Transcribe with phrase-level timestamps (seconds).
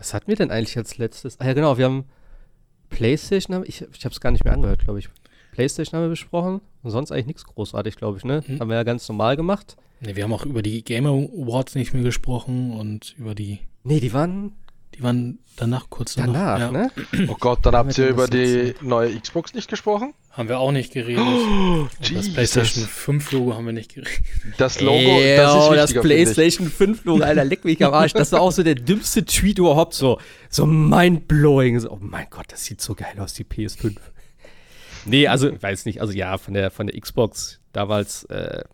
[0.00, 1.38] Was hatten wir denn eigentlich als letztes?
[1.40, 2.06] Ah ja, genau, wir haben
[2.88, 5.10] PlayStation, ich, ich habe es gar nicht mehr angehört, glaube ich.
[5.52, 8.42] PlayStation haben wir besprochen und sonst eigentlich nichts großartig, glaube ich, ne?
[8.46, 8.60] Hm.
[8.60, 9.76] Haben wir ja ganz normal gemacht.
[10.00, 13.58] Ne, wir haben auch über die Game Awards nicht mehr gesprochen und über die.
[13.84, 14.52] Nee, die waren.
[15.00, 16.58] Die waren danach kurz danach.
[16.58, 17.20] Danach, ja.
[17.22, 17.28] ne?
[17.28, 20.12] Oh Gott, dann habt ihr über die neue Xbox nicht gesprochen?
[20.30, 21.24] Haben wir auch nicht geredet.
[21.24, 24.20] Oh, das PlayStation 5 Logo haben wir nicht geredet.
[24.58, 28.12] Das Logo, Ey, das ist das PlayStation 5 Logo, Alter, leck mich am Arsch.
[28.12, 31.80] Das war auch so der dümmste Tweet überhaupt, so, so mindblowing.
[31.80, 33.96] So, oh mein Gott, das sieht so geil aus, die PS5.
[35.06, 38.64] Nee, also, ich weiß nicht, also ja, von der, von der Xbox damals, äh.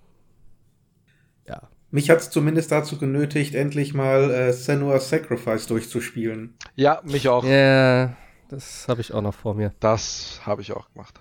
[1.91, 6.55] Mich hat es zumindest dazu genötigt, endlich mal äh, Senua's Sacrifice durchzuspielen.
[6.75, 7.45] Ja, mich auch.
[7.45, 8.17] Ja,
[8.49, 9.73] das habe ich auch noch vor mir.
[9.81, 11.21] Das habe ich auch gemacht.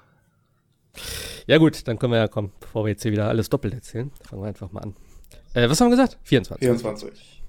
[1.48, 4.12] Ja gut, dann können wir ja kommen, bevor wir jetzt hier wieder alles doppelt erzählen.
[4.28, 4.96] Fangen wir einfach mal an.
[5.54, 6.18] Äh, was haben wir gesagt?
[6.24, 6.66] 24.
[6.66, 7.44] 24.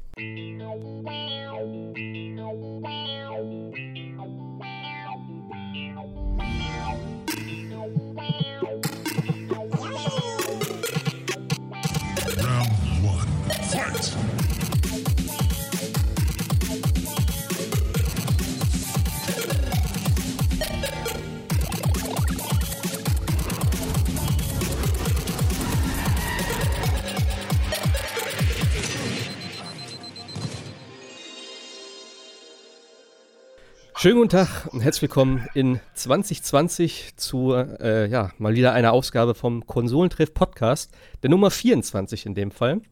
[34.07, 39.35] Schönen guten Tag und herzlich willkommen in 2020 zu äh, ja, mal wieder einer Ausgabe
[39.35, 40.93] vom Konsolentreff Podcast,
[41.25, 42.83] der Nummer 24 in dem Fall.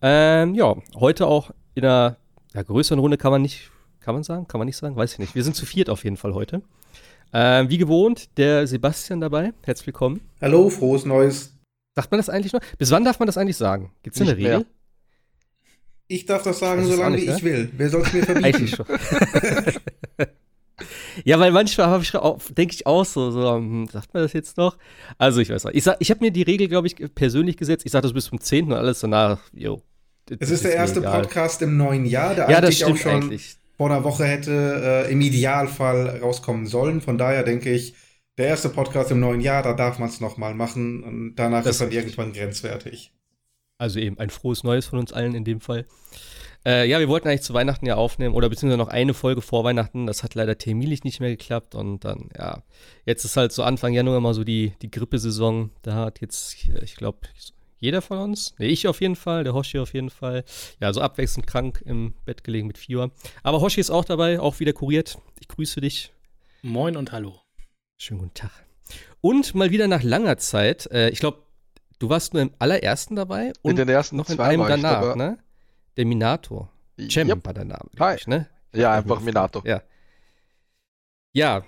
[0.00, 2.16] Ähm, ja, heute auch in einer
[2.54, 5.18] ja, größeren Runde kann man nicht, kann man sagen, kann man nicht sagen, weiß ich
[5.18, 5.34] nicht.
[5.34, 6.62] Wir sind zu viert auf jeden Fall heute.
[7.34, 9.52] Ähm, wie gewohnt, der Sebastian dabei.
[9.64, 10.22] Herzlich willkommen.
[10.40, 11.58] Hallo, frohes Neues.
[11.94, 12.60] Sagt man das eigentlich noch?
[12.78, 13.92] Bis wann darf man das eigentlich sagen?
[14.02, 14.50] Gibt es eine Regel?
[14.60, 14.66] Mehr.
[16.08, 17.50] Ich darf das sagen, solange nicht, ich ne?
[17.50, 17.70] will.
[17.76, 18.46] Wer soll es mir verbieten?
[18.46, 18.86] Eigentlich schon.
[21.24, 24.76] Ja, weil manchmal ich, denke ich auch so, so hm, sagt man das jetzt noch?
[25.18, 25.76] Also ich weiß nicht.
[25.76, 27.86] Ich, ich habe mir die Regel, glaube ich, persönlich gesetzt.
[27.86, 28.66] Ich sage das bis zum 10.
[28.66, 29.82] und alles danach, jo.
[30.40, 31.22] Es ist der erste egal.
[31.22, 33.56] Podcast im neuen Jahr, der ja, eigentlich auch schon eigentlich.
[33.76, 37.00] vor einer Woche hätte äh, im Idealfall rauskommen sollen.
[37.00, 37.94] Von daher denke ich,
[38.38, 41.76] der erste Podcast im neuen Jahr, da darf man es nochmal machen und danach das
[41.76, 43.12] ist dann irgendwann grenzwertig.
[43.78, 45.86] Also eben ein frohes Neues von uns allen in dem Fall.
[46.66, 49.64] Äh, ja, wir wollten eigentlich zu Weihnachten ja aufnehmen oder beziehungsweise noch eine Folge vor
[49.64, 50.06] Weihnachten.
[50.06, 52.62] Das hat leider terminlich nicht mehr geklappt und dann, ja,
[53.04, 55.70] jetzt ist halt so Anfang Januar mal so die, die Grippesaison.
[55.82, 57.18] Da hat jetzt, ich glaube,
[57.78, 60.44] jeder von uns, nee, ich auf jeden Fall, der Hoshi auf jeden Fall,
[60.80, 63.10] ja, so abwechselnd krank im Bett gelegen mit Fieber.
[63.42, 65.18] Aber Hoshi ist auch dabei, auch wieder kuriert.
[65.40, 66.14] Ich grüße dich.
[66.62, 67.40] Moin und hallo.
[67.98, 68.52] Schönen guten Tag.
[69.20, 71.42] Und mal wieder nach langer Zeit, äh, ich glaube,
[71.98, 75.38] du warst nur im allerersten dabei und in den ersten noch in einem danach, ne?
[75.96, 76.68] Der Minato.
[77.10, 77.44] Cem yep.
[77.44, 77.90] war der Name.
[77.98, 78.16] Hi.
[78.16, 78.48] Ich, ne?
[78.72, 79.62] Ja, einfach Minato.
[79.64, 79.82] Ja.
[81.32, 81.64] Ja,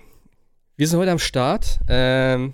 [0.75, 1.79] wir sind heute am Start.
[1.87, 2.53] Ähm,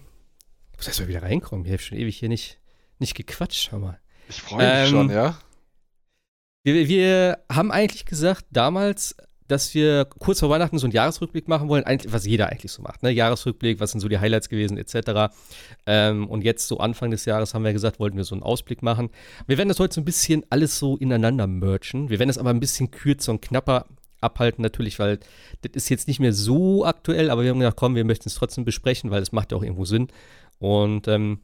[0.71, 1.65] ich muss erstmal wieder reinkommen.
[1.65, 2.59] Ich habe schon ewig hier nicht,
[2.99, 3.69] nicht gequatscht.
[3.69, 3.99] Schau mal.
[4.29, 5.37] Ich freue mich ähm, schon, ja.
[6.63, 9.15] Wir, wir haben eigentlich gesagt, damals,
[9.47, 13.03] dass wir kurz vor Weihnachten so einen Jahresrückblick machen wollen, was jeder eigentlich so macht,
[13.03, 13.11] ne?
[13.11, 15.33] Jahresrückblick, was sind so die Highlights gewesen, etc.
[15.85, 18.81] Ähm, und jetzt so Anfang des Jahres haben wir gesagt, wollten wir so einen Ausblick
[18.81, 19.09] machen.
[19.47, 22.09] Wir werden das heute so ein bisschen alles so ineinander merchen.
[22.09, 23.85] Wir werden es aber ein bisschen kürzer und knapper
[24.21, 25.19] abhalten, natürlich, weil
[25.61, 28.35] das ist jetzt nicht mehr so aktuell, aber wir haben gedacht, komm, wir möchten es
[28.35, 30.07] trotzdem besprechen, weil es macht ja auch irgendwo Sinn.
[30.59, 31.39] Und ähm,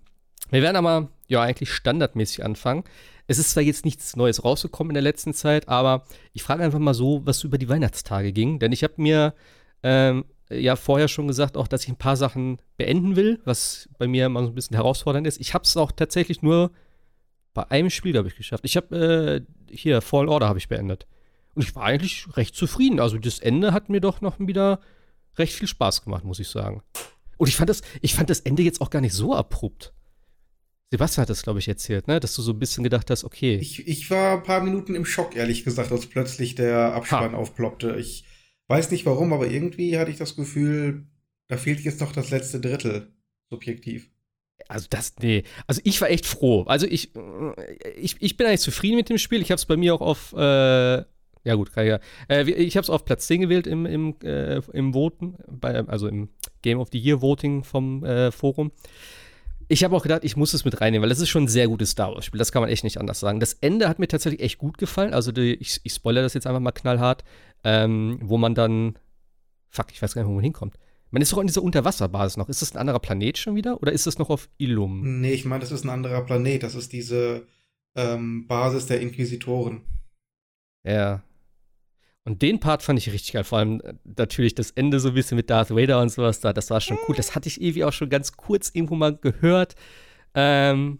[0.49, 2.83] wir werden aber ja eigentlich standardmäßig anfangen.
[3.29, 6.03] Es ist zwar jetzt nichts Neues rausgekommen in der letzten Zeit, aber
[6.33, 8.57] ich frage einfach mal so, was über die Weihnachtstage ging.
[8.57, 9.35] Denn ich habe mir
[9.83, 14.07] ähm, ja vorher schon gesagt, auch, dass ich ein paar Sachen beenden will, was bei
[14.07, 15.39] mir immer so ein bisschen herausfordernd ist.
[15.39, 16.71] Ich habe es auch tatsächlich nur
[17.53, 18.65] bei einem Spiel, glaube ich, geschafft.
[18.65, 21.05] Ich habe äh, hier Fall Order habe ich beendet.
[21.53, 22.99] Und ich war eigentlich recht zufrieden.
[22.99, 24.79] Also das Ende hat mir doch noch wieder
[25.37, 26.81] recht viel Spaß gemacht, muss ich sagen.
[27.37, 29.93] Und ich fand das, ich fand das Ende jetzt auch gar nicht so abrupt.
[30.91, 32.19] Sebastian hat das, glaube ich, erzählt, ne?
[32.19, 33.57] Dass du so ein bisschen gedacht hast, okay.
[33.57, 37.37] Ich, ich war ein paar Minuten im Schock, ehrlich gesagt, als plötzlich der Abspann ha.
[37.37, 37.95] aufploppte.
[37.99, 38.25] Ich
[38.67, 41.05] weiß nicht warum, aber irgendwie hatte ich das Gefühl,
[41.47, 43.13] da fehlt jetzt noch das letzte Drittel,
[43.49, 44.09] subjektiv.
[44.67, 45.43] Also das, nee.
[45.67, 46.63] Also ich war echt froh.
[46.63, 47.11] Also ich,
[47.95, 49.41] ich, ich bin eigentlich zufrieden mit dem Spiel.
[49.41, 51.03] Ich habe es bei mir auch auf, äh,
[51.43, 51.99] ja gut, kann ich ja.
[52.27, 56.07] Äh, ich habe es auf Platz 10 gewählt im, im, äh, im Voten, bei, also
[56.07, 56.29] im
[56.61, 58.71] Game of the Year Voting vom äh, Forum
[59.71, 61.67] ich habe auch gedacht, ich muss es mit reinnehmen, weil das ist schon ein sehr
[61.67, 62.39] gutes Star Wars-Spiel.
[62.39, 63.39] Das kann man echt nicht anders sagen.
[63.39, 65.13] Das Ende hat mir tatsächlich echt gut gefallen.
[65.13, 67.23] Also, die, ich, ich spoilere das jetzt einfach mal knallhart,
[67.63, 68.97] ähm, wo man dann.
[69.69, 70.75] Fuck, ich weiß gar nicht, wo man hinkommt.
[71.11, 72.49] Man ist doch in dieser Unterwasserbasis noch.
[72.49, 73.79] Ist das ein anderer Planet schon wieder?
[73.81, 75.21] Oder ist das noch auf Illum?
[75.21, 76.63] Nee, ich meine, das ist ein anderer Planet.
[76.63, 77.45] Das ist diese
[77.95, 79.81] ähm, Basis der Inquisitoren.
[80.83, 81.21] Ja.
[82.29, 83.43] Und den Part fand ich richtig geil.
[83.43, 86.53] Vor allem äh, natürlich das Ende so ein bisschen mit Darth Vader und sowas da.
[86.53, 87.15] Das war schon cool.
[87.15, 89.73] Das hatte ich irgendwie auch schon ganz kurz irgendwo mal gehört.
[90.35, 90.99] Ähm,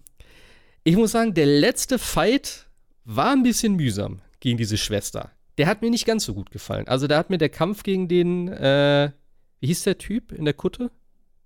[0.84, 2.68] ich muss sagen, der letzte Fight
[3.06, 5.30] war ein bisschen mühsam gegen diese Schwester.
[5.60, 6.88] Der hat mir nicht ganz so gut gefallen.
[6.88, 9.12] Also da hat mir der Kampf gegen den, äh,
[9.60, 10.90] wie hieß der Typ in der Kutte?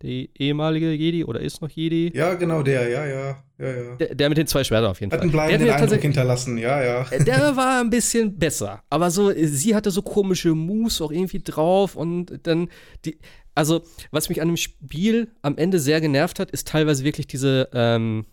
[0.04, 2.12] Der ehemalige Jedi oder ist noch Jedi?
[2.14, 3.96] Ja, genau der, ja, ja, ja, ja.
[3.96, 5.30] Der, der mit den zwei Schwertern auf jeden hat Fall.
[5.30, 7.06] Hat einen bleibenden Eindruck hinterlassen, ja, ja.
[7.10, 8.84] Äh, der war ein bisschen besser.
[8.90, 12.68] Aber so, sie hatte so komische Moves auch irgendwie drauf und dann
[13.06, 13.18] die,
[13.56, 17.70] also, was mich an dem Spiel am Ende sehr genervt hat, ist teilweise wirklich diese,
[17.74, 18.26] ähm,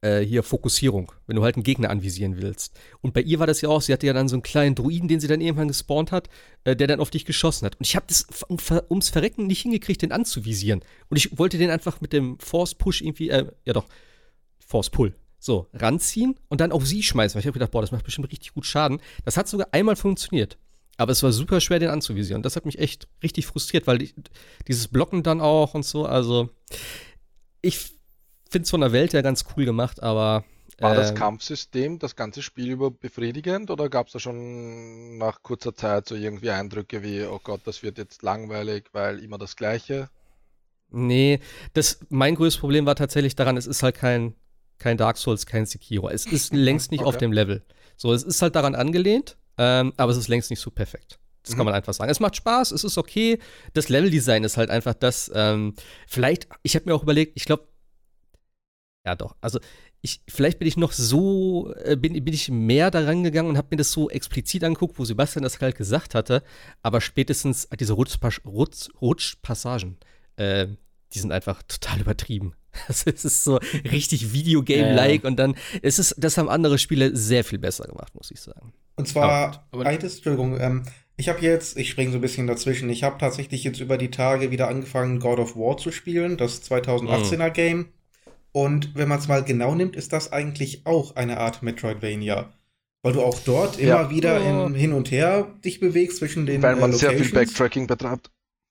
[0.00, 2.78] äh, hier Fokussierung, wenn du halt einen Gegner anvisieren willst.
[3.00, 5.08] Und bei ihr war das ja auch, sie hatte ja dann so einen kleinen Druiden,
[5.08, 6.28] den sie dann irgendwann gespawnt hat,
[6.64, 7.76] äh, der dann auf dich geschossen hat.
[7.76, 8.58] Und ich habe das um,
[8.90, 10.82] ums Verrecken nicht hingekriegt, den anzuvisieren.
[11.08, 13.86] Und ich wollte den einfach mit dem Force Push irgendwie, äh, ja doch,
[14.64, 17.34] Force Pull, so, ranziehen und dann auf sie schmeißen.
[17.34, 19.00] Weil ich habe gedacht, boah, das macht bestimmt richtig gut Schaden.
[19.24, 20.58] Das hat sogar einmal funktioniert.
[20.96, 22.42] Aber es war super schwer, den anzuvisieren.
[22.42, 24.14] Das hat mich echt richtig frustriert, weil ich,
[24.66, 26.50] dieses Blocken dann auch und so, also
[27.62, 27.97] ich
[28.48, 30.44] finde es von der Welt her ganz cool gemacht, aber.
[30.80, 35.42] War das ähm, Kampfsystem das ganze Spiel über befriedigend oder gab es da schon nach
[35.42, 39.56] kurzer Zeit so irgendwie Eindrücke wie, oh Gott, das wird jetzt langweilig, weil immer das
[39.56, 40.08] Gleiche?
[40.90, 41.40] Nee,
[41.74, 44.34] das, mein größtes Problem war tatsächlich daran, es ist halt kein,
[44.78, 46.08] kein Dark Souls, kein Sekiro.
[46.08, 47.08] Es ist längst nicht okay.
[47.08, 47.64] auf dem Level.
[47.96, 51.18] So, es ist halt daran angelehnt, ähm, aber es ist längst nicht so perfekt.
[51.42, 51.56] Das mhm.
[51.58, 52.10] kann man einfach sagen.
[52.10, 53.38] Es macht Spaß, es ist okay.
[53.74, 55.30] Das Leveldesign ist halt einfach das.
[55.34, 55.74] Ähm,
[56.06, 57.67] vielleicht, ich habe mir auch überlegt, ich glaube,
[59.08, 59.36] ja, doch.
[59.40, 59.58] Also,
[60.02, 63.68] ich, vielleicht bin ich noch so, äh, bin, bin ich mehr daran gegangen und habe
[63.70, 66.42] mir das so explizit angeguckt, wo Sebastian das halt gesagt hatte.
[66.82, 69.96] Aber spätestens diese Rutschpas Rutsch, Rutschpassagen,
[70.36, 70.66] äh,
[71.14, 72.54] die sind einfach total übertrieben.
[72.86, 73.58] Also es ist so
[73.90, 75.28] richtig Videogame-like ja.
[75.28, 78.72] und dann es ist das haben andere Spiele sehr viel besser gemacht, muss ich sagen.
[78.94, 80.84] Und zwar, aber, aber Entschuldigung, ähm,
[81.16, 84.12] ich habe jetzt, ich springe so ein bisschen dazwischen, ich habe tatsächlich jetzt über die
[84.12, 87.52] Tage wieder angefangen, God of War zu spielen, das 2018er mhm.
[87.52, 87.88] Game.
[88.52, 92.52] Und wenn man es mal genau nimmt, ist das eigentlich auch eine Art Metroidvania.
[93.02, 94.10] Weil du auch dort immer ja.
[94.10, 97.86] wieder in, hin und her dich bewegst zwischen den Weil man äh, sehr viel Backtracking
[97.86, 98.30] betreibt.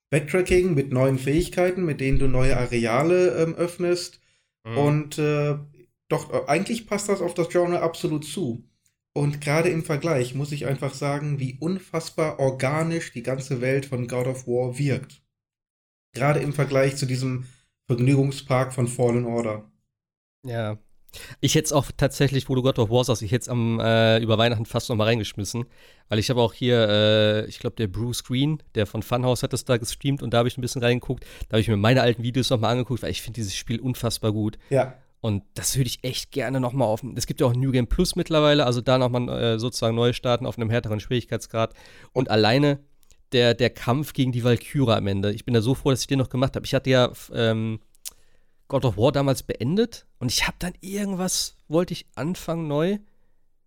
[0.10, 4.20] Backtracking mit neuen Fähigkeiten, mit denen du neue Areale ähm, öffnest.
[4.66, 4.78] Mhm.
[4.78, 5.56] Und äh,
[6.10, 8.64] doch, äh, eigentlich passt das auf das Genre absolut zu.
[9.14, 14.08] Und gerade im Vergleich muss ich einfach sagen, wie unfassbar organisch die ganze Welt von
[14.08, 15.24] God of War wirkt.
[16.14, 17.46] Gerade im Vergleich zu diesem
[17.88, 19.70] Vergnügungspark von Fallen Order.
[20.46, 20.78] Ja.
[21.40, 23.80] Ich hätte es auch tatsächlich, wo du God of War sagst, ich hätte es am
[23.80, 25.66] äh, über Weihnachten fast noch mal reingeschmissen,
[26.10, 29.54] weil ich habe auch hier, äh, ich glaube der Bruce Green, der von Funhouse hat
[29.54, 31.26] das da gestreamt und da habe ich ein bisschen reingeguckt.
[31.48, 33.80] Da habe ich mir meine alten Videos noch mal angeguckt, weil ich finde dieses Spiel
[33.80, 34.60] unfassbar gut.
[34.70, 34.96] Ja.
[35.22, 37.02] Und das würde ich echt gerne noch mal auf.
[37.16, 40.14] Es gibt ja auch New Game Plus mittlerweile, also da noch mal äh, sozusagen neu
[40.14, 41.74] starten auf einem härteren Schwierigkeitsgrad.
[42.14, 42.80] Und alleine
[43.32, 45.32] der, der Kampf gegen die Valkyra am Ende.
[45.34, 46.66] Ich bin da so froh, dass ich den noch gemacht habe.
[46.66, 47.80] Ich hatte ja ähm,
[48.68, 52.98] God of War damals beendet und ich habe dann irgendwas, wollte ich anfangen neu.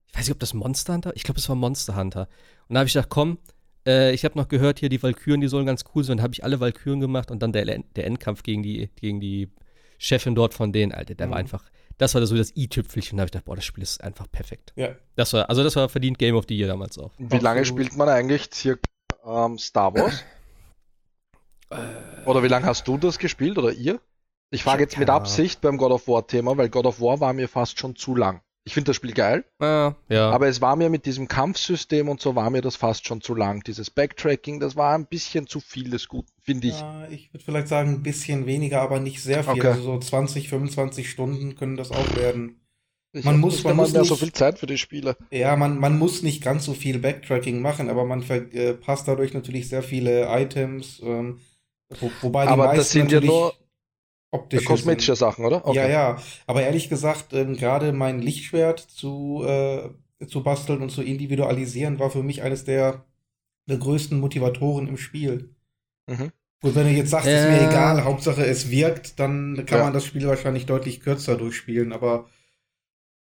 [0.08, 2.28] Ich weiß nicht, ob das Monster Hunter, ich glaube, es war Monster Hunter.
[2.68, 3.38] Und da habe ich gedacht, komm,
[3.86, 6.18] äh, ich habe noch gehört, hier die Valkyren, die sollen ganz cool sein.
[6.18, 9.48] Dann habe ich alle Valkyren gemacht und dann der, der Endkampf gegen die, gegen die
[9.98, 11.30] Chefin dort von denen, Alter, der mhm.
[11.30, 11.64] war einfach,
[11.98, 13.18] das war so das i-Tüpfelchen.
[13.18, 14.72] Da habe ich gedacht, boah, das Spiel ist einfach perfekt.
[14.76, 14.96] Ja.
[15.16, 17.12] Das war, also das war verdient Game of the Year damals auch.
[17.18, 18.89] Wie lange spielt man eigentlich circa
[19.25, 20.25] ähm, Star Wars?
[22.26, 24.00] Oder wie lange hast du das gespielt oder ihr?
[24.50, 27.33] Ich frage jetzt mit Absicht beim God of War Thema, weil God of War war
[27.33, 28.42] mir fast schon zu lang.
[28.64, 30.30] Ich finde das Spiel geil, ja, ja.
[30.30, 33.35] aber es war mir mit diesem Kampfsystem und so war mir das fast schon zu
[33.35, 33.62] lang.
[33.64, 36.78] Dieses Backtracking, das war ein bisschen zu viel des Guten, finde ich.
[36.78, 39.52] Ja, ich würde vielleicht sagen, ein bisschen weniger, aber nicht sehr viel.
[39.52, 39.68] Okay.
[39.68, 42.61] Also so 20, 25 Stunden können das auch werden.
[43.12, 45.17] Ich man muss, man muss nicht, so viel Zeit für die Spiele.
[45.33, 49.35] Ja, man, man muss nicht ganz so viel Backtracking machen, aber man verpasst äh, dadurch
[49.35, 51.00] natürlich sehr viele Items.
[51.05, 51.40] Ähm,
[51.99, 53.52] wo, wobei die aber das sind ja nur
[54.31, 55.26] optische kosmetische sind.
[55.26, 55.67] Sachen, oder?
[55.67, 55.76] Okay.
[55.76, 56.23] Ja, ja.
[56.47, 59.90] Aber ehrlich gesagt, ähm, gerade mein Lichtschwert zu, äh,
[60.26, 63.05] zu basteln und zu individualisieren war für mich eines der,
[63.69, 65.55] der größten Motivatoren im Spiel.
[66.07, 66.31] Mhm.
[66.62, 69.85] Und wenn du jetzt sagst, äh, ist mir egal, Hauptsache es wirkt, dann kann ja.
[69.85, 72.26] man das Spiel wahrscheinlich deutlich kürzer durchspielen, aber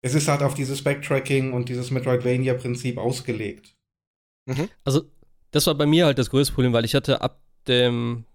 [0.04, 3.74] es ist halt auf dieses Backtracking und dieses Metroidvania-Prinzip ausgelegt.
[4.46, 4.70] Mhm.
[4.84, 5.04] Also,
[5.52, 8.26] das war bei mir halt das größte Problem, weil ich hatte ab dem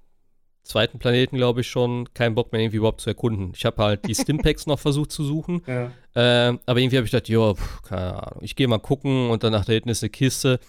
[0.62, 3.52] zweiten Planeten, glaube ich, schon keinen Bock mehr irgendwie überhaupt zu erkunden.
[3.54, 5.62] Ich habe halt die Stimpacks noch versucht zu suchen.
[5.66, 5.92] Ja.
[6.14, 7.52] Äh, aber irgendwie habe ich gedacht, ja,
[7.86, 10.60] keine Ahnung, ich gehe mal gucken und danach da hinten ist eine Kiste.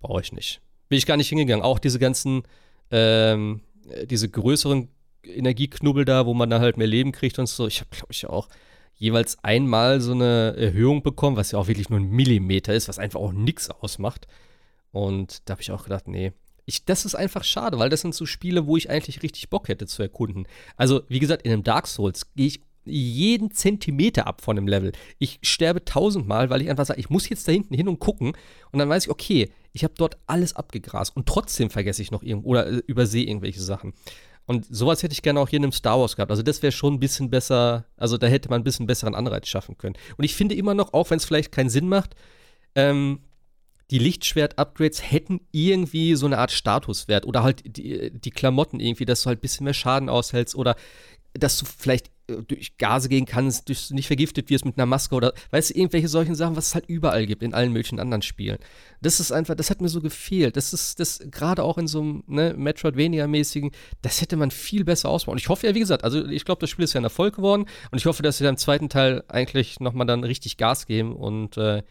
[0.00, 0.62] Brauche ich nicht.
[0.88, 1.62] Bin ich gar nicht hingegangen.
[1.64, 2.44] Auch diese ganzen,
[2.90, 3.60] ähm,
[4.04, 4.88] diese größeren
[5.24, 7.66] Energieknubbel da, wo man dann halt mehr Leben kriegt und so.
[7.66, 8.48] Ich habe, glaube ich, auch
[8.96, 12.98] jeweils einmal so eine Erhöhung bekommen, was ja auch wirklich nur ein Millimeter ist, was
[12.98, 14.26] einfach auch nichts ausmacht.
[14.92, 16.32] Und da habe ich auch gedacht, nee,
[16.64, 19.68] ich, das ist einfach schade, weil das sind so Spiele, wo ich eigentlich richtig Bock
[19.68, 20.48] hätte zu erkunden.
[20.76, 24.92] Also, wie gesagt, in einem Dark Souls gehe ich jeden Zentimeter ab von dem Level.
[25.18, 28.32] Ich sterbe tausendmal, weil ich einfach sage, ich muss jetzt da hinten hin und gucken.
[28.72, 32.22] Und dann weiß ich, okay, ich habe dort alles abgegrast und trotzdem vergesse ich noch
[32.22, 33.92] irgendwo oder äh, übersehe irgendwelche Sachen.
[34.46, 36.30] Und sowas hätte ich gerne auch hier in einem Star Wars gehabt.
[36.30, 39.48] Also das wäre schon ein bisschen besser, also da hätte man ein bisschen besseren Anreiz
[39.48, 39.96] schaffen können.
[40.16, 42.14] Und ich finde immer noch, auch wenn es vielleicht keinen Sinn macht,
[42.74, 43.20] ähm,
[43.90, 49.22] die Lichtschwert-Upgrades hätten irgendwie so eine Art Statuswert oder halt die, die Klamotten irgendwie, dass
[49.22, 50.74] du halt ein bisschen mehr Schaden aushältst oder
[51.38, 54.86] dass du vielleicht äh, durch Gase gehen kannst, dass du nicht vergiftet wirst mit einer
[54.86, 58.00] Maske oder weißt du, irgendwelche solchen Sachen, was es halt überall gibt in allen möglichen
[58.00, 58.58] anderen Spielen.
[59.00, 60.56] Das ist einfach, das hat mir so gefehlt.
[60.56, 65.08] Das ist das gerade auch in so einem ne, Metroidvania-mäßigen, das hätte man viel besser
[65.08, 65.32] ausbauen.
[65.34, 67.36] Und ich hoffe ja, wie gesagt, also ich glaube, das Spiel ist ja ein Erfolg
[67.36, 70.86] geworden und ich hoffe, dass sie dann im zweiten Teil eigentlich nochmal dann richtig Gas
[70.86, 71.82] geben und äh,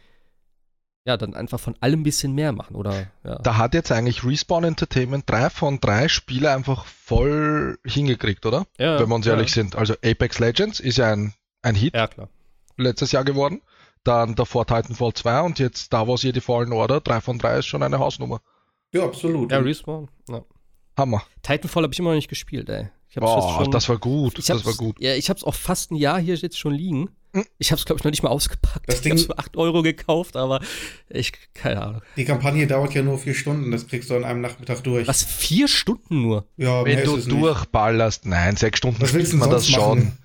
[1.06, 3.08] ja, dann einfach von allem ein bisschen mehr machen, oder?
[3.24, 3.36] Ja.
[3.40, 8.66] Da hat jetzt eigentlich Respawn Entertainment drei von drei Spiele einfach voll hingekriegt, oder?
[8.80, 9.00] Ja.
[9.00, 9.54] Wenn wir uns ehrlich ja.
[9.54, 9.76] sind.
[9.76, 11.94] Also Apex Legends ist ja ein, ein Hit.
[11.94, 12.30] Ja, klar.
[12.78, 13.62] Letztes Jahr geworden.
[14.04, 17.02] Dann davor Titanfall 2 und jetzt Star Wars Jedi Fallen Order.
[17.02, 18.42] Drei von drei ist schon eine Hausnummer.
[18.92, 19.52] Ja, absolut.
[19.52, 20.10] Ja, Respawn.
[20.28, 20.44] Ja.
[20.98, 21.24] Hammer.
[21.44, 22.90] Titanfall habe ich immer noch nicht gespielt, ey.
[23.16, 24.38] Ich Boah, schon, das war gut.
[24.38, 25.00] Das war gut.
[25.00, 27.10] Ja, ich habe es auch fast ein Jahr hier jetzt schon liegen.
[27.32, 27.46] Hm?
[27.58, 28.90] Ich habe es, glaube ich, noch nicht mal ausgepackt.
[28.90, 30.60] Das Ding, ich habe es für 8 Euro gekauft, aber
[31.10, 32.02] ich, keine Ahnung.
[32.18, 35.08] Die Kampagne dauert ja nur vier Stunden, das kriegst du an einem Nachmittag durch.
[35.08, 36.46] Was, vier Stunden nur?
[36.58, 40.00] Ja, Wenn du durchballerst, nein, sechs Stunden Was spielt man das schon.
[40.00, 40.18] Machen?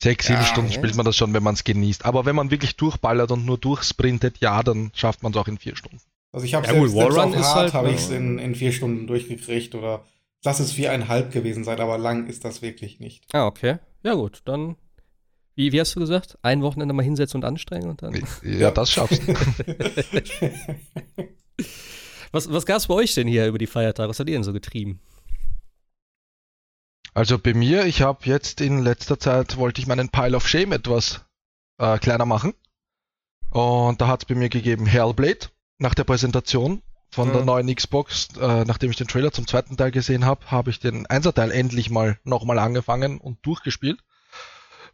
[0.00, 2.04] Sechs, sieben ja, Stunden spielt man das schon, wenn man es genießt.
[2.04, 5.58] Aber wenn man wirklich durchballert und nur durchsprintet, ja, dann schafft man es auch in
[5.58, 6.00] vier Stunden.
[6.30, 8.70] Also ich habe ja, selbst, selbst auf Hard halt, habe ich es in, in vier
[8.70, 10.04] Stunden durchgekriegt oder
[10.44, 13.24] lass es viereinhalb gewesen sein, aber lang ist das wirklich nicht.
[13.32, 13.78] Ah, okay.
[14.02, 14.76] Ja gut, dann
[15.58, 16.38] wie, wie hast du gesagt?
[16.42, 18.14] Ein Wochenende mal hinsetzen und anstrengen und dann.
[18.44, 19.34] Ja, das schaffst du.
[22.30, 24.08] was was gab es bei euch denn hier über die Feiertage?
[24.08, 25.00] Was habt ihr denn so getrieben?
[27.12, 30.70] Also bei mir, ich habe jetzt in letzter Zeit, wollte ich meinen Pile of Shame
[30.70, 31.24] etwas
[31.78, 32.54] äh, kleiner machen.
[33.50, 37.32] Und da hat es bei mir gegeben Hellblade nach der Präsentation von mhm.
[37.32, 40.80] der neuen Xbox, äh, nachdem ich den Trailer zum zweiten Teil gesehen habe, habe ich
[40.80, 44.00] den Einserteil endlich mal nochmal angefangen und durchgespielt.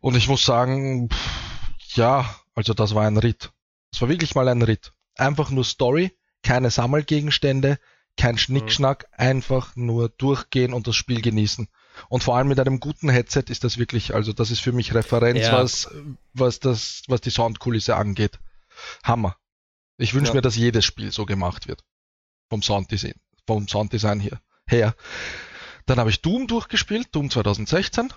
[0.01, 3.53] Und ich muss sagen, pff, ja, also das war ein Ritt.
[3.91, 4.93] Das war wirklich mal ein Ritt.
[5.17, 7.79] Einfach nur Story, keine Sammelgegenstände,
[8.17, 9.25] kein Schnickschnack, mhm.
[9.25, 11.69] einfach nur durchgehen und das Spiel genießen.
[12.09, 14.95] Und vor allem mit einem guten Headset ist das wirklich, also das ist für mich
[14.95, 15.53] Referenz, ja.
[15.53, 15.91] was,
[16.33, 18.39] was das, was die Soundkulisse angeht.
[19.03, 19.37] Hammer.
[19.97, 20.35] Ich wünsche ja.
[20.35, 21.85] mir, dass jedes Spiel so gemacht wird.
[22.55, 23.15] Vom Sounddesign,
[23.49, 24.95] vom Sounddesign hier, her.
[25.87, 28.13] Dann habe ich Doom durchgespielt, Doom 2016.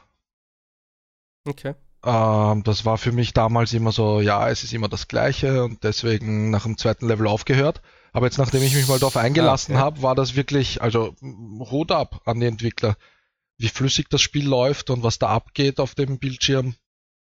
[1.47, 1.73] Okay.
[2.05, 5.83] Ähm, das war für mich damals immer so, ja, es ist immer das Gleiche und
[5.83, 7.81] deswegen nach dem zweiten Level aufgehört.
[8.13, 9.83] Aber jetzt, nachdem ich mich mal darauf eingelassen okay.
[9.83, 12.95] habe, war das wirklich, also Hut ab an die Entwickler.
[13.57, 16.75] Wie flüssig das Spiel läuft und was da abgeht auf dem Bildschirm.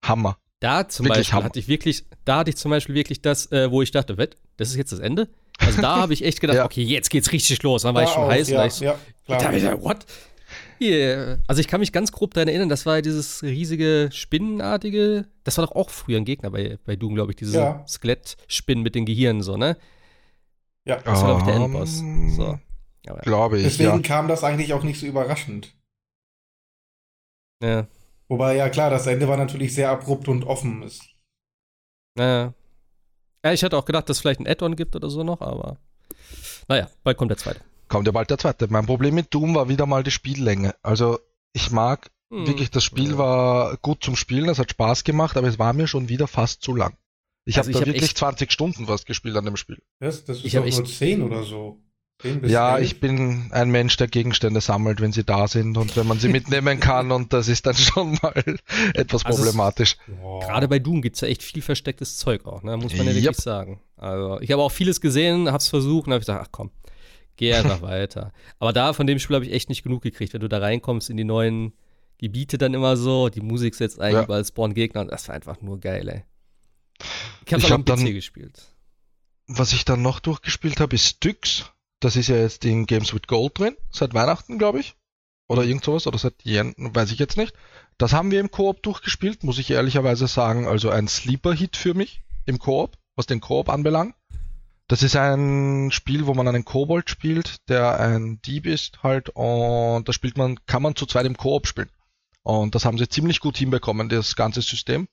[0.06, 0.38] Hammer.
[0.60, 1.46] Da zum wirklich Beispiel Hammer.
[1.46, 4.38] hatte ich wirklich, da hatte ich zum Beispiel wirklich das, äh, wo ich dachte, wett,
[4.58, 5.28] das ist jetzt das Ende?
[5.60, 6.66] Also da habe ich echt gedacht, ja.
[6.66, 7.84] okay, jetzt geht's richtig los.
[7.84, 8.50] Dann war ja, ich schon auch, heiß.
[8.50, 9.40] Ja, ich so, ja, klar.
[9.40, 10.06] Da habe ich gedacht, what?
[10.82, 11.40] Yeah.
[11.48, 15.66] Also ich kann mich ganz grob daran erinnern, das war dieses riesige Spinnenartige, das war
[15.66, 17.86] doch auch früher ein Gegner bei, bei Doom, glaube ich, diese ja.
[17.86, 19.78] Skelettspinnen mit den Gehirnen so, ne?
[20.86, 20.96] Ja.
[20.98, 22.04] Das war, glaube ich, der Endboss.
[22.36, 22.60] So.
[23.24, 24.00] Glaube ich, Deswegen ja.
[24.00, 25.74] kam das eigentlich auch nicht so überraschend.
[27.62, 27.88] Ja.
[28.28, 30.84] Wobei, ja klar, das Ende war natürlich sehr abrupt und offen.
[30.84, 31.04] Ist.
[32.18, 32.54] Ja.
[33.44, 33.54] Ja.
[33.54, 35.78] Ich hatte auch gedacht, dass es vielleicht ein Add-on gibt oder so noch, aber
[36.68, 38.68] naja, bald kommt der zweite kommt ja bald der zweite.
[38.70, 40.76] Mein Problem mit Doom war wieder mal die Spiellänge.
[40.82, 41.20] Also
[41.52, 42.48] ich mag hm.
[42.48, 45.88] wirklich, das Spiel war gut zum Spielen, es hat Spaß gemacht, aber es war mir
[45.88, 46.96] schon wieder fast zu lang.
[47.46, 49.82] Ich also habe da hab wirklich 20 Stunden fast gespielt an dem Spiel.
[50.00, 51.82] Das, das ist ich doch nur 10 oder so.
[52.22, 52.86] Ja, 11.
[52.86, 56.28] ich bin ein Mensch, der Gegenstände sammelt, wenn sie da sind und wenn man sie
[56.30, 58.34] mitnehmen kann und das ist dann schon mal
[58.94, 59.96] etwas also problematisch.
[60.06, 62.76] Es, Gerade bei Doom gibt es ja echt viel verstecktes Zeug auch, ne?
[62.76, 63.80] muss man ja wirklich sagen.
[63.96, 66.72] Also ich habe auch vieles gesehen, habe es versucht und habe gesagt, ach komm,
[67.40, 68.34] Geh einfach weiter.
[68.60, 70.34] Aber da, von dem Spiel habe ich echt nicht genug gekriegt.
[70.34, 71.72] Wenn du da reinkommst in die neuen
[72.18, 74.24] Gebiete dann immer so, die Musik setzt ein, ja.
[74.24, 76.24] überall spawnen Gegner und das war einfach nur geil, ey.
[77.46, 78.62] Ich habe hab dann PC gespielt.
[79.48, 81.72] Was ich dann noch durchgespielt habe, ist Styx.
[82.00, 84.96] Das ist ja jetzt in Games with Gold drin, seit Weihnachten, glaube ich.
[85.48, 87.54] Oder irgend sowas, oder seit Jan, weiß ich jetzt nicht.
[87.98, 90.68] Das haben wir im Koop durchgespielt, muss ich ehrlicherweise sagen.
[90.68, 94.16] Also ein Sleeper-Hit für mich im Koop, was den Koop anbelangt.
[94.88, 100.08] Das ist ein Spiel, wo man einen Kobold spielt, der ein Dieb ist halt und
[100.08, 101.92] da spielt man, kann man zu zweit im Koop spielen.
[102.42, 105.08] Und das haben sie ziemlich gut hinbekommen, das ganze System.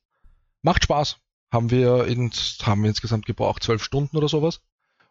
[0.62, 1.18] Macht Spaß.
[1.52, 4.60] Haben wir, ins, haben wir insgesamt gebraucht, zwölf Stunden oder sowas.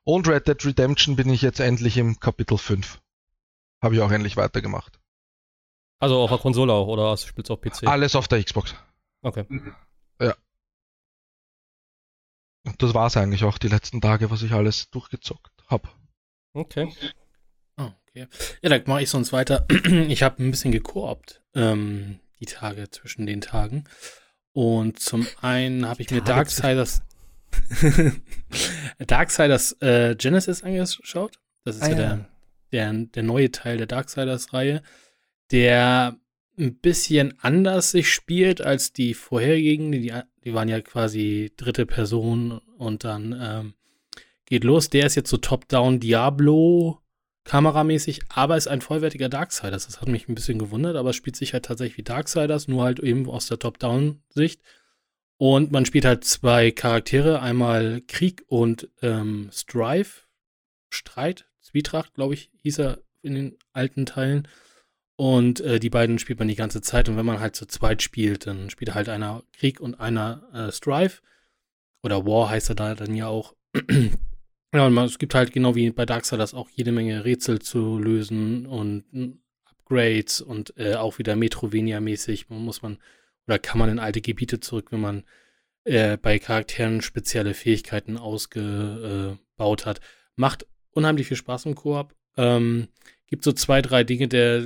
[0.06, 3.02] Und Red Dead Redemption bin ich jetzt endlich im Kapitel 5.
[3.82, 5.00] Habe ich auch endlich weitergemacht.
[6.00, 7.88] Also auf der Konsole auch, oder spielst du auf PC?
[7.88, 8.76] Alles auf der Xbox.
[9.24, 9.46] Okay.
[10.22, 10.36] Ja.
[12.66, 15.90] Und das war es eigentlich auch die letzten Tage, was ich alles durchgezockt habe.
[16.54, 16.94] Okay.
[17.78, 18.28] Oh, okay.
[18.62, 19.66] Ja, da mache ich sonst weiter.
[19.86, 23.86] Ich habe ein bisschen gekoopt, ähm, die Tage zwischen den Tagen.
[24.54, 27.02] Und zum einen habe ich mir Darksiders
[29.00, 31.40] Darksiders äh, Genesis angeschaut.
[31.64, 32.28] Das ist ah, ja, Der,
[32.72, 34.82] der, der neue Teil der Darksiders-Reihe,
[35.52, 36.18] der
[36.58, 39.92] ein bisschen anders sich spielt als die vorherigen.
[39.92, 43.74] Die, die waren ja quasi dritte Person und dann ähm,
[44.46, 44.90] geht los.
[44.90, 47.02] Der ist jetzt so Top-Down Diablo
[47.44, 49.86] kameramäßig, aber ist ein vollwertiger Darksiders.
[49.86, 53.00] Das hat mich ein bisschen gewundert, aber spielt sich halt tatsächlich wie Darksiders, nur halt
[53.00, 54.62] eben aus der Top-Down-Sicht.
[55.38, 60.24] Und man spielt halt zwei Charaktere, einmal Krieg und ähm, Strife,
[60.90, 64.48] Streit, Zwietracht, glaube ich, hieß er in den alten Teilen.
[65.18, 67.10] Und äh, die beiden spielt man die ganze Zeit.
[67.10, 70.72] Und wenn man halt zu zweit spielt, dann spielt halt einer Krieg und einer äh,
[70.72, 71.22] Strife.
[72.04, 73.56] Oder War heißt er da dann ja auch.
[74.74, 77.98] ja, und man, es gibt halt genau wie bei Darksiders auch jede Menge Rätsel zu
[77.98, 82.98] lösen und hm, Upgrades und äh, auch wieder Metrovenia-mäßig muss man
[83.48, 85.24] oder kann man in alte Gebiete zurück, wenn man
[85.84, 90.02] äh, bei Charakteren spezielle Fähigkeiten ausgebaut hat.
[90.36, 92.16] Macht unheimlich viel Spaß im Koop.
[92.38, 92.88] Ähm,
[93.28, 94.66] gibt so zwei, drei Dinge, der,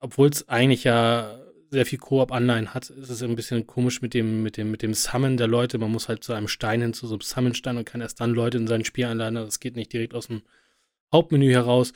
[0.00, 1.38] obwohl es eigentlich ja
[1.70, 4.94] sehr viel Koop-Anleihen hat, ist es ein bisschen komisch mit dem, mit dem, mit dem
[4.94, 5.78] Summon der Leute.
[5.78, 8.32] Man muss halt zu einem Stein hin, zu so einem Summon-Stein und kann erst dann
[8.32, 9.34] Leute in sein Spiel einladen.
[9.34, 10.42] Das geht nicht direkt aus dem
[11.12, 11.92] Hauptmenü heraus.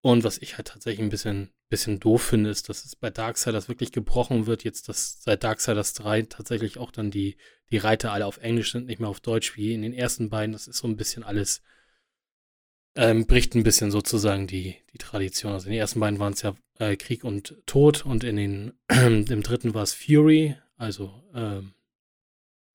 [0.00, 3.68] Und was ich halt tatsächlich ein bisschen, bisschen doof finde, ist, dass es bei Darksiders
[3.68, 7.36] wirklich gebrochen wird, jetzt, dass seit Darksiders 3 tatsächlich auch dann die,
[7.70, 10.52] die Reiter alle auf Englisch sind, nicht mehr auf Deutsch wie in den ersten beiden.
[10.52, 11.62] Das ist so ein bisschen alles,
[12.94, 15.52] ähm, bricht ein bisschen sozusagen die, die Tradition.
[15.52, 18.72] Also in den ersten beiden waren es ja äh, Krieg und Tod und in den,
[18.88, 21.74] im dritten war es Fury, also ähm,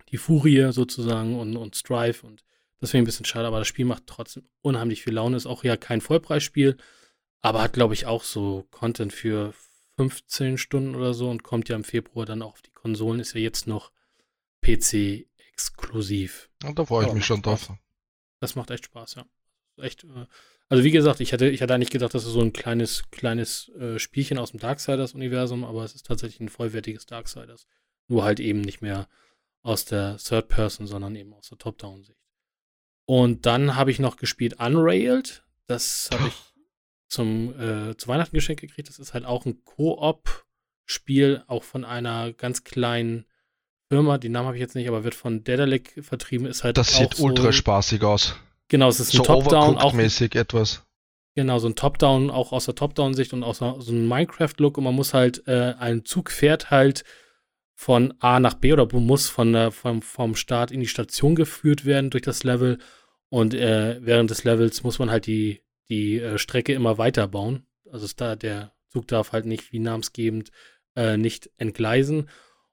[0.10, 2.44] die Furie sozusagen und, und Strife und
[2.82, 5.38] ich ein bisschen schade, aber das Spiel macht trotzdem unheimlich viel Laune.
[5.38, 6.78] Ist auch ja kein Vollpreisspiel,
[7.44, 9.54] aber hat, glaube ich, auch so Content für
[9.98, 13.20] 15 Stunden oder so und kommt ja im Februar dann auch auf die Konsolen.
[13.20, 13.92] Ist ja jetzt noch
[14.62, 16.50] PC exklusiv.
[16.64, 17.72] Und da freue ich mich schon drauf.
[18.40, 19.26] Das macht echt Spaß, ja.
[19.78, 20.26] Echt, äh,
[20.70, 23.70] also wie gesagt, ich hätte, ich hatte eigentlich gedacht, das ist so ein kleines, kleines
[23.78, 27.68] äh, Spielchen aus dem Darksiders-Universum, aber es ist tatsächlich ein vollwertiges Darksiders.
[28.08, 29.08] Nur halt eben nicht mehr
[29.64, 32.20] aus der Third Person, sondern eben aus der Top-Down-Sicht.
[33.06, 35.44] Und dann habe ich noch gespielt Unrailed.
[35.68, 36.53] Das habe ich
[37.14, 38.90] zum, äh, zu Weihnachten geschenkt gekriegt.
[38.90, 43.26] Das ist halt auch ein Koop-Spiel, auch von einer ganz kleinen
[43.90, 44.18] Firma.
[44.18, 46.48] Den Namen habe ich jetzt nicht, aber wird von Dedalic vertrieben.
[46.48, 48.36] Ist halt das sieht so, ultra spaßig aus.
[48.68, 49.78] Genau, es ist ein so Top-Down.
[49.78, 50.84] auch mäßig etwas.
[51.36, 54.78] Genau, so ein Top-Down, auch aus der Top-Down-Sicht und aus so einem Minecraft-Look.
[54.78, 57.04] Und man muss halt, äh, ein Zug fährt halt
[57.76, 61.86] von A nach B oder muss von der, vom, vom Start in die Station geführt
[61.86, 62.78] werden durch das Level.
[63.30, 65.62] Und äh, während des Levels muss man halt die
[65.94, 67.66] die äh, Strecke immer weiter bauen.
[67.92, 70.52] Also da, der Zug darf halt nicht, wie namensgebend,
[70.96, 72.30] äh, nicht entgleisen.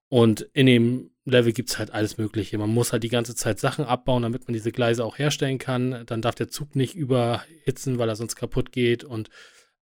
[0.09, 2.59] Und in dem Level gibt es halt alles Mögliche.
[2.59, 6.03] Man muss halt die ganze Zeit Sachen abbauen, damit man diese Gleise auch herstellen kann.
[6.07, 9.05] Dann darf der Zug nicht überhitzen, weil er sonst kaputt geht.
[9.05, 9.29] Und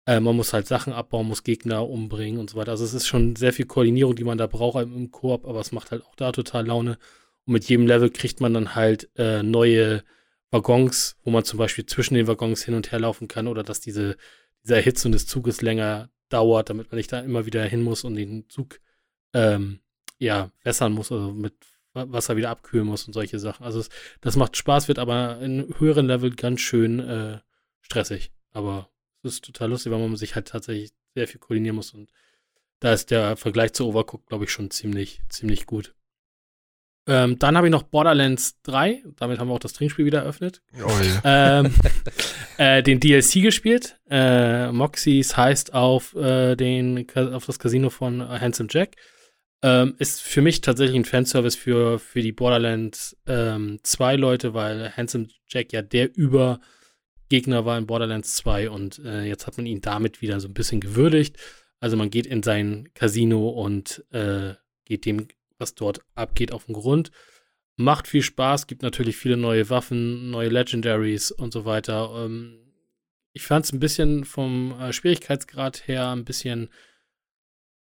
[0.06, 2.72] äh, man muss halt Sachen abbauen, muss Gegner umbringen und so weiter.
[2.72, 5.72] Also es ist schon sehr viel Koordinierung, die man da braucht im Koop, aber es
[5.72, 6.98] macht halt auch da total Laune.
[7.46, 10.02] Und mit jedem Level kriegt man dann halt äh, neue
[10.50, 13.80] Waggons, wo man zum Beispiel zwischen den Waggons hin und her laufen kann oder dass
[13.80, 14.16] diese,
[14.64, 18.14] diese Erhitzung des Zuges länger dauert, damit man nicht da immer wieder hin muss und
[18.14, 18.80] den Zug
[19.34, 19.80] ähm,
[20.18, 21.54] ja, wässern muss, also mit
[21.94, 23.64] Wasser wieder abkühlen muss und solche Sachen.
[23.64, 23.88] Also es,
[24.20, 27.38] das macht Spaß, wird aber in höheren Level ganz schön äh,
[27.80, 28.30] stressig.
[28.52, 28.90] Aber
[29.22, 32.10] es ist total lustig, weil man sich halt tatsächlich sehr viel koordinieren muss und
[32.80, 35.94] da ist der Vergleich zu Overcooked, glaube ich, schon ziemlich, ziemlich gut.
[37.08, 40.60] Ähm, dann habe ich noch Borderlands 3, damit haben wir auch das Trinkspiel wieder eröffnet.
[40.76, 40.90] Oh
[41.24, 41.60] ja.
[41.60, 41.74] ähm,
[42.58, 43.98] äh, den DLC gespielt.
[44.10, 48.96] Äh, Moxies heißt auf, äh, den, auf das Casino von Handsome Jack.
[49.62, 54.94] Ähm, ist für mich tatsächlich ein Fanservice für, für die Borderlands ähm, 2 Leute, weil
[54.96, 59.80] Handsome Jack ja der Übergegner war in Borderlands 2 und äh, jetzt hat man ihn
[59.80, 61.38] damit wieder so ein bisschen gewürdigt.
[61.80, 65.26] Also man geht in sein Casino und äh, geht dem
[65.58, 67.10] was dort abgeht, auf den Grund.
[67.76, 72.24] Macht viel Spaß, gibt natürlich viele neue Waffen, neue Legendaries und so weiter.
[72.24, 72.58] Ähm,
[73.32, 76.70] ich fand es ein bisschen vom äh, Schwierigkeitsgrad her ein bisschen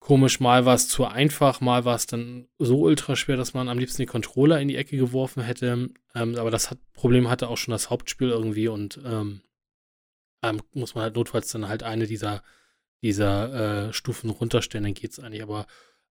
[0.06, 3.68] komisch, mal war es zu einfach, mal war es dann so ultra schwer, dass man
[3.68, 5.90] am liebsten die Controller in die Ecke geworfen hätte.
[6.14, 9.40] Ähm, aber das hat, Problem hatte auch schon das Hauptspiel irgendwie und ähm,
[10.44, 12.42] ähm, muss man halt notfalls dann halt eine dieser,
[13.02, 15.42] dieser äh, Stufen runterstellen, dann geht es eigentlich.
[15.42, 15.66] Aber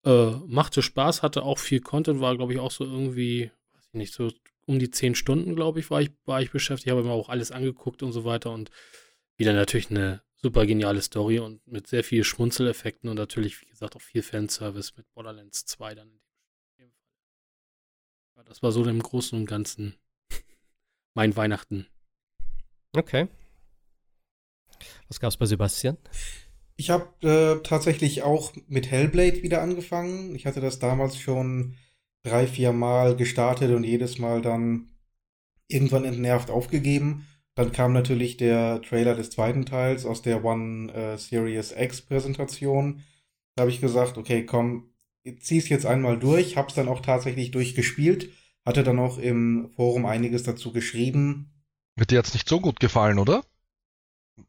[0.05, 3.93] äh, machte Spaß, hatte auch viel Content, war glaube ich auch so irgendwie, weiß ich
[3.93, 4.31] nicht, so
[4.65, 7.51] um die zehn Stunden, glaube ich, war ich, war ich beschäftigt, habe mir auch alles
[7.51, 8.69] angeguckt und so weiter und
[9.37, 13.95] wieder natürlich eine super geniale Story und mit sehr viel Schmunzeleffekten und natürlich, wie gesagt,
[13.95, 16.09] auch viel Fanservice mit Borderlands 2 dann
[16.77, 16.93] in dem
[18.33, 18.43] Fall.
[18.45, 19.95] Das war so im Großen und Ganzen
[21.15, 21.87] mein Weihnachten.
[22.95, 23.27] Okay.
[25.07, 25.97] Was gab es bei Sebastian?
[26.77, 30.35] Ich habe äh, tatsächlich auch mit Hellblade wieder angefangen.
[30.35, 31.75] Ich hatte das damals schon
[32.23, 34.89] drei, vier Mal gestartet und jedes Mal dann
[35.67, 37.27] irgendwann entnervt aufgegeben.
[37.55, 43.01] Dann kam natürlich der Trailer des zweiten Teils aus der One äh, Series X Präsentation.
[43.55, 44.91] Da habe ich gesagt, okay, komm,
[45.39, 46.57] zieh's jetzt einmal durch.
[46.57, 48.29] Hab's dann auch tatsächlich durchgespielt.
[48.63, 51.51] Hatte dann auch im Forum einiges dazu geschrieben.
[51.95, 53.43] Wird dir jetzt nicht so gut gefallen, oder?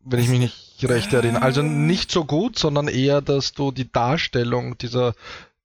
[0.04, 1.42] Wenn ich mich nicht recht erinnere.
[1.42, 5.14] Also nicht so gut, sondern eher, dass du die Darstellung dieser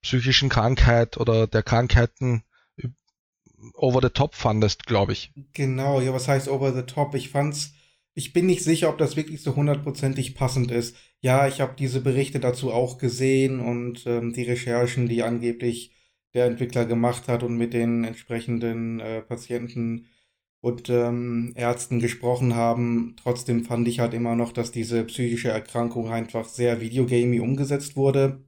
[0.01, 2.43] psychischen Krankheit oder der Krankheiten
[3.73, 5.31] over the top fandest, glaube ich.
[5.53, 7.15] Genau, ja, was heißt over the top?
[7.15, 7.73] Ich fand's,
[8.13, 10.95] ich bin nicht sicher, ob das wirklich so hundertprozentig passend ist.
[11.21, 15.91] Ja, ich habe diese Berichte dazu auch gesehen und ähm, die Recherchen, die angeblich
[16.33, 20.07] der Entwickler gemacht hat und mit den entsprechenden äh, Patienten
[20.63, 23.15] und ähm, Ärzten gesprochen haben.
[23.21, 28.45] Trotzdem fand ich halt immer noch, dass diese psychische Erkrankung einfach sehr videogamey umgesetzt wurde.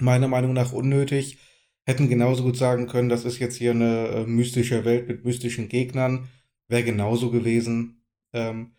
[0.00, 1.38] Meiner Meinung nach unnötig
[1.84, 5.68] hätten genauso gut sagen können, das ist jetzt hier eine äh, mystische Welt mit mystischen
[5.68, 6.28] Gegnern.
[6.68, 8.04] Wäre genauso gewesen.
[8.32, 8.74] Ähm,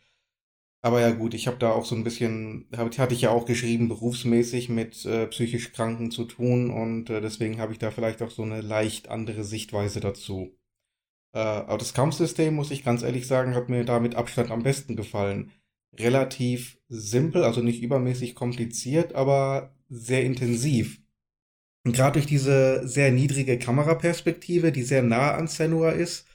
[0.82, 3.46] aber ja gut, ich habe da auch so ein bisschen, hab, hatte ich ja auch
[3.46, 8.22] geschrieben, berufsmäßig mit äh, psychisch Kranken zu tun und äh, deswegen habe ich da vielleicht
[8.22, 10.56] auch so eine leicht andere Sichtweise dazu.
[11.34, 14.64] Äh, aber das Kampfsystem, muss ich ganz ehrlich sagen, hat mir da mit Abstand am
[14.64, 15.52] besten gefallen.
[15.98, 21.02] Relativ simpel, also nicht übermäßig kompliziert, aber sehr intensiv.
[21.84, 26.28] Und gerade durch diese sehr niedrige Kameraperspektive, die sehr nah an Senua ist,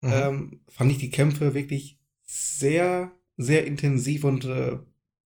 [0.00, 0.12] mhm.
[0.12, 4.78] ähm, fand ich die Kämpfe wirklich sehr, sehr intensiv und äh,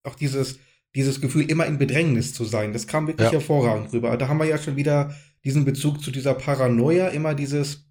[0.03, 0.59] auch dieses,
[0.95, 3.33] dieses Gefühl, immer in Bedrängnis zu sein, das kam wirklich ja.
[3.33, 4.17] hervorragend rüber.
[4.17, 5.15] Da haben wir ja schon wieder
[5.45, 7.88] diesen Bezug zu dieser Paranoia, immer dieses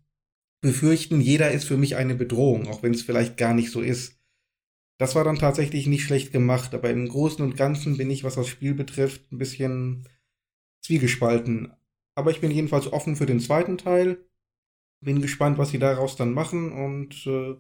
[0.62, 4.20] Befürchten, jeder ist für mich eine Bedrohung, auch wenn es vielleicht gar nicht so ist.
[5.00, 8.36] Das war dann tatsächlich nicht schlecht gemacht, aber im Großen und Ganzen bin ich, was
[8.36, 10.08] das Spiel betrifft, ein bisschen
[10.84, 11.72] zwiegespalten.
[12.16, 14.26] Aber ich bin jedenfalls offen für den zweiten Teil.
[15.04, 17.56] Bin gespannt, was sie daraus dann machen und äh,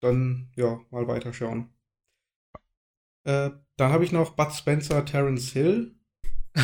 [0.00, 1.70] dann, ja, mal weiterschauen.
[3.24, 5.94] Äh, dann habe ich noch Bud Spencer, Terence Hill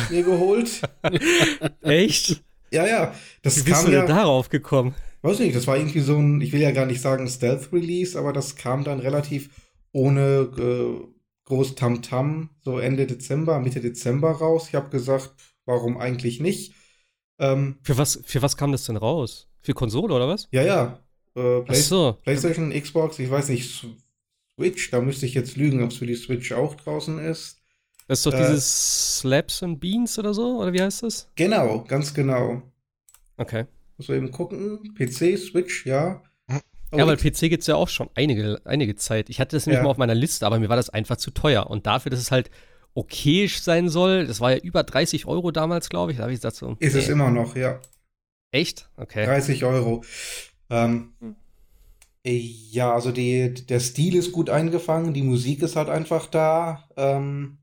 [0.09, 0.81] mir geholt.
[1.81, 2.43] Echt?
[2.71, 3.15] Ja, ja.
[3.41, 4.93] Das Wie bist kam du denn ja, darauf gekommen?
[5.21, 8.31] Weiß nicht, das war irgendwie so ein, ich will ja gar nicht sagen Stealth-Release, aber
[8.31, 9.49] das kam dann relativ
[9.91, 11.07] ohne äh,
[11.45, 14.67] groß Tamtam, -Tam, so Ende Dezember, Mitte Dezember raus.
[14.69, 15.31] Ich habe gesagt,
[15.65, 16.73] warum eigentlich nicht?
[17.37, 19.47] Ähm, für, was, für was kam das denn raus?
[19.61, 20.47] Für Konsole oder was?
[20.51, 20.99] Ja, ja.
[21.35, 22.17] Äh, Play so.
[22.23, 23.85] PlayStation, Xbox, ich weiß nicht,
[24.55, 27.57] Switch, da müsste ich jetzt lügen, ob es für die Switch auch draußen ist.
[28.07, 31.27] Das ist doch äh, dieses Slaps and Beans oder so, oder wie heißt das?
[31.35, 32.61] Genau, ganz genau.
[33.37, 33.65] Okay.
[33.99, 34.79] Muss man eben gucken.
[34.95, 36.23] PC, Switch, ja.
[36.91, 39.29] Ja, weil PC gibt es ja auch schon einige, einige Zeit.
[39.29, 39.83] Ich hatte das nämlich ja.
[39.83, 41.69] mal auf meiner Liste, aber mir war das einfach zu teuer.
[41.69, 42.49] Und dafür, dass es halt
[42.93, 44.25] okayisch sein soll.
[44.25, 46.17] Das war ja über 30 Euro damals, glaube ich.
[46.17, 46.77] Da habe ich gesagt so.
[46.79, 47.01] Ist nee.
[47.01, 47.81] es immer noch, ja.
[48.51, 48.89] Echt?
[48.95, 49.25] Okay.
[49.25, 50.03] 30 Euro.
[50.69, 51.35] Ähm, hm.
[52.23, 56.87] Ja, also die, der Stil ist gut eingefangen, die Musik ist halt einfach da.
[56.95, 57.57] Ähm,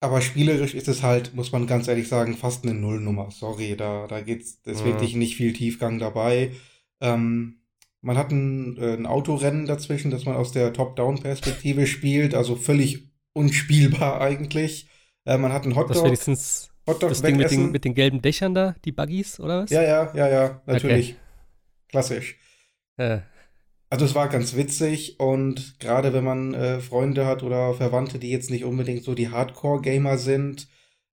[0.00, 3.30] aber spielerisch ist es halt, muss man ganz ehrlich sagen, fast eine Nullnummer.
[3.30, 4.86] Sorry, da, da geht's, ist mhm.
[4.86, 6.52] wirklich nicht viel Tiefgang dabei.
[7.00, 7.62] Ähm,
[8.00, 13.10] man hat ein, äh, ein Autorennen dazwischen, das man aus der Top-Down-Perspektive spielt, also völlig
[13.32, 14.88] unspielbar eigentlich.
[15.24, 15.94] Äh, man hat einen Hotdog.
[15.94, 19.64] Das wenigstens Hotdog das Ding mit den, mit den, gelben Dächern da, die Buggies, oder
[19.64, 19.70] was?
[19.70, 21.10] Ja, ja, ja, ja, natürlich.
[21.10, 21.18] Okay.
[21.88, 22.38] Klassisch.
[22.98, 23.22] Ja.
[23.90, 28.30] Also es war ganz witzig und gerade wenn man äh, Freunde hat oder Verwandte, die
[28.30, 30.68] jetzt nicht unbedingt so die Hardcore-Gamer sind,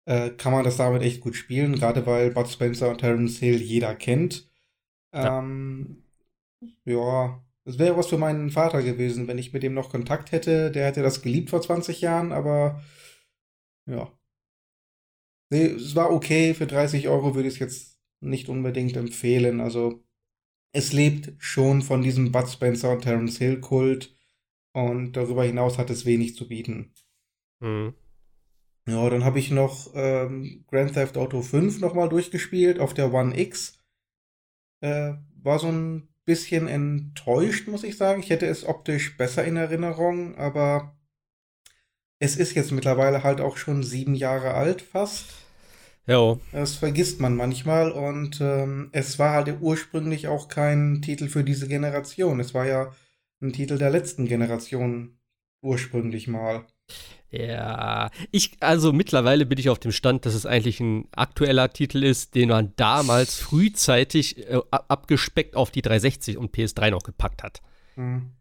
[0.06, 3.62] äh, kann man das damit echt gut spielen, gerade weil Bud Spencer und Terence Hill
[3.62, 4.50] jeder kennt.
[5.14, 6.04] Ähm,
[6.86, 6.94] ja.
[6.94, 10.72] ja, das wäre was für meinen Vater gewesen, wenn ich mit ihm noch Kontakt hätte.
[10.72, 12.82] Der hätte das geliebt vor 20 Jahren, aber
[13.86, 14.12] ja.
[15.50, 16.54] Nee, es war okay.
[16.54, 19.62] Für 30 Euro würde ich es jetzt nicht unbedingt empfehlen.
[19.62, 20.04] Also,
[20.74, 24.16] es lebt schon von diesem Bud Spencer und Terence Hill Kult.
[24.74, 26.94] Und darüber hinaus hat es wenig zu bieten.
[27.60, 27.94] Mhm.
[28.88, 33.40] Ja, dann habe ich noch ähm, Grand Theft Auto 5 nochmal durchgespielt auf der One
[33.40, 33.80] X.
[34.82, 38.22] Äh, war so ein bisschen enttäuscht, muss ich sagen.
[38.22, 40.98] Ich hätte es optisch besser in Erinnerung, aber
[42.20, 45.43] es ist jetzt mittlerweile halt auch schon sieben Jahre alt, fast.
[46.06, 46.38] Ja.
[46.52, 51.68] Das vergisst man manchmal und ähm, es war halt ursprünglich auch kein Titel für diese
[51.68, 52.40] Generation.
[52.40, 52.92] Es war ja
[53.42, 55.18] ein Titel der letzten Generation
[55.62, 56.66] ursprünglich mal.
[57.30, 62.04] Ja, ich, also mittlerweile bin ich auf dem Stand, dass es eigentlich ein aktueller Titel
[62.04, 67.62] ist, den man damals frühzeitig äh, abgespeckt auf die 360 und PS3 noch gepackt hat.
[67.96, 68.34] Mhm.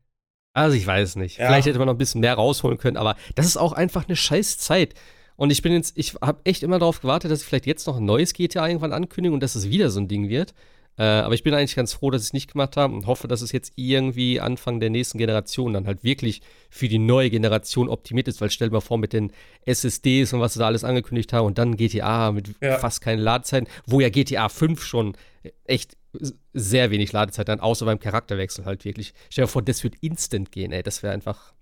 [0.53, 1.38] Also ich weiß nicht.
[1.38, 1.46] Ja.
[1.46, 4.16] Vielleicht hätte man noch ein bisschen mehr rausholen können, aber das ist auch einfach eine
[4.16, 4.94] scheiß Zeit.
[5.36, 7.96] Und ich bin jetzt, ich habe echt immer darauf gewartet, dass sie vielleicht jetzt noch
[7.96, 10.54] ein neues GTA irgendwann ankündigen und dass es wieder so ein Ding wird.
[10.98, 13.26] Äh, aber ich bin eigentlich ganz froh, dass sie es nicht gemacht haben und hoffe,
[13.26, 17.88] dass es jetzt irgendwie Anfang der nächsten Generation dann halt wirklich für die neue Generation
[17.88, 19.32] optimiert ist, weil stell dir mal vor, mit den
[19.64, 22.78] SSDs und was sie da alles angekündigt haben und dann GTA mit ja.
[22.78, 25.16] fast keinen Ladezeiten, wo ja GTA 5 schon
[25.64, 25.96] echt
[26.52, 29.14] sehr wenig Ladezeit dann, außer beim Charakterwechsel halt wirklich.
[29.30, 31.54] Stell dir vor, das wird instant gehen, ey, das wäre einfach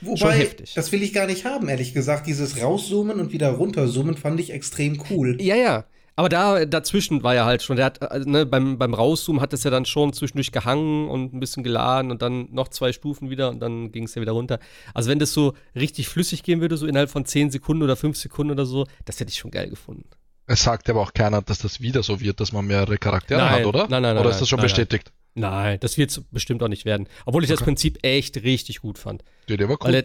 [0.00, 0.74] Wobei, schon heftig.
[0.74, 2.26] Das will ich gar nicht haben, ehrlich gesagt.
[2.26, 5.36] Dieses Rauszoomen und wieder runterzoomen fand ich extrem cool.
[5.40, 5.84] Ja, ja.
[6.18, 9.52] Aber da dazwischen war ja halt schon, der hat, äh, ne, beim, beim Rauszoomen hat
[9.52, 13.30] es ja dann schon zwischendurch gehangen und ein bisschen geladen und dann noch zwei Stufen
[13.30, 14.58] wieder und dann ging es ja wieder runter.
[14.94, 18.16] Also wenn das so richtig flüssig gehen würde, so innerhalb von 10 Sekunden oder 5
[18.16, 20.08] Sekunden oder so, das hätte ich schon geil gefunden.
[20.48, 23.52] Es sagt aber auch keiner, dass das wieder so wird, dass man mehrere Charaktere nein,
[23.52, 23.86] hat, oder?
[23.88, 24.18] Nein, nein, nein.
[24.18, 25.12] Oder ist das schon nein, bestätigt?
[25.12, 27.08] Nein, das wird bestimmt auch nicht werden.
[27.26, 27.58] Obwohl ich okay.
[27.58, 29.24] das Prinzip echt richtig gut fand.
[29.48, 29.92] Ja, der war cool.
[29.92, 30.04] Weil der,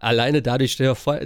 [0.00, 1.18] alleine dadurch, dir vor,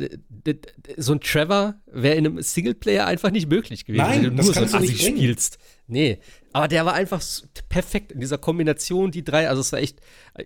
[0.97, 4.53] so ein Trevor wäre in einem Singleplayer einfach nicht möglich gewesen, Nein, wenn du nur
[4.53, 5.59] so ein Assi spielst.
[5.87, 6.21] Nee,
[6.53, 7.23] aber der war einfach
[7.69, 10.01] perfekt in dieser Kombination, die drei, also es war echt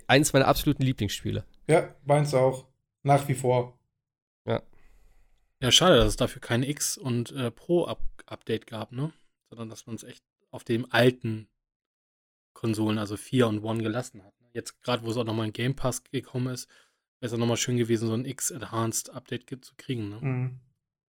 [0.06, 1.44] eins meiner absoluten Lieblingsspiele.
[1.68, 2.66] Ja, meins auch.
[3.02, 3.78] Nach wie vor.
[4.46, 4.62] Ja.
[5.62, 9.12] Ja, schade, dass es dafür kein X und äh, Pro-Update gab, ne?
[9.48, 11.48] Sondern dass man es echt auf dem alten
[12.56, 14.32] Konsolen, also 4 und One gelassen hat.
[14.54, 16.68] Jetzt gerade, wo es auch nochmal in Game Pass gekommen ist,
[17.20, 20.08] wäre es ja nochmal schön gewesen, so ein X-Enhanced Update zu kriegen.
[20.08, 20.18] Ne?
[20.20, 20.60] Mhm.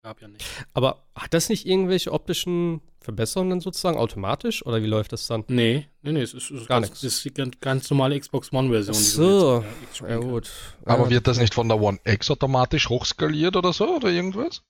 [0.05, 0.45] Gab ja nicht.
[0.73, 5.45] Aber hat das nicht irgendwelche optischen Verbesserungen sozusagen automatisch oder wie läuft das dann?
[5.49, 7.01] Nee, nee, nee, es ist, es Gar ganz, nichts.
[7.03, 8.95] Das ist die ganz, ganz normale Xbox One-Version.
[8.95, 9.65] So,
[10.09, 10.51] ja gut.
[10.85, 14.63] Aber wird das nicht von der One X automatisch hochskaliert oder so oder irgendwas?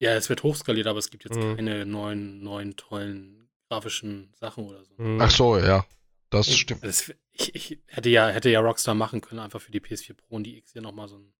[0.00, 1.56] Ja, es wird hochskaliert, aber es gibt jetzt mhm.
[1.56, 4.94] keine neuen, neuen tollen grafischen Sachen oder so.
[4.96, 5.20] Mhm.
[5.20, 5.84] Ach so, ja.
[6.38, 6.84] Das ich, stimmt.
[6.84, 10.36] Das, ich, ich, hätte, ja, hätte ja Rockstar machen können, einfach für die PS4 Pro
[10.36, 11.32] und die X hier nochmal so ein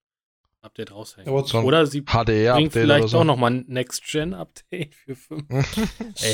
[0.64, 1.30] Update raushängen.
[1.30, 3.18] oder sie HDR bringt vielleicht so.
[3.18, 5.46] auch nochmal ein Next-Gen-Update für 5.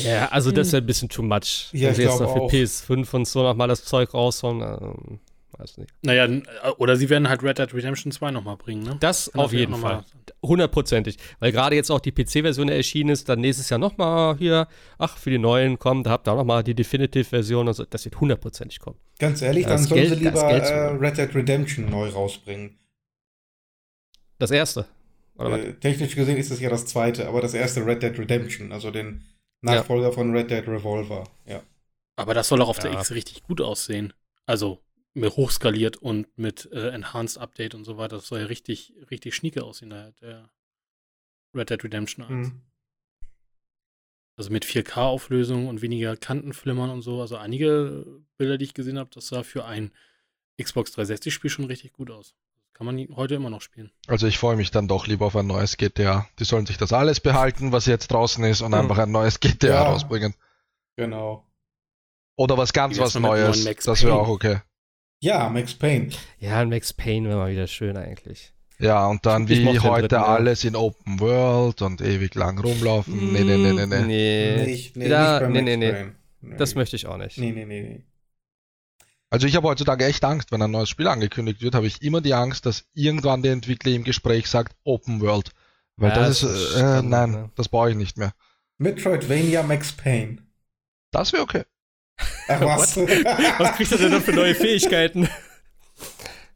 [0.04, 1.68] ja, also das wäre ein bisschen too much.
[1.72, 5.20] Ja, Wenn sie jetzt noch für PS5 und so nochmal das Zeug raushauen, ähm,
[5.58, 5.92] weiß nicht.
[6.02, 6.28] Naja,
[6.78, 8.96] oder sie werden halt Red Dead Redemption 2 nochmal bringen, ne?
[9.00, 10.04] Das Kann auf jeden Fall.
[10.42, 11.16] Hundertprozentig.
[11.38, 15.30] Weil gerade jetzt auch die PC-Version erschienen ist, dann nächstes Jahr nochmal hier, ach, für
[15.30, 17.84] die neuen kommen, da habt ihr auch nochmal die Definitive-Version und so.
[17.84, 18.96] Das wird hundertprozentig kommen.
[19.18, 22.78] Ganz ehrlich, dann sollen Geld, sie lieber äh, Red Dead Redemption neu rausbringen.
[24.38, 24.86] Das erste?
[25.38, 28.90] Äh, technisch gesehen ist es ja das zweite, aber das erste Red Dead Redemption, also
[28.90, 29.22] den
[29.62, 30.12] Nachfolger ja.
[30.12, 31.62] von Red Dead Revolver, ja.
[32.16, 32.90] Aber das soll auch auf ja.
[32.90, 34.12] der X richtig gut aussehen.
[34.44, 34.80] Also
[35.16, 38.16] hochskaliert und mit äh, Enhanced Update und so weiter.
[38.16, 40.50] Das soll ja richtig, richtig schnieke aussehen, der, der
[41.54, 42.48] Red Dead Redemption 1.
[42.48, 42.62] Mhm.
[44.36, 47.20] Also mit 4K-Auflösung und weniger Kantenflimmern und so.
[47.20, 48.06] Also einige
[48.38, 49.90] Bilder, die ich gesehen habe, das sah für ein
[50.62, 52.34] Xbox 360-Spiel schon richtig gut aus.
[52.72, 53.90] Kann man heute immer noch spielen.
[54.06, 56.26] Also ich freue mich dann doch lieber auf ein neues GTA.
[56.38, 58.78] Die sollen sich das alles behalten, was jetzt draußen ist, und mhm.
[58.78, 60.34] einfach ein neues GTA ja, rausbringen.
[60.96, 61.46] Genau.
[62.36, 63.64] Oder was ganz was Neues.
[63.84, 64.60] Das wäre auch okay.
[65.22, 66.08] Ja, Max Payne.
[66.38, 68.52] Ja, Max Payne wäre mal wieder schön eigentlich.
[68.78, 73.32] Ja, und dann wie heute dritten, alles in Open World und ewig lang rumlaufen.
[73.32, 74.02] Nee, nee, nee, nee, nee.
[74.06, 76.06] Nee, nicht, nee, da, nicht nee, nee, nee.
[76.40, 76.56] nee.
[76.56, 77.36] Das möchte ich auch nicht.
[77.36, 78.04] Nee, nee, nee, nee.
[79.28, 82.22] Also ich habe heutzutage echt Angst, wenn ein neues Spiel angekündigt wird, habe ich immer
[82.22, 85.50] die Angst, dass irgendwann der Entwickler im Gespräch sagt Open World.
[85.96, 87.50] Weil ja, das, das, ist, äh, nein, ne?
[87.54, 88.32] das brauche ich nicht mehr.
[88.78, 90.38] Metroidvania Max Payne.
[91.10, 91.64] Das wäre okay.
[92.48, 92.96] Ach, was?
[92.96, 95.28] was kriegt er denn noch für neue Fähigkeiten?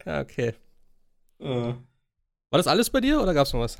[0.05, 0.53] ja, okay.
[1.39, 1.73] Uh.
[2.49, 3.77] War das alles bei dir oder gab es noch was?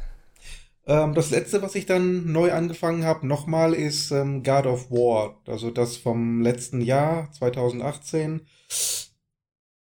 [0.88, 5.42] Ähm, das letzte, was ich dann neu angefangen habe, nochmal ist ähm, God of War.
[5.48, 8.46] Also das vom letzten Jahr, 2018.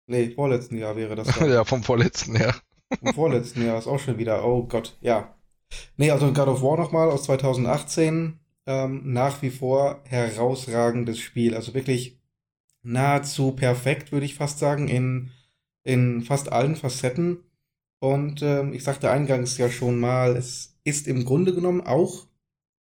[0.07, 1.29] Nee, vorletzten Jahr wäre das.
[1.29, 1.51] Dann.
[1.53, 2.55] ja, vom vorletzten Jahr.
[3.01, 4.45] Vom vorletzten Jahr ist auch schon wieder.
[4.45, 5.35] Oh Gott, ja.
[5.97, 11.55] Nee, also God of War nochmal aus 2018 ähm, nach wie vor herausragendes Spiel.
[11.55, 12.19] Also wirklich
[12.83, 15.31] nahezu perfekt, würde ich fast sagen, in,
[15.83, 17.39] in fast allen Facetten.
[18.01, 22.27] Und ähm, ich sagte eingangs ja schon mal, es ist im Grunde genommen auch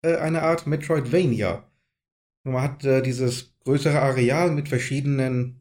[0.03, 1.65] äh, eine Art Metroidvania.
[2.45, 5.61] Man hat äh, dieses größere Areal mit verschiedenen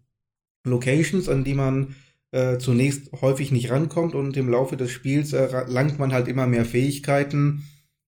[0.65, 1.95] Locations, an die man
[2.31, 6.65] äh, zunächst häufig nicht rankommt und im Laufe des Spiels erlangt man halt immer mehr
[6.65, 7.63] Fähigkeiten,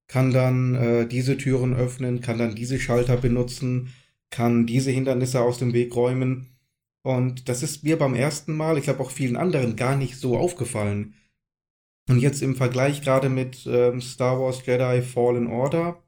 [0.10, 3.94] kann dann äh, diese Türen öffnen, kann dann diese Schalter benutzen,
[4.32, 6.58] kann diese Hindernisse aus dem Weg räumen.
[7.04, 10.36] Und das ist mir beim ersten Mal, ich glaube auch vielen anderen, gar nicht so
[10.36, 11.14] aufgefallen.
[12.10, 16.04] Und jetzt im Vergleich gerade mit ähm, Star Wars Jedi Fallen Order,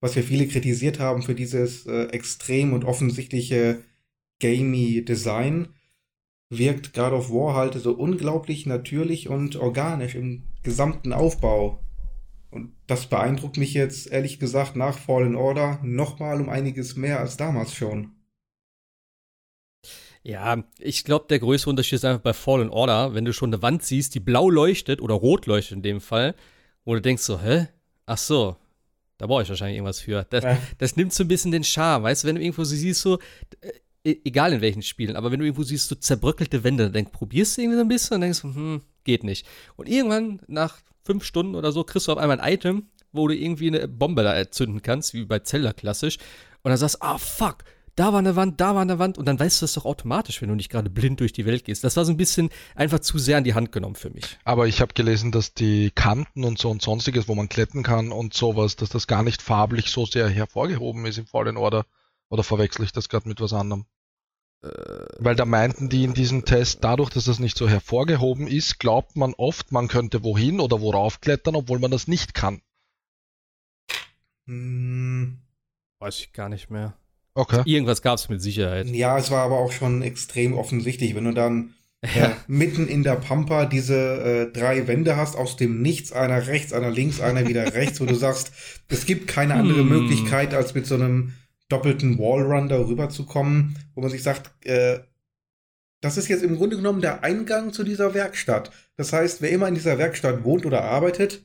[0.00, 3.82] was ja viele kritisiert haben für dieses äh, extrem und offensichtliche
[4.38, 5.68] gamey Design,
[6.50, 11.85] wirkt God of War halt so unglaublich natürlich und organisch im gesamten Aufbau.
[12.50, 17.36] Und das beeindruckt mich jetzt ehrlich gesagt nach Fallen Order nochmal um einiges mehr als
[17.36, 18.12] damals schon.
[20.22, 23.62] Ja, ich glaube, der größte Unterschied ist einfach bei Fallen Order, wenn du schon eine
[23.62, 26.34] Wand siehst, die blau leuchtet oder rot leuchtet in dem Fall,
[26.84, 27.68] wo du denkst so, hä?
[28.06, 28.56] Ach so,
[29.18, 30.26] da brauche ich wahrscheinlich irgendwas für.
[30.30, 30.58] Das, ja.
[30.78, 33.18] das nimmt so ein bisschen den Charme, weißt du, wenn du irgendwo siehst, so,
[33.60, 33.70] äh,
[34.04, 37.56] e, egal in welchen Spielen, aber wenn du irgendwo siehst, so zerbröckelte Wände, dann probierst
[37.56, 39.46] du irgendwie so ein bisschen und denkst, hm, geht nicht.
[39.76, 43.34] Und irgendwann nach fünf Stunden oder so kriegst du auf einmal ein Item, wo du
[43.34, 46.18] irgendwie eine Bombe da erzünden kannst, wie bei Zelda klassisch.
[46.62, 47.64] Und dann sagst du, ah, fuck,
[47.96, 49.16] da war eine Wand, da war eine Wand.
[49.16, 51.64] Und dann weißt du das doch automatisch, wenn du nicht gerade blind durch die Welt
[51.64, 51.82] gehst.
[51.82, 54.38] Das war so ein bisschen einfach zu sehr an die Hand genommen für mich.
[54.44, 58.12] Aber ich habe gelesen, dass die Kanten und so und sonstiges, wo man kletten kann
[58.12, 61.86] und sowas, dass das gar nicht farblich so sehr hervorgehoben ist im Fallen Order.
[62.28, 63.86] Oder verwechsel ich das gerade mit was anderem?
[64.62, 69.16] Weil da meinten die in diesem Test, dadurch, dass das nicht so hervorgehoben ist, glaubt
[69.16, 72.60] man oft, man könnte wohin oder worauf klettern, obwohl man das nicht kann.
[74.46, 75.38] Hm.
[75.98, 76.94] Weiß ich gar nicht mehr.
[77.34, 77.62] Okay.
[77.64, 78.88] Irgendwas gab es mit Sicherheit.
[78.88, 81.74] Ja, es war aber auch schon extrem offensichtlich, wenn du dann
[82.14, 82.26] ja.
[82.26, 83.94] äh, mitten in der Pampa diese
[84.48, 88.06] äh, drei Wände hast, aus dem Nichts, einer rechts, einer links, einer wieder rechts, wo
[88.06, 88.52] du sagst,
[88.88, 89.88] es gibt keine andere hm.
[89.88, 91.34] Möglichkeit, als mit so einem
[91.68, 95.00] doppelten Wallrun darüber zu kommen, wo man sich sagt, äh,
[96.00, 98.70] das ist jetzt im Grunde genommen der Eingang zu dieser Werkstatt.
[98.96, 101.42] Das heißt, wer immer in dieser Werkstatt wohnt oder arbeitet,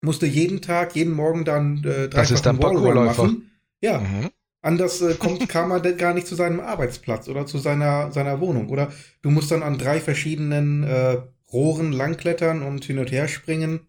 [0.00, 3.50] musste jeden Tag, jeden Morgen dann äh, das ist dann Wallrun machen.
[3.80, 4.00] Ja.
[4.00, 4.30] Mhm.
[4.62, 8.70] Anders äh, kommt, kam er gar nicht zu seinem Arbeitsplatz oder zu seiner, seiner Wohnung.
[8.70, 11.18] Oder du musst dann an drei verschiedenen äh,
[11.52, 13.86] Rohren langklettern und hin und her springen,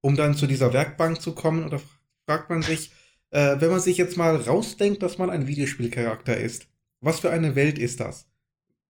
[0.00, 1.64] um dann zu dieser Werkbank zu kommen.
[1.64, 1.80] Oder
[2.26, 2.92] fragt man sich,
[3.30, 6.68] äh, wenn man sich jetzt mal rausdenkt, dass man ein Videospielcharakter ist,
[7.00, 8.26] was für eine Welt ist das?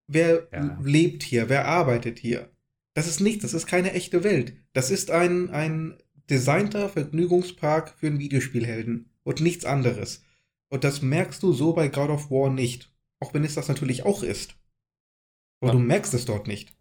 [0.06, 0.78] Wer ja.
[0.82, 1.48] lebt hier?
[1.48, 2.50] Wer arbeitet hier?
[2.94, 4.54] Das ist nichts, das ist keine echte Welt.
[4.72, 5.98] Das ist ein, ein
[6.28, 10.24] designter Vergnügungspark für einen Videospielhelden und nichts anderes.
[10.68, 12.92] Und das merkst du so bei God of War nicht.
[13.20, 14.56] Auch wenn es das natürlich auch ist.
[15.60, 15.78] Aber ja.
[15.78, 16.72] du merkst es dort nicht.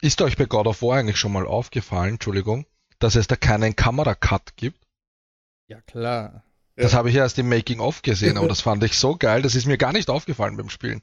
[0.00, 2.66] Ist euch bei God of War eigentlich schon mal aufgefallen, Entschuldigung,
[2.98, 4.87] dass es da keinen Kameracut gibt?
[5.68, 6.44] Ja, klar.
[6.76, 6.98] Das ja.
[6.98, 9.78] habe ich erst im Making-of gesehen, aber das fand ich so geil, das ist mir
[9.78, 11.02] gar nicht aufgefallen beim Spielen.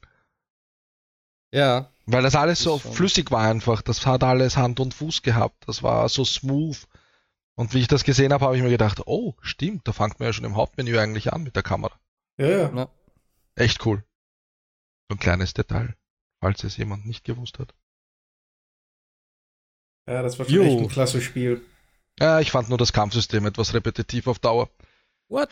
[1.52, 1.90] Ja.
[2.06, 2.92] Weil das alles so schon.
[2.92, 3.82] flüssig war einfach.
[3.82, 5.66] Das hat alles Hand und Fuß gehabt.
[5.66, 6.86] Das war so smooth.
[7.56, 10.26] Und wie ich das gesehen habe, habe ich mir gedacht, oh, stimmt, da fängt man
[10.26, 11.98] ja schon im Hauptmenü eigentlich an mit der Kamera.
[12.36, 12.76] Ja, ja.
[12.76, 12.88] ja.
[13.54, 14.04] Echt cool.
[15.08, 15.96] So ein kleines Detail,
[16.40, 17.74] falls es jemand nicht gewusst hat.
[20.06, 20.62] Ja, das war schon jo.
[20.62, 21.64] echt ein klasse Spiel.
[22.18, 24.70] Ja, ich fand nur das Kampfsystem etwas repetitiv auf Dauer.
[25.28, 25.48] What?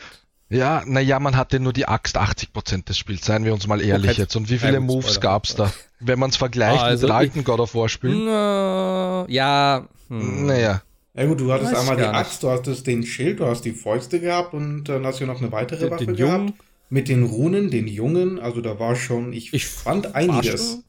[0.49, 4.11] Ja, naja, man hatte nur die Axt 80% des Spiels, seien wir uns mal ehrlich
[4.11, 4.21] okay.
[4.21, 4.35] jetzt.
[4.35, 5.73] Und wie viele Moves gab's da?
[5.99, 8.27] Wenn man es vergleicht ah, also mit den alten God of War Spielen?
[8.27, 9.87] Ja.
[10.09, 10.45] Hm.
[10.45, 10.81] Naja.
[11.15, 13.71] Ja gut, du hattest Weiß einmal die Axt, du hattest den Schild, du hast die
[13.71, 16.39] Fäuste gehabt und dann hast du noch eine weitere den, Waffe den gehabt.
[16.39, 16.53] Jungen.
[16.89, 20.83] Mit den Runen, den Jungen, also da war schon, ich, ich fand einiges.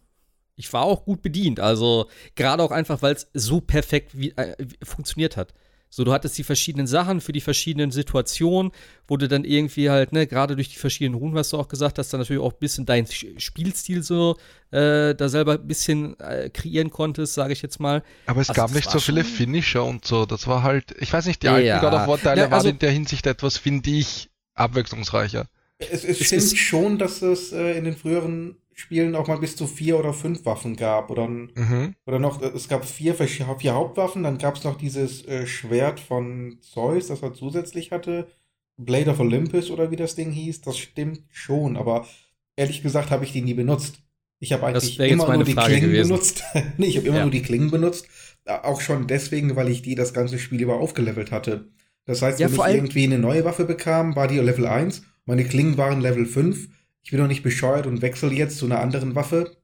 [0.54, 4.54] ich war auch gut bedient, also gerade auch einfach, weil es so perfekt wie, äh,
[4.82, 5.54] funktioniert hat.
[5.88, 8.72] So, du hattest die verschiedenen Sachen für die verschiedenen Situationen,
[9.08, 11.98] wo du dann irgendwie halt, ne, gerade durch die verschiedenen Runen, was du auch gesagt
[11.98, 14.36] hast, dann natürlich auch ein bisschen deinen Spielstil so
[14.72, 18.02] äh, da selber ein bisschen äh, kreieren konntest, sage ich jetzt mal.
[18.26, 20.26] Aber es also, gab nicht so viele Finisher und so.
[20.26, 21.80] Das war halt, ich weiß nicht, die alten ja.
[21.80, 25.48] God of War Teile ja, also, waren in der Hinsicht etwas, finde ich, abwechslungsreicher.
[25.78, 29.66] Es, es stimmt schon, dass es äh, in den früheren Spielen auch mal bis zu
[29.66, 31.10] vier oder fünf Waffen gab.
[31.10, 31.94] Oder, mhm.
[32.04, 36.58] oder noch, es gab vier, vier Hauptwaffen, dann gab es noch dieses äh, Schwert von
[36.60, 38.28] Zeus, das er zusätzlich hatte.
[38.76, 42.06] Blade of Olympus oder wie das Ding hieß, das stimmt schon, aber
[42.54, 44.00] ehrlich gesagt habe ich die nie benutzt.
[44.40, 46.08] Ich habe eigentlich immer nur die Frage Klingen gewesen.
[46.10, 46.44] benutzt.
[46.76, 47.22] nee, ich habe immer ja.
[47.22, 48.06] nur die Klingen benutzt.
[48.44, 51.70] Auch schon deswegen, weil ich die das ganze Spiel über aufgelevelt hatte.
[52.04, 55.44] Das heißt, ja, wenn ich irgendwie eine neue Waffe bekam, war die Level 1, meine
[55.44, 56.68] Klingen waren Level 5
[57.06, 59.56] ich bin doch nicht bescheuert und wechsle jetzt zu einer anderen Waffe,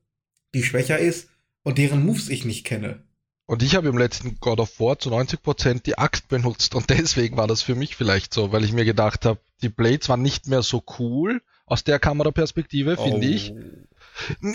[0.55, 1.29] die schwächer ist
[1.65, 3.03] und deren Moves ich nicht kenne.
[3.47, 7.37] Und ich habe im letzten God of War zu 90% die Axt benutzt und deswegen
[7.37, 10.47] war das für mich vielleicht so, weil ich mir gedacht habe, die Blades waren nicht
[10.47, 13.31] mehr so cool aus der Kameraperspektive, finde oh.
[13.31, 13.53] ich.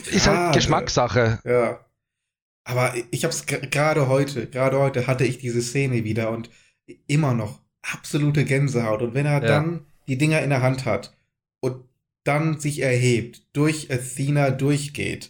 [0.10, 1.42] Ist halt Geschmackssache.
[1.44, 1.86] Ja.
[2.64, 6.50] Aber ich habe es gerade heute, gerade heute hatte ich diese Szene wieder und
[7.06, 9.02] immer noch absolute Gänsehaut.
[9.02, 9.48] Und wenn er ja.
[9.48, 11.17] dann die Dinger in der Hand hat
[12.28, 15.30] dann sich erhebt, durch Athena durchgeht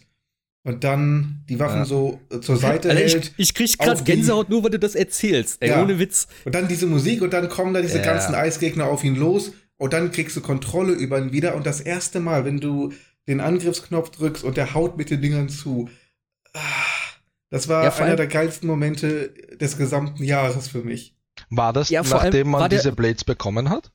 [0.64, 1.84] und dann die Waffen ja.
[1.84, 3.32] so äh, zur Seite also hält.
[3.36, 5.82] Ich, ich krieg gerade Gänsehaut nur, weil du das erzählst, ey, ja.
[5.82, 6.28] ohne Witz.
[6.44, 8.04] Und dann diese Musik und dann kommen da diese ja.
[8.04, 11.80] ganzen Eisgegner auf ihn los und dann kriegst du Kontrolle über ihn wieder und das
[11.80, 12.92] erste Mal, wenn du
[13.28, 15.88] den Angriffsknopf drückst und der haut mit den Dingern zu.
[16.52, 16.60] Ah,
[17.50, 21.14] das war einer der geilsten Momente des gesamten Jahres für mich.
[21.50, 23.92] War das, nachdem man diese Blades bekommen hat?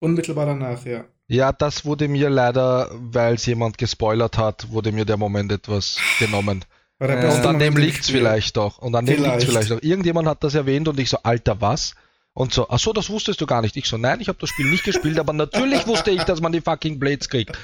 [0.00, 1.04] Unmittelbar danach, ja.
[1.28, 5.98] Ja, das wurde mir leider, weil es jemand gespoilert hat, wurde mir der Moment etwas
[6.20, 6.64] genommen.
[6.98, 8.78] Und an dem liegt's vielleicht doch.
[8.78, 9.82] Und an dem liegt's vielleicht doch.
[9.82, 11.94] Irgendjemand hat das erwähnt und ich so, Alter, was?
[12.32, 13.76] Und so, ach so, das wusstest du gar nicht.
[13.76, 16.52] Ich so, nein, ich habe das Spiel nicht gespielt, aber natürlich wusste ich, dass man
[16.52, 17.58] die fucking Blades kriegt.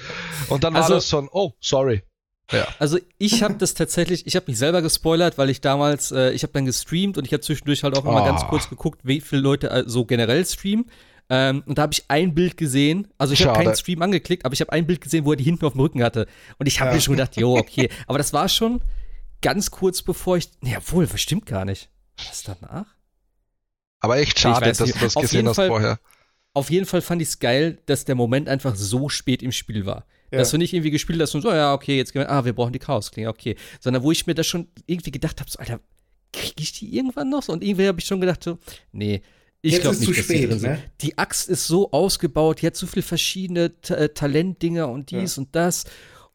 [0.48, 2.02] Und dann also, war das so ein, oh, sorry.
[2.50, 2.66] Ja.
[2.78, 6.42] Also ich habe das tatsächlich, ich habe mich selber gespoilert, weil ich damals, äh, ich
[6.42, 8.26] habe dann gestreamt und ich habe zwischendurch halt auch immer oh.
[8.26, 10.86] ganz kurz geguckt, wie viele Leute äh, so generell streamen.
[11.28, 14.52] Ähm, und da habe ich ein Bild gesehen, also ich habe keinen Stream angeklickt, aber
[14.52, 16.26] ich habe ein Bild gesehen, wo er die hinten auf dem Rücken hatte.
[16.58, 16.96] Und ich habe ja.
[16.96, 17.88] mir schon gedacht, jo, okay.
[18.06, 18.82] Aber das war schon
[19.40, 21.90] ganz kurz bevor ich, ja wohl, das stimmt gar nicht.
[22.16, 22.86] Was danach?
[24.00, 26.00] Aber echt schade, dass du das gesehen hast Fall, vorher.
[26.54, 29.86] Auf jeden Fall fand ich es geil, dass der Moment einfach so spät im Spiel
[29.86, 30.06] war.
[30.30, 30.38] Ja.
[30.38, 32.52] Dass du nicht irgendwie gespielt hast und so, ja, okay, jetzt gehen wir, ah, wir
[32.52, 33.56] brauchen die Chaosklinge, okay.
[33.80, 35.80] Sondern wo ich mir das schon irgendwie gedacht habe, so, Alter,
[36.32, 37.48] kriege ich die irgendwann noch?
[37.48, 38.58] Und irgendwie habe ich schon gedacht, so,
[38.92, 39.22] nee,
[39.62, 40.82] ich glaube nicht, dass spät, die drin ne?
[41.00, 45.36] Die Axt ist so ausgebaut, die hat so viele verschiedene Ta äh, Talentdinger und dies
[45.36, 45.42] ja.
[45.42, 45.84] und das.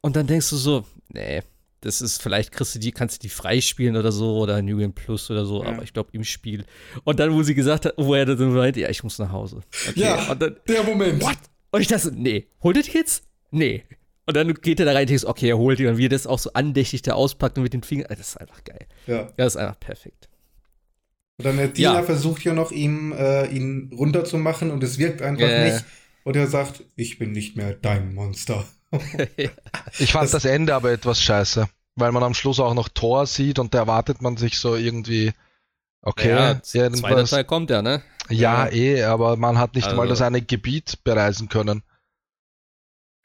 [0.01, 1.41] Und dann denkst du so, nee,
[1.81, 4.93] das ist, vielleicht kriegst du die, kannst du die freispielen oder so oder New Game
[4.93, 5.69] Plus oder so, ja.
[5.69, 6.65] aber ich glaube im Spiel.
[7.03, 9.61] Und dann, wo sie gesagt hat, wo er dann meinte, ja, ich muss nach Hause.
[9.89, 9.99] Okay.
[9.99, 11.21] Ja, dann, der Moment.
[11.21, 11.37] What?
[11.71, 13.23] Und ich dachte, nee, holt ihr die jetzt?
[13.51, 13.83] Nee.
[14.25, 16.09] Und dann geht er da rein und denkst, okay, er holt die und wie er
[16.09, 18.85] das auch so andächtig da auspackt und mit den Fingern, das ist einfach geil.
[19.05, 19.31] Ja.
[19.37, 20.27] Das ist einfach perfekt.
[21.37, 22.03] Und dann der Diener ja.
[22.03, 25.71] versucht ja noch, ihm, äh, ihn runterzumachen und es wirkt einfach äh.
[25.71, 25.85] nicht.
[26.23, 28.65] Und er sagt, ich bin nicht mehr dein Monster.
[29.99, 33.27] ich fand das, das, Ende aber etwas scheiße, weil man am Schluss auch noch Thor
[33.27, 35.31] sieht und da erwartet man sich so irgendwie,
[36.01, 38.01] okay, ja, zweiter Teil kommt ja, ne?
[38.29, 39.97] Ja, ja, eh, aber man hat nicht also.
[39.97, 41.83] mal das eine Gebiet bereisen können.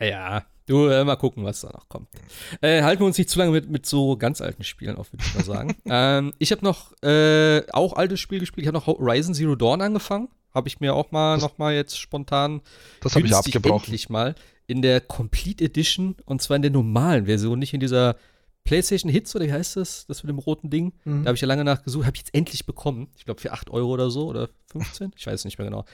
[0.00, 2.08] Ja, Du, äh, mal gucken, was da noch kommt.
[2.60, 5.24] Äh, halten wir uns nicht zu lange mit, mit so ganz alten Spielen auf, würde
[5.26, 5.76] ich mal sagen.
[5.86, 8.64] ähm, ich habe noch äh, auch altes Spiel gespielt.
[8.64, 10.28] Ich habe noch Horizon Zero Dawn angefangen.
[10.54, 12.60] Habe ich mir auch mal das, noch mal jetzt spontan
[13.00, 13.84] das habe ich abgebrochen.
[13.84, 14.34] endlich mal
[14.66, 18.16] in der Complete Edition und zwar in der normalen Version, nicht in dieser
[18.64, 20.06] PlayStation Hits oder wie heißt das?
[20.06, 20.92] Das mit dem roten Ding.
[21.04, 21.24] Mhm.
[21.24, 23.08] Da habe ich ja lange nachgesucht, habe ich jetzt endlich bekommen.
[23.16, 25.12] Ich glaube für 8 Euro oder so oder 15.
[25.16, 25.84] Ich weiß nicht mehr genau.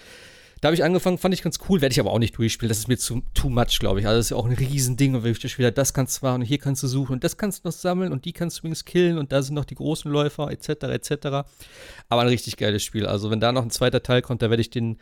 [0.61, 2.69] Da habe ich angefangen, fand ich ganz cool, werde ich aber auch nicht durchspielen.
[2.69, 4.07] Das ist mir zu too much, glaube ich.
[4.07, 6.43] Also das ist ja auch ein Riesending und wenn ich wieder das kannst du machen
[6.43, 8.61] und hier kannst du suchen und das kannst du noch sammeln und die kannst du
[8.61, 10.69] übrigens killen und da sind noch die großen Läufer etc.
[10.69, 11.27] etc.
[12.09, 13.07] Aber ein richtig geiles Spiel.
[13.07, 14.99] Also wenn da noch ein zweiter Teil kommt, da werde ich den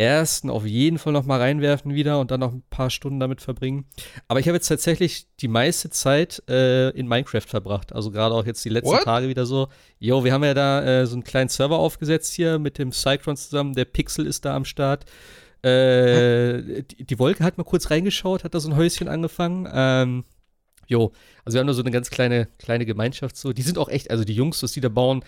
[0.00, 3.40] ersten auf jeden Fall noch mal reinwerfen wieder und dann noch ein paar Stunden damit
[3.42, 3.84] verbringen.
[4.26, 7.92] Aber ich habe jetzt tatsächlich die meiste Zeit äh, in Minecraft verbracht.
[7.92, 9.04] Also gerade auch jetzt die letzten What?
[9.04, 9.68] Tage wieder so.
[9.98, 13.36] Jo, wir haben ja da äh, so einen kleinen Server aufgesetzt hier mit dem Cycron
[13.36, 13.74] zusammen.
[13.74, 15.04] Der Pixel ist da am Start.
[15.62, 19.68] Äh, die, die, Wolke hat mal kurz reingeschaut, hat da so ein Häuschen angefangen.
[19.70, 20.24] Ähm,
[20.86, 21.12] jo,
[21.44, 23.52] also wir haben da so eine ganz kleine, kleine Gemeinschaft so.
[23.52, 25.22] Die sind auch echt, also die Jungs, die da bauen,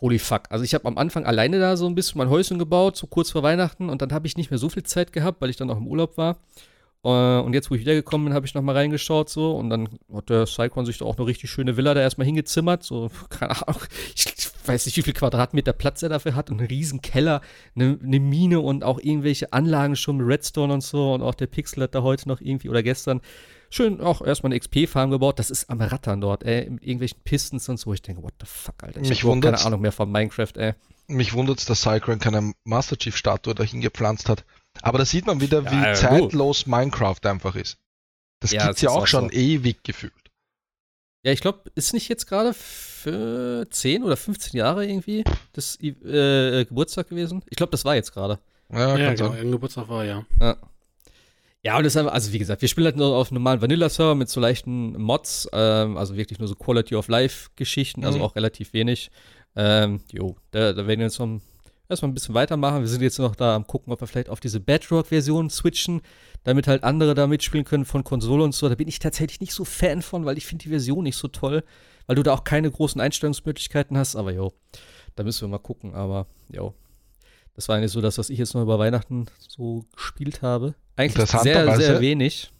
[0.00, 0.42] holy fuck.
[0.50, 3.30] Also ich habe am Anfang alleine da so ein bisschen mein Häuschen gebaut, so kurz
[3.30, 5.70] vor Weihnachten und dann habe ich nicht mehr so viel Zeit gehabt, weil ich dann
[5.70, 6.38] auch im Urlaub war.
[7.02, 10.28] Uh, und jetzt, wo ich wiedergekommen bin, habe ich nochmal reingeschaut so und dann hat
[10.28, 12.82] der Cyclone sich da auch eine richtig schöne Villa da erstmal hingezimmert.
[12.82, 13.80] So, keine Ahnung,
[14.14, 14.26] ich,
[14.66, 17.40] weiß nicht, wie viel Quadratmeter Platz er dafür hat einen riesen Keller,
[17.74, 21.46] eine, eine Mine und auch irgendwelche Anlagen schon mit Redstone und so und auch der
[21.46, 23.22] Pixel hat da heute noch irgendwie oder gestern
[23.70, 25.38] schön auch erstmal eine XP-Farm gebaut.
[25.38, 27.92] Das ist am Rattern dort, ey, mit irgendwelchen Pistons und so.
[27.94, 29.00] Ich denke, what the fuck, Alter.
[29.00, 30.74] Ich habe keine Ahnung mehr von Minecraft, ey.
[31.06, 34.44] Mich wundert es, dass Cycron keine Master Chief-Statue dahin gepflanzt hat.
[34.82, 36.66] Aber da sieht man wieder, wie ja, zeitlos.
[36.66, 37.78] Minecraft einfach ist.
[38.40, 39.30] Das ja, gibt's ja auch, auch schon so.
[39.30, 40.12] ewig gefühlt.
[41.22, 46.64] Ja, ich glaube, ist nicht jetzt gerade für 10 oder 15 Jahre irgendwie das äh,
[46.64, 47.42] Geburtstag gewesen?
[47.50, 48.38] Ich glaube, das war jetzt gerade.
[48.72, 50.24] Ja, ja genau, Geburtstag war, ja.
[50.40, 50.56] ja.
[51.62, 54.14] Ja, und das ist einfach, also wie gesagt, wir spielen halt nur auf normalen Vanilla-Server
[54.14, 58.24] mit so leichten Mods, ähm, also wirklich nur so Quality of Life-Geschichten, also mhm.
[58.24, 59.10] auch relativ wenig.
[59.56, 61.40] Ähm, jo, da, da werden jetzt noch
[61.90, 62.80] erstmal ein bisschen weitermachen.
[62.80, 66.00] Wir sind jetzt noch da am gucken, ob wir vielleicht auf diese Bedrock-Version switchen,
[66.44, 68.68] damit halt andere da mitspielen können von Konsole und so.
[68.68, 71.28] Da bin ich tatsächlich nicht so Fan von, weil ich finde die Version nicht so
[71.28, 71.62] toll,
[72.06, 74.16] weil du da auch keine großen Einstellungsmöglichkeiten hast.
[74.16, 74.54] Aber jo,
[75.14, 75.94] da müssen wir mal gucken.
[75.94, 76.74] Aber jo,
[77.54, 80.74] das war eigentlich so das, was ich jetzt noch über Weihnachten so gespielt habe.
[81.00, 82.52] Eigentlich sehr, sehr wenig.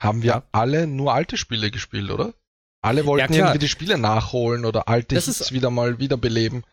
[0.00, 2.34] Haben wir alle nur alte Spiele gespielt, oder?
[2.80, 6.64] Alle wollten ja, irgendwie die Spiele nachholen oder alte das Hits wieder mal wiederbeleben.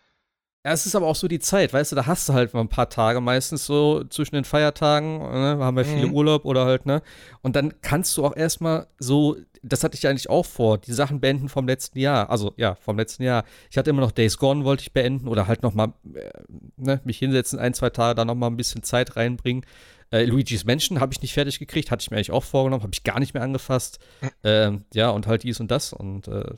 [0.66, 2.62] Ja, es ist aber auch so die Zeit, weißt du, da hast du halt mal
[2.62, 6.14] ein paar Tage meistens so zwischen den Feiertagen, ne, haben wir viele mhm.
[6.14, 7.04] Urlaub oder halt, ne?
[7.44, 11.20] Und dann kannst du auch erstmal so, das hatte ich eigentlich auch vor, die Sachen
[11.20, 12.32] beenden vom letzten Jahr.
[12.32, 13.44] Also ja, vom letzten Jahr.
[13.70, 16.32] Ich hatte immer noch Days Gone, wollte ich beenden oder halt nochmal, äh,
[16.78, 19.66] ne, mich hinsetzen, ein, zwei Tage, da nochmal ein bisschen Zeit reinbringen.
[20.12, 22.94] Äh, Luigi's Menschen habe ich nicht fertig gekriegt, hatte ich mir eigentlich auch vorgenommen, habe
[22.94, 24.00] ich gar nicht mehr angefasst.
[24.44, 25.92] Ähm, ja, und halt dies und das.
[25.92, 26.54] Und äh,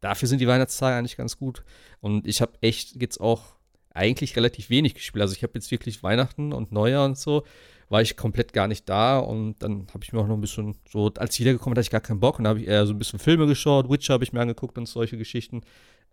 [0.00, 1.62] dafür sind die Weihnachtstage eigentlich ganz gut.
[2.00, 3.56] Und ich habe echt jetzt auch
[3.94, 5.22] eigentlich relativ wenig gespielt.
[5.22, 7.44] Also ich habe jetzt wirklich Weihnachten und Neujahr und so,
[7.88, 10.76] war ich komplett gar nicht da und dann habe ich mir auch noch ein bisschen
[10.88, 12.92] so, als ich wiedergekommen bin, hatte ich gar keinen Bock und habe ich eher so
[12.92, 15.62] ein bisschen Filme geschaut, Witcher habe ich mir angeguckt und solche Geschichten.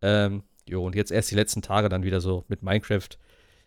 [0.01, 3.09] Ähm, jo, und jetzt erst die letzten Tage dann wieder so mit Minecraft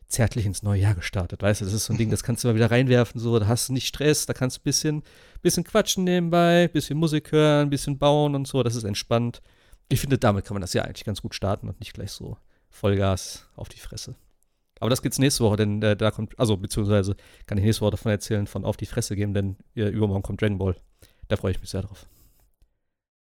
[0.08, 1.42] zärtlich ins neue Jahr gestartet.
[1.42, 3.46] Weißt du, das ist so ein Ding, das kannst du mal wieder reinwerfen, so, da
[3.46, 5.02] hast du nicht Stress, da kannst du ein bisschen,
[5.42, 9.42] bisschen quatschen nebenbei, bisschen Musik hören, bisschen bauen und so, das ist entspannt
[9.88, 12.36] ich finde, damit kann man das ja eigentlich ganz gut starten und nicht gleich so
[12.70, 14.16] Vollgas auf die Fresse.
[14.80, 17.92] Aber das gibt's nächste Woche, denn äh, da kommt, also beziehungsweise kann ich nächste Woche
[17.92, 20.76] davon erzählen, von auf die Fresse geben, denn äh, übermorgen kommt Dragon Ball.
[21.26, 22.06] Da freue ich mich sehr drauf.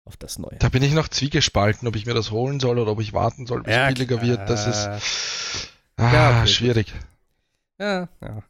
[0.04, 0.56] Auf das Neue.
[0.58, 3.46] Da bin ich noch zwiegespalten, ob ich mir das holen soll oder ob ich warten
[3.46, 4.48] soll, bis ja, es billiger wird.
[4.48, 6.94] Das ist ah, ja, okay, schwierig.
[7.78, 8.42] Ja, ja.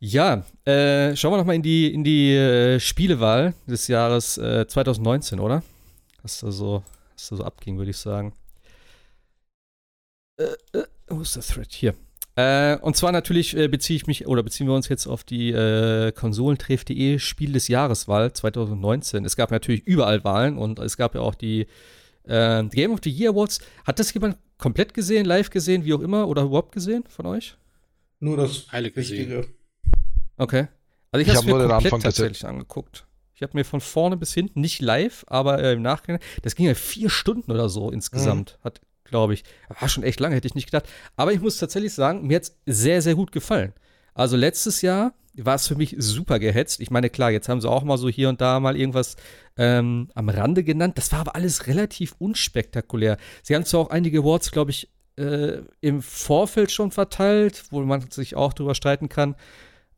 [0.00, 5.42] Ja, äh, schauen wir nochmal in die, in die äh, Spielewahl des Jahres 2019, äh,
[5.42, 5.62] oder?
[6.22, 6.82] was da so,
[7.14, 8.32] was da so abging, würde ich sagen.
[10.36, 11.72] Äh, äh, wo ist der Thread?
[11.72, 11.94] Hier.
[12.36, 16.12] Äh, und zwar natürlich beziehe ich mich, oder beziehen wir uns jetzt auf die äh,
[16.12, 19.24] Konsolentreff.de Spiel des Jahreswahl 2019.
[19.24, 21.66] Es gab natürlich überall Wahlen und es gab ja auch die
[22.26, 23.58] Game of the Year Awards.
[23.86, 27.56] Hat das jemand komplett gesehen, live gesehen, wie auch immer, oder überhaupt gesehen von euch?
[28.20, 29.46] Nur das Heilige Wichtige.
[30.36, 30.68] Okay.
[31.10, 33.06] Also ich, ich habe mir komplett tatsächlich angeguckt.
[33.34, 36.66] Ich habe mir von vorne bis hinten, nicht live, aber äh, im Nachhinein, das ging
[36.66, 38.58] ja vier Stunden oder so insgesamt.
[38.58, 38.64] Mhm.
[38.64, 40.88] Hat, glaube ich, war schon echt lange, hätte ich nicht gedacht.
[41.16, 43.72] Aber ich muss tatsächlich sagen, mir hat es sehr, sehr gut gefallen.
[44.12, 45.14] Also letztes Jahr
[45.44, 46.80] war es für mich super gehetzt.
[46.80, 49.16] Ich meine, klar, jetzt haben sie auch mal so hier und da mal irgendwas
[49.56, 50.98] ähm, am Rande genannt.
[50.98, 53.16] Das war aber alles relativ unspektakulär.
[53.42, 58.10] Sie haben zwar auch einige Awards, glaube ich, äh, im Vorfeld schon verteilt, wo man
[58.10, 59.34] sich auch drüber streiten kann,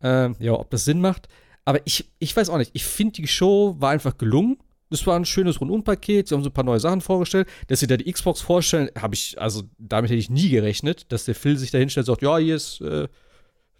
[0.03, 1.29] äh, ja, ob das Sinn macht.
[1.65, 2.71] Aber ich, ich weiß auch nicht.
[2.75, 4.59] Ich finde, die Show war einfach gelungen.
[4.89, 6.27] Das war ein schönes Rundum-Paket.
[6.27, 7.49] Sie haben so ein paar neue Sachen vorgestellt.
[7.69, 11.27] Dass sie da die Xbox vorstellen, habe ich, also damit hätte ich nie gerechnet, dass
[11.27, 13.07] der Phil sich da hinstellt und sagt, ja, hier ist äh,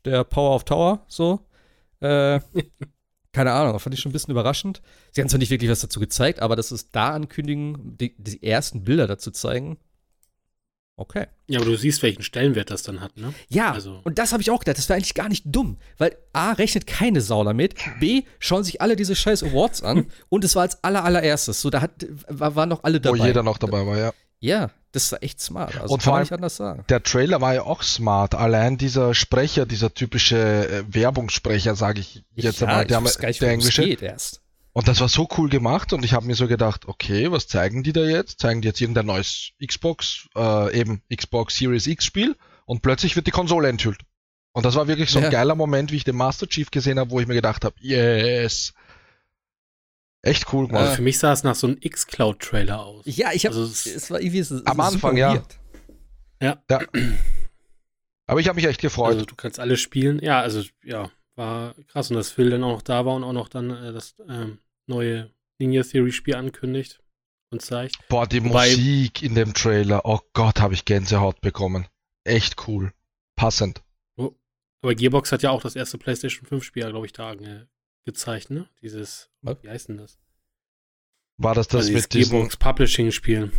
[0.05, 1.41] der Power of Tower, so.
[2.01, 2.41] Äh,
[3.33, 4.83] keine Ahnung, fand ich schon ein bisschen überraschend.
[5.13, 8.43] Sie haben zwar nicht wirklich was dazu gezeigt, aber dass es da ankündigen, die, die
[8.43, 9.79] ersten Bilder dazu zeigen,
[11.01, 11.29] Okay.
[11.47, 13.33] Ja, aber du siehst, welchen Stellenwert das dann hat, ne?
[13.49, 14.03] Ja, also.
[14.05, 14.77] und das habe ich auch gedacht.
[14.77, 18.83] Das war eigentlich gar nicht dumm, weil A, rechnet keine Sau damit, B, schauen sich
[18.83, 21.63] alle diese scheiß Awards an und es war als aller, allererstes.
[21.63, 23.19] So, da hat, war, waren noch alle dabei.
[23.19, 24.13] Wo jeder noch dabei war, ja.
[24.41, 25.81] Ja, das war echt smart.
[25.81, 26.85] Also und vor allem, anders sagen.
[26.89, 28.35] Der Trailer war ja auch smart.
[28.35, 33.51] Allein dieser Sprecher, dieser typische äh, Werbungssprecher, sage ich jetzt ja, einmal, der, ich der
[33.51, 33.85] englische.
[33.85, 34.41] Geht erst.
[34.73, 37.83] Und das war so cool gemacht und ich habe mir so gedacht, okay, was zeigen
[37.83, 38.41] die da jetzt?
[38.41, 42.37] Zeigen die jetzt irgendein neues Xbox, äh, eben Xbox Series X Spiel
[42.67, 44.03] und plötzlich wird die Konsole enthüllt.
[44.53, 45.31] Und das war wirklich so ein ja.
[45.31, 48.73] geiler Moment, wie ich den Master Chief gesehen habe, wo ich mir gedacht habe, yes.
[50.23, 50.83] Echt cool gemacht.
[50.83, 53.05] Also für mich sah es nach so einem X-Cloud-Trailer aus.
[53.07, 55.43] Ja, ich habe also es war irgendwie es, es am Anfang, ja.
[56.43, 56.63] ja.
[56.71, 56.81] ja.
[58.27, 59.15] Aber ich habe mich echt gefreut.
[59.15, 60.21] Also du kannst alles spielen.
[60.23, 62.11] Ja, also ja, war krass.
[62.11, 64.59] Und dass Phil dann auch noch da war und auch noch dann äh, das ähm,
[64.87, 67.01] neue Ninja Theory Spiel ankündigt
[67.51, 67.97] und zeigt.
[68.09, 71.87] Boah, die Wobei, Musik in dem Trailer, oh Gott, habe ich Gänsehaut bekommen.
[72.25, 72.93] Echt cool.
[73.37, 73.83] Passend.
[74.17, 74.35] Oh,
[74.83, 77.35] aber Gearbox hat ja auch das erste PlayStation 5 Spiel, glaube ich, da
[78.13, 78.69] gezeigt, ne?
[78.83, 79.63] Dieses, Was?
[79.63, 80.19] wie heißt denn das?
[81.37, 83.53] War das das also mit Gearbox Publishing Spiel?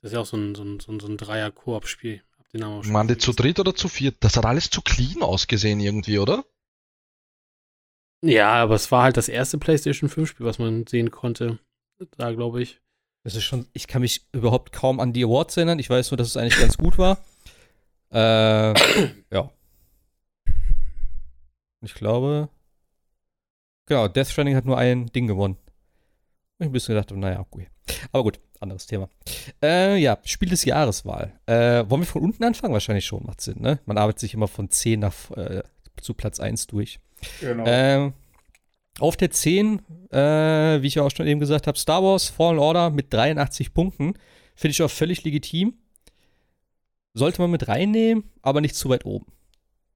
[0.00, 2.22] Das ist ja auch so ein, so ein, so ein, so ein Dreier-Koop-Spiel.
[2.52, 4.16] Waren die zu dritt oder zu viert?
[4.20, 6.44] Das hat alles zu clean ausgesehen irgendwie, oder?
[8.22, 11.58] Ja, aber es war halt das erste PlayStation 5 Spiel, was man sehen konnte.
[12.16, 12.80] Da glaube ich.
[13.22, 15.78] Das ist schon, ich kann mich überhaupt kaum an die Awards erinnern.
[15.78, 17.22] Ich weiß nur, dass es eigentlich ganz gut war.
[18.12, 18.74] Äh,
[19.32, 19.50] ja.
[21.82, 22.48] Ich glaube,
[23.90, 25.56] genau, Death Stranding hat nur ein Ding gewonnen.
[26.58, 27.68] Ich ein bisschen gedacht, naja, okay.
[28.12, 29.08] Aber gut, anderes Thema.
[29.62, 31.32] Äh, ja, Spiel des Jahreswahl.
[31.46, 32.72] Äh, wollen wir von unten anfangen?
[32.72, 33.80] Wahrscheinlich schon, macht Sinn, ne?
[33.86, 35.62] Man arbeitet sich immer von 10 nach, äh,
[36.00, 37.00] zu Platz 1 durch.
[37.40, 37.64] Genau.
[37.64, 38.12] Äh,
[38.98, 39.80] auf der 10,
[40.10, 44.14] äh, wie ich auch schon eben gesagt habe, Star Wars Fallen Order mit 83 Punkten.
[44.54, 45.74] Finde ich auch völlig legitim.
[47.14, 49.26] Sollte man mit reinnehmen, aber nicht zu weit oben.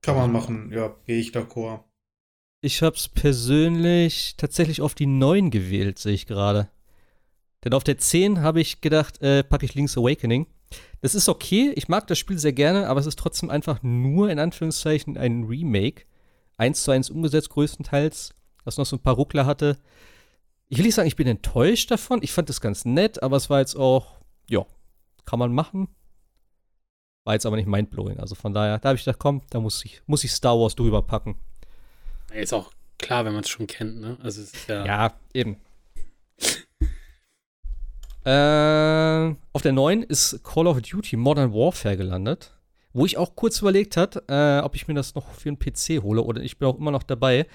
[0.03, 1.81] Kann man machen, ja, gehe ich d'accord.
[2.65, 6.71] Ich habe es persönlich tatsächlich auf die 9 gewählt, sehe ich gerade.
[7.63, 10.47] Denn auf der 10 habe ich gedacht, äh, packe ich Link's Awakening.
[11.03, 14.31] Das ist okay, ich mag das Spiel sehr gerne, aber es ist trotzdem einfach nur
[14.31, 16.07] in Anführungszeichen ein Remake.
[16.57, 18.35] Eins zu eins umgesetzt größtenteils,
[18.65, 19.77] was noch so ein paar Ruckler hatte.
[20.71, 22.21] Ich will nicht sagen, ich bin enttäuscht davon.
[22.23, 24.15] Ich fand das ganz nett, aber es war jetzt auch,
[24.49, 24.65] ja,
[25.27, 25.89] kann man machen.
[27.25, 28.21] War jetzt aber nicht mindblowing.
[28.21, 30.75] Also von daher, da habe ich gedacht, komm, da muss ich, muss ich Star Wars
[30.75, 31.37] drüber packen.
[32.35, 34.17] Ist auch klar, wenn man es schon kennt, ne?
[34.23, 34.85] Also es ist ja.
[34.85, 35.57] Ja, eben.
[38.25, 42.51] äh, auf der 9 ist Call of Duty Modern Warfare gelandet.
[42.93, 46.03] Wo ich auch kurz überlegt hat, äh, ob ich mir das noch für einen PC
[46.03, 47.47] hole oder ich bin auch immer noch dabei.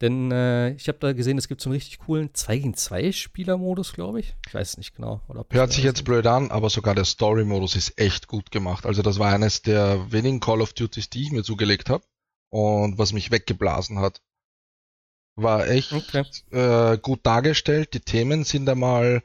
[0.00, 3.12] Denn äh, ich habe da gesehen, es gibt so einen richtig coolen 2 gegen 2
[3.12, 4.34] Spieler-Modus, glaube ich.
[4.46, 5.20] Ich weiß nicht genau.
[5.50, 8.86] Hört sich jetzt blöd an, aber sogar der Story-Modus ist echt gut gemacht.
[8.86, 12.04] Also das war eines der wenigen Call of Duties, die ich mir zugelegt habe
[12.54, 14.22] und was mich weggeblasen hat.
[15.34, 16.24] War echt okay.
[16.52, 17.94] äh, gut dargestellt.
[17.94, 19.24] Die Themen sind einmal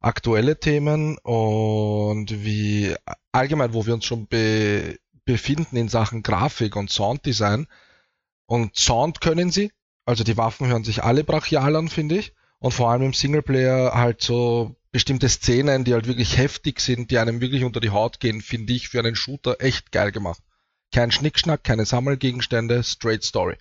[0.00, 2.94] aktuelle Themen und wie
[3.32, 7.66] allgemein, wo wir uns schon be befinden in Sachen Grafik und Sounddesign.
[8.46, 9.72] Und Sound können sie.
[10.06, 12.32] Also die Waffen hören sich alle brachial an, finde ich.
[12.60, 17.18] Und vor allem im Singleplayer halt so bestimmte Szenen, die halt wirklich heftig sind, die
[17.18, 20.42] einem wirklich unter die Haut gehen, finde ich für einen Shooter echt geil gemacht.
[20.92, 23.56] Kein Schnickschnack, keine Sammelgegenstände, straight Story.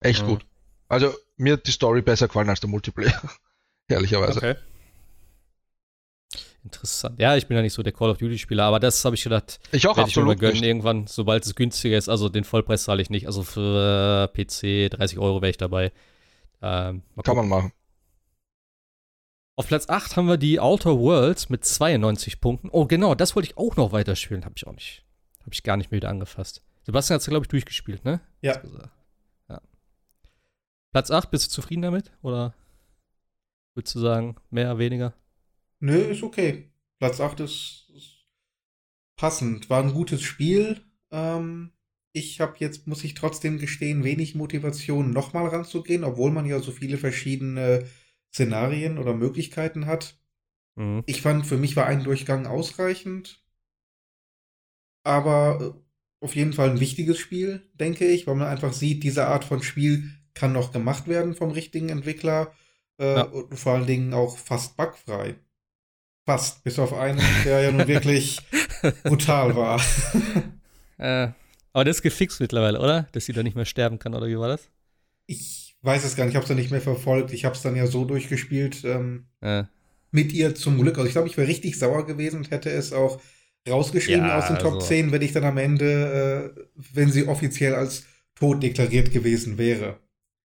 [0.00, 0.28] Echt mhm.
[0.28, 0.46] gut.
[0.88, 3.20] Also mir hat die Story besser gefallen als der Multiplayer.
[3.88, 4.38] Ehrlicherweise.
[4.38, 4.54] Okay.
[6.64, 7.18] Interessant.
[7.18, 9.58] Ja, ich bin ja nicht so der Call of Duty-Spieler, aber das habe ich gedacht,
[9.72, 12.08] ich auch absolut ich mir gönnen irgendwann, sobald es günstiger ist.
[12.08, 13.26] Also den Vollpreis zahle ich nicht.
[13.26, 15.90] Also für äh, PC 30 Euro wäre ich dabei.
[16.62, 17.72] Ähm, Kann man machen.
[19.56, 22.68] Auf Platz 8 haben wir die Outer Worlds mit 92 Punkten.
[22.70, 24.44] Oh, genau, das wollte ich auch noch weiterspielen.
[24.44, 25.04] Habe ich auch nicht.
[25.42, 26.62] Habe ich gar nicht mehr wieder angefasst.
[26.84, 28.20] Sebastian hat es, glaube ich, durchgespielt, ne?
[28.40, 28.60] Ja.
[29.48, 29.60] ja.
[30.92, 32.12] Platz 8, bist du zufrieden damit?
[32.22, 32.54] Oder
[33.74, 35.14] würdest du sagen, mehr, weniger?
[35.80, 36.70] Nö, ist okay.
[36.98, 38.26] Platz 8 ist, ist
[39.16, 39.70] passend.
[39.70, 40.80] War ein gutes Spiel.
[41.10, 41.72] Ähm,
[42.12, 46.72] ich habe jetzt, muss ich trotzdem gestehen, wenig Motivation, nochmal ranzugehen, obwohl man ja so
[46.72, 47.86] viele verschiedene
[48.32, 50.18] Szenarien oder Möglichkeiten hat.
[50.74, 51.02] Mhm.
[51.06, 53.41] Ich fand, für mich war ein Durchgang ausreichend
[55.04, 59.26] aber äh, auf jeden Fall ein wichtiges Spiel, denke ich, weil man einfach sieht, diese
[59.26, 62.52] Art von Spiel kann noch gemacht werden vom richtigen Entwickler
[62.98, 63.22] äh, ja.
[63.22, 65.34] und vor allen Dingen auch fast bugfrei.
[66.24, 68.38] Fast, bis auf einen, der ja nun wirklich
[69.02, 69.80] brutal war.
[70.98, 71.32] äh,
[71.72, 73.08] aber das ist gefixt mittlerweile, oder?
[73.12, 74.68] Dass sie da nicht mehr sterben kann, oder wie war das?
[75.26, 77.32] Ich weiß es gar nicht, ich habe es ja nicht mehr verfolgt.
[77.32, 79.64] Ich habe es dann ja so durchgespielt ähm, äh.
[80.12, 80.96] mit ihr zum Glück.
[80.96, 83.20] Also ich glaube, ich wäre richtig sauer gewesen und hätte es auch
[83.68, 84.86] rausgeschrieben ja, aus den Top also.
[84.86, 88.04] 10, wenn ich dann am Ende, äh, wenn sie offiziell als
[88.34, 89.98] tot deklariert gewesen wäre.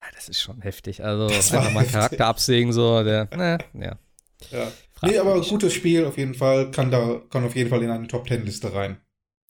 [0.02, 1.04] Ja, das ist schon heftig.
[1.04, 1.94] Also das einfach mal heftig.
[1.94, 3.98] Charakter absägen, so, der, ne, ja.
[4.52, 4.72] ja.
[5.02, 8.08] Nee, aber gutes Spiel auf jeden Fall, kann da, kann auf jeden Fall in eine
[8.08, 8.98] Top 10 Liste rein.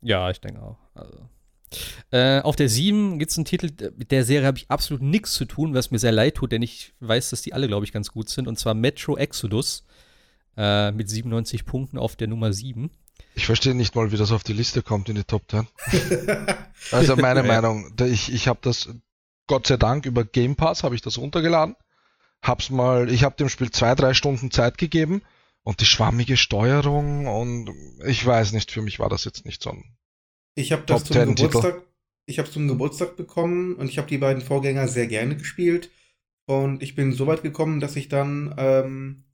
[0.01, 0.77] Ja, ich denke auch.
[0.93, 1.29] Also.
[2.11, 5.33] Äh, auf der 7 gibt es einen Titel, mit der Serie habe ich absolut nichts
[5.33, 7.91] zu tun, was mir sehr leid tut, denn ich weiß, dass die alle, glaube ich,
[7.91, 8.47] ganz gut sind.
[8.47, 9.85] Und zwar Metro Exodus
[10.57, 12.89] äh, mit 97 Punkten auf der Nummer 7.
[13.35, 15.67] Ich verstehe nicht mal, wie das auf die Liste kommt in die Top 10.
[16.91, 17.45] also meine ja.
[17.45, 18.89] Meinung, ich, ich habe das,
[19.47, 21.75] Gott sei Dank, über Game Pass habe ich das runtergeladen.
[22.41, 25.21] Hab's mal, ich habe dem Spiel zwei, drei Stunden Zeit gegeben
[25.63, 27.71] und die schwammige Steuerung und
[28.05, 29.83] ich weiß nicht, für mich war das jetzt nicht so ein
[30.55, 31.81] Ich habe das zum Geburtstag,
[32.27, 35.89] ich habe zum Geburtstag bekommen und ich habe die beiden Vorgänger sehr gerne gespielt
[36.45, 39.24] und ich bin so weit gekommen, dass ich dann ähm,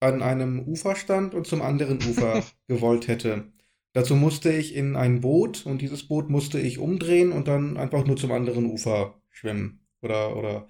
[0.00, 3.52] an einem Ufer stand und zum anderen Ufer gewollt hätte.
[3.92, 8.04] Dazu musste ich in ein Boot und dieses Boot musste ich umdrehen und dann einfach
[8.04, 10.68] nur zum anderen Ufer schwimmen oder, oder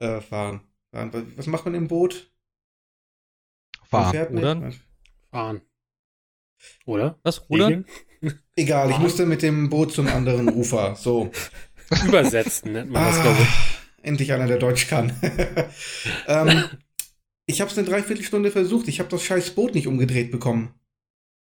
[0.00, 0.60] äh, fahren.
[0.90, 2.32] Was macht man im Boot?
[3.84, 4.36] Fahren.
[4.36, 4.72] Oder?
[5.30, 5.60] Fahren.
[6.86, 7.18] Oder?
[7.22, 7.48] Was?
[7.48, 7.84] Rudern?
[8.56, 10.96] Egal, ich musste mit dem Boot zum anderen Ufer.
[10.96, 11.30] So.
[12.06, 13.48] Übersetzen nennt man das, ah, glaube ich.
[14.02, 15.12] Endlich einer, der Deutsch kann.
[16.26, 16.64] ähm,
[17.46, 18.88] ich habe es eine Dreiviertelstunde versucht.
[18.88, 20.74] Ich habe das scheiß Boot nicht umgedreht bekommen.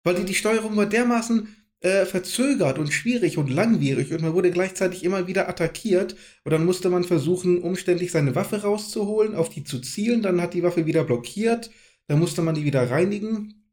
[0.04, 1.48] Weil die, die Steuerung war dermaßen
[1.80, 6.16] äh, verzögert und schwierig und langwierig und man wurde gleichzeitig immer wieder attackiert.
[6.44, 10.22] Und dann musste man versuchen, umständlich seine Waffe rauszuholen, auf die zu zielen.
[10.22, 11.72] Dann hat die Waffe wieder blockiert.
[12.08, 13.64] dann musste man die wieder reinigen.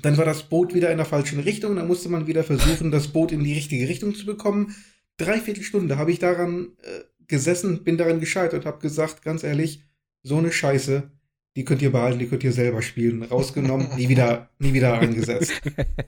[0.00, 3.08] Dann war das Boot wieder in der falschen Richtung, dann musste man wieder versuchen, das
[3.08, 4.74] Boot in die richtige Richtung zu bekommen.
[5.16, 9.82] Dreiviertel Stunde habe ich daran äh, gesessen, bin daran gescheitert und habe gesagt, ganz ehrlich,
[10.22, 11.10] so eine Scheiße,
[11.58, 13.24] die könnt ihr behalten, die könnt ihr selber spielen.
[13.24, 15.60] Rausgenommen, nie wieder, nie wieder eingesetzt.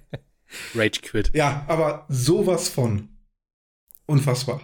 [0.76, 1.32] Rage Quit.
[1.34, 3.08] Ja, aber sowas von.
[4.06, 4.62] Unfassbar.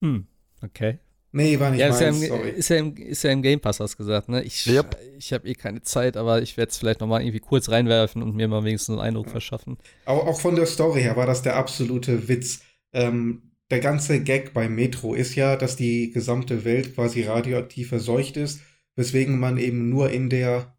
[0.00, 0.28] Hm,
[0.62, 1.00] okay.
[1.32, 2.50] Nee, war nicht ja, meins, ist, ja im, sorry.
[2.50, 4.44] ist, ja im, ist ja im Game Pass, hast du gesagt, ne?
[4.44, 4.96] Ich, Yep.
[5.18, 8.36] ich habe eh keine Zeit, aber ich werde es vielleicht nochmal irgendwie kurz reinwerfen und
[8.36, 9.76] mir mal wenigstens einen Eindruck verschaffen.
[10.04, 12.60] Auch, auch von der Story her war das der absolute Witz.
[12.92, 18.36] Ähm, der ganze Gag bei Metro ist ja, dass die gesamte Welt quasi radioaktiv verseucht
[18.36, 18.60] ist,
[19.00, 20.76] weswegen man eben nur in der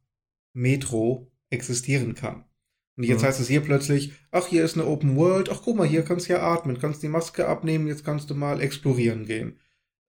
[0.53, 2.45] Metro existieren kann.
[2.97, 3.25] Und jetzt Mhm.
[3.27, 6.29] heißt es hier plötzlich, ach, hier ist eine Open World, ach guck mal, hier kannst
[6.29, 9.59] du ja atmen, kannst die Maske abnehmen, jetzt kannst du mal explorieren gehen.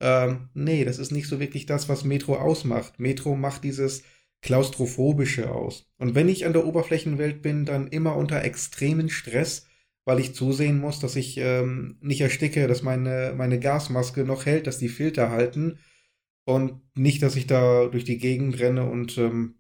[0.00, 3.00] Ähm, nee, das ist nicht so wirklich das, was Metro ausmacht.
[3.00, 4.02] Metro macht dieses
[4.42, 5.86] Klaustrophobische aus.
[5.98, 9.66] Und wenn ich an der Oberflächenwelt bin, dann immer unter extremen Stress,
[10.04, 14.66] weil ich zusehen muss, dass ich ähm, nicht ersticke, dass meine, meine Gasmaske noch hält,
[14.66, 15.78] dass die Filter halten
[16.45, 19.57] und nicht, dass ich da durch die Gegend renne und ähm,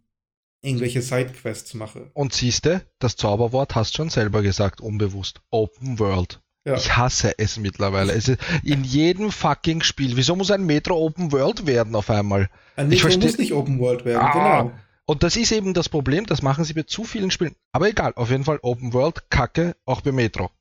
[0.62, 2.10] irgendwelche Sidequests mache.
[2.14, 5.40] Und siehste, das Zauberwort hast schon selber gesagt, unbewusst.
[5.50, 6.40] Open World.
[6.64, 6.74] Ja.
[6.76, 8.12] Ich hasse es mittlerweile.
[8.12, 10.16] Es ist in jedem fucking Spiel.
[10.16, 12.48] Wieso muss ein Metro Open World werden auf einmal?
[12.76, 14.62] Ein ich Metro versteh- muss nicht Open World werden, Ah.
[14.62, 14.72] genau.
[15.04, 17.56] Und das ist eben das Problem, das machen sie bei zu vielen Spielen.
[17.72, 20.52] Aber egal, auf jeden Fall Open World, Kacke, auch bei Metro.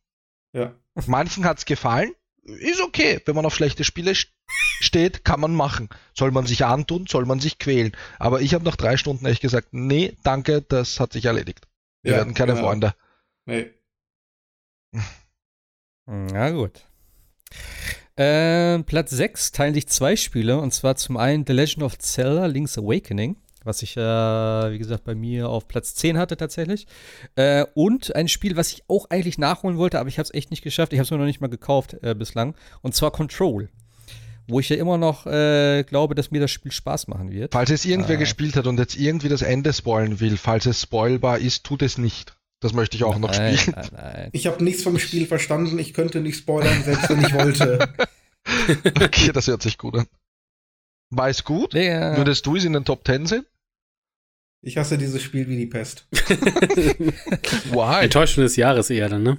[0.54, 0.74] Ja.
[1.06, 2.12] Manchen hat's gefallen,
[2.44, 3.22] ist okay.
[3.26, 4.30] Wenn man auf schlechte Spiele st-
[4.82, 5.90] steht, kann man machen.
[6.18, 7.96] Soll man sich antun, soll man sich quälen.
[8.20, 11.68] Aber ich habe nach drei Stunden echt gesagt, nee, danke, das hat sich erledigt.
[12.04, 12.66] Wir Ja, werden keine genau.
[12.66, 12.96] Freunde.
[13.46, 13.72] Nee.
[16.06, 16.82] Na gut.
[18.18, 22.46] Ähm, Platz 6 teilen sich zwei Spiele und zwar zum einen The Legend of Zelda
[22.46, 26.88] Link's Awakening, was ich, äh, wie gesagt, bei mir auf Platz 10 hatte tatsächlich.
[27.36, 30.52] Äh, und ein Spiel, was ich auch eigentlich nachholen wollte, aber ich habe es echt
[30.52, 30.94] nicht geschafft.
[30.94, 32.56] Ich habe es mir noch nicht mal gekauft äh, bislang.
[32.82, 33.70] Und zwar Control.
[34.48, 37.54] Wo ich ja immer noch äh, glaube, dass mir das Spiel Spaß machen wird.
[37.54, 38.20] Falls es irgendwer Ah.
[38.20, 41.98] gespielt hat und jetzt irgendwie das Ende spoilen will, falls es spoilbar ist, tut es
[41.98, 42.36] nicht.
[42.60, 43.76] Das möchte ich auch noch nein, spielen.
[43.78, 44.30] nein, nein.
[44.34, 47.90] Ich habe nichts vom Spiel verstanden, ich könnte nicht spoilern, selbst wenn ich wollte.
[49.02, 50.08] Okay, das hört sich gut an.
[51.12, 51.74] War es gut?
[51.74, 53.46] Der, Würdest du es in den Top 10 sehen?
[54.64, 56.08] Ich hasse dieses Spiel wie die Pest.
[56.12, 58.04] Why?
[58.04, 59.38] Enttäuschung des Jahres eher dann, ne?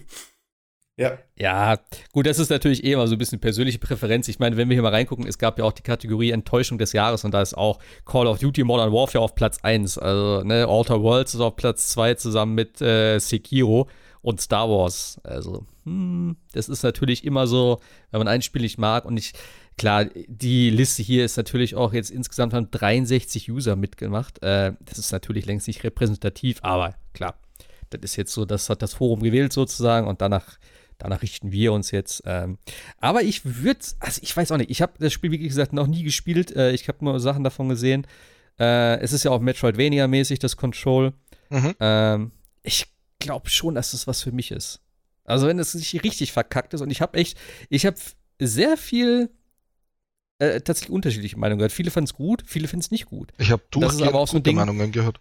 [0.96, 1.18] Ja.
[1.36, 1.78] Ja,
[2.12, 4.28] gut, das ist natürlich eh immer so ein bisschen persönliche Präferenz.
[4.28, 6.92] Ich meine, wenn wir hier mal reingucken, es gab ja auch die Kategorie Enttäuschung des
[6.92, 9.96] Jahres und da ist auch Call of Duty Modern Warfare auf Platz 1.
[9.98, 13.88] Also, ne, Outer Worlds ist auf Platz 2 zusammen mit äh, Sekiro
[14.20, 15.20] und Star Wars.
[15.24, 19.32] Also, hm, das ist natürlich immer so, wenn man ein Spiel nicht mag und ich,
[19.78, 24.42] klar, die Liste hier ist natürlich auch jetzt insgesamt haben 63 User mitgemacht.
[24.42, 27.38] Äh, das ist natürlich längst nicht repräsentativ, aber klar,
[27.90, 30.58] das ist jetzt so, das hat das Forum gewählt sozusagen und danach
[31.02, 32.22] Danach richten wir uns jetzt.
[32.26, 32.58] Ähm,
[32.98, 35.88] aber ich würde, also ich weiß auch nicht, ich habe das Spiel, wie gesagt, noch
[35.88, 36.54] nie gespielt.
[36.54, 38.06] Äh, ich habe nur Sachen davon gesehen.
[38.56, 41.12] Äh, es ist ja auch Metroidvania-mäßig, das Control.
[41.50, 41.74] Mhm.
[41.80, 42.30] Ähm,
[42.62, 42.86] ich
[43.18, 44.80] glaube schon, dass das was für mich ist.
[45.24, 47.36] Also wenn es nicht richtig verkackt ist und ich habe echt,
[47.68, 47.96] ich habe
[48.38, 49.30] sehr viel
[50.38, 51.72] äh, tatsächlich unterschiedliche Meinungen gehört.
[51.72, 53.32] Viele fanden es gut, viele finden es nicht gut.
[53.38, 55.20] Ich habe durchgehend aber auch so Ding- Meinungen gehört.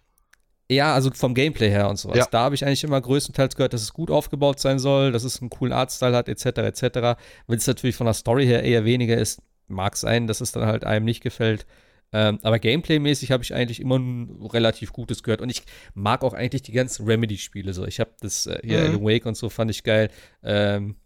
[0.70, 2.16] Ja, also vom Gameplay her und sowas.
[2.16, 2.26] Ja.
[2.30, 5.40] Da habe ich eigentlich immer größtenteils gehört, dass es gut aufgebaut sein soll, dass es
[5.40, 7.20] einen coolen Artstyle hat, etc., etc.
[7.46, 10.64] Wenn es natürlich von der Story her eher weniger ist, mag sein, dass es dann
[10.66, 11.66] halt einem nicht gefällt.
[12.14, 15.40] Ähm, aber Gameplay-mäßig habe ich eigentlich immer ein relativ gutes gehört.
[15.42, 15.62] Und ich
[15.94, 17.84] mag auch eigentlich die ganzen Remedy-Spiele so.
[17.86, 18.84] Ich habe das äh, hier Mhm.
[18.86, 20.10] Alan Wake und so fand ich geil.
[20.42, 20.96] Ähm,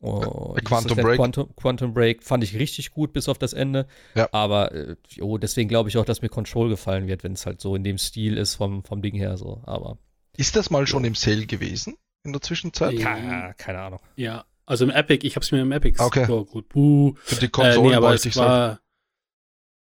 [0.00, 0.96] oh, hieß Quantum?
[0.98, 1.16] Break.
[1.16, 3.86] Quantum, Quantum Break fand ich richtig gut bis auf das Ende.
[4.14, 4.28] Ja.
[4.32, 7.60] Aber äh, jo, deswegen glaube ich auch, dass mir Control gefallen wird, wenn es halt
[7.60, 9.62] so in dem Stil ist vom, vom Ding her so.
[9.66, 9.98] Aber
[10.36, 12.92] Ist das mal schon im Sale gewesen in der Zwischenzeit?
[12.94, 13.52] Ja.
[13.54, 14.00] keine, Ahnung.
[14.16, 16.24] Ja, also im Epic, ich hab's mir im Epic Okay.
[16.24, 16.68] Store gut.
[16.68, 17.14] Buh.
[17.16, 18.48] Für die Äh, Konsolen nee, aber wollte es ich sagen.
[18.50, 18.80] war.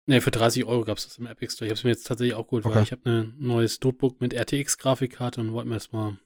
[0.07, 1.67] Nee, für 30 Euro gab's das im Epic Store.
[1.67, 2.75] Ich hab's mir jetzt tatsächlich auch geholt, Okay.
[2.75, 6.19] weil ich habe ein neues Notebook mit RTX-Grafikkarte und wollte mir das mal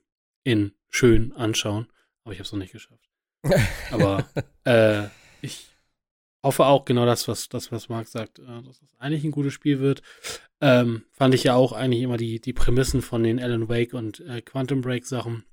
[0.43, 1.87] in schön anschauen.
[2.25, 3.08] Aber ich hab's noch nicht geschafft.
[3.91, 4.29] Aber
[4.65, 5.09] äh,
[5.43, 5.69] ich
[6.43, 9.53] hoffe auch genau das, was das, was Marc sagt, äh, dass es eigentlich ein gutes
[9.53, 10.03] Spiel wird.
[10.61, 14.21] Ähm, fand ich ja auch eigentlich immer die, die Prämissen von den Alan Wake und
[14.21, 15.45] äh, Quantum Break Sachen.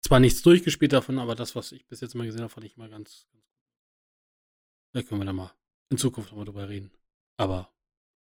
[0.00, 2.76] Zwar nichts durchgespielt davon, aber das, was ich bis jetzt mal gesehen habe, fand ich
[2.76, 3.64] mal ganz, ganz gut.
[4.92, 5.52] Da können wir dann mal
[5.90, 6.92] in Zukunft nochmal drüber reden.
[7.36, 7.72] Aber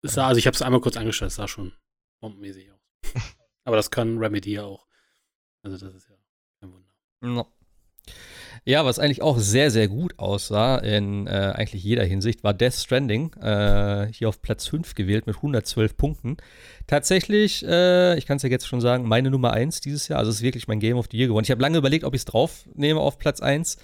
[0.01, 1.73] es sah, also ich habe es einmal kurz angeschaut, es sah schon
[2.21, 2.79] bombenmäßig aus.
[3.65, 4.87] aber das kann Remedy ja auch.
[5.61, 6.15] Also das ist ja
[6.59, 6.93] kein Wunder.
[7.21, 7.51] No.
[8.65, 12.73] Ja, was eigentlich auch sehr, sehr gut aussah in äh, eigentlich jeder Hinsicht, war Death
[12.73, 13.33] Stranding.
[13.35, 16.37] Äh, hier auf Platz 5 gewählt mit 112 Punkten.
[16.87, 20.19] Tatsächlich, äh, ich kann es ja jetzt schon sagen, meine Nummer 1 dieses Jahr.
[20.19, 21.45] Also es ist wirklich mein Game of the Year geworden.
[21.45, 23.77] Ich habe lange überlegt, ob ich es drauf nehme auf Platz 1.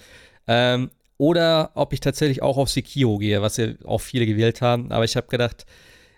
[0.46, 4.92] Ähm, oder ob ich tatsächlich auch auf Sekiro gehe, was ja auch viele gewählt haben.
[4.92, 5.64] Aber ich habe gedacht,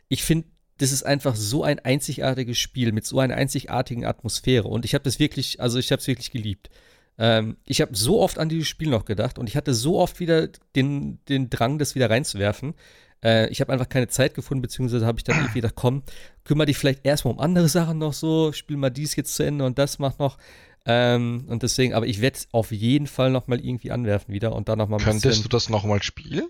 [0.09, 0.49] ich finde,
[0.79, 4.69] das ist einfach so ein einzigartiges Spiel mit so einer einzigartigen Atmosphäre.
[4.69, 6.71] Und ich habe das wirklich, also ich habe es wirklich geliebt.
[7.19, 10.21] Ähm, ich habe so oft an dieses Spiel noch gedacht und ich hatte so oft
[10.21, 12.75] wieder den, den Drang, das wieder reinzuwerfen.
[13.23, 16.03] Äh, ich habe einfach keine Zeit gefunden, beziehungsweise habe ich dann irgendwie gedacht, komm,
[16.45, 19.65] kümmere dich vielleicht erstmal um andere Sachen noch so, spiel mal dies jetzt zu Ende
[19.65, 20.39] und das mach noch.
[20.87, 24.79] Ähm, und deswegen, aber ich werde auf jeden Fall nochmal irgendwie anwerfen wieder und dann
[24.79, 26.49] nochmal ein Könntest du das nochmal spielen?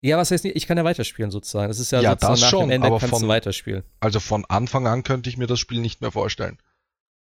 [0.00, 1.68] Ja, was heißt nicht, ich kann ja weiterspielen sozusagen.
[1.68, 3.82] Das ist ja, ja sozusagen das nach schon, dem Ende kannst von, du weiterspielen.
[4.00, 6.58] Also von Anfang an könnte ich mir das Spiel nicht mehr vorstellen.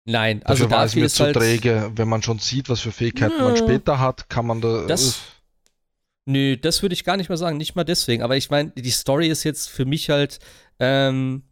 [0.07, 1.91] Nein, also dafür war es mir zu halt träge.
[1.95, 4.87] Wenn man schon sieht, was für Fähigkeiten ja, man später hat, kann man da.
[4.87, 5.21] Das,
[6.27, 7.57] nö, das würde ich gar nicht mal sagen.
[7.57, 8.23] Nicht mal deswegen.
[8.23, 10.41] Aber ich meine, die Story ist jetzt für mich halt.
[10.79, 11.45] Ähm,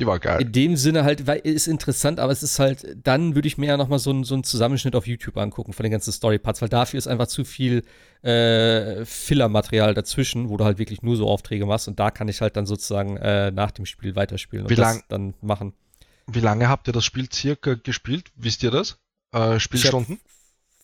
[0.00, 0.42] die war geil.
[0.42, 3.66] In dem Sinne halt, weil ist interessant, aber es ist halt, dann würde ich mir
[3.66, 6.98] ja nochmal so, so einen Zusammenschnitt auf YouTube angucken von den ganzen Story-Parts, weil dafür
[6.98, 7.84] ist einfach zu viel
[8.22, 12.40] äh, Filler-Material dazwischen, wo du halt wirklich nur so Aufträge machst und da kann ich
[12.40, 15.74] halt dann sozusagen äh, nach dem Spiel weiterspielen und Wie lang, das dann machen.
[16.26, 18.30] Wie lange habt ihr das Spiel circa gespielt?
[18.36, 18.98] Wisst ihr das?
[19.32, 20.20] Äh, Spielstunden?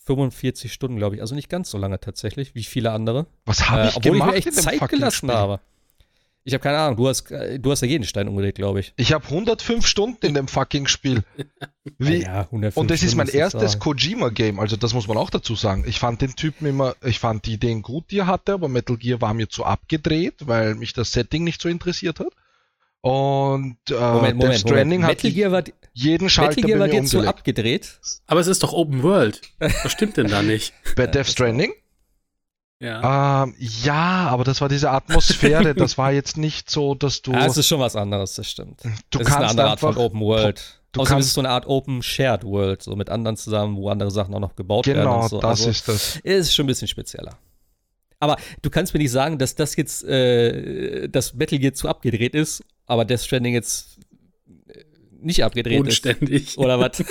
[0.05, 1.21] 45 Stunden, glaube ich.
[1.21, 3.27] Also nicht ganz so lange tatsächlich, wie viele andere.
[3.45, 4.35] Was habe ich äh, obwohl gemacht?
[4.35, 5.35] Ich mir echt Zeit gelassen Spiel?
[5.35, 5.61] habe.
[6.43, 8.95] Ich habe keine Ahnung, du hast, äh, du hast ja jeden Stein umgedreht, glaube ich.
[8.97, 11.23] Ich habe 105 Stunden in dem fucking Spiel.
[11.99, 12.23] Wie?
[12.23, 15.85] Ja, und das ist mein erstes Kojima-Game, also das muss man auch dazu sagen.
[15.87, 18.97] Ich fand den Typen immer, ich fand die Ideen gut, die er hatte, aber Metal
[18.97, 22.33] Gear war mir zu abgedreht, weil mich das Setting nicht so interessiert hat.
[23.03, 25.25] Und äh, Moment, Moment, Death Stranding Moment.
[25.25, 27.99] hat Gear war, jeden Schalter Metal Gear war dir zu abgedreht.
[28.27, 29.41] Aber es ist doch Open World.
[29.59, 30.75] Was stimmt denn da nicht?
[30.97, 31.73] Bei Death Stranding?
[32.83, 33.45] Ja.
[33.45, 37.33] Ähm, ja, aber das war diese Atmosphäre, das war jetzt nicht so, dass du.
[37.33, 38.83] Ja, es ist schon was anderes, das stimmt.
[39.11, 40.81] Du das kannst ist eine andere einfach, Art von Open World.
[40.93, 43.77] Du Außerdem kannst, ist es so eine Art Open Shared World, so mit anderen zusammen,
[43.77, 45.11] wo andere Sachen auch noch gebaut genau, werden.
[45.11, 45.41] Genau, so.
[45.41, 46.17] das also, ist das.
[46.17, 47.39] Ist schon ein bisschen spezieller.
[48.19, 52.35] Aber du kannst mir nicht sagen, dass das jetzt, äh, das Metal Gear zu abgedreht
[52.35, 53.99] ist, aber Death Stranding jetzt
[54.69, 54.85] äh,
[55.21, 56.49] nicht abgedreht Unständig.
[56.49, 56.59] ist.
[56.59, 57.03] Oder was?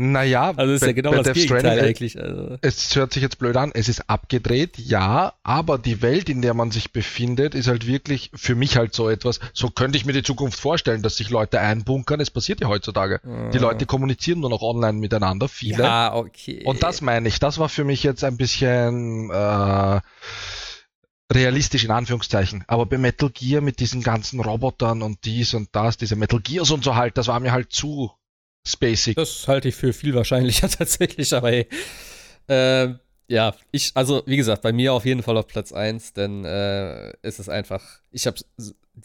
[0.00, 2.20] Naja, also ist ja genau das Gegenteil Stranding, eigentlich.
[2.20, 2.56] Also.
[2.60, 6.54] Es hört sich jetzt blöd an, es ist abgedreht, ja, aber die Welt, in der
[6.54, 10.12] man sich befindet, ist halt wirklich für mich halt so etwas, so könnte ich mir
[10.12, 13.20] die Zukunft vorstellen, dass sich Leute einbunkern, es passiert ja heutzutage.
[13.24, 13.50] Mhm.
[13.50, 15.82] Die Leute kommunizieren nur noch online miteinander, viele.
[15.82, 16.62] Ja, okay.
[16.64, 20.00] Und das meine ich, das war für mich jetzt ein bisschen äh,
[21.32, 22.64] realistisch in Anführungszeichen.
[22.66, 26.70] Aber bei Metal Gear mit diesen ganzen Robotern und dies und das, diese Metal Gears
[26.70, 28.10] und so halt, das war mir halt zu
[28.66, 29.16] spacig.
[29.16, 31.68] Das halte ich für viel wahrscheinlicher tatsächlich, aber hey.
[32.48, 32.94] Äh,
[33.30, 37.12] ja, ich, also wie gesagt, bei mir auf jeden Fall auf Platz 1, denn äh,
[37.20, 38.38] es ist einfach, ich habe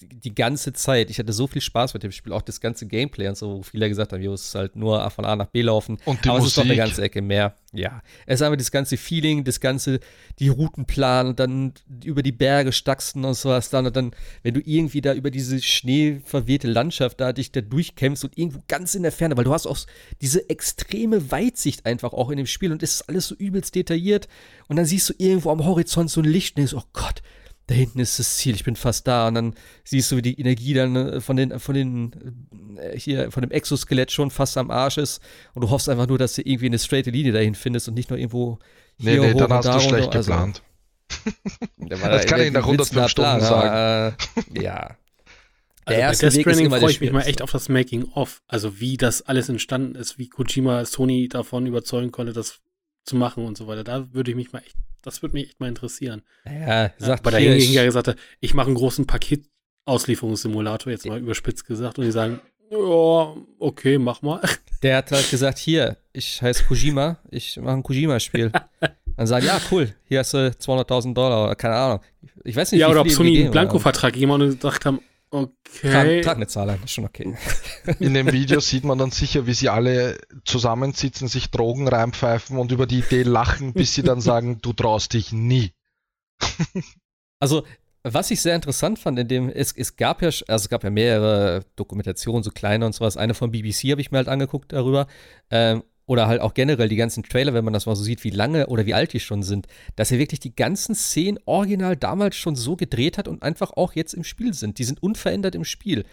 [0.02, 3.28] die ganze Zeit, ich hatte so viel Spaß mit dem Spiel, auch das ganze Gameplay
[3.28, 5.62] und so, wo viele gesagt haben, jo, es ist halt nur von A nach B
[5.62, 5.98] laufen.
[6.06, 6.48] Und die aber Musik.
[6.48, 7.56] es ist doch eine ganze Ecke mehr.
[7.74, 8.02] Ja.
[8.26, 10.00] Es ist einfach das ganze Feeling, das ganze,
[10.40, 11.74] die Routenplan, dann
[12.04, 14.12] über die Berge stachsen und sowas dann und dann,
[14.44, 18.96] wenn du irgendwie da über diese schneeverwehte Landschaft da dich da durchkämpfst und irgendwo ganz
[18.96, 19.78] in der Ferne, weil du hast auch
[20.22, 24.28] diese extreme Weitsicht einfach auch in dem Spiel und es ist alles so übelst detailliert
[24.68, 27.22] und dann siehst du irgendwo am Horizont so ein Licht und denkst, oh Gott,
[27.68, 29.28] da hinten ist das Ziel, ich bin fast da.
[29.28, 32.48] Und dann siehst du, wie die Energie dann äh, von den, von den,
[32.78, 35.22] äh, hier, von dem Exoskelett schon fast am Arsch ist.
[35.54, 38.10] Und du hoffst einfach nur, dass du irgendwie eine straighte Linie dahin findest und nicht
[38.10, 38.60] nur irgendwo
[38.98, 40.62] hier Nee, nee, dann hast du schlecht also, geplant.
[41.78, 44.16] das kann ich nach 105 Stunden sagen.
[44.56, 44.98] Äh, ja.
[45.88, 48.42] Der also erste bei Death Stranding freue ich mich mal echt auf das Making-of.
[48.48, 52.62] Also wie das alles entstanden ist, wie Kojima Sony davon überzeugen konnte, das
[53.06, 53.84] zu machen und so weiter.
[53.84, 56.24] Da würde ich mich mal echt das würde mich echt mal interessieren.
[56.46, 61.20] Ja, sagt ja, Weil derjenige ja gesagt hat, ich mache einen großen Paketauslieferungssimulator, jetzt mal
[61.20, 62.40] überspitzt gesagt, und die sagen,
[62.72, 64.42] ja, okay, mach mal.
[64.82, 68.52] Der hat halt gesagt, hier, ich heiße Kojima, ich mache ein Kojima-Spiel.
[69.16, 72.00] Dann sagen, ja, cool, hier hast du 200.000 Dollar oder keine Ahnung.
[72.44, 75.02] Ich weiß nicht, Ja, oder ob Sony einen Blanko-Vertrag und gesagt haben,
[75.34, 76.22] Okay.
[76.22, 77.36] Trag, eine Zahl ein, ist schon okay.
[78.00, 82.72] In dem Video sieht man dann sicher, wie sie alle zusammensitzen, sich Drogen reinpfeifen und
[82.72, 85.74] über die Idee lachen, bis sie dann sagen, du traust dich nie.
[87.40, 87.64] Also,
[88.04, 90.92] was ich sehr interessant fand, in dem, es, es gab ja, also es gab ja
[90.92, 93.18] mehrere Dokumentationen, so kleine und sowas.
[93.18, 95.08] Eine von BBC habe ich mir halt angeguckt darüber.
[95.50, 98.30] Ähm, oder halt auch generell die ganzen Trailer, wenn man das mal so sieht, wie
[98.30, 102.36] lange oder wie alt die schon sind, dass er wirklich die ganzen Szenen original damals
[102.36, 104.80] schon so gedreht hat und einfach auch jetzt im Spiel sind.
[104.80, 106.04] Die sind unverändert im Spiel.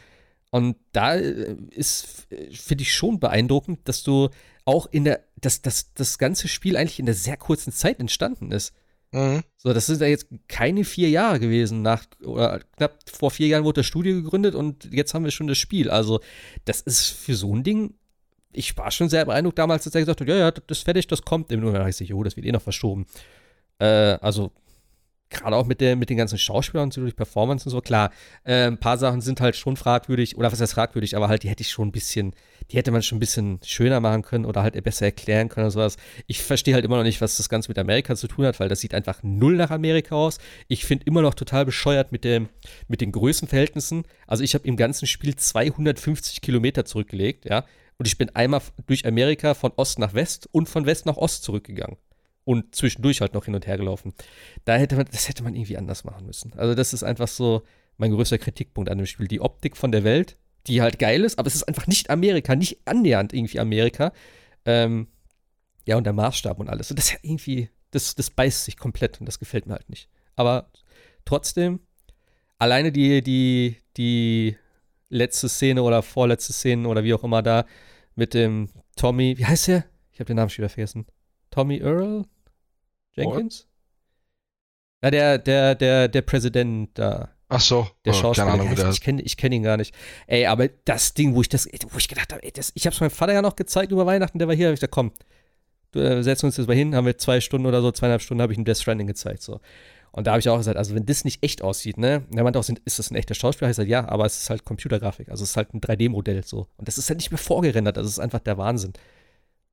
[0.50, 4.30] Und da äh, ist, finde ich schon beeindruckend, dass du
[4.64, 8.52] auch in der, dass, dass das ganze Spiel eigentlich in der sehr kurzen Zeit entstanden
[8.52, 8.72] ist.
[9.12, 9.42] Mhm.
[9.56, 11.82] So, das sind ja jetzt keine vier Jahre gewesen.
[11.82, 15.48] Nach, oder knapp vor vier Jahren wurde das Studio gegründet und jetzt haben wir schon
[15.48, 15.90] das Spiel.
[15.90, 16.20] Also,
[16.64, 17.94] das ist für so ein Ding,
[18.52, 21.06] ich war schon sehr beeindruckt damals, dass er gesagt hat, ja, ja, das ist fertig,
[21.06, 21.52] das kommt.
[21.52, 23.06] Im Nur weiß ich, oh, das wird eh noch verschoben.
[23.78, 24.52] Äh, also,
[25.30, 28.10] gerade auch mit, der, mit den ganzen Schauspielern und so durch Performance und so, klar,
[28.44, 31.48] äh, ein paar Sachen sind halt schon fragwürdig, oder was heißt fragwürdig, aber halt, die
[31.48, 32.34] hätte ich schon ein bisschen,
[32.70, 35.70] die hätte man schon ein bisschen schöner machen können oder halt besser erklären können oder
[35.70, 35.96] sowas.
[36.26, 38.68] Ich verstehe halt immer noch nicht, was das Ganze mit Amerika zu tun hat, weil
[38.68, 40.38] das sieht einfach null nach Amerika aus.
[40.66, 42.48] Ich finde immer noch total bescheuert mit, dem,
[42.88, 44.02] mit den Größenverhältnissen.
[44.26, 47.64] Also ich habe im ganzen Spiel 250 Kilometer zurückgelegt, ja,
[48.00, 51.42] und ich bin einmal durch Amerika von Ost nach West und von West nach Ost
[51.42, 51.98] zurückgegangen
[52.44, 54.14] und zwischendurch halt noch hin und her gelaufen.
[54.64, 56.54] Da hätte man, das hätte man irgendwie anders machen müssen.
[56.56, 57.62] Also, das ist einfach so
[57.98, 59.28] mein größter Kritikpunkt an dem Spiel.
[59.28, 62.56] Die Optik von der Welt, die halt geil ist, aber es ist einfach nicht Amerika,
[62.56, 64.14] nicht annähernd irgendwie Amerika.
[64.64, 65.08] Ähm,
[65.86, 66.88] ja, und der Maßstab und alles.
[66.88, 70.08] Und das irgendwie, das, das beißt sich komplett und das gefällt mir halt nicht.
[70.36, 70.70] Aber
[71.26, 71.80] trotzdem,
[72.58, 74.56] alleine die, die, die
[75.10, 77.66] letzte Szene oder vorletzte Szene oder wie auch immer da
[78.20, 79.84] mit dem Tommy, wie heißt der?
[80.12, 81.06] Ich habe den Namen schon wieder vergessen.
[81.50, 82.26] Tommy Earl
[83.12, 83.66] Jenkins?
[85.00, 87.30] Na, der, der, der, der Präsident da.
[87.48, 88.52] Ach so, der oh, Schauspieler.
[88.52, 89.94] Ahnung, heißt, ich kenne ich kenn ihn gar nicht.
[90.26, 92.94] Ey, aber das Ding, wo ich das, wo ich gedacht habe, ey, das, ich habe
[92.94, 95.12] es meinem Vater ja noch gezeigt über Weihnachten, der war hier, hab ich gesagt, komm,
[95.92, 98.42] du äh, setzt uns jetzt mal hin, haben wir zwei Stunden oder so, zweieinhalb Stunden,
[98.42, 99.60] habe ich ihm Death Stranding gezeigt, so.
[100.12, 102.58] Und da habe ich auch gesagt, also wenn das nicht echt aussieht, ne, der meinte
[102.58, 103.70] auch, ist das ein echter Schauspieler?
[103.70, 106.66] Ich gesagt, ja, aber es ist halt Computergrafik, also es ist halt ein 3D-Modell, so.
[106.76, 108.92] Und das ist halt nicht mehr vorgerendert, das ist einfach der Wahnsinn.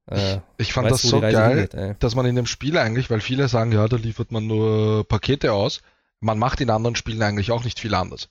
[0.05, 3.47] Äh, ich fand das so geil, geht, dass man in dem Spiel eigentlich, weil viele
[3.47, 5.81] sagen, ja, da liefert man nur Pakete aus,
[6.19, 8.29] man macht in anderen Spielen eigentlich auch nicht viel anders.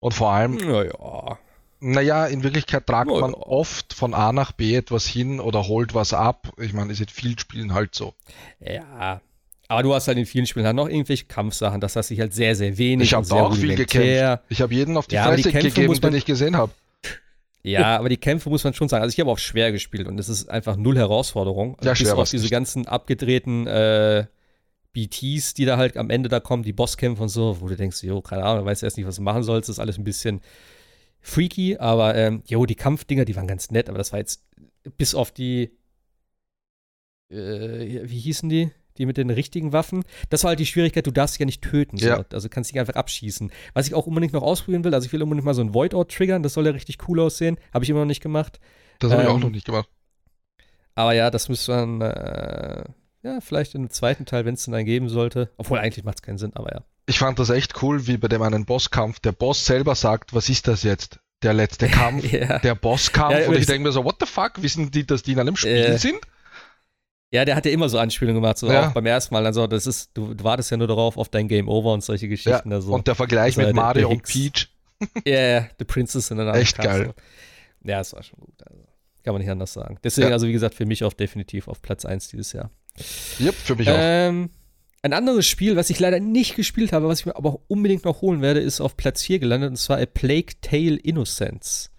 [0.00, 1.38] Und vor allem, naja,
[1.80, 3.20] naja in Wirklichkeit tragt naja.
[3.20, 6.52] man oft von A nach B etwas hin oder holt was ab.
[6.58, 8.14] Ich meine, ist in vielen Spielen halt so.
[8.60, 9.20] Ja,
[9.72, 12.32] aber du hast halt in vielen Spielen halt noch irgendwelche Kampfsachen, das hast sich halt
[12.34, 13.08] sehr, sehr wenig.
[13.08, 14.44] Ich habe da auch viel gekämpft.
[14.48, 16.72] Ich habe jeden auf die ja, Fresse die gegeben, den ich gesehen habe.
[17.62, 19.02] Ja, aber die Kämpfe muss man schon sagen.
[19.02, 21.76] Also ich habe auch schwer gespielt und es ist einfach null Herausforderung.
[21.82, 24.26] Ja, schwer Bis auf diese ganzen abgedrehten äh,
[24.92, 28.02] BTs, die da halt am Ende da kommen, die Bosskämpfe und so, wo du denkst,
[28.02, 29.68] jo, keine Ahnung, weißt erst nicht, was du machen sollst.
[29.68, 30.40] Das ist alles ein bisschen
[31.20, 34.42] freaky, aber ähm, jo, die Kampfdinger, die waren ganz nett, aber das war jetzt
[34.98, 35.70] bis auf die
[37.30, 38.70] äh, wie hießen die?
[38.98, 40.04] Die mit den richtigen Waffen.
[40.30, 41.96] Das war halt die Schwierigkeit, du darfst sie ja nicht töten.
[41.96, 42.06] So.
[42.06, 42.24] Ja.
[42.32, 43.50] Also kannst dich einfach abschießen.
[43.74, 46.12] Was ich auch unbedingt noch ausprobieren will, also ich will unbedingt mal so ein Void-Out
[46.12, 47.58] triggern, das soll ja richtig cool aussehen.
[47.72, 48.60] Habe ich immer noch nicht gemacht.
[48.98, 49.88] Das habe ähm, ich auch ähm, noch nicht gemacht.
[50.94, 52.84] Aber ja, das müsste man, äh,
[53.22, 55.50] ja, vielleicht in einem zweiten Teil, wenn es denn einen geben sollte.
[55.56, 56.84] Obwohl eigentlich macht es keinen Sinn, aber ja.
[57.06, 60.48] Ich fand das echt cool, wie bei dem einen Bosskampf der Boss selber sagt, was
[60.48, 61.18] ist das jetzt?
[61.42, 62.58] Der letzte Kampf, ja.
[62.60, 63.36] der Bosskampf.
[63.36, 64.62] Ja, und ich denke mir so, what the fuck?
[64.62, 66.20] Wissen die, dass die in einem Spiel äh, sind?
[67.32, 68.88] Ja, der hat ja immer so Anspielungen gemacht, so ja.
[68.88, 69.46] auch beim ersten Mal.
[69.46, 72.28] Also, das ist, du, du wartest ja nur darauf, auf dein Game Over und solche
[72.28, 72.70] Geschichten.
[72.70, 74.68] Ja, also, und der Vergleich mit Mario und Peach.
[75.26, 77.12] Ja, yeah, The Princess in der Echt geil.
[77.82, 78.54] Ja, es war schon gut.
[78.64, 78.84] Also,
[79.24, 79.98] kann man nicht anders sagen.
[80.04, 80.34] Deswegen, ja.
[80.34, 82.70] also wie gesagt, für mich auch definitiv auf Platz 1 dieses Jahr.
[83.40, 85.02] Yep, für mich ähm, auch.
[85.04, 88.20] Ein anderes Spiel, was ich leider nicht gespielt habe, was ich mir aber unbedingt noch
[88.20, 91.90] holen werde, ist auf Platz 4 gelandet, und zwar A Plague Tale Innocence.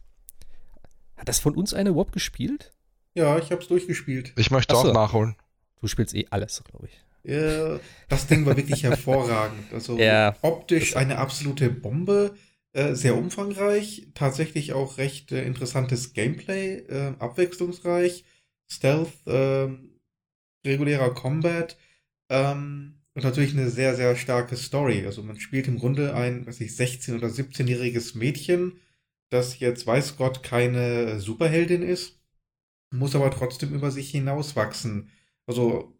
[1.17, 2.72] Hat das von uns eine überhaupt gespielt?
[3.15, 4.33] Ja, ich hab's durchgespielt.
[4.37, 4.89] Ich möchte Achso.
[4.89, 5.35] auch nachholen.
[5.81, 7.03] Du spielst eh alles, glaube ich.
[7.23, 9.71] Ja, das Ding war wirklich hervorragend.
[9.71, 12.35] Also ja, optisch eine absolute Bombe,
[12.73, 18.25] äh, sehr umfangreich, tatsächlich auch recht äh, interessantes Gameplay, äh, abwechslungsreich,
[18.67, 19.99] Stealth, ähm,
[20.65, 21.77] regulärer Combat
[22.29, 25.05] ähm, und natürlich eine sehr, sehr starke Story.
[25.05, 28.79] Also man spielt im Grunde ein, weiß ich, 16- oder 17-jähriges Mädchen,
[29.29, 32.19] das jetzt weiß Gott keine Superheldin ist,
[32.93, 35.09] muss aber trotzdem über sich hinauswachsen.
[35.45, 35.97] Also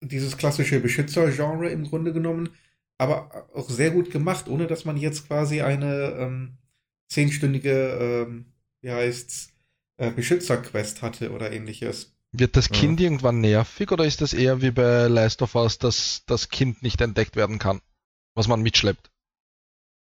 [0.00, 2.50] dieses klassische Beschützer-Genre im Grunde genommen,
[2.98, 6.58] aber auch sehr gut gemacht, ohne dass man jetzt quasi eine ähm,
[7.08, 8.46] zehnstündige, ähm,
[8.80, 9.52] wie heißt's,
[9.96, 12.12] äh, Beschützer-Quest hatte oder ähnliches.
[12.32, 13.06] Wird das Kind ja.
[13.06, 17.00] irgendwann nervig oder ist das eher wie bei Last of Us, dass das Kind nicht
[17.00, 17.80] entdeckt werden kann,
[18.34, 19.10] was man mitschleppt?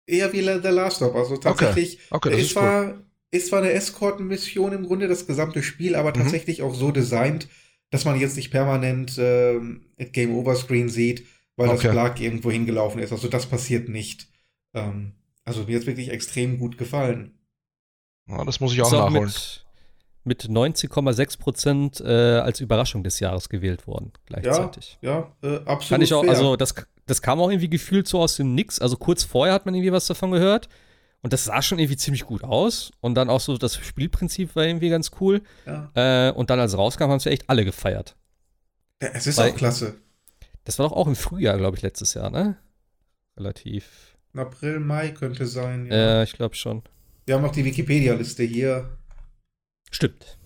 [0.08, 1.30] Eher wie The Last of Us.
[1.30, 2.30] Also tatsächlich, okay.
[2.30, 3.06] Okay, ist, zwar, cool.
[3.32, 6.16] Ist zwar eine Escort-Mission im Grunde, das gesamte Spiel, aber mhm.
[6.16, 7.48] tatsächlich auch so designt,
[7.92, 9.60] dass man jetzt nicht permanent äh,
[10.12, 11.88] Game Over Screen sieht, weil okay.
[11.88, 13.12] das Plug irgendwo hingelaufen ist.
[13.12, 14.28] Also das passiert nicht.
[14.74, 15.14] Ähm,
[15.44, 17.38] also mir hat wirklich extrem gut gefallen.
[18.28, 19.24] Ja, das muss ich auch nachholen.
[19.24, 19.66] Mit,
[20.24, 24.98] mit 90,6 Prozent äh, als Überraschung des Jahres gewählt worden, gleichzeitig.
[25.02, 25.90] Ja, ja äh, absolut.
[25.90, 26.32] Kann ich auch, fair.
[26.32, 26.74] also das,
[27.06, 28.80] das kam auch irgendwie gefühlt so aus dem Nix.
[28.80, 30.68] Also kurz vorher hat man irgendwie was davon gehört.
[31.22, 32.92] Und das sah schon irgendwie ziemlich gut aus.
[33.00, 35.42] Und dann auch so das Spielprinzip war irgendwie ganz cool.
[35.66, 35.92] Ja.
[35.96, 38.16] Äh, und dann, als rauskam, haben sie echt alle gefeiert.
[39.02, 39.96] Ja, es ist Weil, auch klasse.
[40.64, 42.58] Das war doch auch im Frühjahr, glaube ich, letztes Jahr, ne?
[43.38, 44.18] Relativ.
[44.36, 45.88] April, Mai könnte sein.
[45.88, 46.84] Ja, äh, ich glaube schon.
[47.26, 48.98] Wir haben auch die Wikipedia-Liste hier.
[49.92, 50.38] Stimmt.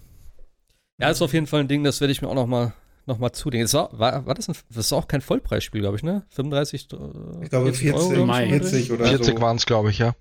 [1.00, 2.74] Ja, ist auf jeden Fall ein Ding, das werde ich mir auch noch mal,
[3.06, 3.30] noch mal.
[3.30, 6.26] Das war, war, war das, ein, das war auch kein Vollpreisspiel, glaube ich, ne?
[6.30, 8.50] 35 äh, Ich glaube 40, Euro, Mai.
[8.50, 9.42] 40 oder 40 so.
[9.42, 10.14] waren es, glaube ich, ja.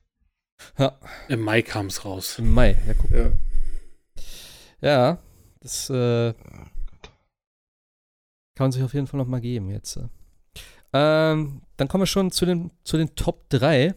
[0.79, 0.99] Ja.
[1.29, 2.39] Im Mai kam es raus.
[2.39, 3.11] Im Mai, ja, guck.
[3.11, 3.31] Ja,
[4.81, 5.19] ja
[5.61, 6.33] das äh,
[8.55, 9.97] kann man sich auf jeden Fall noch mal geben jetzt.
[9.97, 10.09] Äh.
[10.93, 13.95] Ähm, dann kommen wir schon zu den, zu den Top 3.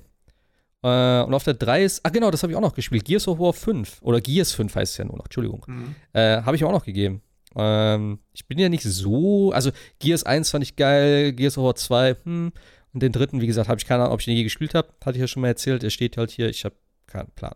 [0.83, 3.05] Äh, und auf der 3 ist, ah genau, das habe ich auch noch gespielt.
[3.05, 4.01] Gears of War 5.
[4.01, 5.63] Oder Gears 5 heißt es ja nur noch, Entschuldigung.
[5.67, 5.95] Mhm.
[6.13, 7.21] Äh, habe ich auch noch gegeben.
[7.55, 11.75] Ähm, ich bin ja nicht so, also Gears 1 fand ich geil, Gears of War
[11.75, 12.51] 2, hm.
[12.93, 14.89] Und den dritten, wie gesagt, habe ich keine Ahnung, ob ich den je gespielt habe.
[15.03, 15.83] Hatte ich ja schon mal erzählt.
[15.83, 16.75] Er steht halt hier, ich habe
[17.07, 17.55] keinen Plan.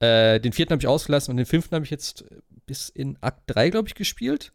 [0.00, 2.24] Äh, den vierten habe ich ausgelassen und den fünften habe ich jetzt
[2.66, 4.52] bis in Akt 3, glaube ich, gespielt.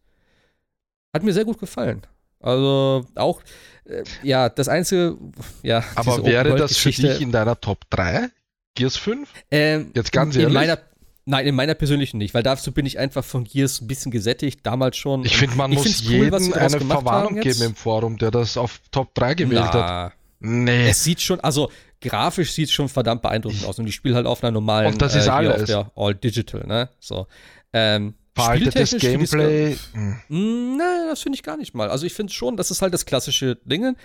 [1.13, 2.01] Hat mir sehr gut gefallen.
[2.39, 3.41] Also auch,
[3.85, 5.17] äh, ja, das Einzige,
[5.61, 5.83] ja.
[5.95, 8.29] Aber wäre das für dich in deiner Top 3?
[8.75, 9.29] Gears 5?
[9.51, 10.47] Ähm, Jetzt ganz ehrlich.
[10.47, 10.79] In meiner,
[11.25, 14.61] nein, in meiner persönlichen nicht, weil dazu bin ich einfach von Gears ein bisschen gesättigt,
[14.63, 15.25] damals schon.
[15.25, 18.79] Ich finde, man ich muss jedem cool, eine Verwarnung geben im Forum, der das auf
[18.91, 20.13] Top 3 gewählt Na, hat.
[20.39, 20.89] Nee.
[20.89, 21.71] Es sieht schon, also
[22.01, 25.01] grafisch sieht es schon verdammt beeindruckend aus und ich spiele halt auf einer normalen, und
[25.01, 25.73] das ist äh, alles.
[25.95, 26.89] All Digital, ne?
[26.99, 27.27] So.
[27.71, 29.77] Ähm, Veraltetes Gameplay.
[29.93, 30.77] Hm.
[30.77, 31.89] Nein, das finde ich gar nicht mal.
[31.89, 33.95] Also ich finde schon, das ist halt das klassische Ding.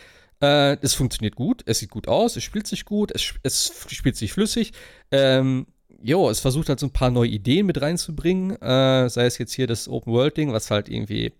[0.40, 4.16] Äh, es funktioniert gut, es sieht gut aus, es spielt sich gut, es, es spielt
[4.16, 4.72] sich flüssig.
[5.10, 5.66] Ähm,
[6.02, 8.60] jo, es versucht halt so ein paar neue Ideen mit reinzubringen.
[8.62, 11.32] Äh, sei es jetzt hier das Open-World-Ding, was halt irgendwie,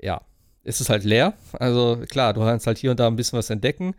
[0.00, 0.20] ja,
[0.64, 1.34] es ist halt leer.
[1.52, 3.94] Also klar, du kannst halt hier und da ein bisschen was entdecken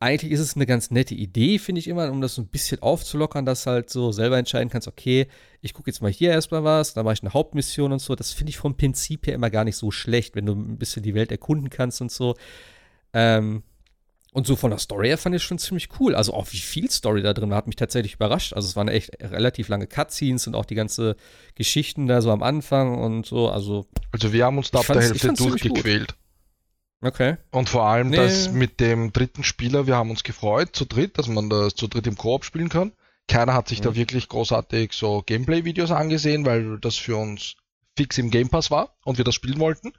[0.00, 2.82] eigentlich ist es eine ganz nette Idee, finde ich immer, um das so ein bisschen
[2.82, 5.26] aufzulockern, dass halt so selber entscheiden kannst, okay,
[5.60, 8.14] ich gucke jetzt mal hier erstmal was, dann mache ich eine Hauptmission und so.
[8.14, 11.02] Das finde ich vom Prinzip her immer gar nicht so schlecht, wenn du ein bisschen
[11.02, 12.36] die Welt erkunden kannst und so.
[13.12, 13.62] Ähm,
[14.32, 16.14] und so von der Story her fand ich schon ziemlich cool.
[16.14, 18.52] Also auch wie viel Story da drin war, hat mich tatsächlich überrascht.
[18.52, 21.16] Also es waren echt relativ lange Cutscenes und auch die ganze
[21.54, 23.48] Geschichten da so am Anfang und so.
[23.48, 26.14] Also, also wir haben uns da ab der Hälfte durchgequält.
[27.00, 27.36] Okay.
[27.52, 28.16] Und vor allem nee.
[28.16, 31.86] das mit dem dritten Spieler, wir haben uns gefreut, zu dritt, dass man das zu
[31.86, 32.92] dritt im Koop spielen kann.
[33.28, 33.84] Keiner hat sich mhm.
[33.84, 37.56] da wirklich großartig so Gameplay-Videos angesehen, weil das für uns
[37.96, 39.92] fix im Game Pass war und wir das spielen wollten.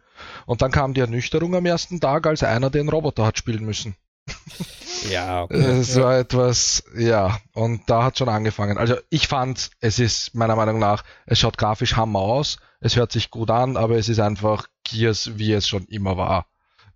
[0.45, 3.95] Und dann kam die Ernüchterung am ersten Tag, als einer den Roboter hat spielen müssen.
[5.09, 5.55] Ja, okay.
[5.55, 8.77] Es war etwas, ja, und da hat schon angefangen.
[8.77, 13.13] Also ich fand, es ist meiner Meinung nach, es schaut grafisch hammer aus, es hört
[13.13, 16.47] sich gut an, aber es ist einfach Gears, wie es schon immer war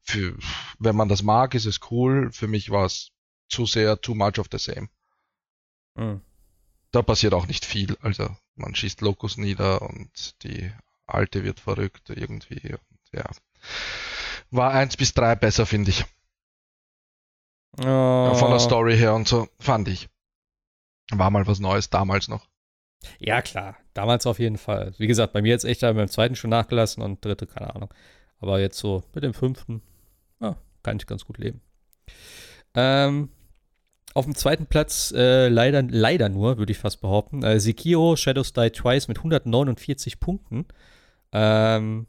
[0.04, 0.38] für,
[0.80, 2.32] wenn man das mag, ist es cool.
[2.32, 3.12] Für mich war es
[3.48, 4.90] zu sehr too much of the same.
[5.96, 6.22] Mhm.
[6.92, 7.98] Da passiert auch nicht viel.
[8.02, 10.72] Also man schießt Locus nieder und die
[11.08, 12.74] alte wird verrückt irgendwie.
[12.74, 13.26] Und, ja.
[14.52, 16.06] War eins bis drei besser, finde ich.
[17.80, 18.34] Oh.
[18.36, 20.10] Von der Story her und so, fand ich.
[21.12, 22.48] War mal was Neues damals noch.
[23.20, 23.78] Ja, klar.
[23.94, 24.94] Damals auf jeden Fall.
[24.98, 27.94] Wie gesagt, bei mir jetzt echt beim zweiten schon nachgelassen und dritte, keine Ahnung.
[28.40, 29.82] Aber jetzt so mit dem fünften,
[30.42, 31.62] ja, kann ich ganz gut leben.
[32.76, 33.30] Ähm,
[34.14, 38.54] auf dem zweiten Platz äh, leider, leider nur, würde ich fast behaupten, äh, Sekiro Shadows
[38.54, 40.66] Die Twice mit 149 Punkten.
[41.32, 42.08] Ähm,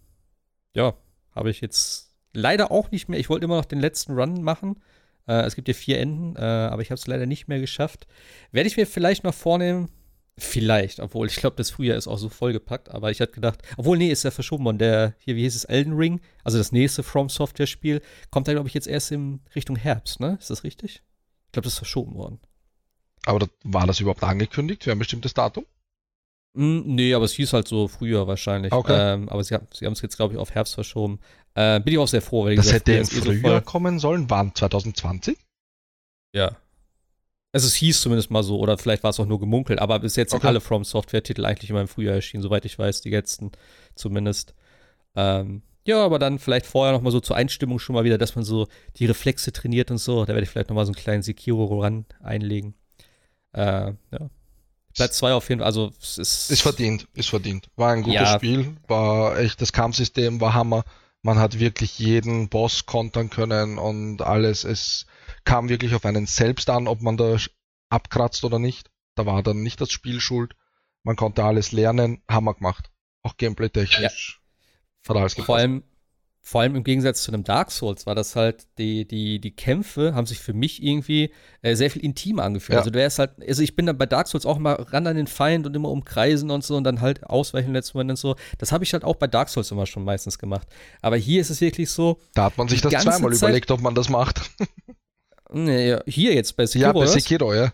[0.75, 0.95] ja,
[1.35, 3.19] habe ich jetzt leider auch nicht mehr.
[3.19, 4.83] Ich wollte immer noch den letzten Run machen.
[5.27, 8.07] Äh, es gibt ja vier Enden, äh, aber ich habe es leider nicht mehr geschafft.
[8.53, 9.89] Werde ich mir vielleicht noch vornehmen,
[10.37, 13.97] Vielleicht, obwohl ich glaube, das Frühjahr ist auch so vollgepackt, aber ich hatte gedacht, obwohl,
[13.97, 14.79] nee, ist ja verschoben worden.
[14.79, 18.03] Der, hier, wie hieß es, Elden Ring, also das nächste From Software Spiel,
[18.33, 20.37] kommt da, glaube ich, jetzt erst in Richtung Herbst, ne?
[20.41, 21.03] Ist das richtig?
[21.47, 22.41] Ich glaube, das ist verschoben worden.
[23.27, 25.67] Aber war das überhaupt angekündigt für ein bestimmtes Datum?
[26.55, 28.73] Mm, nee, aber es hieß halt so früher wahrscheinlich.
[28.73, 29.15] Okay.
[29.15, 31.21] Ähm, aber sie, sie haben es jetzt, glaube ich, auf Herbst verschoben.
[31.55, 34.31] Äh, bin ich auch sehr froh, weil das gesagt, hätte im Frühjahr so kommen sollen,
[34.31, 35.37] waren 2020?
[36.35, 36.57] Ja,
[37.55, 40.17] also es hieß zumindest mal so, oder vielleicht war es auch nur gemunkelt, aber bis
[40.17, 40.41] jetzt okay.
[40.41, 43.53] sind alle From Software-Titel eigentlich immer im Frühjahr erschienen, soweit ich weiß, die letzten
[43.95, 44.55] zumindest.
[45.15, 48.35] Ähm, ja, aber dann vielleicht vorher noch mal so zur Einstimmung schon mal wieder, dass
[48.35, 48.67] man so
[48.97, 50.25] die Reflexe trainiert und so.
[50.25, 52.75] Da werde ich vielleicht noch mal so einen kleinen Sekiro-Run einlegen.
[53.53, 54.31] Äh, ja.
[54.95, 56.51] Platz 2 auf jeden Fall, also es ist.
[56.51, 57.69] Ist verdient, ist verdient.
[57.77, 58.35] War ein gutes ja.
[58.35, 60.85] Spiel, war echt, das Kampfsystem war Hammer.
[61.23, 64.65] Man hat wirklich jeden Boss kontern können und alles.
[64.65, 65.07] Es
[65.45, 67.37] kam wirklich auf einen selbst an, ob man da
[67.89, 68.91] abkratzt oder nicht.
[69.15, 70.55] Da war dann nicht das Spiel schuld.
[71.03, 72.91] Man konnte alles lernen, Hammer gemacht.
[73.23, 74.41] Auch gameplay-technisch.
[75.07, 75.29] Ja.
[75.29, 75.83] Vor allem,
[76.47, 80.15] vor allem im Gegensatz zu einem Dark Souls war das halt, die, die, die Kämpfe
[80.15, 82.75] haben sich für mich irgendwie äh, sehr viel intimer angefühlt.
[82.75, 82.81] Ja.
[82.81, 85.17] Also du wärst halt, also ich bin dann bei Dark Souls auch mal ran an
[85.17, 88.37] den Feind und immer umkreisen und so und dann halt ausweichen letzten Moment und so.
[88.59, 90.69] Das habe ich halt auch bei Dark Souls immer schon meistens gemacht.
[91.01, 92.21] Aber hier ist es wirklich so.
[92.35, 94.43] Da hat man sich das zweimal Zeit, überlegt, ob man das macht.
[95.51, 96.89] nee, hier jetzt bei Sekiro.
[96.89, 97.73] Ja, bei Sekiro, ja.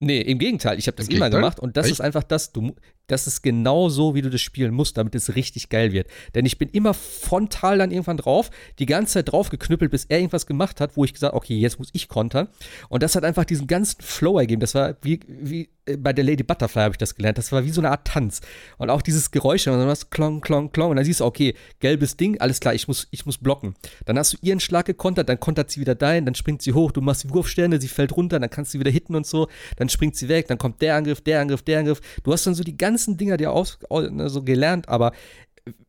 [0.00, 0.78] Nee, im Gegenteil.
[0.78, 1.40] Ich habe das Im immer Gegenteil?
[1.40, 1.94] gemacht und das Echt?
[1.94, 2.74] ist einfach das, du,
[3.06, 6.08] das ist genau so, wie du das spielen musst, damit es richtig geil wird.
[6.34, 10.18] Denn ich bin immer frontal dann irgendwann drauf, die ganze Zeit drauf geknüppelt, bis er
[10.18, 12.48] irgendwas gemacht hat, wo ich gesagt okay, jetzt muss ich kontern.
[12.88, 14.60] Und das hat einfach diesen ganzen Flow ergeben.
[14.60, 17.38] Das war wie, wie äh, bei der Lady Butterfly habe ich das gelernt.
[17.38, 18.40] Das war wie so eine Art Tanz.
[18.78, 20.90] Und auch dieses Geräusch, und dann du klong, klong, klong.
[20.90, 23.74] Und dann siehst du, okay, gelbes Ding, alles klar, ich muss, ich muss blocken.
[24.06, 26.92] Dann hast du ihren Schlag gekontert, dann kontert sie wieder dein, dann springt sie hoch,
[26.92, 29.48] du machst die Wurfsterne, sie fällt runter, dann kannst du wieder hitten und so.
[29.76, 32.00] Dann springt sie weg, dann kommt der Angriff, der Angriff, der Angriff.
[32.22, 35.12] Du hast dann so die ganzen Dinger dir aus, ne, so gelernt, aber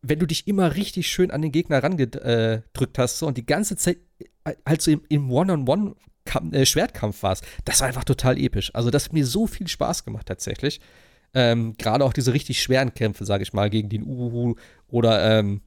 [0.02, 3.76] wenn du dich immer richtig schön an den Gegner rangedrückt hast so, und die ganze
[3.76, 3.98] Zeit
[4.44, 5.96] äh, halt so im, im One-on-One
[6.52, 8.74] äh, Schwertkampf warst, das war einfach total episch.
[8.74, 10.80] Also das hat mir so viel Spaß gemacht tatsächlich.
[11.34, 14.56] Ähm, Gerade auch diese richtig schweren Kämpfe, sage ich mal, gegen den Uhu
[14.88, 15.62] oder ähm,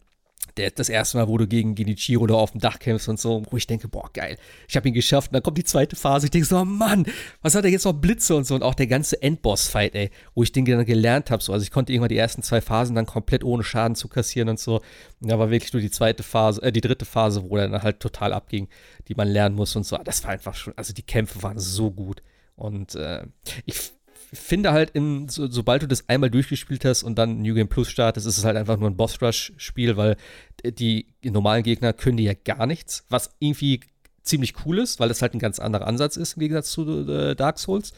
[0.56, 3.42] der, das erste Mal, wo du gegen Genichiro da auf dem Dach kämpfst und so,
[3.50, 4.36] wo ich denke, boah, geil,
[4.68, 5.30] ich habe ihn geschafft.
[5.30, 7.06] Und dann kommt die zweite Phase, ich denke so, oh Mann,
[7.42, 8.54] was hat er jetzt noch Blitze und so.
[8.54, 11.42] Und auch der ganze Endboss-Fight, ey, wo ich den dann gelernt habe.
[11.42, 11.52] So.
[11.52, 14.58] Also ich konnte irgendwann die ersten zwei Phasen dann komplett ohne Schaden zu kassieren und
[14.58, 14.80] so.
[15.20, 17.82] Und da war wirklich nur die zweite Phase, äh, die dritte Phase, wo er dann
[17.82, 18.68] halt total abging,
[19.08, 19.96] die man lernen muss und so.
[19.98, 22.22] Das war einfach schon, also die Kämpfe waren so gut.
[22.56, 23.24] Und äh,
[23.66, 23.92] ich
[24.32, 27.88] finde halt, in, so, sobald du das einmal durchgespielt hast und dann New Game Plus
[27.88, 30.16] startest, ist es halt einfach nur ein Boss-Rush-Spiel, weil
[30.64, 33.80] die, die normalen Gegner können dir ja gar nichts, was irgendwie
[34.22, 37.34] ziemlich cool ist, weil das halt ein ganz anderer Ansatz ist im Gegensatz zu äh,
[37.34, 37.92] Dark Souls.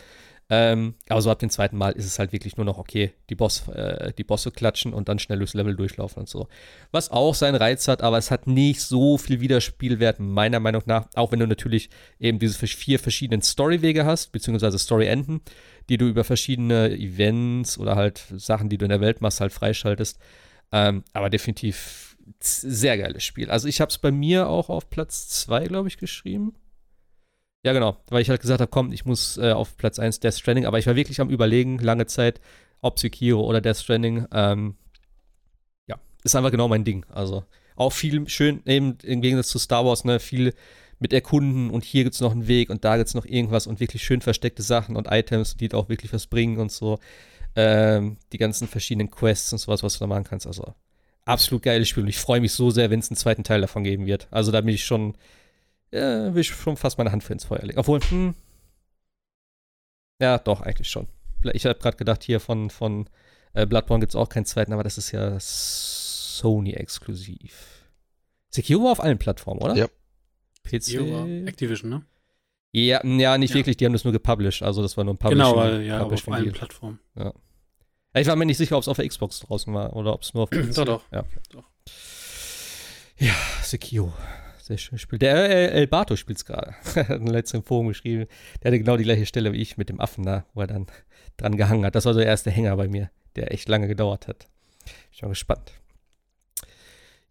[0.53, 3.37] Ähm, aber so ab dem zweiten Mal ist es halt wirklich nur noch okay, die,
[3.37, 6.49] Boss, äh, die Bosse klatschen und dann schnell durchs Level durchlaufen und so.
[6.91, 11.07] Was auch seinen Reiz hat, aber es hat nicht so viel Wiederspielwert, meiner Meinung nach.
[11.15, 15.41] Auch wenn du natürlich eben diese vier verschiedenen Storywege hast, beziehungsweise Story-Enden,
[15.89, 19.53] die du über verschiedene Events oder halt Sachen, die du in der Welt machst, halt
[19.53, 20.19] freischaltest.
[20.73, 23.51] Ähm, aber definitiv sehr geiles Spiel.
[23.51, 26.55] Also ich habe es bei mir auch auf Platz 2, glaube ich, geschrieben.
[27.63, 30.35] Ja, genau, weil ich halt gesagt habe, komm, ich muss äh, auf Platz 1 Death
[30.35, 32.41] Stranding, aber ich war wirklich am überlegen, lange Zeit,
[32.81, 34.27] ob Sekiro oder Death Stranding.
[34.33, 34.77] Ähm,
[35.87, 37.05] ja, ist einfach genau mein Ding.
[37.11, 37.45] Also
[37.77, 40.55] auch viel schön, eben im Gegensatz zu Star Wars, ne, viel
[41.01, 43.67] mit erkunden und hier gibt es noch einen Weg und da gibt es noch irgendwas
[43.67, 46.99] und wirklich schön versteckte Sachen und Items, die auch wirklich was bringen und so.
[47.57, 50.47] Ähm, die ganzen verschiedenen Quests und sowas, was du da machen kannst.
[50.47, 50.75] Also
[51.25, 53.85] absolut geiles Spiel und ich freue mich so sehr, wenn es einen zweiten Teil davon
[53.85, 54.29] geben wird.
[54.31, 55.15] Also da bin ich schon
[55.93, 57.79] ja, will ich schon fast meine Hand für ins Feuer legen.
[57.79, 58.35] Obwohl, hm.
[60.21, 61.09] Ja, doch, eigentlich schon.
[61.53, 63.09] Ich habe gerade gedacht, hier von, von
[63.55, 67.87] äh, Bloodborne gibt es auch keinen zweiten, aber das ist ja Sony-exklusiv.
[68.51, 69.75] Sekiro war auf allen Plattformen, oder?
[69.77, 69.89] Ja.
[70.65, 71.47] PC.
[71.47, 72.05] Activision, ne?
[72.73, 73.57] Ja, ja nicht ja.
[73.57, 75.45] wirklich, die haben das nur gepublished, also das war nur ein Publishing.
[75.45, 77.01] Genau, weil, ja, auf allen Plattformen.
[77.17, 77.33] Ja.
[78.15, 80.35] Ich war mir nicht sicher, ob es auf der Xbox draußen war oder ob es
[80.35, 81.05] nur auf PC Doch, doch.
[81.13, 81.25] Ja.
[81.51, 81.65] doch.
[83.19, 84.13] Ja, Sekiro.
[84.71, 85.23] Sehr schön gespielt.
[85.23, 86.75] Der El, El Bato spielt es gerade.
[86.95, 88.27] Hat einen letzten Forum geschrieben.
[88.63, 90.87] Der hatte genau die gleiche Stelle wie ich mit dem Affen da, wo er dann
[91.39, 91.97] dran gehangen hat.
[91.97, 94.47] Das war so der erste Hänger bei mir, der echt lange gedauert hat.
[95.11, 95.73] Ich bin gespannt.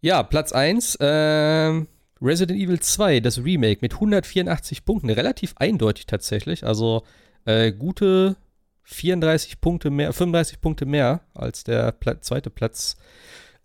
[0.02, 0.98] Ja, Platz 1.
[1.00, 1.88] Ähm,
[2.20, 5.08] Resident Evil 2, das Remake mit 184 Punkten.
[5.08, 6.66] Relativ eindeutig tatsächlich.
[6.66, 7.04] Also
[7.46, 8.36] äh, gute
[8.82, 12.98] 34 Punkte mehr, 35 Punkte mehr als der Pla zweite Platz.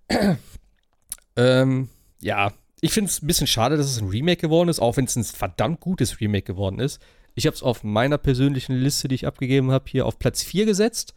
[1.35, 1.89] ähm,
[2.21, 2.53] ja,
[2.85, 5.15] ich finde es ein bisschen schade, dass es ein Remake geworden ist, auch wenn es
[5.15, 7.01] ein verdammt gutes Remake geworden ist.
[7.33, 10.67] Ich habe es auf meiner persönlichen Liste, die ich abgegeben habe, hier auf Platz 4
[10.67, 11.15] gesetzt.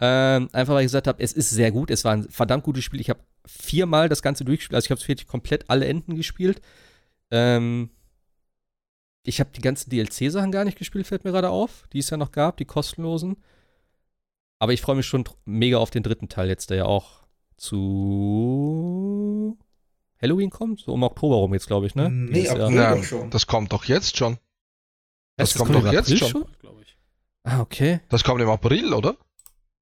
[0.00, 1.90] Ähm, einfach weil ich gesagt habe, es ist sehr gut.
[1.90, 3.00] Es war ein verdammt gutes Spiel.
[3.00, 4.76] Ich habe viermal das Ganze durchgespielt.
[4.76, 6.60] Also ich habe wirklich komplett alle Enden gespielt.
[7.30, 7.88] Ähm,
[9.24, 12.18] ich habe die ganzen DLC-Sachen gar nicht gespielt, fällt mir gerade auf, die es ja
[12.18, 13.38] noch gab, die kostenlosen.
[14.58, 17.26] Aber ich freue mich schon mega auf den dritten Teil jetzt, der ja auch
[17.56, 19.56] zu
[20.20, 20.80] Halloween kommt?
[20.80, 22.10] So um Oktober rum jetzt, glaube ich, ne?
[22.10, 23.30] Nee, April ja, schon.
[23.30, 24.38] Das kommt doch jetzt schon.
[25.36, 26.28] Das, das kommt, kommt doch jetzt schon.
[26.28, 26.46] schon?
[26.82, 26.96] Ich.
[27.44, 28.00] Ah, okay.
[28.08, 29.16] Das kommt im April, oder?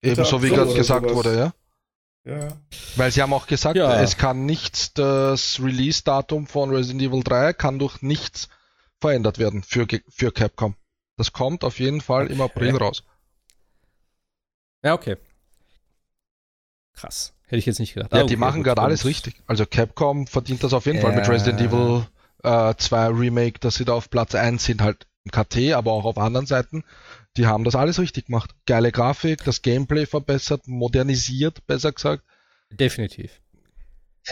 [0.02, 1.16] Ebenso wie gerade gesagt sowas.
[1.16, 1.54] wurde, ja.
[2.26, 2.48] Ja.
[2.96, 4.00] Weil sie haben auch gesagt, ja.
[4.02, 8.48] es kann nichts, das Release-Datum von Resident Evil 3 kann durch nichts
[9.00, 10.74] verändert werden für, für Capcom.
[11.16, 12.32] Das kommt auf jeden Fall okay.
[12.32, 13.04] im April raus.
[14.82, 15.16] Ja, okay.
[16.94, 17.35] Krass.
[17.46, 18.12] Hätte ich jetzt nicht gedacht.
[18.12, 19.36] Ja, ah, okay, die machen gerade alles richtig.
[19.46, 21.02] Also Capcom verdient das auf jeden ja.
[21.02, 22.06] Fall mit Resident Evil
[22.42, 26.04] äh, 2 Remake, dass sie da auf Platz 1 sind, halt im KT, aber auch
[26.04, 26.84] auf anderen Seiten.
[27.36, 28.50] Die haben das alles richtig gemacht.
[28.66, 32.24] Geile Grafik, das Gameplay verbessert, modernisiert, besser gesagt.
[32.70, 33.40] Definitiv.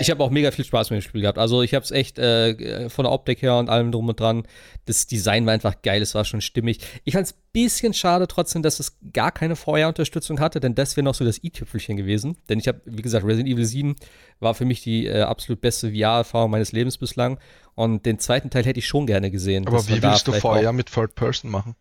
[0.00, 1.38] Ich habe auch mega viel Spaß mit dem Spiel gehabt.
[1.38, 4.46] Also ich habe es echt äh, von der Optik her und allem drum und dran.
[4.86, 6.80] Das Design war einfach geil, es war schon stimmig.
[7.04, 10.96] Ich fand es ein bisschen schade trotzdem, dass es gar keine VR-Unterstützung hatte, denn das
[10.96, 12.36] wäre noch so das i-Tüpfelchen gewesen.
[12.48, 13.94] Denn ich habe, wie gesagt, Resident Evil 7
[14.40, 17.38] war für mich die äh, absolut beste VR-Erfahrung meines Lebens bislang.
[17.76, 19.66] Und den zweiten Teil hätte ich schon gerne gesehen.
[19.66, 21.76] Aber wie willst du VR mit Third Person machen?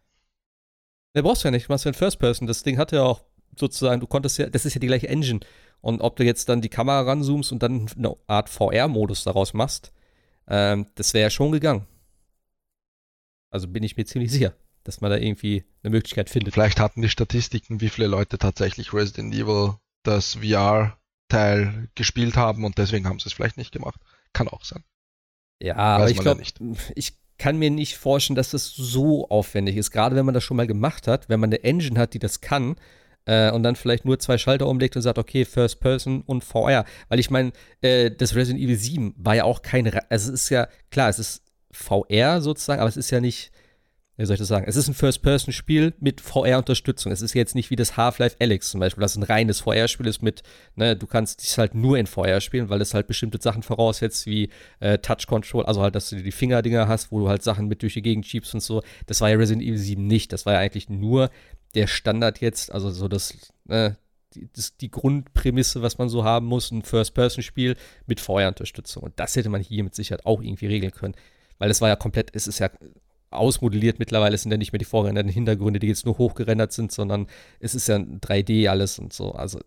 [1.15, 1.67] Ne, brauchst du ja nicht.
[1.67, 2.47] Du machst ja in First Person.
[2.47, 3.23] Das Ding hatte ja auch
[3.57, 5.39] sozusagen, du konntest ja, das ist ja die gleiche Engine.
[5.81, 9.91] Und ob du jetzt dann die Kamera ranzoomst und dann eine Art VR-Modus daraus machst,
[10.47, 11.85] ähm, das wäre ja schon gegangen.
[13.49, 14.53] Also bin ich mir ziemlich sicher,
[14.83, 16.53] dass man da irgendwie eine Möglichkeit findet.
[16.53, 22.77] Vielleicht hatten die Statistiken, wie viele Leute tatsächlich Resident Evil das VR-Teil gespielt haben und
[22.77, 23.99] deswegen haben sie es vielleicht nicht gemacht.
[24.33, 24.83] Kann auch sein.
[25.61, 26.43] Ja, Weiß aber ich glaube,
[26.95, 29.91] ich kann mir nicht vorstellen, dass das so aufwendig ist.
[29.91, 32.41] Gerade wenn man das schon mal gemacht hat, wenn man eine Engine hat, die das
[32.41, 32.75] kann,
[33.25, 36.85] äh, und dann vielleicht nur zwei Schalter umlegt und sagt, okay, First Person und VR.
[37.09, 37.51] Weil ich meine,
[37.81, 41.19] äh, das Resident Evil 7 war ja auch kein, also es ist ja, klar, es
[41.19, 43.51] ist VR sozusagen, aber es ist ja nicht,
[44.15, 44.65] wie soll ich das sagen?
[44.67, 47.11] Es ist ein First-Person-Spiel mit VR-Unterstützung.
[47.11, 50.21] Es ist jetzt nicht wie das Half-Life Alex zum Beispiel, das ein reines VR-Spiel ist
[50.21, 50.43] mit,
[50.75, 54.27] ne, du kannst es halt nur in VR spielen, weil es halt bestimmte Sachen voraussetzt,
[54.27, 54.49] wie
[54.79, 57.95] äh, Touch-Control, also halt, dass du die Fingerdinger hast, wo du halt Sachen mit durch
[57.95, 58.83] die Gegend schiebst und so.
[59.07, 60.31] Das war ja Resident Evil 7 nicht.
[60.31, 61.31] Das war ja eigentlich nur
[61.73, 63.35] der Standard jetzt, also so das,
[63.65, 63.97] ne,
[64.53, 67.75] das, die Grundprämisse, was man so haben muss, ein First-Person-Spiel
[68.05, 69.01] mit VR-Unterstützung.
[69.01, 71.15] Und das hätte man hier mit Sicherheit auch irgendwie regeln können.
[71.57, 72.69] Weil es war ja komplett, es ist ja
[73.35, 77.27] ausmodelliert mittlerweile, sind ja nicht mehr die vorgerenderten Hintergründe, die jetzt nur hochgerendert sind, sondern
[77.59, 79.33] es ist ja 3D alles und so.
[79.33, 79.59] Also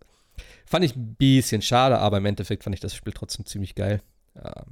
[0.65, 4.01] fand ich ein bisschen schade, aber im Endeffekt fand ich das Spiel trotzdem ziemlich geil.
[4.35, 4.65] Ähm,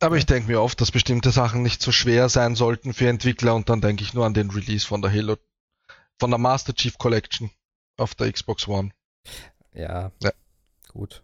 [0.00, 3.54] aber ich denke mir oft, dass bestimmte Sachen nicht so schwer sein sollten für Entwickler
[3.54, 5.36] und dann denke ich nur an den Release von der Halo,
[6.20, 7.50] von der Master Chief Collection
[7.96, 8.90] auf der Xbox One.
[9.74, 10.30] Ja, ja.
[10.92, 11.22] gut.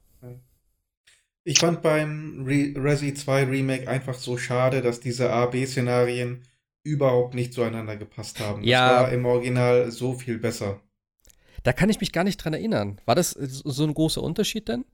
[1.44, 6.42] Ich fand beim Re Resi 2 Remake einfach so schade, dass diese A-B-Szenarien
[6.84, 8.62] überhaupt nicht zueinander gepasst haben.
[8.62, 8.88] Ja.
[8.88, 10.80] Das war im Original so viel besser.
[11.64, 13.00] Da kann ich mich gar nicht dran erinnern.
[13.06, 14.84] War das so ein großer Unterschied denn?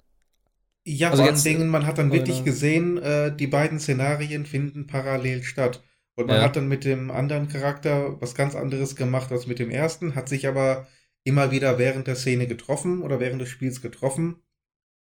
[0.85, 4.87] Ja, also vor allen Dingen, man hat dann wirklich gesehen, äh, die beiden Szenarien finden
[4.87, 5.83] parallel statt.
[6.15, 6.43] Und man ja.
[6.43, 10.29] hat dann mit dem anderen Charakter was ganz anderes gemacht als mit dem ersten, hat
[10.29, 10.87] sich aber
[11.25, 14.37] immer wieder während der Szene getroffen oder während des Spiels getroffen.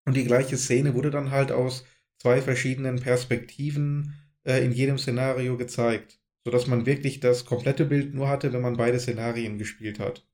[0.04, 1.84] Und die gleiche Szene wurde dann halt aus
[2.18, 4.14] zwei verschiedenen Perspektiven
[4.44, 8.76] äh, in jedem Szenario gezeigt sodass man wirklich das komplette Bild nur hatte, wenn man
[8.76, 10.24] beide Szenarien gespielt hat.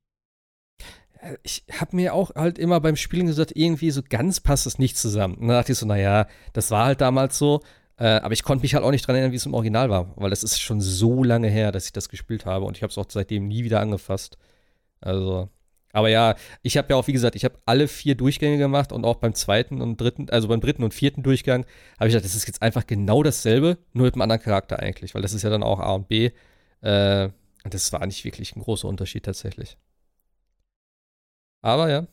[1.43, 4.99] Ich habe mir auch halt immer beim Spielen gesagt, irgendwie so ganz passt es nicht
[4.99, 5.37] zusammen.
[5.37, 7.63] Und dann dachte ich so, naja, das war halt damals so,
[7.97, 10.13] äh, aber ich konnte mich halt auch nicht dran erinnern, wie es im Original war,
[10.17, 12.91] weil das ist schon so lange her, dass ich das gespielt habe und ich habe
[12.91, 14.37] es auch seitdem nie wieder angefasst.
[15.01, 15.49] Also,
[15.93, 19.05] aber ja, ich habe ja auch, wie gesagt, ich habe alle vier Durchgänge gemacht und
[19.05, 21.67] auch beim zweiten und dritten, also beim dritten und vierten Durchgang,
[21.99, 25.15] habe ich gedacht, das ist jetzt einfach genau dasselbe, nur mit einem anderen Charakter eigentlich,
[25.15, 26.31] weil das ist ja dann auch A und B.
[26.81, 27.29] Äh,
[27.65, 29.77] und das war nicht wirklich ein großer Unterschied tatsächlich.
[31.61, 32.07] Aber ja,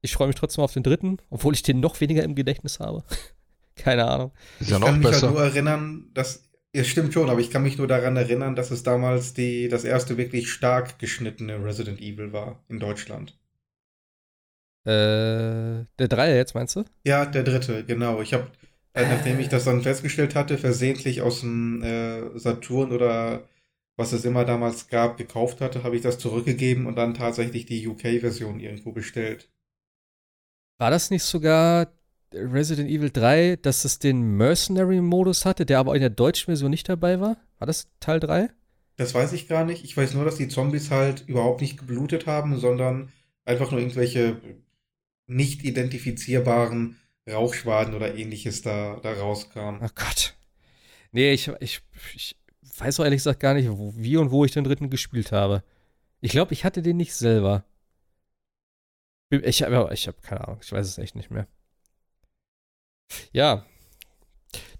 [0.00, 3.04] ich freue mich trotzdem auf den dritten, obwohl ich den noch weniger im Gedächtnis habe.
[3.76, 4.32] Keine Ahnung.
[4.58, 5.14] Ist ja ich noch kann besser.
[5.14, 8.56] mich halt nur erinnern, dass es stimmt schon, aber ich kann mich nur daran erinnern,
[8.56, 13.38] dass es damals die, das erste wirklich stark geschnittene Resident Evil war in Deutschland.
[14.84, 16.84] Äh, der Dreier jetzt, meinst du?
[17.04, 18.20] Ja, der dritte, genau.
[18.20, 18.50] Ich habe,
[18.94, 23.48] äh, nachdem ich das dann festgestellt hatte, versehentlich aus dem äh, Saturn oder
[23.96, 27.86] was es immer damals gab, gekauft hatte, habe ich das zurückgegeben und dann tatsächlich die
[27.86, 29.50] UK-Version irgendwo bestellt.
[30.78, 31.92] War das nicht sogar
[32.34, 36.88] Resident Evil 3, dass es den Mercenary-Modus hatte, der aber in der deutschen Version nicht
[36.88, 37.36] dabei war?
[37.58, 38.50] War das Teil 3?
[38.96, 39.84] Das weiß ich gar nicht.
[39.84, 43.12] Ich weiß nur, dass die Zombies halt überhaupt nicht geblutet haben, sondern
[43.44, 44.40] einfach nur irgendwelche
[45.26, 46.96] nicht identifizierbaren
[47.30, 49.80] Rauchschwaden oder ähnliches da, da rauskamen.
[49.82, 50.34] Oh Gott.
[51.12, 51.80] Nee, ich, ich,
[52.14, 52.36] ich
[52.78, 55.62] weiß auch ehrlich gesagt gar nicht, wo, wie und wo ich den dritten gespielt habe.
[56.20, 57.64] Ich glaube, ich hatte den nicht selber.
[59.30, 61.46] Ich habe ich hab keine Ahnung, ich weiß es echt nicht mehr.
[63.32, 63.64] Ja.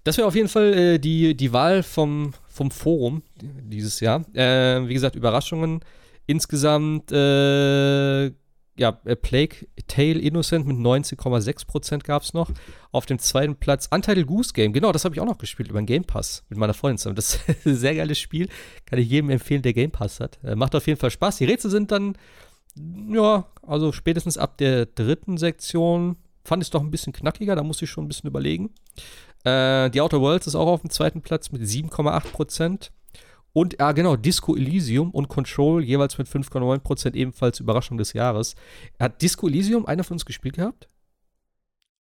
[0.03, 4.25] Das wäre auf jeden Fall äh, die, die Wahl vom, vom Forum dieses Jahr.
[4.35, 5.81] Äh, wie gesagt, Überraschungen.
[6.25, 8.31] Insgesamt, äh,
[8.75, 12.49] ja, Plague Tale Innocent mit 19,6% gab es noch.
[12.91, 14.73] Auf dem zweiten Platz Untitled Goose Game.
[14.73, 17.15] Genau, das habe ich auch noch gespielt über den Game Pass mit meiner Freundin zusammen.
[17.15, 18.49] Das ist ein sehr geiles Spiel.
[18.85, 20.39] Kann ich jedem empfehlen, der Game Pass hat.
[20.43, 21.37] Äh, macht auf jeden Fall Spaß.
[21.37, 22.17] Die Rätsel sind dann,
[23.09, 27.63] ja, also spätestens ab der dritten Sektion fand ich es doch ein bisschen knackiger, da
[27.63, 28.73] muss ich schon ein bisschen überlegen.
[29.43, 32.91] Äh, die Outer Worlds ist auch auf dem zweiten Platz mit 7,8%.
[33.53, 38.55] Und, ja, genau, Disco Elysium und Control jeweils mit 5,9%, ebenfalls Überraschung des Jahres.
[38.99, 40.87] Hat Disco Elysium einer von uns gespielt gehabt?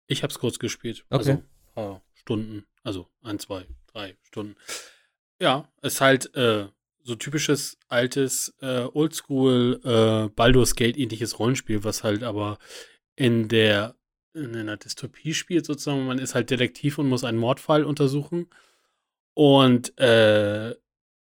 [0.07, 1.06] Ich habe es kurz gespielt.
[1.10, 1.18] Okay.
[1.18, 1.44] Also
[1.74, 2.66] paar Stunden.
[2.84, 4.56] Also ein, zwei, drei Stunden.
[5.40, 6.68] Ja, ist halt äh,
[7.03, 12.57] so typisches altes äh, Oldschool äh, Baldur's Gate ähnliches Rollenspiel, was halt aber
[13.16, 13.95] in der
[14.34, 16.06] in einer Dystopie spielt sozusagen.
[16.06, 18.48] Man ist halt Detektiv und muss einen Mordfall untersuchen
[19.34, 20.76] und äh,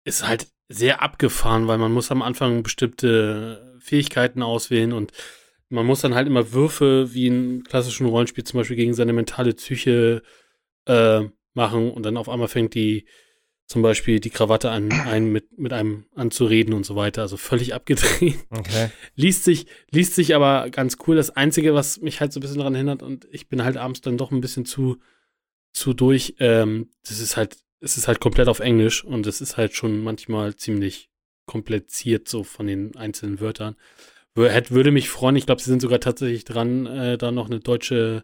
[0.04, 5.12] ist halt sehr abgefahren, weil man muss am Anfang bestimmte Fähigkeiten auswählen und
[5.68, 9.54] man muss dann halt immer Würfe wie in klassischen Rollenspiel zum Beispiel gegen seine mentale
[9.54, 10.22] Psyche
[10.86, 11.22] äh,
[11.54, 13.06] machen und dann auf einmal fängt die
[13.72, 17.22] zum Beispiel die Krawatte an, einen mit, mit einem anzureden und so weiter.
[17.22, 18.36] Also völlig abgedreht.
[18.50, 18.90] Okay.
[19.14, 21.16] liest sich, liest sich aber ganz cool.
[21.16, 24.02] Das Einzige, was mich halt so ein bisschen daran hindert, und ich bin halt abends
[24.02, 24.98] dann doch ein bisschen zu,
[25.72, 29.56] zu durch, ähm, das ist halt, es ist halt komplett auf Englisch und es ist
[29.56, 31.08] halt schon manchmal ziemlich
[31.46, 33.76] kompliziert so von den einzelnen Wörtern.
[34.34, 38.22] würde mich freuen, ich glaube, sie sind sogar tatsächlich dran, äh, da noch eine deutsche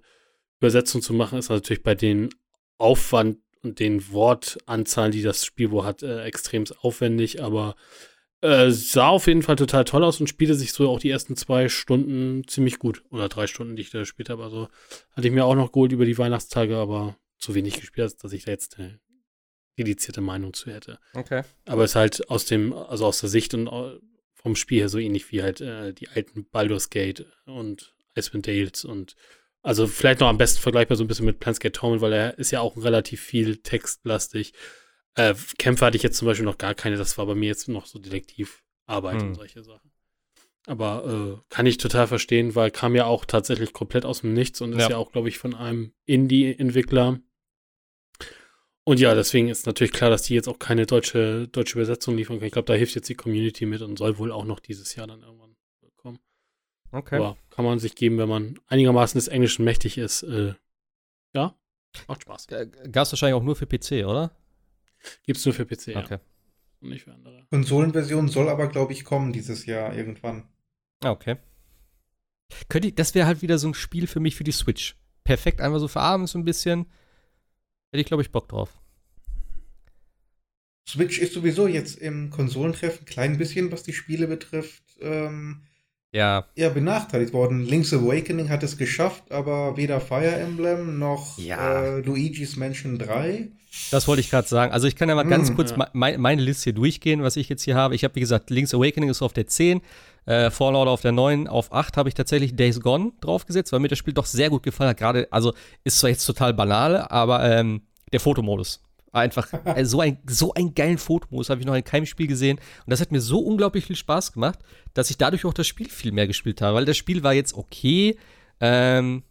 [0.60, 1.38] Übersetzung zu machen.
[1.38, 2.28] Ist natürlich bei den
[2.76, 3.38] Aufwand
[3.74, 7.76] den Wortanzahlen, die das Spiel wohl hat, äh, extrem aufwendig, aber
[8.40, 11.36] äh, sah auf jeden Fall total toll aus und spielte sich so auch die ersten
[11.36, 13.02] zwei Stunden ziemlich gut.
[13.10, 14.44] Oder drei Stunden, die ich da gespielt habe.
[14.44, 14.68] Also
[15.12, 18.44] hatte ich mir auch noch geholt über die Weihnachtstage, aber zu wenig gespielt, dass ich
[18.44, 19.00] da jetzt eine
[19.78, 20.98] dedizierte Meinung zu hätte.
[21.14, 21.42] Okay.
[21.64, 23.98] Aber es ist halt aus dem, also aus der Sicht und äh,
[24.34, 28.84] vom Spiel her so ähnlich wie halt äh, die alten Baldur's Gate und Icewind Dales
[28.84, 29.14] und
[29.62, 32.50] also vielleicht noch am besten vergleichbar so ein bisschen mit Planscape Torment, weil er ist
[32.50, 34.52] ja auch relativ viel textlastig.
[35.14, 37.68] Äh, Kämpfe hatte ich jetzt zum Beispiel noch gar keine, das war bei mir jetzt
[37.68, 39.28] noch so Detektivarbeit hm.
[39.28, 39.90] und solche Sachen.
[40.66, 44.60] Aber äh, kann ich total verstehen, weil kam ja auch tatsächlich komplett aus dem Nichts
[44.60, 47.20] und ist ja, ja auch, glaube ich, von einem Indie-Entwickler.
[48.84, 52.36] Und ja, deswegen ist natürlich klar, dass die jetzt auch keine deutsche, deutsche Übersetzung liefern
[52.36, 52.46] können.
[52.46, 55.06] Ich glaube, da hilft jetzt die Community mit und soll wohl auch noch dieses Jahr
[55.06, 55.47] dann irgendwann.
[56.90, 57.16] Okay.
[57.16, 60.22] Aber kann man sich geben, wenn man einigermaßen des Englischen mächtig ist.
[60.22, 60.54] Äh,
[61.34, 61.54] ja,
[62.06, 62.46] macht Spaß.
[62.46, 64.32] Gab es wahrscheinlich auch nur für PC, oder?
[65.24, 66.06] Gibt es nur für PC, okay.
[66.10, 66.20] ja.
[66.80, 67.46] Und nicht für andere.
[67.50, 70.48] Konsolenversion soll aber, glaube ich, kommen dieses Jahr irgendwann.
[71.02, 71.36] Ah, okay.
[72.68, 74.96] Könnte, das wäre halt wieder so ein Spiel für mich für die Switch.
[75.24, 76.86] Perfekt, einfach so für abends so ein bisschen.
[77.90, 78.80] Hätte ich, glaube ich, Bock drauf.
[80.88, 85.67] Switch ist sowieso jetzt im Konsolentreffen ein klein bisschen, was die Spiele betrifft, ähm,
[86.12, 86.44] ja.
[86.56, 87.64] Ja, benachteiligt worden.
[87.64, 91.82] Link's Awakening hat es geschafft, aber weder Fire Emblem noch ja.
[91.82, 93.48] äh, Luigi's Mansion 3.
[93.90, 94.72] Das wollte ich gerade sagen.
[94.72, 95.88] Also ich kann ja mal ganz mm, kurz ja.
[95.92, 97.94] me meine Liste hier durchgehen, was ich jetzt hier habe.
[97.94, 99.82] Ich habe, wie gesagt, Link's Awakening ist auf der 10,
[100.24, 103.88] äh, Fallout auf der 9, auf 8 habe ich tatsächlich Days Gone draufgesetzt, weil mir
[103.88, 104.96] das Spiel doch sehr gut gefallen hat.
[104.96, 105.52] Gerade, also
[105.84, 107.82] ist zwar jetzt total banal, aber ähm,
[108.12, 108.80] der Fotomodus
[109.12, 112.58] Einfach äh, so, ein, so einen geilen Fotomodus habe ich noch in keinem Spiel gesehen.
[112.58, 114.58] Und das hat mir so unglaublich viel Spaß gemacht,
[114.94, 116.76] dass ich dadurch auch das Spiel viel mehr gespielt habe.
[116.76, 118.18] Weil das Spiel war jetzt okay.
[118.60, 119.22] Ähm,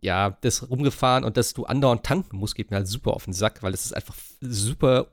[0.00, 3.32] ja, das rumgefahren und dass du andauernd tanken musst, geht mir halt super auf den
[3.32, 5.08] Sack, weil es ist einfach super,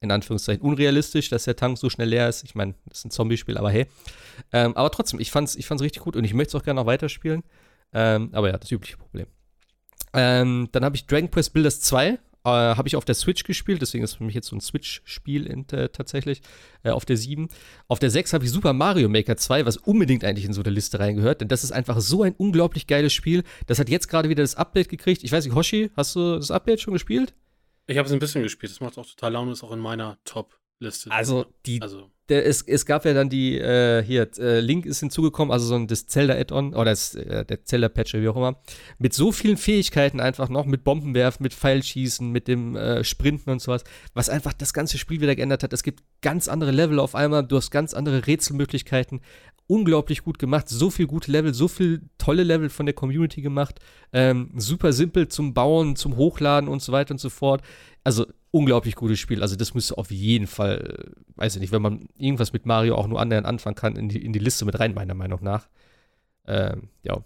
[0.00, 2.44] in Anführungszeichen, unrealistisch, dass der Tank so schnell leer ist.
[2.44, 3.86] Ich meine, das ist ein Zombie-Spiel, aber hey.
[4.52, 6.80] Ähm, aber trotzdem, ich fand's, ich fand's richtig gut und ich möchte es auch gerne
[6.80, 7.42] noch weiterspielen.
[7.92, 9.26] Ähm, aber ja, das übliche Problem.
[10.12, 13.82] Ähm, dann habe ich Dragon Quest Builders 2 äh, habe ich auf der Switch gespielt,
[13.82, 16.42] deswegen ist für mich jetzt so ein Switch-Spiel äh, tatsächlich.
[16.82, 17.48] Äh, auf der 7.
[17.88, 20.70] Auf der 6 habe ich Super Mario Maker 2, was unbedingt eigentlich in so eine
[20.70, 23.44] Liste reingehört, denn das ist einfach so ein unglaublich geiles Spiel.
[23.66, 25.22] Das hat jetzt gerade wieder das Update gekriegt.
[25.22, 27.34] Ich weiß nicht, Hoshi, hast du das Update schon gespielt?
[27.86, 28.72] Ich habe es ein bisschen gespielt.
[28.72, 31.10] Das macht auch total Laune, ist auch in meiner Top-Liste.
[31.10, 35.00] Also, die, also der, es, es gab ja dann die, äh, hier, äh, Link ist
[35.00, 38.60] hinzugekommen, also so ein das Zelda-Add-on, oder das, äh, der Zelda-Patch, wie auch immer,
[38.98, 43.60] mit so vielen Fähigkeiten einfach noch, mit Bombenwerfen, mit Pfeilschießen, mit dem äh, Sprinten und
[43.60, 43.84] sowas,
[44.14, 45.72] was einfach das ganze Spiel wieder geändert hat.
[45.72, 49.20] Es gibt ganz andere Level auf einmal, du hast ganz andere Rätselmöglichkeiten,
[49.66, 53.78] unglaublich gut gemacht, so viel gute Level, so viel tolle Level von der Community gemacht,
[54.12, 57.62] ähm, super simpel zum Bauen, zum Hochladen und so weiter und so fort.
[58.02, 59.42] Also unglaublich gutes Spiel.
[59.42, 63.06] Also das müsste auf jeden Fall, weiß ich nicht, wenn man irgendwas mit Mario auch
[63.06, 65.68] nur annähernd anfangen kann, in die, in die Liste mit rein, meiner Meinung nach.
[66.46, 67.22] Ähm, ja.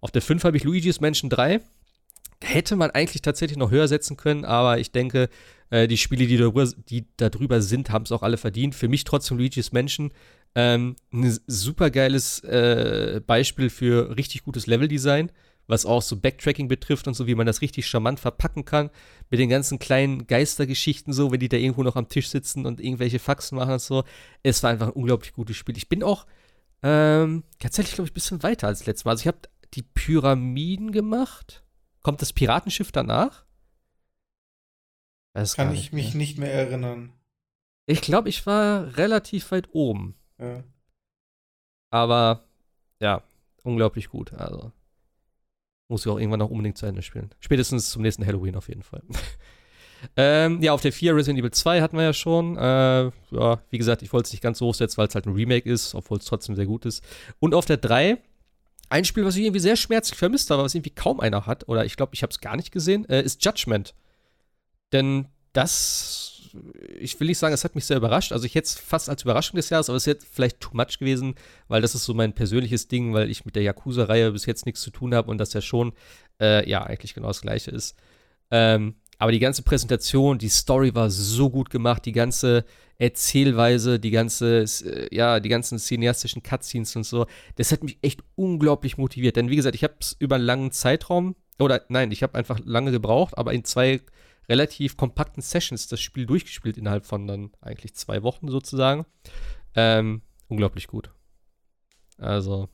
[0.00, 1.60] Auf der 5 habe ich Luigi's Mansion 3.
[2.42, 5.28] Hätte man eigentlich tatsächlich noch höher setzen können, aber ich denke,
[5.70, 8.74] äh, die Spiele, die darüber, die darüber sind, haben es auch alle verdient.
[8.74, 10.12] Für mich trotzdem Luigi's Mansion
[10.54, 15.30] ähm, ein super geiles äh, Beispiel für richtig gutes Leveldesign
[15.66, 18.90] was auch so Backtracking betrifft und so, wie man das richtig charmant verpacken kann,
[19.30, 22.80] mit den ganzen kleinen Geistergeschichten so, wenn die da irgendwo noch am Tisch sitzen und
[22.80, 24.04] irgendwelche Faxen machen und so.
[24.42, 25.76] Es war einfach ein unglaublich gutes Spiel.
[25.76, 26.26] Ich bin auch
[26.82, 29.12] ähm, tatsächlich, glaube ich, ein bisschen weiter als letztes Mal.
[29.12, 29.38] Also ich habe
[29.74, 31.62] die Pyramiden gemacht.
[32.06, 33.44] Kommt das Piratenschiff danach?
[35.34, 36.16] Das kann ich mich mehr.
[36.18, 37.12] nicht mehr erinnern.
[37.86, 40.14] Ich glaube, ich war relativ weit oben.
[40.38, 40.62] Ja.
[41.90, 42.44] Aber
[43.00, 43.24] ja,
[43.64, 44.32] unglaublich gut.
[44.34, 44.70] Also
[45.88, 47.34] Muss ich auch irgendwann noch unbedingt zu Ende spielen.
[47.40, 49.02] Spätestens zum nächsten Halloween auf jeden Fall.
[50.16, 52.56] ähm, ja, auf der 4 Resident Evil 2 hatten wir ja schon.
[52.56, 55.34] Äh, ja, wie gesagt, ich wollte es nicht ganz so hochsetzen, weil es halt ein
[55.34, 57.02] Remake ist, obwohl es trotzdem sehr gut ist.
[57.40, 58.18] Und auf der 3
[58.88, 61.84] ein Spiel, was ich irgendwie sehr schmerzlich vermisst habe, was irgendwie kaum einer hat, oder
[61.84, 63.94] ich glaube, ich habe es gar nicht gesehen, äh, ist Judgment.
[64.92, 66.50] Denn das,
[66.98, 68.32] ich will nicht sagen, es hat mich sehr überrascht.
[68.32, 70.76] Also ich hätte es fast als Überraschung des Jahres, aber es ist jetzt vielleicht too
[70.76, 71.34] much gewesen,
[71.68, 74.82] weil das ist so mein persönliches Ding, weil ich mit der Yakuza-Reihe bis jetzt nichts
[74.82, 75.92] zu tun habe und das ja schon,
[76.40, 77.96] äh, ja, eigentlich genau das gleiche ist.
[78.50, 82.64] Ähm, aber die ganze Präsentation, die Story war so gut gemacht, die ganze
[82.98, 87.26] Erzählweise, die ganze, äh, ja, die ganzen cineastischen Cutscenes und so.
[87.56, 89.36] Das hat mich echt unglaublich motiviert.
[89.36, 92.58] Denn wie gesagt, ich habe es über einen langen Zeitraum, oder nein, ich habe einfach
[92.64, 94.00] lange gebraucht, aber in zwei
[94.48, 99.06] relativ kompakten Sessions das Spiel durchgespielt innerhalb von dann eigentlich zwei Wochen sozusagen.
[99.74, 101.10] Ähm, unglaublich gut.
[102.18, 102.68] Also,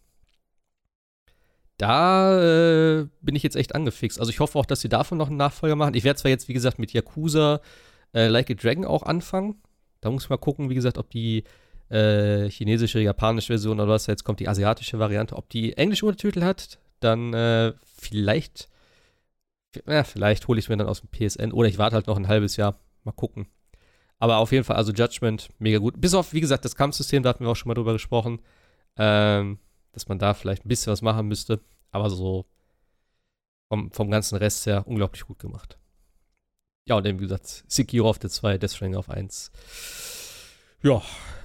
[1.82, 4.20] da äh, bin ich jetzt echt angefixt.
[4.20, 5.94] Also ich hoffe auch, dass sie davon noch einen Nachfolger machen.
[5.94, 7.60] Ich werde zwar jetzt, wie gesagt, mit Yakuza
[8.14, 9.56] äh, Like a Dragon auch anfangen.
[10.00, 11.42] Da muss ich mal gucken, wie gesagt, ob die
[11.88, 16.42] äh, chinesische, japanische Version oder was, jetzt kommt die asiatische Variante, ob die englische Untertitel
[16.42, 16.78] hat.
[17.00, 18.68] Dann äh, vielleicht,
[19.88, 22.28] ja, vielleicht hole ich mir dann aus dem PSN oder ich warte halt noch ein
[22.28, 22.78] halbes Jahr.
[23.02, 23.48] Mal gucken.
[24.20, 26.00] Aber auf jeden Fall, also Judgment, mega gut.
[26.00, 28.40] Bis auf, wie gesagt, das Kampfsystem, da hatten wir auch schon mal drüber gesprochen.
[28.96, 29.58] Ähm,
[29.92, 31.60] dass man da vielleicht ein bisschen was machen müsste.
[31.92, 32.46] Aber so
[33.68, 35.78] vom, vom ganzen Rest her unglaublich gut gemacht.
[36.86, 39.52] Ja, und eben wie gesagt, Sekiro auf der 2, Death Stranding auf 1.
[40.82, 41.00] Ja,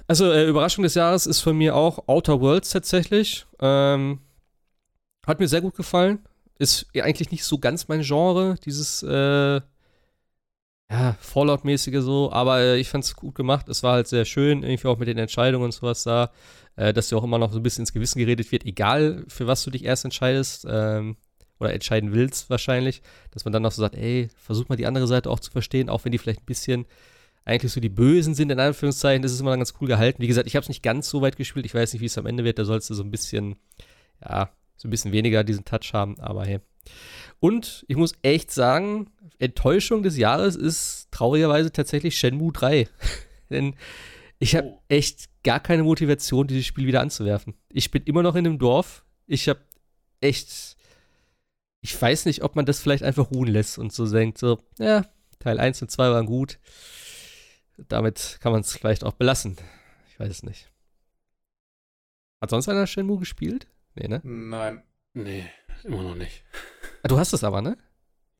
[0.08, 3.46] also äh, Überraschung des Jahres ist von mir auch Outer Worlds tatsächlich.
[3.60, 4.20] Ähm,
[5.26, 6.26] hat mir sehr gut gefallen.
[6.58, 9.60] Ist eigentlich nicht so ganz mein Genre, dieses äh,
[10.90, 13.68] ja, Fallout-mäßige so, aber äh, ich fand es gut gemacht.
[13.68, 16.30] Es war halt sehr schön, irgendwie auch mit den Entscheidungen und sowas da
[16.78, 19.46] äh, dass dir auch immer noch so ein bisschen ins Gewissen geredet wird, egal für
[19.46, 21.16] was du dich erst entscheidest ähm,
[21.58, 23.02] oder entscheiden willst wahrscheinlich,
[23.32, 25.88] dass man dann noch so sagt, ey, versuch mal die andere Seite auch zu verstehen,
[25.88, 26.86] auch wenn die vielleicht ein bisschen
[27.44, 30.22] eigentlich so die Bösen sind, in Anführungszeichen, das ist immer dann ganz cool gehalten.
[30.22, 32.18] Wie gesagt, ich habe es nicht ganz so weit gespielt, ich weiß nicht, wie es
[32.18, 33.56] am Ende wird, da sollst du so ein bisschen,
[34.22, 36.60] ja, so ein bisschen weniger diesen Touch haben, aber hey.
[37.40, 42.88] Und ich muss echt sagen, Enttäuschung des Jahres ist traurigerweise tatsächlich Shenmue 3.
[43.50, 43.74] Denn
[44.38, 44.82] ich habe oh.
[44.88, 47.54] echt gar keine Motivation, dieses Spiel wieder anzuwerfen.
[47.70, 49.04] Ich bin immer noch in dem Dorf.
[49.26, 49.60] Ich habe
[50.20, 50.76] echt.
[51.80, 55.06] Ich weiß nicht, ob man das vielleicht einfach ruhen lässt und so denkt, so, ja,
[55.38, 56.58] Teil 1 und 2 waren gut.
[57.76, 59.56] Damit kann man es vielleicht auch belassen.
[60.10, 60.72] Ich weiß es nicht.
[62.40, 63.68] Hat sonst einer Shenmue gespielt?
[63.98, 64.20] Nee, ne?
[64.22, 64.82] Nein.
[65.14, 65.44] Nee,
[65.84, 66.44] immer noch nicht.
[67.02, 67.76] Ah, du hast es aber, ne?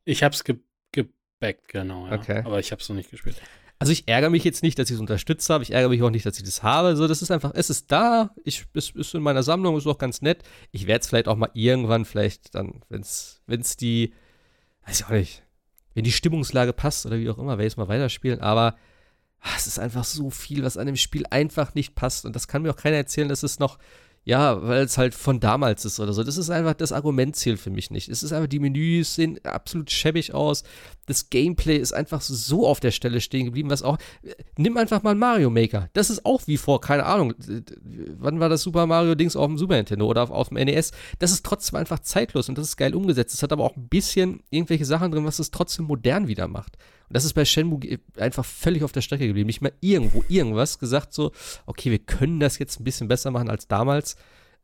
[0.05, 0.59] Ich hab's ge
[0.93, 2.07] gebackt, genau.
[2.07, 2.15] Ja.
[2.15, 2.43] Okay.
[2.45, 3.41] Aber ich hab's noch nicht gespielt.
[3.81, 5.63] Also ich ärgere mich jetzt nicht, dass ich es unterstützt habe.
[5.63, 6.97] Ich ärgere mich auch nicht, dass ich das habe.
[6.97, 8.35] So, das ist einfach, es ist da.
[8.45, 10.43] Ich, es ist in meiner Sammlung, ist auch ganz nett.
[10.73, 14.13] Ich werde es vielleicht auch mal irgendwann, vielleicht dann, wenn es die,
[14.87, 15.45] weiß ich auch nicht,
[15.95, 18.41] wenn die Stimmungslage passt oder wie auch immer, werde ich es mal weiterspielen.
[18.41, 18.77] Aber
[19.41, 22.25] ach, es ist einfach so viel, was an dem Spiel einfach nicht passt.
[22.25, 23.79] Und das kann mir auch keiner erzählen, dass es noch
[24.25, 26.23] ja, weil es halt von damals ist oder so.
[26.23, 28.09] Das ist einfach das Argumentziel für mich nicht.
[28.09, 30.65] Es ist einfach, die Menüs sehen absolut schäbig aus.
[31.07, 33.97] Das Gameplay ist einfach so auf der Stelle stehen geblieben, was auch.
[34.57, 35.89] Nimm einfach mal Mario Maker.
[35.95, 37.33] Das ist auch wie vor, keine Ahnung.
[38.19, 40.93] Wann war das Super Mario Dings auf dem Super Nintendo oder auf, auf dem NES?
[41.19, 43.35] Das ist trotzdem einfach zeitlos und das ist geil umgesetzt.
[43.35, 46.77] Es hat aber auch ein bisschen irgendwelche Sachen drin, was es trotzdem modern wieder macht.
[47.09, 47.81] Und das ist bei Shenmue
[48.17, 49.47] einfach völlig auf der Strecke geblieben.
[49.47, 51.33] Nicht mal irgendwo irgendwas gesagt, so,
[51.67, 54.17] okay, wir können das jetzt ein bisschen besser machen als damals.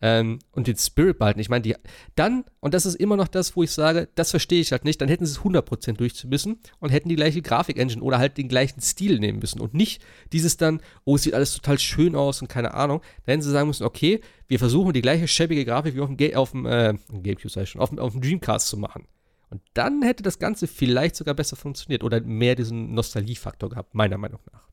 [0.02, 1.40] Ähm, und den Spirit behalten.
[1.40, 1.76] Ich meine, die
[2.16, 5.00] dann, und das ist immer noch das, wo ich sage, das verstehe ich halt nicht,
[5.00, 8.80] dann hätten sie es 100% durchzumüssen und hätten die gleiche Grafik-Engine oder halt den gleichen
[8.80, 10.02] Stil nehmen müssen und nicht
[10.32, 13.00] dieses dann, oh, es sieht alles total schön aus und keine Ahnung.
[13.24, 16.16] Dann hätten sie sagen müssen, okay, wir versuchen die gleiche schäbige Grafik wie auf dem,
[16.16, 19.06] Ga auf dem äh, Gamecube, sag ich schon, auf dem, auf dem Dreamcast zu machen.
[19.54, 24.18] Und dann hätte das Ganze vielleicht sogar besser funktioniert oder mehr diesen Nostalgiefaktor gehabt, meiner
[24.18, 24.64] Meinung nach.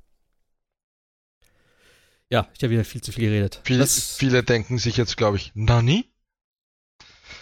[2.32, 3.62] Ja, ich habe wieder viel zu viel geredet.
[3.64, 6.06] Viele, viele denken sich jetzt, glaube ich, Nani?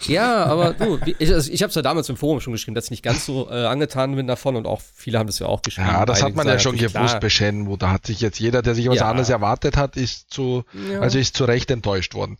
[0.02, 2.86] Ja, aber du, ich, also ich habe es ja damals im Forum schon geschrieben, dass
[2.86, 5.62] ich nicht ganz so äh, angetan bin davon und auch viele haben das ja auch
[5.62, 5.88] geschrieben.
[5.88, 7.78] Ja, das hat man ja schon gewusst bei Shenmue.
[7.78, 9.08] Da hat sich jetzt jeder, der sich was ja.
[9.08, 11.00] anderes erwartet hat, ist zu, ja.
[11.00, 12.36] also ist zu Recht enttäuscht worden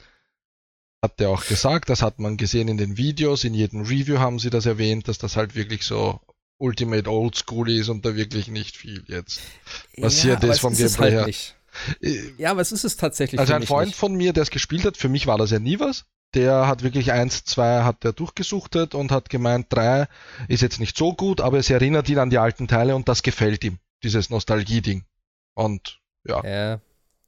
[1.03, 4.39] hat er auch gesagt, das hat man gesehen in den Videos, in jedem Review haben
[4.39, 6.21] sie das erwähnt, dass das halt wirklich so
[6.59, 9.41] Ultimate Old School ist und da wirklich nicht viel jetzt
[9.99, 11.55] passiert ja, ist vom Gameplay halt her.
[12.03, 13.41] Äh, ja, aber es ist es tatsächlich.
[13.41, 13.99] Also ein Freund nicht.
[13.99, 16.05] von mir, der es gespielt hat, für mich war das ja nie was.
[16.35, 20.07] Der hat wirklich eins, zwei hat der durchgesuchtet und hat gemeint, drei
[20.49, 23.23] ist jetzt nicht so gut, aber es erinnert ihn an die alten Teile und das
[23.23, 25.05] gefällt ihm, dieses Nostalgie-Ding.
[25.55, 26.45] Und ja.
[26.45, 26.81] ja.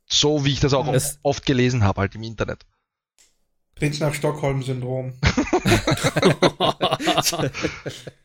[0.07, 2.65] So wie ich das auch das oft gelesen habe, halt im Internet.
[3.83, 5.13] Klingt nach Stockholm-Syndrom.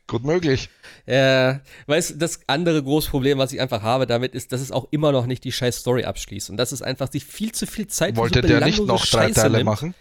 [0.05, 0.69] Gut möglich.
[1.07, 4.71] Ja, weißt du, das andere große Problem, was ich einfach habe damit, ist, dass es
[4.71, 6.51] auch immer noch nicht die scheiß Story abschließt.
[6.51, 9.29] Und das ist einfach sich viel zu viel Zeit Wollte so der nicht noch drei
[9.29, 9.65] Scheiße Teile nimmt.
[9.65, 9.95] machen?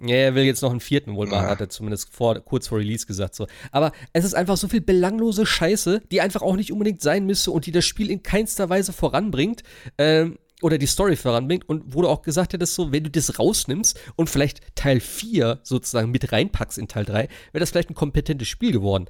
[0.00, 1.50] Ja, er will jetzt noch einen vierten wohl machen, ja.
[1.50, 3.34] hat er zumindest vor, kurz vor Release gesagt.
[3.34, 3.48] So.
[3.72, 7.50] Aber es ist einfach so viel belanglose Scheiße, die einfach auch nicht unbedingt sein müsste
[7.50, 9.64] und die das Spiel in keinster Weise voranbringt.
[9.98, 13.38] Ähm, oder die Story voranbringt und wo du auch gesagt hättest, so, wenn du das
[13.38, 17.94] rausnimmst und vielleicht Teil 4 sozusagen mit reinpackst in Teil 3, wäre das vielleicht ein
[17.94, 19.06] kompetentes Spiel geworden.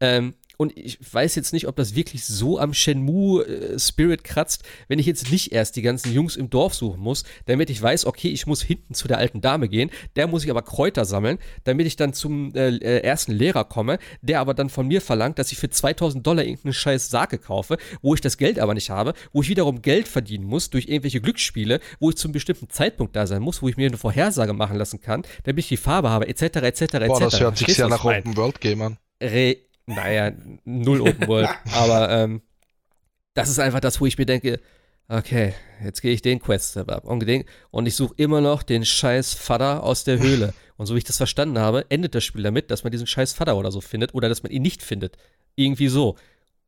[0.00, 5.00] Ähm, und ich weiß jetzt nicht, ob das wirklich so am Shenmue-Spirit äh, kratzt, wenn
[5.00, 8.28] ich jetzt nicht erst die ganzen Jungs im Dorf suchen muss, damit ich weiß, okay,
[8.28, 11.86] ich muss hinten zu der alten Dame gehen, der muss ich aber Kräuter sammeln, damit
[11.86, 15.58] ich dann zum äh, ersten Lehrer komme, der aber dann von mir verlangt, dass ich
[15.58, 19.42] für 2000 Dollar irgendeine scheiß Sake kaufe, wo ich das Geld aber nicht habe, wo
[19.42, 23.42] ich wiederum Geld verdienen muss durch irgendwelche Glücksspiele, wo ich zum bestimmten Zeitpunkt da sein
[23.42, 26.42] muss, wo ich mir eine Vorhersage machen lassen kann, damit ich die Farbe habe, etc.,
[26.42, 27.06] etc., etc.
[27.08, 28.98] Boah, das hört sich sehr nach Open World Game an.
[29.20, 29.56] Re
[29.86, 30.32] naja,
[30.64, 31.50] null Open World.
[31.72, 32.42] aber ähm,
[33.34, 34.60] das ist einfach das, wo ich mir denke,
[35.08, 35.54] okay,
[35.84, 37.24] jetzt gehe ich den Quest ab und,
[37.70, 40.54] und ich suche immer noch den scheiß Vater aus der Höhle.
[40.78, 43.34] Und so wie ich das verstanden habe, endet das Spiel damit, dass man diesen scheiß
[43.34, 45.16] Vater oder so findet oder dass man ihn nicht findet.
[45.54, 46.16] Irgendwie so.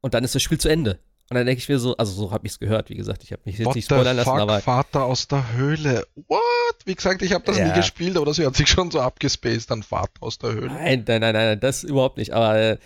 [0.03, 1.01] Und dann ist das Spiel zu Ende.
[1.31, 3.33] Und dann denke ich mir so, also so habe ich es gehört, wie gesagt, ich
[3.33, 4.61] habe mich jetzt What nicht spoilern lassen, aber.
[4.61, 6.07] Vater aus der Höhle.
[6.29, 6.41] What?
[6.85, 7.69] Wie gesagt, ich habe das ja.
[7.69, 10.67] nie gespielt, aber das hört sich schon so abgespaced an Vater aus der Höhle.
[10.67, 12.33] Nein, nein, nein, nein, das überhaupt nicht.
[12.33, 12.79] Aber äh,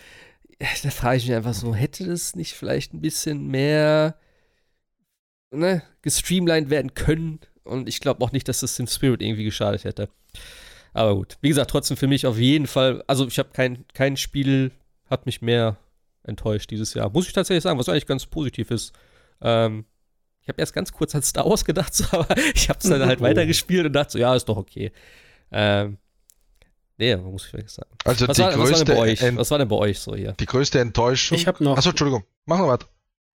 [0.82, 4.14] da frage ich mich einfach so, hätte das nicht vielleicht ein bisschen mehr
[5.50, 7.40] ne, gestreamlined werden können?
[7.64, 10.08] Und ich glaube auch nicht, dass das dem Spirit irgendwie geschadet hätte.
[10.94, 14.16] Aber gut, wie gesagt, trotzdem für mich auf jeden Fall, also ich habe kein, kein
[14.16, 14.70] Spiel,
[15.10, 15.76] hat mich mehr
[16.28, 17.10] enttäuscht dieses Jahr.
[17.10, 18.92] Muss ich tatsächlich sagen, was eigentlich ganz positiv ist.
[19.40, 19.84] Ähm,
[20.42, 23.04] ich habe erst ganz kurz an Star Wars gedacht, so, aber ich habe es dann
[23.04, 23.24] halt oh.
[23.24, 24.92] weitergespielt und dachte so, ja, ist doch okay.
[25.50, 25.98] Ähm,
[26.96, 27.90] nee, muss ich wirklich sagen.
[28.04, 29.36] Also was die war, größte was war, denn bei euch?
[29.36, 30.32] was war denn bei euch so hier?
[30.32, 31.36] Die größte Enttäuschung.
[31.36, 31.76] Ich habe noch.
[31.76, 32.24] Achso, Entschuldigung.
[32.46, 32.88] Machen wir was.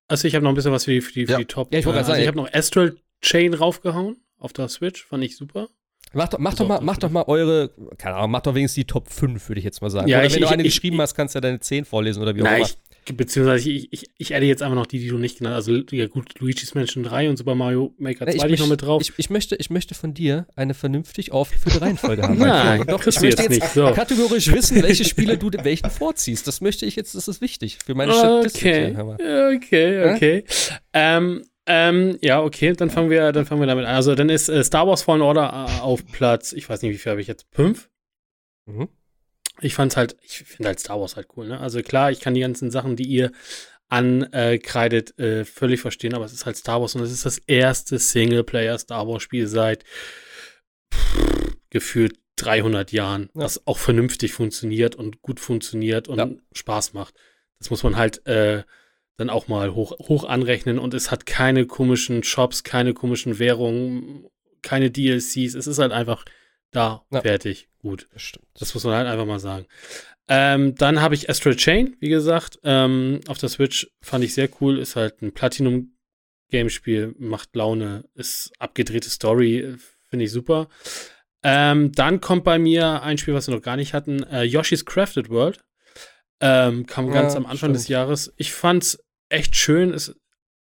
[0.07, 1.38] Also ich habe noch ein bisschen was für die, für die, für ja.
[1.38, 1.74] die Top.
[1.74, 2.22] Ja, ich wollte äh, also sagen.
[2.22, 5.70] Ich habe noch Astral Chain raufgehauen auf der Switch, fand ich super.
[6.15, 8.86] Mach doch, mach doch mal, mach doch mal eure, keine Ahnung, mach doch wenigstens die
[8.86, 10.07] Top 5, würde ich jetzt mal sagen.
[10.07, 11.86] Ja, oder ich, wenn du eine ich, geschrieben ich, hast, kannst du ja deine 10
[11.86, 12.68] vorlesen oder wie auch immer.
[13.05, 15.67] Beziehungsweise ich, ich, ich adde jetzt einfach noch die, die du nicht genannt hast.
[15.67, 19.01] Also ja gut, Luigi's Mansion 3 und Super Mario Maker 2 ich, noch mit drauf.
[19.01, 22.38] Ich, ich, möchte, ich möchte von dir eine vernünftig aufgeführte Reihenfolge haben.
[22.38, 23.91] Nein, doch, ich möchte jetzt, nicht, so.
[23.91, 26.47] kategorisch wissen, welche Spiele du welchen vorziehst.
[26.47, 28.97] Das möchte ich jetzt, das ist wichtig für meine Statistik.
[28.97, 30.43] Okay, okay, okay.
[30.93, 31.17] Ja?
[31.17, 33.95] Ähm, ähm, ja, okay, dann fangen wir, dann fangen wir damit an.
[33.95, 36.97] Also dann ist äh, Star Wars Fallen Order äh, auf Platz, ich weiß nicht, wie
[36.97, 37.45] viel habe ich jetzt?
[37.51, 37.89] Fünf?
[38.65, 38.89] Mhm
[39.64, 41.60] ich fand's halt, ich finde halt Star Wars halt cool, ne?
[41.60, 43.31] Also klar, ich kann die ganzen Sachen, die ihr
[43.90, 47.99] ankreidet, äh, völlig verstehen, aber es ist halt Star Wars und es ist das erste
[47.99, 49.84] Singleplayer-Star Wars-Spiel seit
[50.94, 53.44] pff, gefühlt 300 Jahren, ja.
[53.44, 56.30] was auch vernünftig funktioniert und gut funktioniert und ja.
[56.53, 57.14] Spaß macht.
[57.60, 58.64] Das muss man halt äh,
[59.18, 64.26] dann auch mal hoch, hoch anrechnen und es hat keine komischen Shops, keine komischen Währungen,
[64.64, 65.53] keine DLCs.
[65.53, 66.26] Es ist halt einfach
[66.74, 67.22] da, ja.
[67.22, 68.08] fertig, gut.
[68.14, 68.34] Das.
[68.60, 69.66] Das muss man halt einfach mal sagen.
[70.28, 74.50] Ähm, dann habe ich Astral Chain, wie gesagt, ähm, auf der Switch fand ich sehr
[74.62, 74.80] cool.
[74.80, 79.76] Ist halt ein Platinum-Gamespiel, macht Laune, ist abgedrehte Story,
[80.10, 80.68] finde ich super.
[81.44, 84.86] Ähm, dann kommt bei mir ein Spiel, was wir noch gar nicht hatten, äh, Yoshi's
[84.86, 85.64] Crafted World.
[86.40, 87.76] Ähm, kam ja, ganz am Anfang stimmt.
[87.76, 88.34] des Jahres.
[88.38, 89.94] Ich fand's echt schön.
[89.94, 90.16] Ist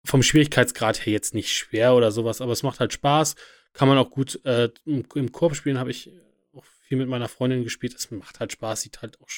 [0.05, 3.35] vom Schwierigkeitsgrad her jetzt nicht schwer oder sowas, aber es macht halt Spaß.
[3.77, 6.11] Kann man auch gut äh, im, im Korb spielen, habe ich
[6.55, 7.95] auch viel mit meiner Freundin gespielt.
[7.95, 9.29] Es macht halt Spaß, sieht halt auch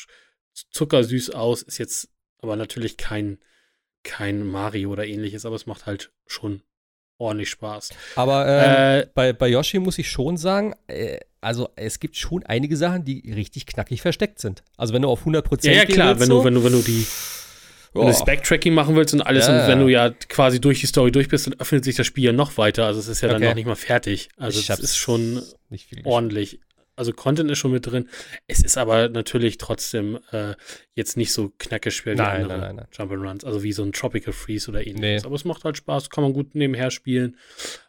[0.70, 2.08] zuckersüß aus, ist jetzt
[2.40, 3.38] aber natürlich kein,
[4.04, 6.62] kein Mario oder ähnliches, aber es macht halt schon
[7.18, 7.90] ordentlich Spaß.
[8.14, 12.44] Aber äh, äh, bei, bei Yoshi muss ich schon sagen, äh, also es gibt schon
[12.44, 14.62] einige Sachen, die richtig knackig versteckt sind.
[14.76, 16.82] Also wenn du auf 100% Ja, ja klar, wenn, so, du, wenn, du, wenn du
[16.82, 17.06] die
[17.98, 20.80] wenn du das Backtracking machen willst und alles, ja, und wenn du ja quasi durch
[20.80, 22.86] die Story durch bist, dann öffnet sich das Spiel ja noch weiter.
[22.86, 23.40] Also es ist ja okay.
[23.40, 24.28] dann noch nicht mal fertig.
[24.36, 25.42] Also es ist schon
[26.04, 26.60] ordentlich.
[26.98, 28.08] Also Content ist schon mit drin.
[28.48, 30.54] Es ist aber natürlich trotzdem äh,
[30.94, 33.46] jetzt nicht so knackeschwer wie nein, andere nein, nein, Jump'n'Runs.
[33.46, 35.22] Also wie so ein Tropical Freeze oder ähnliches.
[35.22, 35.26] Nee.
[35.26, 37.36] Aber es macht halt Spaß, kann man gut nebenher spielen.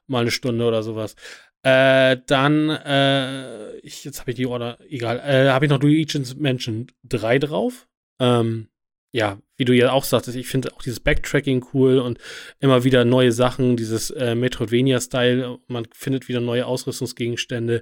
[0.06, 1.16] Mal eine Stunde oder sowas.
[1.64, 6.36] Äh, dann, äh, ich, jetzt habe ich die Order, egal, äh, habe ich noch Luigi's
[6.36, 7.88] Mansion 3 drauf.
[8.20, 8.70] Ähm,
[9.12, 12.18] ja, wie du ja auch sagtest, ich finde auch dieses Backtracking cool und
[12.62, 17.82] immer wieder neue Sachen, dieses äh, Metroidvania-Style, man findet wieder neue Ausrüstungsgegenstände.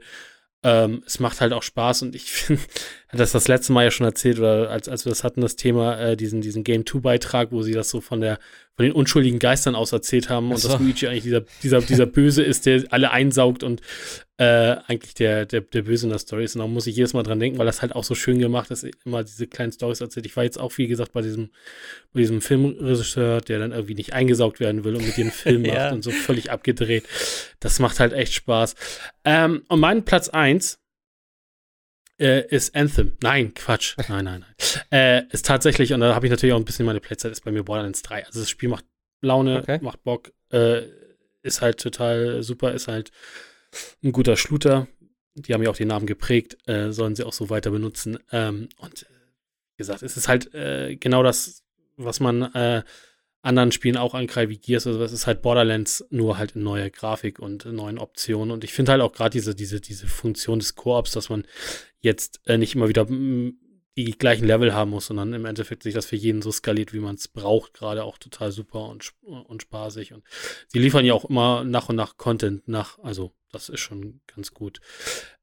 [0.64, 2.64] Ähm, es macht halt auch Spaß und ich finde,
[3.12, 6.00] das das letzte Mal ja schon erzählt oder als, als wir das hatten, das Thema,
[6.00, 8.40] äh, diesen, diesen Game 2-Beitrag, wo sie das so von der,
[8.78, 12.44] von den unschuldigen Geistern aus erzählt haben und dass Luigi eigentlich dieser, dieser, dieser Böse
[12.44, 13.82] ist, der alle einsaugt und
[14.38, 16.56] äh, eigentlich der, der, der Böse in der Story ist.
[16.56, 18.70] Und da muss ich jedes Mal dran denken, weil das halt auch so schön gemacht
[18.70, 20.28] ist, immer diese kleinen Stories erzählt.
[20.28, 21.50] Ich war jetzt auch, wie gesagt, bei diesem,
[22.14, 25.74] bei diesem Filmregisseur, der dann irgendwie nicht eingesaugt werden will und mit dem Film macht
[25.74, 25.92] ja.
[25.92, 27.06] und so völlig abgedreht.
[27.60, 28.76] Das macht halt echt Spaß.
[29.26, 30.78] Ähm, und mein Platz 1
[32.20, 33.18] äh, ist Anthem.
[33.22, 33.96] Nein, Quatsch.
[34.10, 34.56] Nein, nein, nein.
[34.92, 37.52] Äh, ist tatsächlich, und da habe ich natürlich auch ein bisschen meine Playzeit, ist bei
[37.52, 38.26] mir Borderlands 3.
[38.26, 38.86] Also das Spiel macht
[39.22, 39.80] Laune, okay.
[39.82, 40.84] macht Bock, äh,
[41.42, 43.12] ist halt total super, ist halt
[44.04, 44.88] ein guter Shooter.
[45.36, 48.18] Die haben ja auch den Namen geprägt, äh, sollen sie auch so weiter benutzen.
[48.32, 49.06] Ähm, und
[49.76, 51.64] wie gesagt, es ist halt äh, genau das,
[51.96, 52.84] was man äh,
[53.48, 54.86] anderen Spielen auch angreift, wie Gears.
[54.86, 58.52] Also es ist halt Borderlands, nur halt in neuer Grafik und neuen Optionen.
[58.52, 61.46] Und ich finde halt auch gerade diese, diese, diese Funktion des Koops, dass man
[62.00, 63.58] jetzt äh, nicht immer wieder mm,
[63.98, 67.00] die gleichen Level haben muss, sondern im Endeffekt sich das für jeden so skaliert, wie
[67.00, 70.14] man es braucht, gerade auch total super und, und spaßig.
[70.14, 70.24] Und
[70.68, 74.54] sie liefern ja auch immer nach und nach Content nach, also das ist schon ganz
[74.54, 74.82] gut.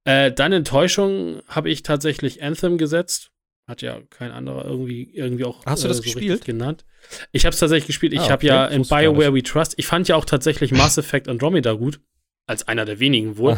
[0.05, 3.33] Äh, dann Enttäuschung habe ich tatsächlich Anthem gesetzt.
[3.67, 6.45] Hat ja kein anderer irgendwie, irgendwie auch Hast du das äh, so gespielt?
[6.45, 6.85] genannt.
[7.33, 8.13] Ich habe es tatsächlich gespielt.
[8.13, 8.33] Ich ah, okay.
[8.33, 12.01] habe ja in BioWare We Trust, ich fand ja auch tatsächlich Mass Effect Andromeda gut
[12.47, 13.57] als einer der wenigen wohl.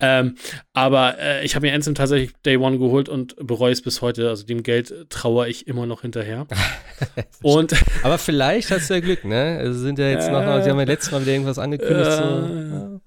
[0.00, 0.36] ähm,
[0.72, 4.28] aber äh, ich habe mir Anthem tatsächlich Day One geholt und bereue es bis heute.
[4.28, 6.46] Also dem Geld trauere ich immer noch hinterher.
[7.42, 7.74] und
[8.04, 9.58] aber vielleicht hast du ja Glück, ne?
[9.58, 12.10] Also sind ja jetzt äh, noch, sie haben ja letztes Mal wieder irgendwas angekündigt.
[12.10, 13.00] Äh, so.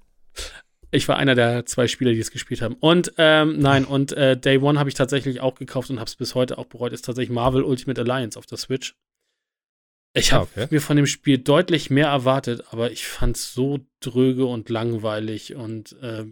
[0.94, 2.76] Ich war einer der zwei Spieler, die es gespielt haben.
[2.76, 6.16] Und ähm, nein, und äh, Day One habe ich tatsächlich auch gekauft und habe es
[6.16, 6.94] bis heute auch bereut.
[6.94, 8.96] Ist tatsächlich Marvel Ultimate Alliance auf der Switch.
[10.14, 10.68] Ich habe okay.
[10.70, 15.56] mir von dem Spiel deutlich mehr erwartet, aber ich fand es so dröge und langweilig
[15.56, 16.26] und äh,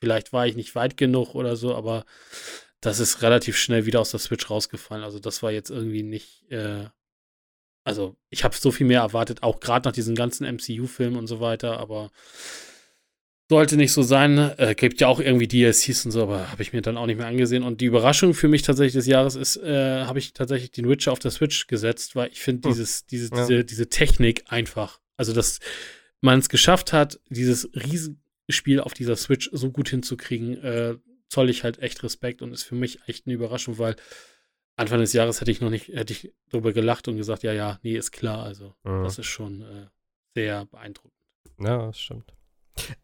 [0.00, 2.04] vielleicht war ich nicht weit genug oder so, aber
[2.80, 5.02] das ist relativ schnell wieder aus der Switch rausgefallen.
[5.02, 6.48] Also das war jetzt irgendwie nicht.
[6.52, 6.84] Äh,
[7.82, 11.40] also ich habe so viel mehr erwartet, auch gerade nach diesen ganzen MCU-Filmen und so
[11.40, 12.12] weiter, aber
[13.48, 14.38] sollte nicht so sein.
[14.38, 17.18] Äh, gibt ja auch irgendwie DLCs und so, aber habe ich mir dann auch nicht
[17.18, 17.62] mehr angesehen.
[17.62, 21.12] Und die Überraschung für mich tatsächlich des Jahres ist, äh, habe ich tatsächlich den Witcher
[21.12, 22.74] auf der Switch gesetzt, weil ich finde hm.
[22.74, 23.40] dieses, diese, ja.
[23.40, 25.60] diese, diese Technik einfach, also dass
[26.20, 30.96] man es geschafft hat, dieses Riesenspiel auf dieser Switch so gut hinzukriegen, äh,
[31.28, 33.96] zoll ich halt echt Respekt und ist für mich echt eine Überraschung, weil
[34.76, 37.78] Anfang des Jahres hätte ich noch nicht, hätte ich darüber gelacht und gesagt, ja, ja,
[37.82, 38.44] nee, ist klar.
[38.44, 39.04] Also, mhm.
[39.04, 39.86] das ist schon äh,
[40.34, 41.14] sehr beeindruckend.
[41.58, 42.34] Ja, das stimmt.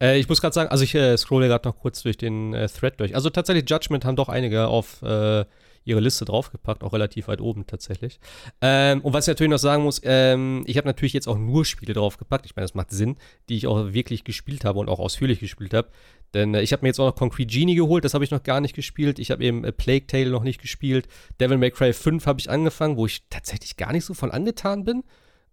[0.00, 2.68] Äh, ich muss gerade sagen, also ich äh, scrolle gerade noch kurz durch den äh,
[2.68, 3.14] Thread durch.
[3.14, 5.44] Also tatsächlich Judgment haben doch einige auf äh,
[5.84, 8.20] ihre Liste draufgepackt, auch relativ weit oben tatsächlich.
[8.60, 11.64] Ähm, und was ich natürlich noch sagen muss, ähm, ich habe natürlich jetzt auch nur
[11.64, 12.46] Spiele draufgepackt.
[12.46, 13.16] Ich meine, das macht Sinn,
[13.48, 15.88] die ich auch wirklich gespielt habe und auch ausführlich gespielt habe.
[16.34, 18.42] Denn äh, ich habe mir jetzt auch noch Concrete Genie geholt, das habe ich noch
[18.42, 19.18] gar nicht gespielt.
[19.18, 21.08] Ich habe eben äh, Plague Tale noch nicht gespielt.
[21.40, 24.84] Devil May Cry 5 habe ich angefangen, wo ich tatsächlich gar nicht so von angetan
[24.84, 25.02] bin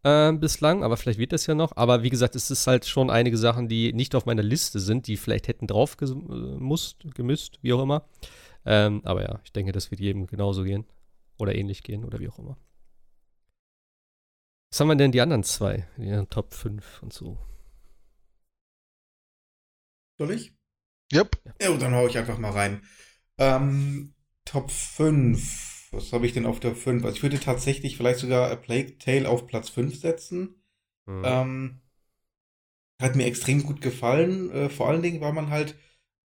[0.03, 1.75] äh, bislang, aber vielleicht wird das ja noch.
[1.75, 5.07] Aber wie gesagt, es ist halt schon einige Sachen, die nicht auf meiner Liste sind,
[5.07, 8.07] die vielleicht hätten drauf gemusst, gemüsst, wie auch immer.
[8.65, 10.85] Ähm, aber ja, ich denke, das wird jedem genauso gehen.
[11.37, 12.57] Oder ähnlich gehen oder wie auch immer.
[14.71, 15.87] Was haben wir denn die anderen zwei?
[15.97, 17.37] Die Top 5 und so.
[20.17, 20.53] Soll ich?
[21.13, 21.39] Yep.
[21.61, 22.83] Ja, dann hau ich einfach mal rein.
[23.37, 24.13] Ähm,
[24.45, 27.03] Top 5 was habe ich denn auf der 5?
[27.03, 30.55] Also ich würde tatsächlich vielleicht sogar A Plague Tale auf Platz 5 setzen.
[31.05, 31.23] Mhm.
[31.25, 31.81] Ähm,
[33.01, 34.51] hat mir extrem gut gefallen.
[34.51, 35.75] Äh, vor allen Dingen, weil man halt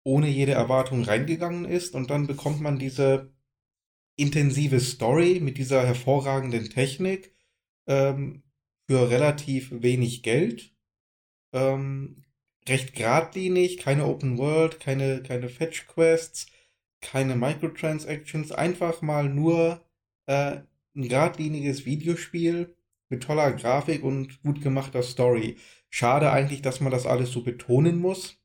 [0.02, 3.32] ohne jede Erwartung reingegangen ist und dann bekommt man diese
[4.16, 7.34] intensive Story mit dieser hervorragenden Technik
[7.86, 8.42] ähm,
[8.86, 10.74] für relativ wenig Geld.
[11.52, 12.24] Ähm,
[12.68, 16.46] recht geradlinig, keine Open World, keine, keine Fetch Quests
[17.04, 19.84] keine Microtransactions, einfach mal nur
[20.26, 20.56] äh,
[20.96, 22.74] ein geradliniges Videospiel
[23.10, 25.56] mit toller Grafik und gut gemachter Story.
[25.90, 28.38] Schade eigentlich, dass man das alles so betonen muss.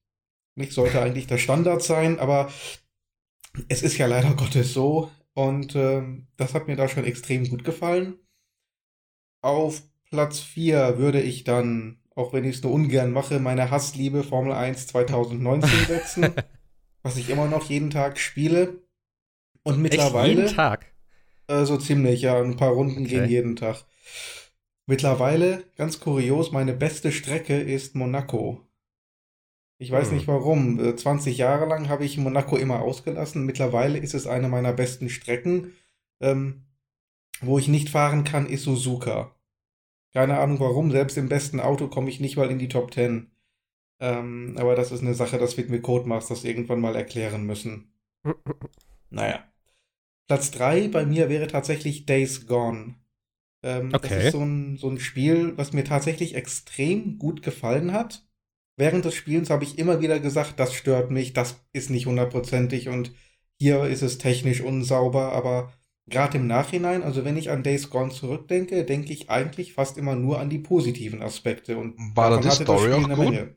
[0.56, 2.52] Nicht sollte eigentlich der Standard sein, aber
[3.70, 5.10] es ist ja leider Gottes so.
[5.34, 6.04] Und äh,
[6.36, 8.20] das hat mir da schon extrem gut gefallen.
[9.42, 14.24] Auf Platz 4 würde ich dann, auch wenn ich es nur ungern mache, meine Hassliebe
[14.24, 16.34] Formel 1 2019 setzen.
[17.04, 18.82] was ich immer noch jeden Tag spiele.
[19.64, 20.30] Und mittlerweile.
[20.30, 20.86] Echt jeden Tag?
[21.48, 22.42] Äh, so ziemlich, ja.
[22.42, 23.10] Ein paar Runden okay.
[23.10, 23.86] gehen jeden Tag.
[24.86, 28.66] Mittlerweile, ganz kurios, meine beste Strecke ist Monaco.
[29.78, 30.16] Ich weiß hm.
[30.16, 30.98] nicht warum.
[30.98, 33.46] 20 äh, Jahre lang habe ich Monaco immer ausgelassen.
[33.46, 35.74] Mittlerweile ist es eine meiner besten Strecken.
[36.20, 36.66] Ähm,
[37.42, 39.36] wo ich nicht fahren kann, ist Suzuka.
[40.12, 40.92] Keine Ahnung warum.
[40.92, 43.32] Selbst im besten Auto komme ich nicht mal in die Top 10.
[44.00, 47.94] Ähm, aber das ist eine Sache, das wird mir Codemasters irgendwann mal erklären müssen.
[49.10, 49.44] naja.
[50.28, 52.96] Platz 3 bei mir wäre tatsächlich Days Gone.
[53.64, 54.16] Ähm, okay.
[54.16, 58.26] Das ist so ein, so ein Spiel, was mir tatsächlich extrem gut gefallen hat.
[58.78, 62.88] Während des Spielens habe ich immer wieder gesagt, das stört mich, das ist nicht hundertprozentig
[62.88, 63.12] und
[63.58, 65.74] hier ist es technisch unsauber, aber
[66.08, 70.16] gerade im Nachhinein, also wenn ich an Days Gone zurückdenke, denke ich eigentlich fast immer
[70.16, 71.78] nur an die positiven Aspekte.
[71.78, 73.56] Und war da die Story auch gut?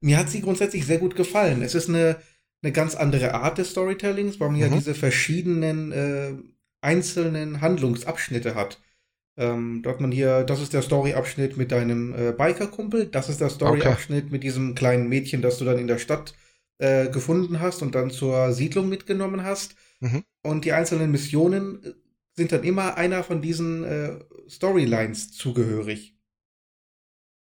[0.00, 1.62] Mir hat sie grundsätzlich sehr gut gefallen.
[1.62, 2.16] Es ist eine,
[2.62, 4.62] eine ganz andere Art des Storytellings, weil man mhm.
[4.62, 6.32] ja diese verschiedenen äh,
[6.80, 8.80] einzelnen Handlungsabschnitte hat.
[9.38, 13.40] Ähm, da hat man hier, das ist der Storyabschnitt mit deinem äh, Bikerkumpel, das ist
[13.40, 14.32] der Storyabschnitt okay.
[14.32, 16.34] mit diesem kleinen Mädchen, das du dann in der Stadt
[16.78, 19.74] äh, gefunden hast und dann zur Siedlung mitgenommen hast.
[20.00, 20.24] Mhm.
[20.42, 21.94] Und die einzelnen Missionen
[22.34, 24.18] sind dann immer einer von diesen äh,
[24.48, 26.15] Storylines zugehörig.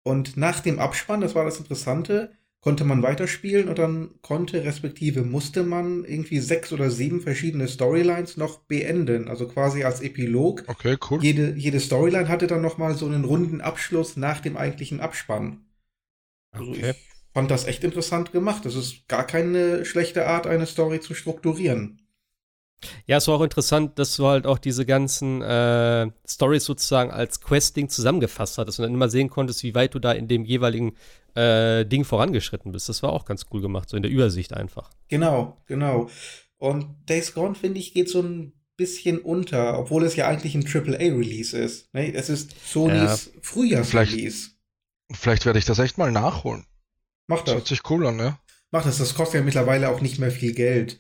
[0.08, 5.22] Und nach dem Abspann, das war das Interessante, konnte man weiterspielen und dann konnte, respektive
[5.22, 10.64] musste man irgendwie sechs oder sieben verschiedene Storylines noch beenden, also quasi als Epilog.
[10.66, 11.22] Okay, cool.
[11.22, 15.66] Jede, jede Storyline hatte dann nochmal so einen runden Abschluss nach dem eigentlichen Abspann.
[16.52, 16.92] Also okay.
[16.92, 18.64] ich fand das echt interessant gemacht.
[18.64, 21.97] Das ist gar keine schlechte Art, eine Story zu strukturieren.
[23.06, 27.40] Ja, es war auch interessant, dass du halt auch diese ganzen äh, Stories sozusagen als
[27.40, 30.94] Questing zusammengefasst hattest und dann immer sehen konntest, wie weit du da in dem jeweiligen
[31.34, 32.88] äh, Ding vorangeschritten bist.
[32.88, 34.90] Das war auch ganz cool gemacht, so in der Übersicht einfach.
[35.08, 36.08] Genau, genau.
[36.58, 40.66] Und Days Gone, finde ich, geht so ein bisschen unter, obwohl es ja eigentlich ein
[40.66, 41.92] AAA-Release ist.
[41.92, 42.14] Ne?
[42.14, 44.50] Es ist Sonys ja, Frühjahrsrelease.
[45.08, 46.64] Vielleicht, vielleicht werde ich das echt mal nachholen.
[47.26, 47.46] Mach das.
[47.46, 48.38] Das hört sich cool an, ne?
[48.70, 50.98] Mach das, das kostet ja mittlerweile auch nicht mehr viel Geld.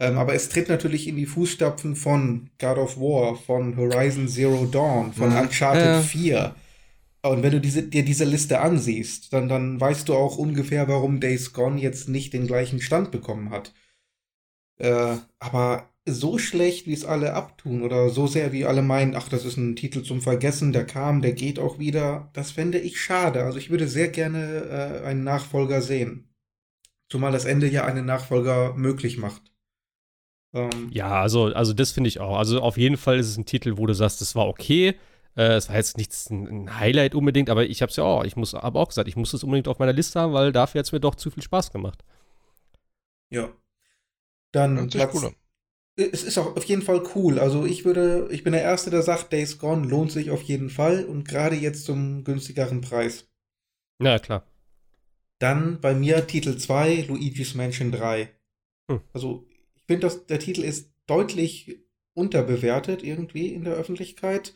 [0.00, 4.64] Ähm, aber es tritt natürlich in die Fußstapfen von God of War, von Horizon Zero
[4.64, 5.42] Dawn, von ja.
[5.42, 6.00] Uncharted ja.
[6.00, 6.54] 4.
[7.22, 11.20] Und wenn du diese, dir diese Liste ansiehst, dann, dann weißt du auch ungefähr, warum
[11.20, 13.74] Days Gone jetzt nicht den gleichen Stand bekommen hat.
[14.78, 19.28] Äh, aber so schlecht, wie es alle abtun, oder so sehr, wie alle meinen, ach,
[19.28, 22.98] das ist ein Titel zum Vergessen, der kam, der geht auch wieder, das fände ich
[22.98, 23.44] schade.
[23.44, 26.34] Also ich würde sehr gerne äh, einen Nachfolger sehen.
[27.10, 29.49] Zumal das Ende ja einen Nachfolger möglich macht.
[30.52, 32.36] Ähm, ja, also, also das finde ich auch.
[32.36, 34.96] Also auf jeden Fall ist es ein Titel, wo du sagst, das war okay.
[35.36, 38.24] Äh, es war jetzt nichts ein, Highlight unbedingt, aber ich habe es ja auch.
[38.24, 40.80] Ich muss, habe auch gesagt, ich muss es unbedingt auf meiner Liste haben, weil dafür
[40.80, 42.02] hat es mir doch zu viel Spaß gemacht.
[43.30, 43.50] Ja.
[44.52, 45.32] Dann Platz, cool.
[45.96, 47.38] Es ist auch auf jeden Fall cool.
[47.38, 50.70] Also ich würde, ich bin der Erste, der sagt, Days Gone lohnt sich auf jeden
[50.70, 53.28] Fall und gerade jetzt zum günstigeren Preis.
[54.02, 54.44] Ja, klar.
[55.38, 58.30] Dann bei mir Titel 2, Luigi's Mansion 3.
[58.90, 59.00] Hm.
[59.12, 59.46] Also
[59.90, 61.80] finde, dass der Titel ist deutlich
[62.14, 64.54] unterbewertet irgendwie in der Öffentlichkeit.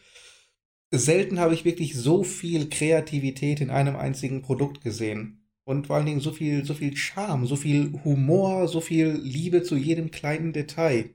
[0.93, 5.45] Selten habe ich wirklich so viel Kreativität in einem einzigen Produkt gesehen.
[5.65, 9.65] Und vor allen Dingen so viel, so viel Charme, so viel Humor, so viel Liebe
[9.65, 11.11] zu jedem kleinen Detail.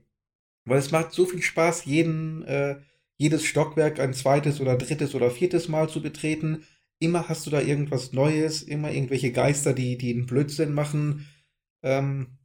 [0.66, 2.76] Weil es macht so viel Spaß, jeden, äh,
[3.16, 6.64] jedes Stockwerk ein zweites oder drittes oder viertes Mal zu betreten.
[6.98, 11.26] Immer hast du da irgendwas Neues, immer irgendwelche Geister, die, die einen Blödsinn machen.
[11.82, 12.36] Ähm,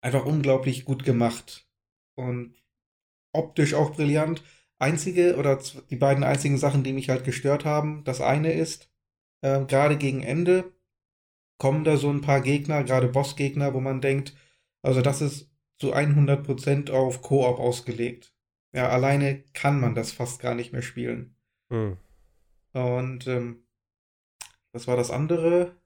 [0.00, 1.68] einfach unglaublich gut gemacht
[2.14, 2.54] und
[3.32, 4.42] optisch auch brillant.
[4.78, 5.60] Einzige oder
[5.90, 8.90] die beiden einzigen Sachen, die mich halt gestört haben, das eine ist,
[9.42, 10.72] äh, gerade gegen Ende
[11.58, 14.34] kommen da so ein paar Gegner, gerade Bossgegner, wo man denkt,
[14.82, 18.32] also das ist zu 100% auf Koop ausgelegt.
[18.72, 21.36] Ja, alleine kann man das fast gar nicht mehr spielen.
[21.70, 21.98] Hm.
[22.72, 23.66] Und ähm,
[24.72, 25.76] was war das andere?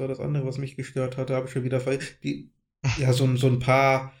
[0.00, 2.50] War das andere, was mich gestört hatte, habe ich schon wieder ver die,
[2.98, 4.12] ja, so, so ein paar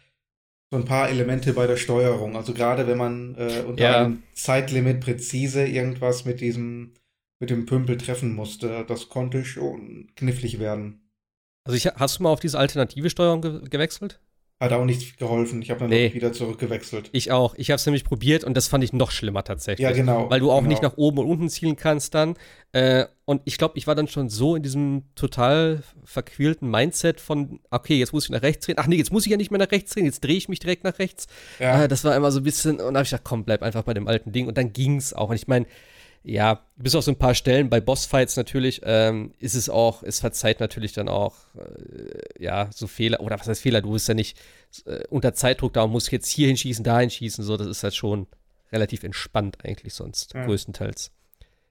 [0.72, 2.36] so ein paar Elemente bei der Steuerung.
[2.36, 4.04] Also gerade wenn man äh, unter ja.
[4.04, 6.94] einem Zeitlimit präzise irgendwas mit diesem
[7.40, 11.10] mit dem Pümpel treffen musste, das konnte schon knifflig werden.
[11.64, 14.20] Also ich, hast du mal auf diese alternative Steuerung ge gewechselt?
[14.60, 15.62] Hat auch nichts geholfen.
[15.62, 16.12] Ich habe dann nee.
[16.12, 17.08] wieder zurückgewechselt.
[17.12, 17.54] Ich auch.
[17.56, 19.82] Ich habe es nämlich probiert und das fand ich noch schlimmer tatsächlich.
[19.82, 20.28] Ja, genau.
[20.28, 20.68] Weil du auch genau.
[20.68, 22.34] nicht nach oben und unten zielen kannst dann.
[22.72, 27.60] Äh, und ich glaube, ich war dann schon so in diesem total verquälten Mindset von,
[27.70, 28.76] okay, jetzt muss ich nach rechts drehen.
[28.78, 30.04] Ach nee, jetzt muss ich ja nicht mehr nach rechts drehen.
[30.04, 31.26] Jetzt drehe ich mich direkt nach rechts.
[31.58, 31.84] Ja.
[31.84, 32.72] Äh, das war immer so ein bisschen.
[32.82, 34.46] Und da habe ich gedacht, komm, bleib einfach bei dem alten Ding.
[34.46, 35.30] Und dann ging es auch.
[35.30, 35.64] Und ich meine,
[36.22, 40.20] ja, bis auf so ein paar Stellen bei Bossfights natürlich, ähm, ist es auch, es
[40.20, 44.14] verzeiht natürlich dann auch, äh, ja, so Fehler, oder was heißt Fehler, du bist ja
[44.14, 44.38] nicht
[44.84, 47.94] äh, unter Zeitdruck da und musst jetzt hier hinschießen, da hinschießen, so, das ist halt
[47.94, 48.26] schon
[48.70, 50.44] relativ entspannt eigentlich sonst, ja.
[50.44, 51.10] größtenteils.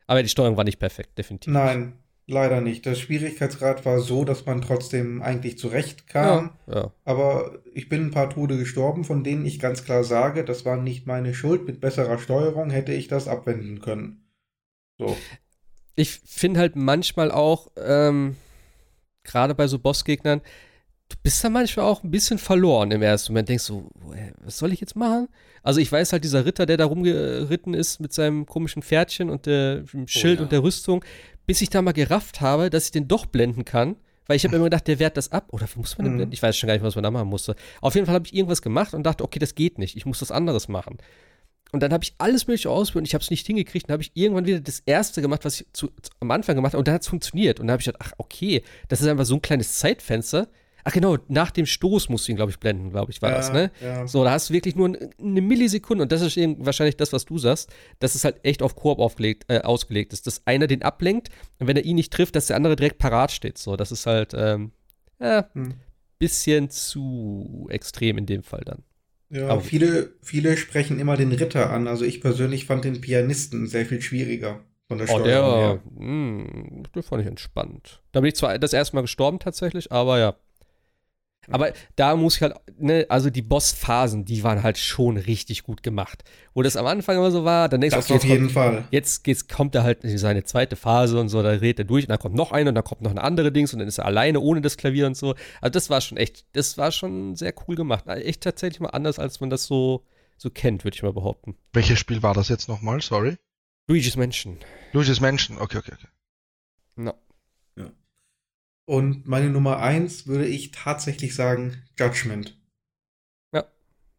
[0.08, 1.54] Aber die Steuerung war nicht perfekt, definitiv.
[1.54, 1.94] Nein,
[2.26, 2.88] leider nicht.
[2.88, 6.52] Der Schwierigkeitsgrad war so, dass man trotzdem eigentlich zurechtkam.
[6.66, 6.92] Ja, ja.
[7.06, 10.78] Aber ich bin ein paar Tode gestorben, von denen ich ganz klar sage, das war
[10.78, 11.68] nicht meine Schuld.
[11.68, 14.24] Mit besserer Steuerung hätte ich das abwenden können.
[15.00, 15.18] So.
[15.96, 18.36] Ich finde halt manchmal auch, ähm,
[19.24, 20.42] gerade bei so Bossgegnern,
[21.10, 23.50] du bist da manchmal auch ein bisschen verloren im ersten Moment.
[23.50, 24.14] Denkst du, so,
[24.44, 25.28] was soll ich jetzt machen?
[25.64, 29.46] Also ich weiß halt, dieser Ritter, der da rumgeritten ist mit seinem komischen Pferdchen und
[29.46, 30.44] dem Schild oh, ja.
[30.44, 31.04] und der Rüstung,
[31.48, 33.96] bis ich da mal gerafft habe, dass ich den doch blenden kann.
[34.28, 35.48] Weil ich habe immer gedacht, der wehrt das ab.
[35.52, 36.18] Oder muss man den mhm.
[36.18, 36.34] blenden?
[36.34, 37.56] Ich weiß schon gar nicht, was man da machen musste.
[37.82, 39.98] Auf jeden Fall habe ich irgendwas gemacht und dachte, okay, das geht nicht.
[39.98, 41.00] Ich muss das anderes machen.
[41.72, 43.88] Und dann habe ich alles mögliche ausprobiert und ich habe es nicht hingekriegt.
[43.88, 46.74] Dann habe ich irgendwann wieder das erste gemacht, was ich zu, zu, am Anfang gemacht
[46.74, 46.80] habe.
[46.80, 47.60] Und dann hat es funktioniert.
[47.60, 50.48] Und dann habe ich gedacht, ach, okay, das ist einfach so ein kleines Zeitfenster.
[50.84, 53.38] Ach genau, nach dem Stoß musst du ihn, glaube ich, blenden, glaube ich, war ja,
[53.38, 53.70] das, ne?
[53.82, 54.08] Ja.
[54.08, 57.26] So, da hast du wirklich nur eine Millisekunde und das ist eben wahrscheinlich das, was
[57.26, 57.70] du sagst,
[58.00, 61.30] dass es halt echt auf Koop aufgelegt, äh, ausgelegt ist, dass einer den ablenkt
[61.60, 63.58] und wenn er ihn nicht trifft, dass der andere direkt parat steht.
[63.58, 64.72] So, das ist halt, ähm,
[65.20, 65.76] ja, hm.
[66.18, 68.84] bisschen zu extrem in dem Fall dann.
[69.30, 71.88] Ja, Aber viele, viele sprechen immer den Ritter an.
[71.88, 74.62] Also ich persönlich fand den Pianisten sehr viel schwieriger.
[74.88, 75.82] Von der oh, der, her.
[75.98, 78.02] Mh, hm, der fand ich entspannt.
[78.12, 80.36] Da bin ich zwar das erste Mal gestorben tatsächlich, aber ja,
[81.52, 85.84] aber da muss ich halt, ne, also die Bossphasen, die waren halt schon richtig gut
[85.84, 86.24] gemacht.
[86.54, 88.88] Wo das am Anfang immer so war, dann denkst du, okay, auf jeden kommt, Fall.
[88.92, 92.06] Jetzt geht's, kommt er halt in seine zweite Phase und so, da redet er durch
[92.06, 93.98] und dann kommt noch eine und dann kommt noch eine andere Dings und dann ist
[93.98, 95.36] er alleine ohne das Klavier und so.
[95.62, 98.08] Also das war schon echt, das war schon sehr cool gemacht.
[98.08, 100.06] Echt tatsächlich mal anders, als man das so,
[100.38, 101.56] so kennt, würde ich mal behaupten.
[101.74, 103.02] Welches Spiel war das jetzt nochmal?
[103.02, 103.38] Sorry.
[103.88, 104.60] Luigi's Mansion.
[104.94, 106.08] Luigi's Mansion, okay, okay, okay.
[106.96, 107.14] No.
[108.90, 112.60] Und meine Nummer eins würde ich tatsächlich sagen Judgment.
[113.54, 113.66] Ja.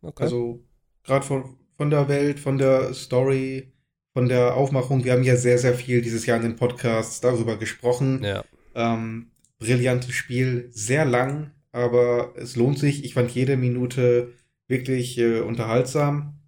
[0.00, 0.22] Okay.
[0.22, 0.64] Also
[1.02, 3.72] gerade von, von der Welt, von der Story,
[4.12, 5.02] von der Aufmachung.
[5.02, 8.22] Wir haben ja sehr, sehr viel dieses Jahr in den Podcasts darüber gesprochen.
[8.22, 8.44] Ja.
[8.76, 13.04] Ähm, brillantes Spiel, sehr lang, aber es lohnt sich.
[13.04, 14.34] Ich fand jede Minute
[14.68, 16.39] wirklich äh, unterhaltsam.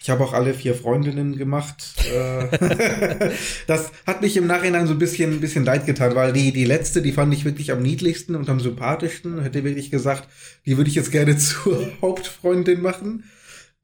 [0.00, 1.94] Ich habe auch alle vier Freundinnen gemacht.
[2.12, 3.30] Äh,
[3.66, 6.64] das hat mich im Nachhinein so ein bisschen, ein bisschen leid getan, weil die, die
[6.64, 9.42] letzte, die fand ich wirklich am niedlichsten und am sympathischsten.
[9.42, 10.28] Hätte wirklich gesagt,
[10.66, 13.24] die würde ich jetzt gerne zur Hauptfreundin machen.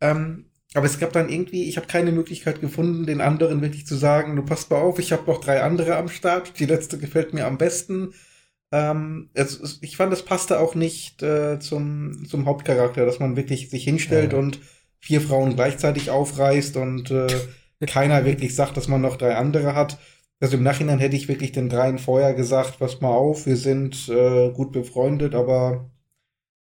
[0.01, 3.95] Ähm, aber es gab dann irgendwie, ich habe keine Möglichkeit gefunden, den anderen wirklich zu
[3.97, 6.59] sagen, du passt mal auf, ich habe noch drei andere am Start.
[6.59, 8.12] Die letzte gefällt mir am besten.
[8.73, 13.70] Ähm, es, ich fand, es passte auch nicht äh, zum, zum Hauptcharakter, dass man wirklich
[13.70, 14.39] sich hinstellt ja.
[14.39, 14.59] und
[15.05, 17.27] vier Frauen gleichzeitig aufreißt und äh,
[17.87, 19.99] keiner wirklich sagt, dass man noch drei andere hat.
[20.41, 24.09] Also im Nachhinein hätte ich wirklich den dreien vorher gesagt, pass mal auf, wir sind
[24.09, 25.91] äh, gut befreundet, aber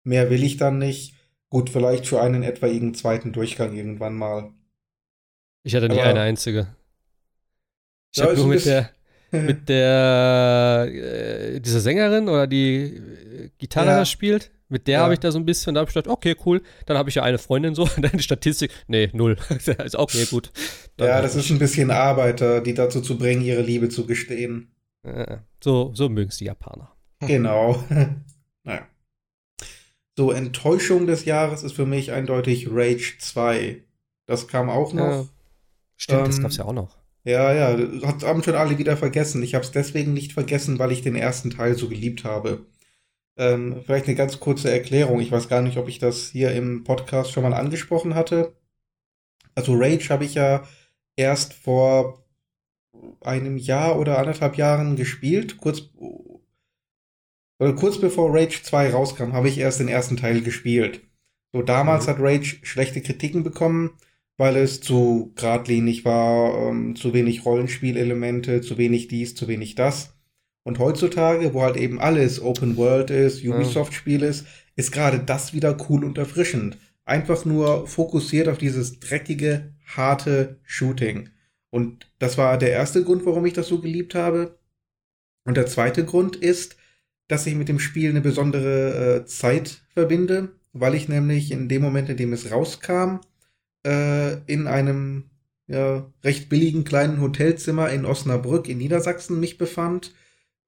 [0.02, 1.14] mehr will ich dann nicht.
[1.48, 4.50] Gut, vielleicht für einen etwaigen zweiten Durchgang irgendwann mal.
[5.62, 6.66] Ich hatte nie aber, eine einzige.
[8.12, 8.90] Ich ja, habe nur mit der,
[9.30, 14.04] mit der, äh, dieser Sängerin oder die äh, Gitarre ja.
[14.04, 14.50] spielt.
[14.68, 15.00] Mit der ja.
[15.02, 17.16] habe ich da so ein bisschen, da habe ich gedacht, okay, cool, dann habe ich
[17.16, 19.36] ja eine Freundin so, deine Statistik, nee, null.
[19.50, 20.52] ist okay, gut.
[20.96, 24.72] Dann ja, das ist ein bisschen Arbeiter, die dazu zu bringen, ihre Liebe zu gestehen.
[25.62, 26.94] so, so mögen es die Japaner.
[27.20, 27.82] Genau.
[28.64, 28.88] naja.
[30.16, 33.82] So, Enttäuschung des Jahres ist für mich eindeutig Rage 2.
[34.26, 35.02] Das kam auch noch.
[35.04, 35.28] Ja,
[35.96, 36.96] stimmt, ähm, das gab es ja auch noch.
[37.24, 37.78] Ja, ja,
[38.22, 39.42] haben schon alle wieder vergessen.
[39.42, 42.66] Ich habe es deswegen nicht vergessen, weil ich den ersten Teil so geliebt habe.
[43.36, 45.20] Ähm, vielleicht eine ganz kurze Erklärung.
[45.20, 48.56] Ich weiß gar nicht, ob ich das hier im Podcast schon mal angesprochen hatte.
[49.54, 50.64] Also Rage habe ich ja
[51.16, 52.24] erst vor
[53.20, 55.58] einem Jahr oder anderthalb Jahren gespielt.
[55.58, 55.90] Kurz,
[57.58, 61.02] oder kurz bevor Rage 2 rauskam, habe ich erst den ersten Teil gespielt.
[61.52, 62.10] So, damals mhm.
[62.10, 63.90] hat Rage schlechte Kritiken bekommen,
[64.36, 70.13] weil es zu geradlinig war, ähm, zu wenig Rollenspielelemente, zu wenig dies, zu wenig das.
[70.64, 74.46] Und heutzutage, wo halt eben alles Open World ist, Ubisoft-Spiel ist,
[74.76, 76.78] ist gerade das wieder cool und erfrischend.
[77.04, 81.28] Einfach nur fokussiert auf dieses dreckige, harte Shooting.
[81.70, 84.58] Und das war der erste Grund, warum ich das so geliebt habe.
[85.44, 86.76] Und der zweite Grund ist,
[87.28, 91.82] dass ich mit dem Spiel eine besondere äh, Zeit verbinde, weil ich nämlich in dem
[91.82, 93.20] Moment, in dem es rauskam,
[93.86, 95.30] äh, in einem
[95.66, 100.14] ja, recht billigen kleinen Hotelzimmer in Osnabrück in Niedersachsen mich befand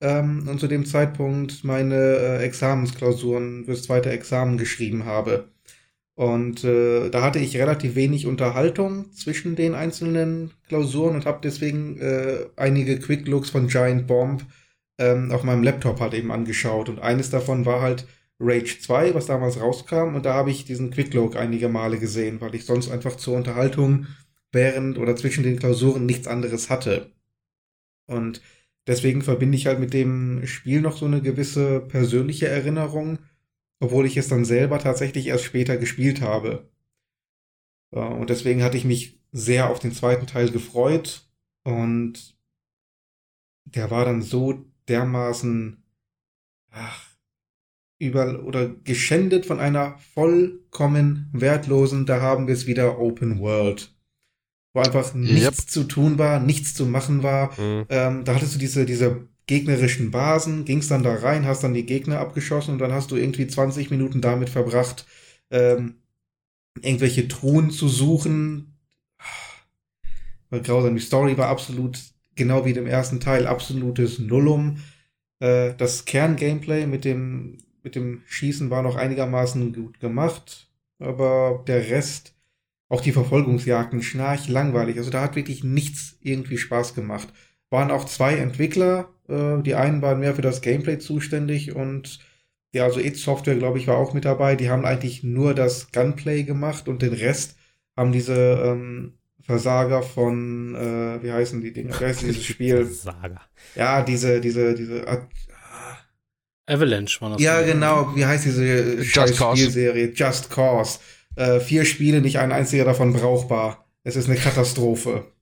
[0.01, 5.49] ähm, und zu dem Zeitpunkt meine äh, Examensklausuren fürs zweite Examen geschrieben habe.
[6.15, 11.99] Und äh, da hatte ich relativ wenig Unterhaltung zwischen den einzelnen Klausuren und habe deswegen
[11.99, 14.47] äh, einige Quick Looks von Giant Bomb
[14.99, 16.89] ähm, auf meinem Laptop halt eben angeschaut.
[16.89, 18.07] Und eines davon war halt
[18.41, 20.15] Rage 2, was damals rauskam.
[20.15, 23.37] Und da habe ich diesen Quick Look einige Male gesehen, weil ich sonst einfach zur
[23.37, 24.07] Unterhaltung
[24.53, 27.11] während oder zwischen den Klausuren nichts anderes hatte.
[28.07, 28.41] Und
[28.87, 33.19] deswegen verbinde ich halt mit dem Spiel noch so eine gewisse persönliche Erinnerung,
[33.81, 36.69] obwohl ich es dann selber tatsächlich erst später gespielt habe.
[37.93, 41.29] Äh, und deswegen hatte ich mich sehr auf den zweiten Teil gefreut
[41.65, 42.37] und
[43.65, 45.83] der war dann so dermaßen
[46.71, 47.17] ach,
[47.99, 53.96] über oder geschändet von einer vollkommen wertlosen, da haben wir es wieder Open World.
[54.77, 55.55] Wo einfach nichts yep.
[55.71, 57.59] zu tun war, nichts zu machen war.
[57.59, 57.87] Mhm.
[57.89, 61.87] Ähm, da hattest du diese, diese gegnerischen Basen, gingst dann da rein, hast dann die
[61.87, 65.07] Gegner abgeschossen und dann hast du irgendwie 20 Minuten damit verbracht,
[65.51, 65.95] ähm,
[66.83, 68.77] irgendwelche Truhen zu suchen.
[70.51, 70.95] War grausam.
[70.95, 71.99] Die Story war absolut,
[72.35, 74.83] genau wie im ersten Teil, absolutes Nullum.
[75.39, 81.89] Äh, das Kerngameplay mit dem mit dem Schießen war noch einigermaßen gut gemacht, aber der
[81.89, 82.35] Rest,
[82.89, 84.99] auch die Verfolgungsjagden, schnarch langweilig.
[84.99, 87.29] Also da hat wirklich nichts irgendwie Spaß gemacht.
[87.71, 92.21] Waren auch zwei Entwickler, äh, die einen waren mehr für das Gameplay zuständig und
[92.73, 94.55] ja, also It Software, glaube ich, war auch mit dabei.
[94.55, 97.57] Die haben eigentlich nur das Gunplay gemacht und den Rest
[97.97, 101.99] haben diese ähm, Versager von, äh, wie heißen die Dinge?
[101.99, 102.85] Wie heißt dieses Spiel?
[102.85, 103.41] Versager.
[103.75, 105.07] Ja, diese, diese, diese
[106.67, 107.41] Avalanche war das.
[107.41, 108.15] Ja, genau.
[108.15, 110.13] Wie heißt diese Just Spielserie?
[110.15, 110.99] Just Cause.
[111.37, 113.87] Äh, vier Spiele, nicht ein einziger davon brauchbar.
[114.03, 115.33] Es ist eine Katastrophe.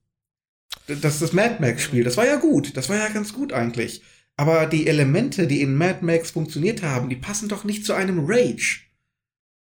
[0.87, 2.03] Das ist das Mad Max Spiel.
[2.03, 2.77] Das war ja gut.
[2.77, 4.03] Das war ja ganz gut eigentlich.
[4.37, 8.25] Aber die Elemente, die in Mad Max funktioniert haben, die passen doch nicht zu einem
[8.25, 8.81] Rage.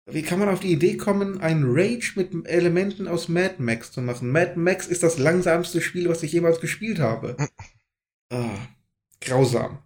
[0.10, 4.02] Wie kann man auf die Idee kommen, ein Rage mit Elementen aus Mad Max zu
[4.02, 4.32] machen?
[4.32, 7.36] Mad Max ist das langsamste Spiel, was ich jemals gespielt habe.
[8.30, 8.58] Ah,
[9.22, 9.80] grausam.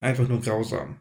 [0.00, 0.96] Einfach nur grausam.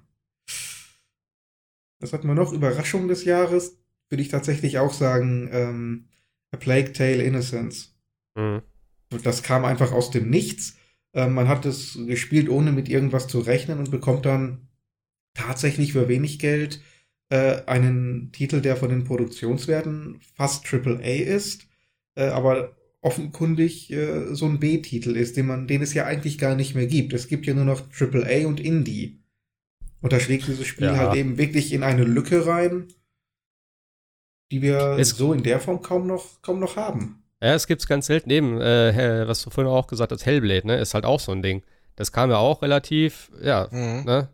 [2.00, 2.54] Was hat man noch?
[2.54, 3.78] Überraschung des Jahres?
[4.10, 6.06] Würde ich tatsächlich auch sagen, ähm,
[6.52, 7.96] A Plague Tale Innocence.
[8.36, 8.62] Mhm.
[9.24, 10.78] Das kam einfach aus dem Nichts.
[11.14, 14.68] Ähm, man hat es gespielt, ohne mit irgendwas zu rechnen und bekommt dann
[15.34, 16.82] tatsächlich für wenig Geld
[17.30, 21.68] äh, einen Titel, der von den Produktionswerten fast AAA ist,
[22.16, 26.56] äh, aber offenkundig äh, so ein B-Titel ist, den man, den es ja eigentlich gar
[26.56, 27.14] nicht mehr gibt.
[27.14, 29.22] Es gibt ja nur noch AAA und Indie.
[30.02, 30.98] Und da schlägt dieses Spiel ja.
[30.98, 32.88] halt eben wirklich in eine Lücke rein,
[34.52, 37.24] die wir es so in der Form kaum noch, kaum noch haben.
[37.42, 38.30] Ja, es gibt's ganz selten.
[38.30, 41.42] Eben, äh, was du vorhin auch gesagt hast, Hellblade, ne, ist halt auch so ein
[41.42, 41.64] Ding.
[41.96, 44.04] Das kam ja auch relativ, ja, mhm.
[44.06, 44.30] ne,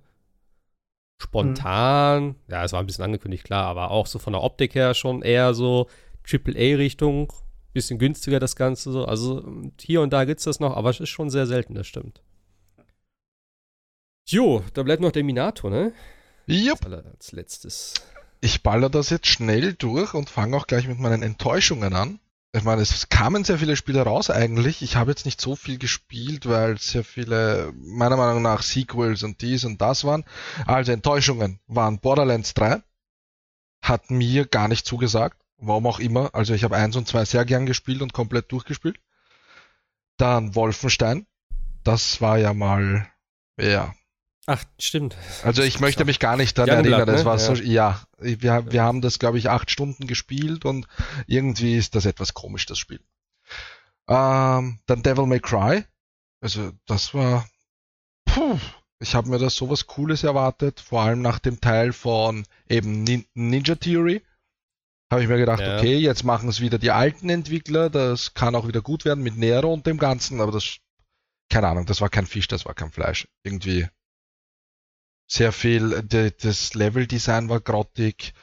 [1.22, 2.24] spontan.
[2.24, 2.36] Mhm.
[2.50, 5.22] Ja, es war ein bisschen angekündigt, klar, aber auch so von der Optik her schon
[5.22, 5.88] eher so
[6.26, 7.32] AAA-Richtung
[7.74, 9.06] bisschen günstiger das Ganze so.
[9.06, 9.44] Also
[9.80, 12.22] hier und da gibt es das noch, aber es ist schon sehr selten, das stimmt.
[14.28, 15.92] Jo, da bleibt noch der Minato, ne?
[16.46, 16.86] Jupp.
[16.86, 17.94] Als letztes.
[18.44, 22.20] Ich baller das jetzt schnell durch und fange auch gleich mit meinen Enttäuschungen an.
[22.52, 24.82] Ich meine, es kamen sehr viele Spiele raus eigentlich.
[24.82, 29.42] Ich habe jetzt nicht so viel gespielt, weil sehr viele, meiner Meinung nach, Sequels und
[29.42, 30.26] dies und das waren.
[30.66, 32.84] Also Enttäuschungen waren Borderlands 3.
[33.82, 35.42] Hat mir gar nicht zugesagt.
[35.56, 36.36] Warum auch immer.
[36.36, 39.00] Also ich habe eins und zwei sehr gern gespielt und komplett durchgespielt.
[40.18, 41.28] Dann Wolfenstein.
[41.86, 43.08] Das war ja mal,
[43.58, 43.96] ja.
[44.46, 45.16] Ach, stimmt.
[45.44, 47.08] Also ich möchte mich gar nicht daran erinnern.
[47.08, 47.26] Das ne?
[47.26, 47.40] war ja.
[47.40, 48.02] so, ja.
[48.20, 50.88] Wir, wir haben das, glaube ich, acht Stunden gespielt und
[51.28, 53.00] irgendwie ist das etwas komisch, das Spiel.
[54.08, 55.86] Ähm, dann Devil May Cry.
[56.42, 57.48] Also das war,
[58.26, 58.60] puh,
[59.00, 63.76] ich habe mir das sowas Cooles erwartet, vor allem nach dem Teil von eben Ninja
[63.76, 64.22] Theory
[65.14, 65.78] habe ich mir gedacht, ja.
[65.78, 69.38] okay, jetzt machen es wieder die alten Entwickler, das kann auch wieder gut werden mit
[69.38, 70.78] Nero und dem Ganzen, aber das,
[71.50, 73.28] keine Ahnung, das war kein Fisch, das war kein Fleisch.
[73.44, 73.88] Irgendwie
[75.28, 78.34] sehr viel, das Leveldesign war grottig,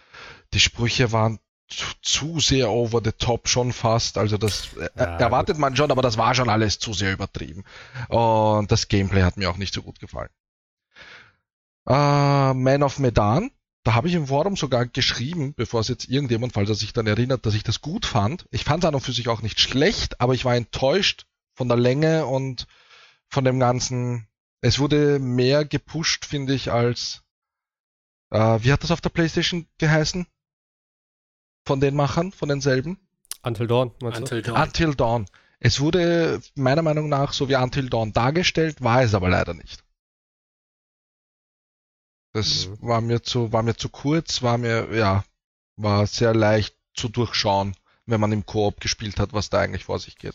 [0.53, 1.39] die Sprüche waren
[1.69, 5.61] zu, zu, sehr over the top schon fast, also das äh, ja, erwartet gut.
[5.61, 7.65] man schon, aber das war schon alles zu sehr übertrieben.
[8.09, 10.31] Und das Gameplay hat mir auch nicht so gut gefallen.
[11.89, 13.51] Uh, Man of Medan,
[13.85, 17.07] da habe ich im Forum sogar geschrieben, bevor es jetzt irgendjemand, falls er sich dann
[17.07, 18.47] erinnert, dass ich das gut fand.
[18.51, 21.69] Ich fand es an und für sich auch nicht schlecht, aber ich war enttäuscht von
[21.69, 22.67] der Länge und
[23.29, 24.27] von dem ganzen.
[24.61, 27.23] Es wurde mehr gepusht, finde ich, als.
[28.31, 30.27] Äh, wie hat das auf der PlayStation geheißen?
[31.65, 32.99] Von den Machern, von denselben?
[33.43, 33.93] Until Dawn.
[34.03, 34.63] Until Dawn.
[34.63, 35.27] Until Dawn.
[35.59, 39.85] Es wurde meiner Meinung nach so wie Until Dawn dargestellt, war es aber leider nicht.
[42.33, 42.79] Das mhm.
[42.81, 45.25] war mir zu, war mir zu kurz, war mir, ja,
[45.77, 47.75] war sehr leicht zu durchschauen,
[48.07, 50.35] wenn man im Koop gespielt hat, was da eigentlich vor sich geht.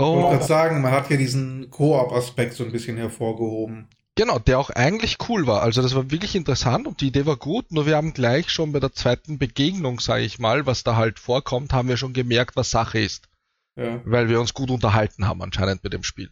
[0.00, 0.18] Oh.
[0.18, 3.88] Ich wollte sagen, man hat hier diesen Koop-Aspekt so ein bisschen hervorgehoben.
[4.16, 5.62] Genau, der auch eigentlich cool war.
[5.62, 8.72] Also das war wirklich interessant und die Idee war gut, nur wir haben gleich schon
[8.72, 12.56] bei der zweiten Begegnung, sage ich mal, was da halt vorkommt, haben wir schon gemerkt,
[12.56, 13.28] was Sache ist.
[13.76, 14.00] Ja.
[14.04, 16.30] Weil wir uns gut unterhalten haben anscheinend mit dem Spiel.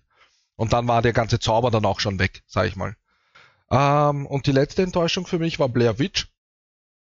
[0.56, 2.96] Und dann war der ganze Zauber dann auch schon weg, sage ich mal.
[3.70, 6.28] Ähm, und die letzte Enttäuschung für mich war Blair Witch.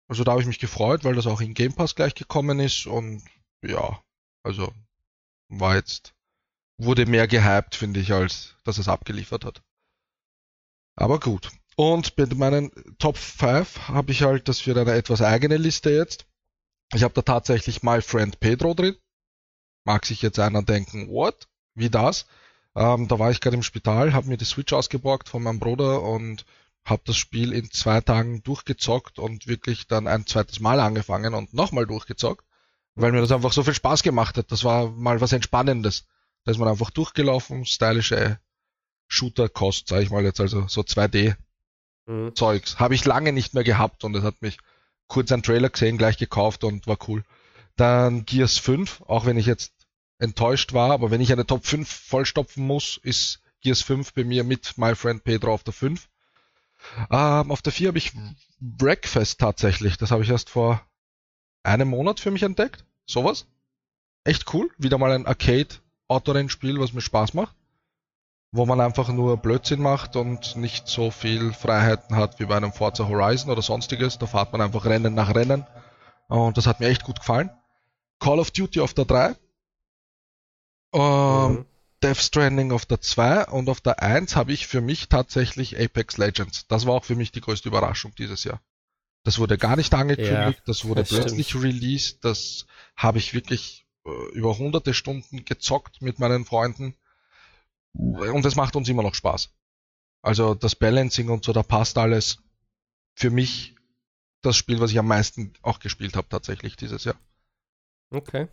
[0.07, 2.87] Also da habe ich mich gefreut, weil das auch in Game Pass gleich gekommen ist
[2.87, 3.23] und
[3.61, 3.99] ja,
[4.43, 4.73] also
[5.47, 6.14] war jetzt,
[6.77, 9.61] wurde mehr gehypt, finde ich, als dass es abgeliefert hat.
[10.95, 11.49] Aber gut.
[11.75, 16.25] Und bei meinen Top 5 habe ich halt das für eine etwas eigene Liste jetzt.
[16.93, 18.95] Ich habe da tatsächlich My Friend Pedro drin.
[19.83, 21.47] Mag sich jetzt einer denken, what?
[21.73, 22.25] Wie das?
[22.75, 26.01] Ähm, da war ich gerade im Spital, habe mir die Switch ausgeborgt von meinem Bruder
[26.01, 26.45] und
[26.85, 31.53] habe das Spiel in zwei Tagen durchgezockt und wirklich dann ein zweites Mal angefangen und
[31.53, 32.45] nochmal durchgezockt,
[32.95, 34.51] weil mir das einfach so viel Spaß gemacht hat.
[34.51, 36.05] Das war mal was Entspannendes.
[36.45, 38.39] Da ist man einfach durchgelaufen, stylische
[39.07, 41.35] Shooter-Kost, sage ich mal jetzt, also so 2D
[42.05, 42.35] mhm.
[42.35, 42.79] Zeugs.
[42.79, 44.57] Habe ich lange nicht mehr gehabt und es hat mich
[45.07, 47.23] kurz einen Trailer gesehen, gleich gekauft und war cool.
[47.75, 49.73] Dann Gears 5, auch wenn ich jetzt
[50.19, 54.43] enttäuscht war, aber wenn ich eine Top 5 vollstopfen muss, ist Gears 5 bei mir
[54.43, 56.07] mit My Friend Pedro auf der 5.
[57.09, 58.13] Ähm, auf der 4 habe ich
[58.59, 59.97] Breakfast tatsächlich.
[59.97, 60.85] Das habe ich erst vor
[61.63, 62.85] einem Monat für mich entdeckt.
[63.05, 63.47] Sowas.
[64.23, 64.69] Echt cool.
[64.77, 65.25] Wieder mal ein
[66.07, 67.55] Arcade-Autorennspiel, was mir Spaß macht
[68.55, 72.71] wo man einfach nur Blödsinn macht und nicht so viel Freiheiten hat wie bei einem
[72.71, 74.17] Forza Horizon oder sonstiges.
[74.17, 75.65] Da fahrt man einfach Rennen nach Rennen.
[76.27, 77.49] Und das hat mir echt gut gefallen.
[78.19, 79.35] Call of Duty auf der 3.
[80.93, 81.65] Ähm, mhm.
[82.01, 86.17] Death Stranding auf der 2 und auf der 1 habe ich für mich tatsächlich Apex
[86.17, 86.65] Legends.
[86.67, 88.61] Das war auch für mich die größte Überraschung dieses Jahr.
[89.23, 91.63] Das wurde gar nicht angekündigt, ja, das wurde das plötzlich stimmt.
[91.63, 93.84] released, das habe ich wirklich
[94.33, 96.95] über hunderte Stunden gezockt mit meinen Freunden
[97.93, 99.49] und es macht uns immer noch Spaß.
[100.21, 102.39] Also das Balancing und so, da passt alles.
[103.13, 103.75] Für mich
[104.41, 107.15] das Spiel, was ich am meisten auch gespielt habe tatsächlich dieses Jahr.
[108.11, 108.47] Okay.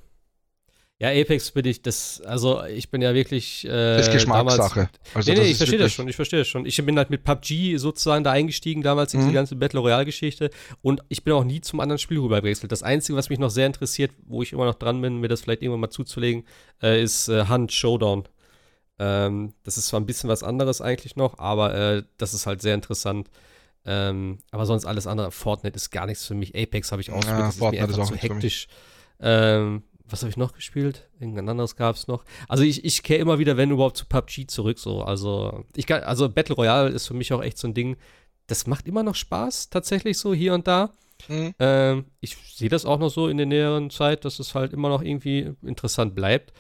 [1.02, 3.64] Ja, Apex bin ich das, also ich bin ja wirklich.
[3.64, 4.88] Äh, das ist Geschmackssache.
[5.14, 6.64] Also nee, nee, ich verstehe das schon, ich verstehe das schon.
[6.64, 9.24] Ich bin halt mit PUBG sozusagen da eingestiegen, damals in mhm.
[9.24, 10.50] diese ganze Battle Royale-Geschichte
[10.80, 12.70] und ich bin auch nie zum anderen Spiel rübergewechselt.
[12.70, 15.40] Das Einzige, was mich noch sehr interessiert, wo ich immer noch dran bin, mir das
[15.40, 16.44] vielleicht irgendwann mal zuzulegen,
[16.80, 18.28] äh, ist äh, Hunt Showdown.
[19.00, 22.62] Ähm, das ist zwar ein bisschen was anderes eigentlich noch, aber äh, das ist halt
[22.62, 23.28] sehr interessant.
[23.84, 25.32] Ähm, aber sonst alles andere.
[25.32, 26.54] Fortnite ist gar nichts für mich.
[26.54, 27.40] Apex habe ich ausprobiert.
[27.40, 28.68] Ja, das Fortnite ist mir einfach ist zu hektisch.
[29.18, 31.08] Ähm, was habe ich noch gespielt?
[31.20, 32.24] Irgendein anderes gab es noch.
[32.48, 34.78] Also ich, ich kehre immer wieder, wenn überhaupt, zu PUBG zurück.
[34.78, 35.02] So.
[35.02, 37.96] Also, ich kann, also Battle Royale ist für mich auch echt so ein Ding.
[38.46, 40.90] Das macht immer noch Spaß, tatsächlich so hier und da.
[41.28, 41.54] Mhm.
[41.58, 44.88] Ähm, ich sehe das auch noch so in der näheren Zeit, dass es halt immer
[44.88, 46.52] noch irgendwie interessant bleibt.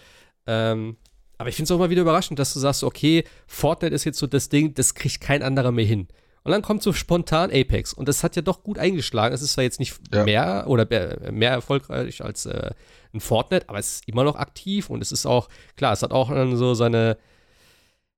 [0.46, 0.96] Ähm,
[1.38, 4.18] aber ich finde es auch mal wieder überraschend, dass du sagst, okay, Fortnite ist jetzt
[4.18, 6.08] so das Ding, das kriegt kein anderer mehr hin.
[6.44, 7.92] Und dann kommt so spontan Apex.
[7.92, 9.34] Und das hat ja doch gut eingeschlagen.
[9.34, 10.24] Es ist zwar jetzt nicht ja.
[10.24, 10.86] mehr oder
[11.30, 12.72] mehr erfolgreich als äh,
[13.14, 16.12] ein Fortnite, aber es ist immer noch aktiv und es ist auch, klar, es hat
[16.12, 17.18] auch dann so seine,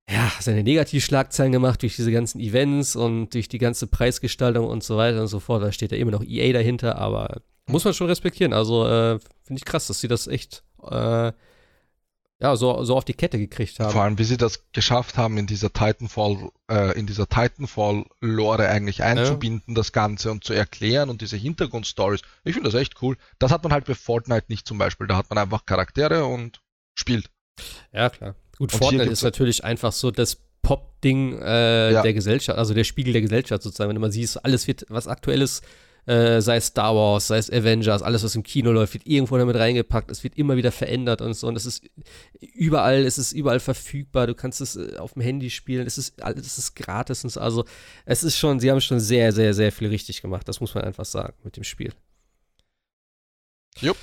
[0.09, 4.97] ja, seine Negativschlagzeilen gemacht durch diese ganzen Events und durch die ganze Preisgestaltung und so
[4.97, 5.63] weiter und so fort.
[5.63, 8.53] Da steht ja immer noch EA dahinter, aber muss man schon respektieren.
[8.53, 11.33] Also äh, finde ich krass, dass sie das echt äh,
[12.41, 13.93] ja, so, so auf die Kette gekriegt haben.
[13.93, 19.03] Vor allem, wie sie das geschafft haben, in dieser Titanfall, äh, in dieser Titanfall-Lore eigentlich
[19.03, 19.75] einzubinden, ja.
[19.75, 22.23] das Ganze und zu erklären und diese Hintergrundstories.
[22.43, 23.17] Ich finde das echt cool.
[23.39, 25.07] Das hat man halt bei Fortnite nicht zum Beispiel.
[25.07, 26.61] Da hat man einfach Charaktere und
[26.95, 27.31] spielt.
[27.93, 28.35] Ja, klar.
[28.59, 32.03] Gut, und Fortnite ist natürlich einfach so das Pop-Ding äh, ja.
[32.03, 33.89] der Gesellschaft, also der Spiegel der Gesellschaft sozusagen.
[33.89, 35.63] Wenn du mal siehst, alles wird, was aktuelles
[36.07, 39.39] äh, sei es Star Wars, sei es Avengers, alles, was im Kino läuft, wird irgendwo
[39.39, 40.11] damit reingepackt.
[40.11, 41.47] Es wird immer wieder verändert und so.
[41.47, 41.85] Und es ist
[42.41, 44.27] überall, es ist überall verfügbar.
[44.27, 45.87] Du kannst es äh, auf dem Handy spielen.
[45.87, 47.41] Es ist alles, es ist gratis und so.
[47.41, 47.65] Also,
[48.05, 50.47] es ist schon, sie haben schon sehr, sehr, sehr viel richtig gemacht.
[50.49, 51.93] Das muss man einfach sagen mit dem Spiel.
[53.81, 53.97] Jupp.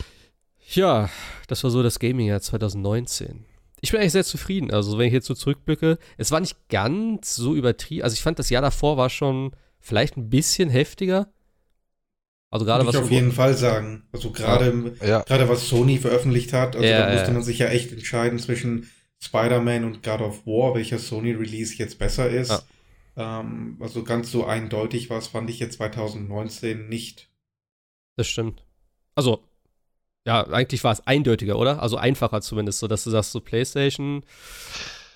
[0.73, 1.09] Ja,
[1.47, 3.45] das war so das Gaming-Jahr 2019.
[3.81, 4.71] Ich bin eigentlich sehr zufrieden.
[4.71, 8.03] Also, wenn ich jetzt so zurückblicke, es war nicht ganz so übertrieben.
[8.03, 11.27] Also, ich fand, das Jahr davor war schon vielleicht ein bisschen heftiger.
[12.51, 12.93] Also gerade was.
[12.93, 14.03] Ich auf jeden Fall sagen.
[14.11, 15.21] Also gerade, ja.
[15.21, 18.89] gerade was Sony veröffentlicht hat, also ja, da musste man sich ja echt entscheiden zwischen
[19.19, 22.65] Spider-Man und God of War, welcher Sony-Release jetzt besser ist.
[23.15, 27.29] Ähm, also ganz so eindeutig war es, fand ich jetzt 2019 nicht.
[28.17, 28.63] Das stimmt.
[29.15, 29.43] Also,
[30.25, 31.81] ja, eigentlich war es eindeutiger, oder?
[31.81, 34.23] Also einfacher zumindest, so dass du sagst, so PlayStation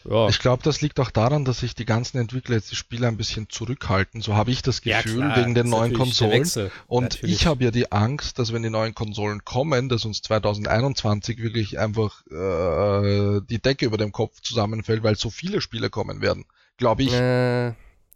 [0.07, 0.30] ja.
[0.30, 3.18] Ich glaube, das liegt auch daran, dass sich die ganzen Entwickler jetzt die Spiele ein
[3.18, 4.22] bisschen zurückhalten.
[4.22, 6.48] So habe ich das Gefühl, ja, wegen den neuen Konsolen.
[6.88, 7.36] Und natürlich.
[7.36, 11.80] ich habe ja die Angst, dass wenn die neuen Konsolen kommen, dass uns 2021 wirklich
[11.80, 16.45] einfach äh, die Decke über dem Kopf zusammenfällt, weil so viele Spiele kommen werden.
[16.77, 17.14] Glaube ich.
[17.14, 17.73] Äh.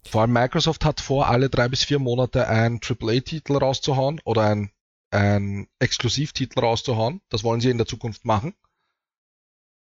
[0.08, 4.70] Vor allem Microsoft hat vor, alle drei bis vier Monate einen AAA-Titel rauszuhauen oder ein,
[5.10, 7.20] ein Exklusivtitel rauszuhauen.
[7.28, 8.54] Das wollen sie in der Zukunft machen.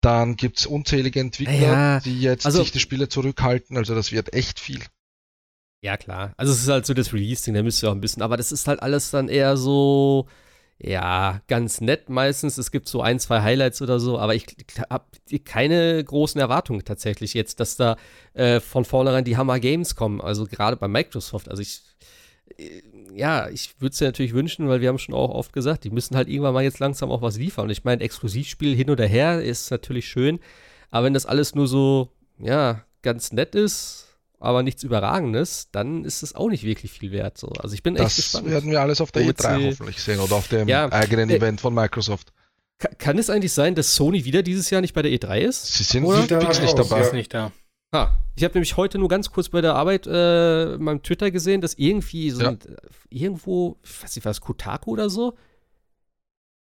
[0.04, 3.78] Dann gibt's unzählige Entwickler, ja, die jetzt also, sich die Spiele zurückhalten.
[3.78, 4.82] Also das wird echt viel.
[5.82, 6.34] Ja, klar.
[6.36, 8.52] Also es ist halt so das Release-Ding, da müsst ihr auch ein bisschen, aber das
[8.52, 10.28] ist halt alles dann eher so,
[10.78, 12.58] ja, ganz nett meistens.
[12.58, 14.46] Es gibt so ein, zwei Highlights oder so, aber ich
[14.90, 15.06] habe
[15.46, 17.96] keine großen Erwartungen tatsächlich jetzt, dass da
[18.34, 20.20] äh, von vornherein die Hammer Games kommen.
[20.20, 21.50] Also gerade bei Microsoft.
[21.50, 21.82] Also ich,
[22.58, 22.82] äh,
[23.16, 25.90] ja, ich würde es ja natürlich wünschen, weil wir haben schon auch oft gesagt, die
[25.90, 27.66] müssen halt irgendwann mal jetzt langsam auch was liefern.
[27.66, 30.40] Und ich meine, Exklusivspiel hin oder her ist natürlich schön,
[30.92, 32.10] aber wenn das alles nur so,
[32.40, 34.08] ja, ganz nett ist,
[34.40, 37.38] aber nichts Überragendes, dann ist es auch nicht wirklich viel wert.
[37.38, 37.48] So.
[37.60, 38.48] Also ich bin das echt gespannt.
[38.48, 41.38] Das werden wir alles auf der E3 hoffentlich sehen oder auf dem ja, eigenen äh,
[41.38, 42.34] Event von Microsoft.
[42.98, 45.74] Kann es eigentlich sein, dass Sony wieder dieses Jahr nicht bei der E3 ist?
[45.74, 46.42] Sie sind oder?
[46.42, 47.02] fix nicht dabei.
[47.02, 47.52] Ist nicht da.
[47.94, 51.62] Ah, ich habe nämlich heute nur ganz kurz bei der Arbeit äh, meinem Twitter gesehen,
[51.62, 52.50] dass irgendwie so ja.
[52.50, 52.60] ein,
[53.12, 55.38] irgendwo, ich weiß nicht, was Kotaku oder so,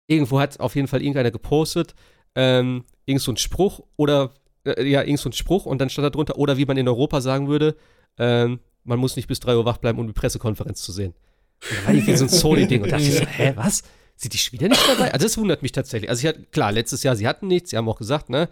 [0.08, 1.96] irgendwo hat auf jeden Fall irgendeiner gepostet,
[2.36, 4.36] ähm, irgend so ein Spruch oder
[4.66, 6.88] äh, ja, irgend so ein Spruch und dann stand da drunter, oder wie man in
[6.88, 7.76] Europa sagen würde,
[8.20, 11.16] ähm, man muss nicht bis 3 Uhr wach bleiben, um die Pressekonferenz zu sehen.
[11.64, 13.82] Und da war irgendwie so ein Sony-Ding und dachte ich so, hä, was?
[14.18, 15.12] Sind die schon wieder nicht dabei?
[15.12, 16.10] Also das wundert mich tatsächlich.
[16.10, 18.48] Also ich hatte, klar, letztes Jahr, sie hatten nichts, sie haben auch gesagt, ne,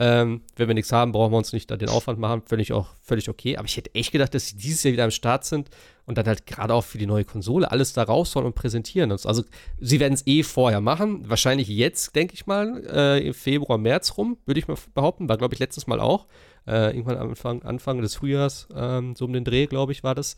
[0.00, 2.42] ähm, wenn wir nichts haben, brauchen wir uns nicht da den Aufwand machen.
[2.46, 3.56] Völlig auch völlig okay.
[3.56, 5.70] Aber ich hätte echt gedacht, dass sie dieses Jahr wieder am Start sind
[6.06, 9.10] und dann halt gerade auch für die neue Konsole alles da raushauen und präsentieren.
[9.10, 9.42] Also
[9.80, 11.28] sie werden es eh vorher machen.
[11.28, 15.28] Wahrscheinlich jetzt, denke ich mal, äh, im Februar, März rum, würde ich mal behaupten.
[15.28, 16.28] War, glaube ich, letztes Mal auch.
[16.66, 20.36] Äh, irgendwann Anfang, Anfang des Frühjahrs, ähm, so um den Dreh, glaube ich, war das.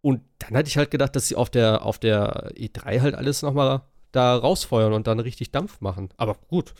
[0.00, 3.42] Und dann hatte ich halt gedacht, dass sie auf der, auf der E3 halt alles
[3.42, 6.08] nochmal da rausfeuern und dann richtig Dampf machen.
[6.16, 6.74] Aber gut,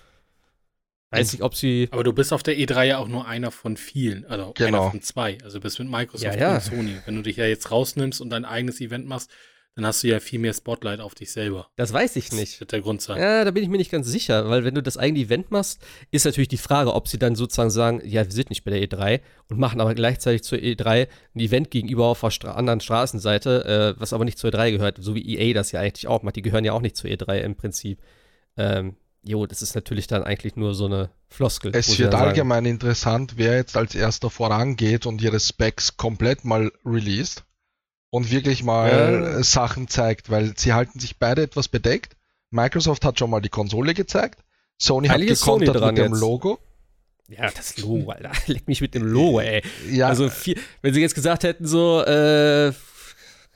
[1.11, 1.89] Weiß nicht, ob sie.
[1.93, 4.83] Aber du bist auf der E3 ja auch nur einer von vielen, also genau.
[4.83, 5.39] einer von zwei.
[5.45, 6.55] Also bist mit Microsoft ja, ja.
[6.55, 6.97] und Sony.
[7.05, 9.31] Wenn du dich ja jetzt rausnimmst und dein eigenes Event machst,
[9.77, 11.69] dann hast du ja viel mehr Spotlight auf dich selber.
[11.77, 12.55] Das weiß ich nicht.
[12.55, 13.21] Das wird der Grund sein.
[13.21, 15.85] Ja, da bin ich mir nicht ganz sicher, weil wenn du das eigene Event machst,
[16.11, 18.83] ist natürlich die Frage, ob sie dann sozusagen sagen, ja, wir sind nicht bei der
[18.83, 19.21] E3
[19.51, 24.01] und machen aber gleichzeitig zur E3 ein Event gegenüber auf der Stra anderen Straßenseite, äh,
[24.01, 26.37] was aber nicht zur E3 gehört, so wie EA das ja eigentlich auch macht.
[26.37, 28.01] Die gehören ja auch nicht zur E3 im Prinzip.
[28.57, 28.97] Ähm,
[29.27, 31.73] jo, das ist natürlich dann eigentlich nur so eine Floskel.
[31.75, 32.75] Es wird allgemein sagen.
[32.75, 37.45] interessant, wer jetzt als erster vorangeht und ihre Specs komplett mal released
[38.11, 39.43] und wirklich mal ja.
[39.43, 42.17] Sachen zeigt, weil sie halten sich beide etwas bedeckt.
[42.51, 44.41] Microsoft hat schon mal die Konsole gezeigt.
[44.79, 46.21] Sony Eigentlich hat gekontert mit dem jetzt.
[46.21, 46.59] Logo.
[47.29, 48.31] Ja, das Logo, Alter.
[48.47, 49.63] Leck mich mit dem Logo, ey.
[49.91, 50.09] Ja.
[50.09, 52.73] Also, viel, wenn sie jetzt gesagt hätten, so, äh,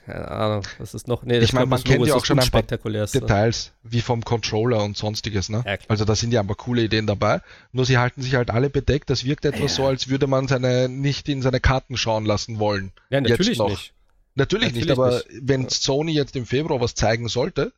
[0.06, 1.22] keine Ahnung, was ist noch?
[1.22, 4.96] Nee, ich meine, man kennt ja auch schon ein paar Details, wie vom Controller und
[4.96, 5.62] sonstiges, ne?
[5.66, 7.40] Ja, also da sind ja aber coole Ideen dabei.
[7.72, 9.10] Nur sie halten sich halt alle bedeckt.
[9.10, 9.76] Das wirkt etwas ja.
[9.76, 12.92] so, als würde man seine nicht in seine Karten schauen lassen wollen.
[13.10, 13.94] Ja, natürlich nicht.
[14.36, 15.26] Natürlich, natürlich nicht, aber nicht.
[15.42, 17.72] wenn Sony jetzt im Februar was zeigen sollte,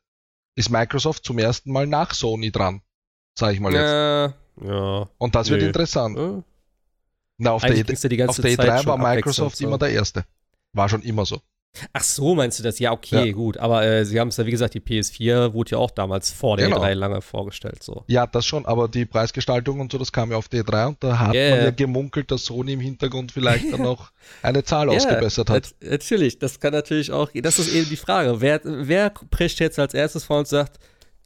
[0.55, 2.83] ist Microsoft zum ersten Mal nach Sony dran.
[3.35, 3.83] Sag ich mal jetzt.
[3.83, 5.09] Ja, ja.
[5.19, 5.55] Und das Nö.
[5.55, 6.17] wird interessant.
[6.17, 6.43] Ja.
[7.39, 10.25] Na, auf der, e auf der E3 war Microsoft immer der Erste.
[10.73, 11.41] War schon immer so.
[11.95, 12.79] Ach so, meinst du das?
[12.79, 13.33] Ja, okay, ja.
[13.33, 13.57] gut.
[13.57, 16.57] Aber äh, sie haben es ja, wie gesagt, die PS4 wurde ja auch damals vor
[16.57, 16.83] der genau.
[16.83, 17.83] E3 lange vorgestellt.
[17.83, 18.05] So.
[18.09, 21.03] Ja, das schon, aber die Preisgestaltung und so, das kam ja auf der E3 und
[21.03, 21.57] da hat yeah.
[21.57, 24.13] man ja gemunkelt, dass Sony im Hintergrund vielleicht dann noch
[24.43, 25.75] eine Zahl yeah, ausgebessert hat.
[25.81, 28.41] Natürlich, das kann natürlich auch, das ist eben die Frage.
[28.41, 30.79] Wer, wer prescht jetzt als erstes vor und sagt,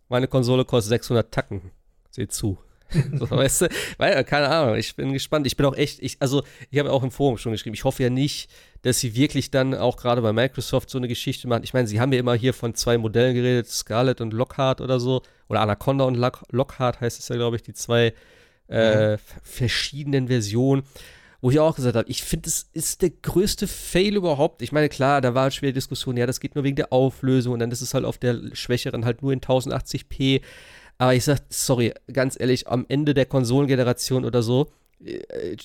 [0.09, 1.73] meine Konsole kostet 600 Tacken?
[2.11, 2.57] Seht zu.
[3.19, 3.69] so, weißt du,
[3.99, 5.47] weil, keine Ahnung, ich bin gespannt.
[5.47, 8.03] Ich bin auch echt, ich, also, ich habe auch im Forum schon geschrieben, ich hoffe
[8.03, 8.51] ja nicht,
[8.83, 11.65] dass sie wirklich dann auch gerade bei Microsoft so eine Geschichte machen.
[11.65, 15.01] Ich meine, sie haben ja immer hier von zwei Modellen geredet, Scarlett und Lockhart oder
[15.01, 18.15] so, oder Anaconda und Lock Lockhart heißt es ja, glaube ich, die zwei
[18.69, 19.19] äh, mhm.
[19.43, 20.83] verschiedenen Versionen.
[21.43, 24.63] Wo ich auch gesagt habe, ich finde, es ist der größte Fail überhaupt.
[24.63, 27.53] Ich meine, klar, da war eine schwere Diskussion, ja, das geht nur wegen der Auflösung
[27.53, 30.41] und dann ist es halt auf der schwächeren halt nur in 1080p.
[30.99, 34.71] Aber ich sag, sorry, ganz ehrlich, am Ende der Konsolengeneration oder so,
[35.05, 35.57] äh,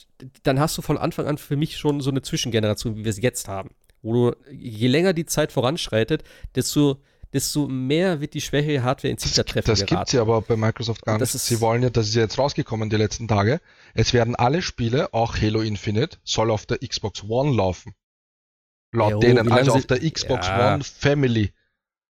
[0.44, 3.22] dann hast du von Anfang an für mich schon so eine Zwischengeneration, wie wir es
[3.22, 3.72] jetzt haben.
[4.02, 6.24] Wo du, je länger die Zeit voranschreitet,
[6.56, 6.98] desto,
[7.32, 11.04] desto mehr wird die schwächere Hardware ins Hintertreffen Das gibt es ja aber bei Microsoft
[11.06, 11.32] gar nicht.
[11.32, 13.62] Sie wollen ja, das ist ja jetzt rausgekommen die letzten Tage,
[13.94, 17.94] es werden alle Spiele, auch Halo Infinite, soll auf der Xbox One laufen.
[18.92, 20.74] Laut jo, denen, also auf der Xbox ja.
[20.74, 21.54] One Family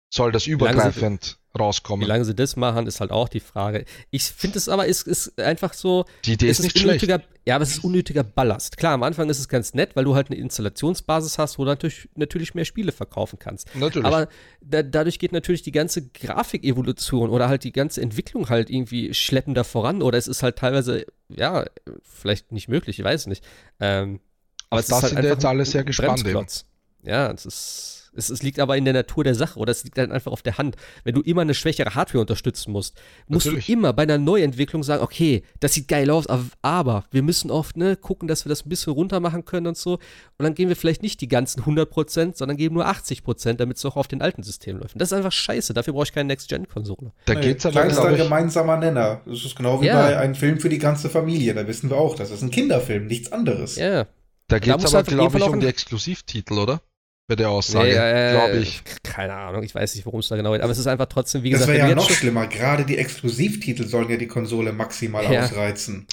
[0.09, 2.05] soll das übergreifend rauskommen.
[2.05, 3.85] Wie lange sie das machen, ist halt auch die Frage.
[4.09, 6.05] Ich finde es aber, ist, ist einfach so.
[6.25, 7.07] Die Idee ist, ist nicht schlecht.
[7.45, 8.77] Ja, aber es ist unnötiger Ballast.
[8.77, 11.71] Klar, am Anfang ist es ganz nett, weil du halt eine Installationsbasis hast, wo du
[11.71, 13.75] natürlich, natürlich mehr Spiele verkaufen kannst.
[13.75, 14.05] Natürlich.
[14.05, 14.29] Aber
[14.61, 19.65] da, dadurch geht natürlich die ganze Grafikevolution oder halt die ganze Entwicklung halt irgendwie schleppender
[19.65, 21.65] voran oder es ist halt teilweise, ja,
[22.01, 23.43] vielleicht nicht möglich, ich weiß nicht.
[23.79, 24.21] Ähm,
[24.69, 26.65] aber Auf es das ist halt sind einfach jetzt alle sehr gespannt.
[27.03, 29.97] Ja, es ist Es, es, liegt aber in der Natur der Sache oder es liegt
[29.97, 30.75] dann einfach auf der Hand.
[31.03, 32.95] Wenn du immer eine schwächere Hardware unterstützen musst,
[33.27, 33.65] musst Natürlich.
[33.65, 36.25] du immer bei einer Neuentwicklung sagen, okay, das sieht geil aus,
[36.61, 39.77] aber wir müssen oft ne, gucken, dass wir das ein bisschen runter machen können und
[39.77, 39.93] so.
[39.93, 43.85] Und dann geben wir vielleicht nicht die ganzen 100%, sondern geben nur 80%, damit es
[43.85, 44.95] auch auf den alten Systemen läuft.
[44.95, 45.73] Und das ist einfach scheiße.
[45.73, 47.11] Dafür brauche ich keine Next-Gen-Konsole.
[47.25, 49.21] Da nee, geht's aber, Kleinster gemeinsamer Nenner.
[49.25, 50.01] Das ist genau wie ja.
[50.01, 51.53] bei einem Film für die ganze Familie.
[51.53, 53.75] Da wissen wir auch, das ist ein Kinderfilm, nichts anderes.
[53.75, 54.07] Ja.
[54.47, 56.81] Da geht es aber, glaube ich, um die Exklusivtitel, oder?
[57.27, 58.81] Bei der Aussage, nee, äh, glaube ich.
[59.01, 60.61] Keine Ahnung, ich weiß nicht, worum es da genau geht.
[60.61, 61.77] Aber es ist einfach trotzdem, wie das gesagt.
[61.77, 62.47] Das wäre ja noch schlimmer.
[62.47, 65.43] Gerade die Exklusivtitel sollen ja die Konsole maximal ja.
[65.43, 66.05] ausreizen.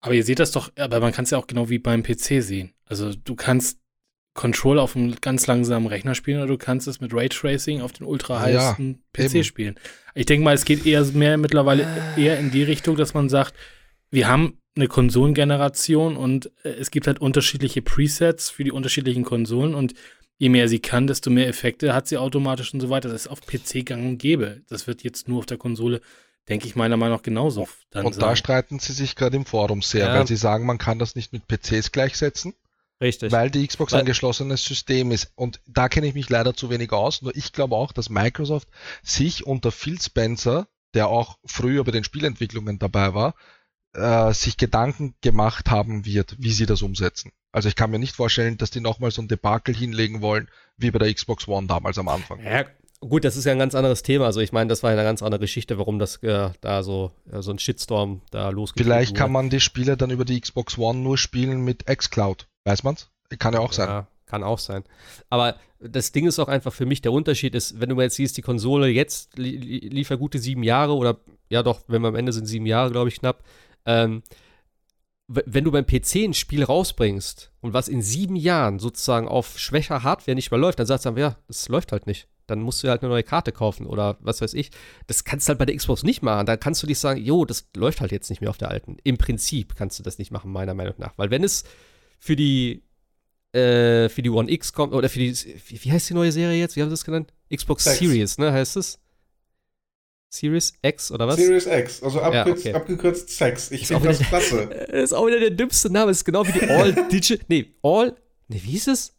[0.00, 2.42] Aber ihr seht das doch, aber man kann es ja auch genau wie beim PC
[2.42, 2.72] sehen.
[2.86, 3.78] Also du kannst
[4.34, 8.06] Control auf einem ganz langsamen Rechner spielen oder du kannst es mit Raytracing auf den
[8.06, 9.44] ultra heißen ja, PC eben.
[9.44, 9.74] spielen.
[10.14, 11.86] Ich denke mal, es geht eher mehr mittlerweile
[12.16, 13.54] eher in die Richtung, dass man sagt,
[14.10, 19.74] wir haben eine Konsolengeneration und äh, es gibt halt unterschiedliche Presets für die unterschiedlichen Konsolen
[19.74, 19.94] und
[20.38, 23.08] je mehr sie kann, desto mehr Effekte hat sie automatisch und so weiter.
[23.08, 24.62] Das ist auf PC gang und gäbe.
[24.68, 26.00] Das wird jetzt nur auf der Konsole,
[26.48, 27.68] denke ich, meiner Meinung nach genauso.
[27.94, 28.20] und sein.
[28.20, 30.14] da streiten sie sich gerade im Forum sehr, ja.
[30.14, 32.54] weil sie sagen, man kann das nicht mit PCs gleichsetzen.
[33.02, 33.32] Richtig.
[33.32, 35.32] Weil die Xbox weil ein geschlossenes System ist.
[35.34, 37.22] Und da kenne ich mich leider zu wenig aus.
[37.22, 38.68] Nur ich glaube auch, dass Microsoft
[39.02, 43.34] sich unter Phil Spencer, der auch früher bei den Spielentwicklungen dabei war,
[43.94, 47.32] äh, sich Gedanken gemacht haben wird, wie sie das umsetzen.
[47.52, 50.90] Also ich kann mir nicht vorstellen, dass die nochmal so ein Debakel hinlegen wollen, wie
[50.90, 52.40] bei der Xbox One damals am Anfang.
[52.44, 52.64] Ja,
[53.00, 54.26] gut, das ist ja ein ganz anderes Thema.
[54.26, 57.42] Also ich meine, das war eine ganz andere Geschichte, warum das äh, da so, äh,
[57.42, 58.84] so ein Shitstorm da losgeht.
[58.84, 62.46] Vielleicht kann man die Spiele dann über die Xbox One nur spielen mit xCloud.
[62.64, 63.10] Weiß man's?
[63.38, 63.88] Kann ja auch sein.
[63.88, 64.84] Ja, kann auch sein.
[65.28, 68.16] Aber das Ding ist auch einfach für mich, der Unterschied ist, wenn du mal jetzt
[68.16, 71.18] siehst, die Konsole jetzt li liefert gute sieben Jahre oder
[71.48, 73.42] ja doch, wenn wir am Ende sind sieben Jahre, glaube ich, knapp.
[73.86, 74.22] Ähm,
[75.32, 80.02] wenn du beim PC ein Spiel rausbringst und was in sieben Jahren sozusagen auf schwächer
[80.02, 82.26] Hardware nicht mehr läuft, dann sagst du, ja, das läuft halt nicht.
[82.48, 84.70] Dann musst du halt eine neue Karte kaufen oder was weiß ich.
[85.06, 86.46] Das kannst du halt bei der Xbox nicht machen.
[86.46, 88.96] Da kannst du nicht sagen, jo, das läuft halt jetzt nicht mehr auf der alten.
[89.04, 91.12] Im Prinzip kannst du das nicht machen, meiner Meinung nach.
[91.16, 91.62] Weil wenn es
[92.18, 92.82] für die
[93.52, 96.58] äh, für die One X kommt, oder für die, wie, wie heißt die neue Serie
[96.58, 96.74] jetzt?
[96.74, 97.32] Wie haben sie das genannt?
[97.54, 97.98] Xbox Sex.
[97.98, 98.98] Series, ne, heißt es?
[100.32, 101.36] Series X oder was?
[101.36, 102.80] Series X, also abgekürzt, ja, okay.
[102.80, 103.70] abgekürzt Sex.
[103.72, 104.68] Ich finde das klasse.
[104.68, 106.12] Das ist auch wieder der dümmste Name.
[106.12, 107.44] Das ist genau wie die All Digital.
[107.48, 108.16] nee, All.
[108.46, 109.12] Nee, wie hieß es?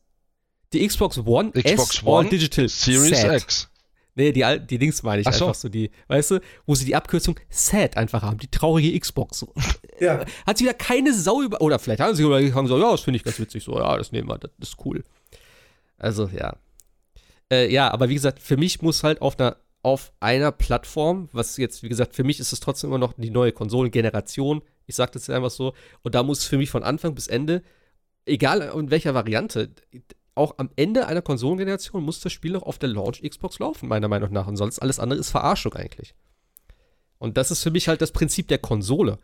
[0.71, 3.41] Die Xbox One Xbox S One All Digital Series Set.
[3.41, 3.69] X.
[4.15, 5.67] Nee, die, die Dings meine ich Ach einfach so.
[5.67, 9.45] die, weißt du, wo sie die Abkürzung Sad einfach haben, die traurige Xbox.
[9.99, 10.25] Ja.
[10.45, 13.17] Hat sie wieder keine Sau über, oder vielleicht haben sie überlegt, so, ja, das finde
[13.17, 15.03] ich ganz witzig, so, ja, das nehmen wir, das ist cool.
[15.97, 16.55] Also, ja.
[17.51, 21.57] Äh, ja, aber wie gesagt, für mich muss halt auf einer auf einer Plattform, was
[21.57, 24.61] jetzt, wie gesagt, für mich ist es trotzdem immer noch die neue Konsolengeneration.
[24.85, 25.73] Ich sage das jetzt einfach so.
[26.03, 27.63] Und da muss für mich von Anfang bis Ende,
[28.25, 29.71] egal in welcher Variante,
[30.35, 34.07] auch am Ende einer Konsolengeneration muss das Spiel noch auf der Launch Xbox laufen, meiner
[34.07, 34.47] Meinung nach.
[34.47, 36.13] Und sonst alles andere ist Verarschung eigentlich.
[37.17, 39.17] Und das ist für mich halt das Prinzip der Konsole.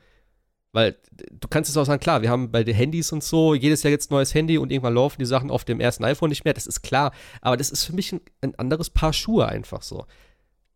[0.74, 0.98] Weil
[1.32, 3.92] du kannst es auch sagen, klar, wir haben bei den Handys und so jedes Jahr
[3.92, 6.54] jetzt neues Handy und irgendwann laufen die Sachen auf dem ersten iPhone nicht mehr.
[6.54, 7.14] Das ist klar.
[7.42, 10.06] Aber das ist für mich ein, ein anderes Paar Schuhe einfach so.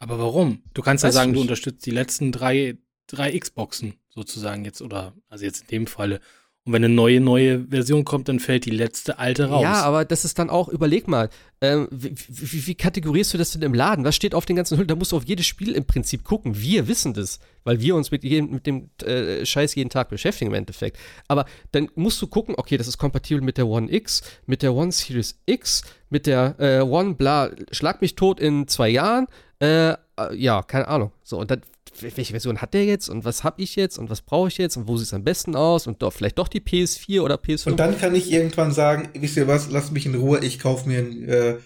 [0.02, 0.64] Aber warum?
[0.74, 2.76] Du kannst ja sagen, du unterstützt die letzten drei,
[3.06, 6.20] drei Xboxen sozusagen jetzt oder, also jetzt in dem Falle.
[6.64, 9.62] Und wenn eine neue, neue Version kommt, dann fällt die letzte alte raus.
[9.62, 11.30] Ja, aber das ist dann auch, überleg mal,
[11.62, 14.04] ähm, wie, wie, wie, kategorierst du das denn im Laden?
[14.04, 14.88] Was steht auf den ganzen Hüllen?
[14.88, 16.60] Da musst du auf jedes Spiel im Prinzip gucken.
[16.60, 20.50] Wir wissen das, weil wir uns mit, jedem, mit dem äh, Scheiß jeden Tag beschäftigen
[20.50, 20.98] im Endeffekt.
[21.28, 24.74] Aber dann musst du gucken, okay, das ist kompatibel mit der One X, mit der
[24.74, 29.28] One Series X, mit der äh, One, bla, schlag mich tot in zwei Jahren.
[29.62, 29.96] Äh,
[30.34, 31.12] ja, keine Ahnung.
[31.24, 31.62] So, und dann
[32.00, 34.78] welche Version hat der jetzt und was habe ich jetzt und was brauche ich jetzt
[34.78, 37.68] und wo sieht es am besten aus und doch vielleicht doch die PS4 oder PS5.
[37.68, 40.88] Und dann kann ich irgendwann sagen, wisst ihr was, lasst mich in Ruhe, ich kaufe
[40.88, 41.58] mir einen äh,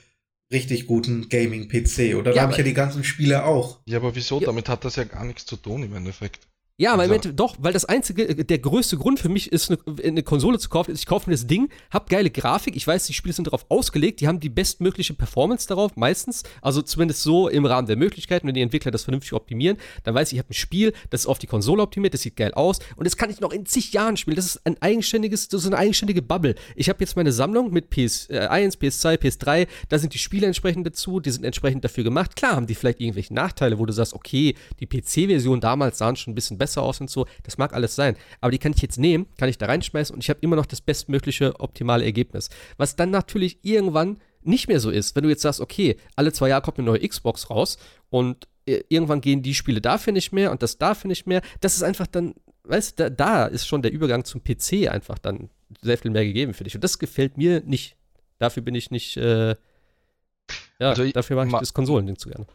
[0.52, 2.16] richtig guten Gaming-PC.
[2.16, 3.80] Oder ja, habe ich ja die ganzen Spiele auch.
[3.86, 4.40] Ja, aber wieso?
[4.40, 4.48] Ja.
[4.48, 6.48] Damit hat das ja gar nichts zu tun im Endeffekt.
[6.78, 7.32] Ja, weil also.
[7.32, 10.92] doch, weil das einzige, der größte Grund für mich ist, eine, eine Konsole zu kaufen,
[10.92, 13.66] ist, ich kaufe mir das Ding, hab geile Grafik, ich weiß, die Spiele sind darauf
[13.70, 18.46] ausgelegt, die haben die bestmögliche Performance darauf, meistens, also zumindest so im Rahmen der Möglichkeiten,
[18.46, 21.28] wenn die Entwickler das vernünftig optimieren, dann weiß ich, ich habe ein Spiel, das ist
[21.28, 23.94] auf die Konsole optimiert, das sieht geil aus und das kann ich noch in zig
[23.94, 24.36] Jahren spielen.
[24.36, 26.56] Das ist ein eigenständiges, das ist eine eigenständige Bubble.
[26.76, 30.86] Ich habe jetzt meine Sammlung mit PS1, äh, PS2, PS3, da sind die Spiele entsprechend
[30.86, 32.36] dazu, die sind entsprechend dafür gemacht.
[32.36, 36.34] Klar haben die vielleicht irgendwelche Nachteile, wo du sagst, okay, die PC-Version damals sahen schon
[36.34, 38.98] ein bisschen besser aus und so, das mag alles sein, aber die kann ich jetzt
[38.98, 42.50] nehmen, kann ich da reinschmeißen und ich habe immer noch das bestmögliche optimale Ergebnis.
[42.78, 46.50] Was dann natürlich irgendwann nicht mehr so ist, wenn du jetzt sagst, okay, alle zwei
[46.50, 47.78] Jahre kommt eine neue Xbox raus
[48.10, 51.42] und äh, irgendwann gehen die Spiele dafür nicht mehr und das dafür nicht mehr.
[51.62, 55.18] Das ist einfach dann, weißt du, da, da ist schon der Übergang zum PC einfach
[55.18, 55.50] dann
[55.82, 56.76] sehr viel mehr gegeben für dich.
[56.76, 57.96] Und das gefällt mir nicht.
[58.38, 59.56] Dafür bin ich nicht, äh,
[60.80, 62.46] Ja, also dafür mache ich das Konsolending zu gerne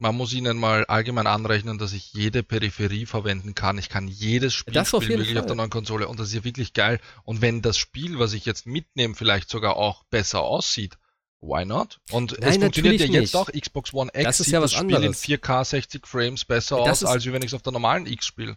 [0.00, 3.78] man muss ihnen mal allgemein anrechnen, dass ich jede Peripherie verwenden kann.
[3.78, 5.40] Ich kann jedes Spiel das spielen, wirklich Fall.
[5.40, 7.00] auf der neuen Konsole und das ist ja wirklich geil.
[7.24, 10.96] Und wenn das Spiel, was ich jetzt mitnehme, vielleicht sogar auch besser aussieht,
[11.42, 12.00] why not?
[12.10, 14.80] Und Nein, es funktioniert ja jetzt auch Xbox One X das ist ja was das
[14.80, 15.28] Spiel anderes.
[15.28, 18.26] in 4K 60 Frames besser das aus, als wenn ich es auf der normalen X
[18.26, 18.56] spiele.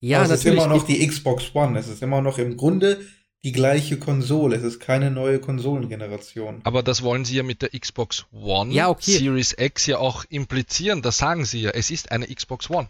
[0.00, 1.78] Ja, es ist immer noch die Xbox One.
[1.78, 3.04] Es ist immer noch im Grunde
[3.44, 4.56] die gleiche Konsole.
[4.56, 6.62] Es ist keine neue Konsolengeneration.
[6.64, 9.18] Aber das wollen sie ja mit der Xbox One ja, okay.
[9.18, 11.02] Series X ja auch implizieren.
[11.02, 11.70] Das sagen sie ja.
[11.70, 12.88] Es ist eine Xbox One.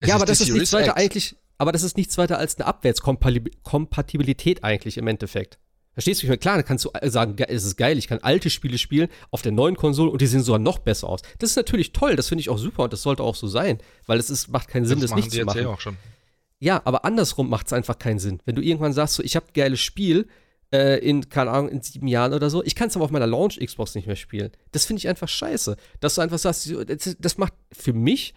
[0.00, 0.96] Es ja, aber das ist Series nichts weiter X.
[0.96, 5.60] eigentlich, aber das ist nichts weiter als eine Abwärtskompatibilität eigentlich im Endeffekt.
[5.92, 6.38] Verstehst du?
[6.38, 9.52] Klar, dann kannst du sagen, es ist geil, ich kann alte Spiele spielen auf der
[9.52, 11.20] neuen Konsole und die sehen sogar noch besser aus.
[11.38, 13.78] Das ist natürlich toll, das finde ich auch super und das sollte auch so sein,
[14.06, 15.60] weil es ist, macht keinen Sinn, das, das nicht zu machen.
[15.60, 15.98] Eh auch schon.
[16.62, 18.38] Ja, aber andersrum macht es einfach keinen Sinn.
[18.44, 20.28] Wenn du irgendwann sagst, so, ich habe ein geiles Spiel
[20.72, 23.26] äh, in, keine Ahnung, in sieben Jahren oder so, ich kann es aber auf meiner
[23.26, 24.52] Launch-Xbox nicht mehr spielen.
[24.70, 25.76] Das finde ich einfach scheiße.
[25.98, 26.72] Dass du einfach sagst,
[27.18, 28.32] das, macht für mich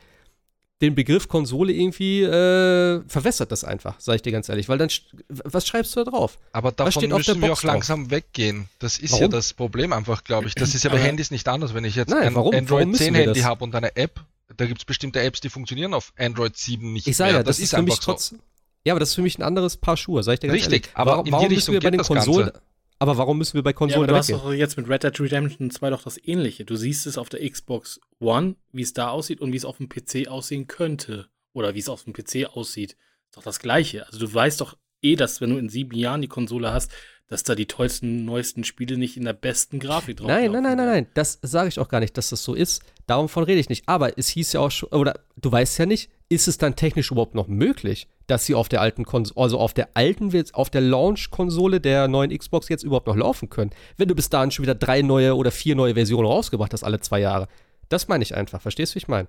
[0.82, 4.70] den Begriff Konsole irgendwie äh, verwässert das einfach, sage ich dir ganz ehrlich.
[4.70, 4.90] Weil dann,
[5.30, 6.40] was schreibst du da drauf?
[6.52, 8.12] Aber davon müssen wir auch langsam drauf?
[8.12, 8.70] weggehen.
[8.80, 9.22] Das ist warum?
[9.22, 10.56] ja das Problem einfach, glaube ich.
[10.56, 11.76] Das ist ja bei Handys nicht anders.
[11.76, 12.56] Wenn ich jetzt Nein, ein warum?
[12.56, 14.20] Android warum 10 Handy habe und eine App,
[14.58, 17.40] da gibt es bestimmte Apps, die funktionieren auf Android 7 nicht ich sage mehr.
[17.40, 18.38] Ja, das, das ist, ist für mich trotz, so.
[18.86, 20.86] Ja, aber das ist für mich ein anderes Paar Schuhe, sag ich dir ganz Richtig,
[20.86, 20.92] ehrlich.
[20.96, 22.52] aber warum, warum müssen wir bei den Konsolen
[22.98, 25.70] aber warum müssen wir bei Konsolen ja, du hast doch jetzt mit Red Dead Redemption
[25.70, 26.64] 2 doch das ähnliche.
[26.64, 29.78] Du siehst es auf der Xbox One, wie es da aussieht und wie es auf
[29.78, 31.28] dem PC aussehen könnte.
[31.54, 32.92] Oder wie es auf dem PC aussieht.
[33.30, 34.06] Ist doch das gleiche.
[34.08, 36.92] Also du weißt doch eh, dass wenn du in sieben Jahren die Konsole hast,
[37.28, 40.38] dass da die tollsten, neuesten Spiele nicht in der besten Grafik drauf sind.
[40.38, 41.08] Nein, nein, nein, nein, nein.
[41.16, 42.84] Das sage ich auch gar nicht, dass das so ist.
[43.08, 43.88] Davon rede ich nicht.
[43.88, 47.10] Aber es hieß ja auch schon, oder du weißt ja nicht, ist es dann technisch
[47.10, 50.82] überhaupt noch möglich, dass sie auf der alten Konsole, also auf der alten, auf der
[50.82, 53.72] Launch-Konsole der neuen Xbox jetzt überhaupt noch laufen können?
[53.98, 57.00] Wenn du bis dahin schon wieder drei neue oder vier neue Versionen rausgebracht hast, alle
[57.00, 57.48] zwei Jahre.
[57.90, 58.62] Das meine ich einfach.
[58.62, 59.28] Verstehst du, wie ich meine?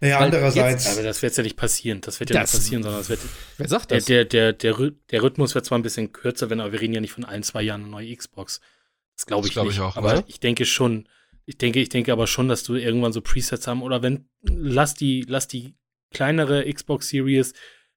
[0.00, 0.84] Ja, andererseits.
[0.84, 2.00] Jetzt, aber das wird ja nicht passieren.
[2.02, 3.20] Das wird ja das, nicht passieren, sondern es wird.
[3.56, 4.04] Wer sagt das?
[4.04, 6.94] Der, der, der, der, der Rhythmus wird zwar ein bisschen kürzer, wenn, aber wir reden
[6.94, 8.60] ja nicht von ein, zwei Jahren eine neue Xbox.
[9.16, 9.76] Das glaube ich das glaub nicht.
[9.76, 10.24] Ich auch, aber oder?
[10.26, 11.08] ich denke schon.
[11.46, 14.94] Ich denke, ich denke aber schon, dass du irgendwann so Presets haben oder wenn, lass
[14.94, 15.76] die, lass die
[16.10, 17.52] kleinere Xbox Series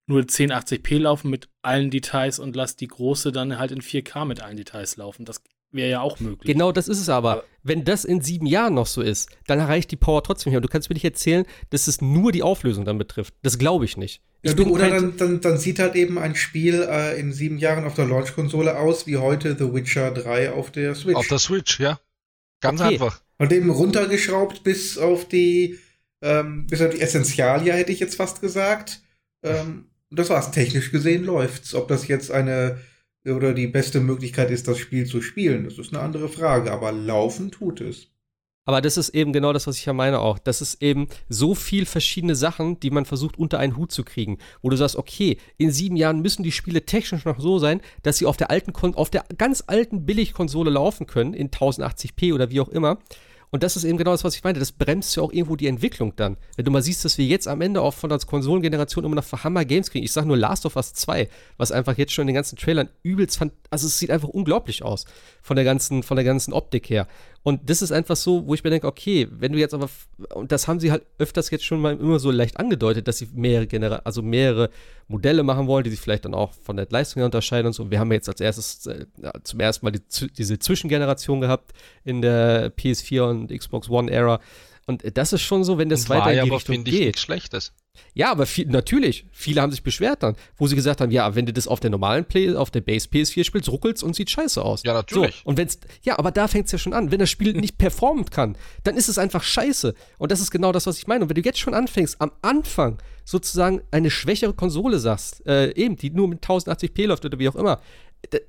[0.06, 4.42] nur 1080p laufen mit allen Details und lass die große dann halt in 4K mit
[4.42, 5.26] allen Details laufen.
[5.26, 6.52] Das Wäre ja auch möglich.
[6.52, 7.32] Genau, das ist es aber.
[7.32, 7.44] aber.
[7.62, 10.58] Wenn das in sieben Jahren noch so ist, dann erreicht die Power trotzdem nicht.
[10.58, 13.36] Und du kannst mir nicht erzählen, dass es nur die Auflösung dann betrifft.
[13.44, 14.22] Das glaube ich nicht.
[14.42, 17.84] Ja, du, oder dann, dann, dann, sieht halt eben ein Spiel äh, in sieben Jahren
[17.84, 21.18] auf der Launch-Konsole aus, wie heute The Witcher 3 auf der Switch.
[21.18, 22.00] Auf der Switch, ja.
[22.62, 22.94] Ganz okay.
[22.94, 23.22] einfach.
[23.38, 25.78] Und eben runtergeschraubt bis auf die,
[26.22, 29.02] ähm, bis auf die Essentialia, hätte ich jetzt fast gesagt.
[29.44, 30.52] Ähm, das war's.
[30.52, 31.76] Technisch gesehen läuft's.
[31.76, 32.80] Ob das jetzt eine
[33.32, 35.64] oder die beste Möglichkeit ist, das Spiel zu spielen.
[35.64, 38.08] Das ist eine andere Frage, aber laufen tut es.
[38.70, 40.38] Aber das ist eben genau das, was ich ja meine auch.
[40.38, 44.38] Das ist eben so viel verschiedene Sachen, die man versucht unter einen Hut zu kriegen.
[44.62, 48.20] Wo du sagst, okay, in sieben Jahren müssen die Spiele technisch noch so sein, dass
[48.20, 52.60] sie auf der alten, auf der ganz alten Billigkonsole laufen können, in 1080p oder wie
[52.60, 53.00] auch immer.
[53.52, 54.60] Und das ist eben genau das, was ich meinte.
[54.60, 56.38] Das bremst ja auch irgendwo die Entwicklung dann.
[56.56, 59.24] Wenn du mal siehst, dass wir jetzt am Ende auch von der Konsolengeneration immer noch
[59.24, 60.06] für Hammer Games kriegen.
[60.06, 61.28] Ich sag nur Last of Us 2,
[61.58, 63.54] was einfach jetzt schon in den ganzen Trailern übelst fand.
[63.70, 65.06] Also es sieht einfach unglaublich aus.
[65.42, 67.08] Von der ganzen, von der ganzen Optik her.
[67.42, 69.90] Und das ist einfach so, wo ich mir denke, okay, wenn du jetzt aber,
[70.34, 73.30] und das haben sie halt öfters jetzt schon mal immer so leicht angedeutet, dass sie
[73.34, 74.70] mehrere Genera also mehrere
[75.08, 77.90] Modelle machen wollen, die sich vielleicht dann auch von der Leistung her unterscheiden und so.
[77.90, 79.06] Wir haben jetzt als erstes äh,
[79.44, 80.02] zum ersten Mal die,
[80.38, 81.72] diese Zwischengeneration gehabt
[82.04, 84.42] in der PS4 und Xbox One Ära.
[84.86, 86.94] Und das ist schon so, wenn das und weiter in die Richtung geht.
[86.94, 87.74] Ich, nichts Schlechtes.
[88.14, 91.46] Ja, aber viel, natürlich, viele haben sich beschwert dann, wo sie gesagt haben, ja, wenn
[91.46, 94.62] du das auf der normalen Play, auf der Base PS4 spielst, ruckelt's und sieht scheiße
[94.62, 94.84] aus.
[94.84, 95.36] Ja, natürlich.
[95.36, 97.12] So, und wenn's, ja, aber da fängt's ja schon an.
[97.12, 99.94] Wenn das Spiel nicht performen kann, dann ist es einfach scheiße.
[100.18, 101.24] Und das ist genau das, was ich meine.
[101.24, 105.96] Und wenn du jetzt schon anfängst, am Anfang sozusagen eine schwächere Konsole sagst, äh, eben,
[105.96, 107.80] die nur mit 1080p läuft oder wie auch immer,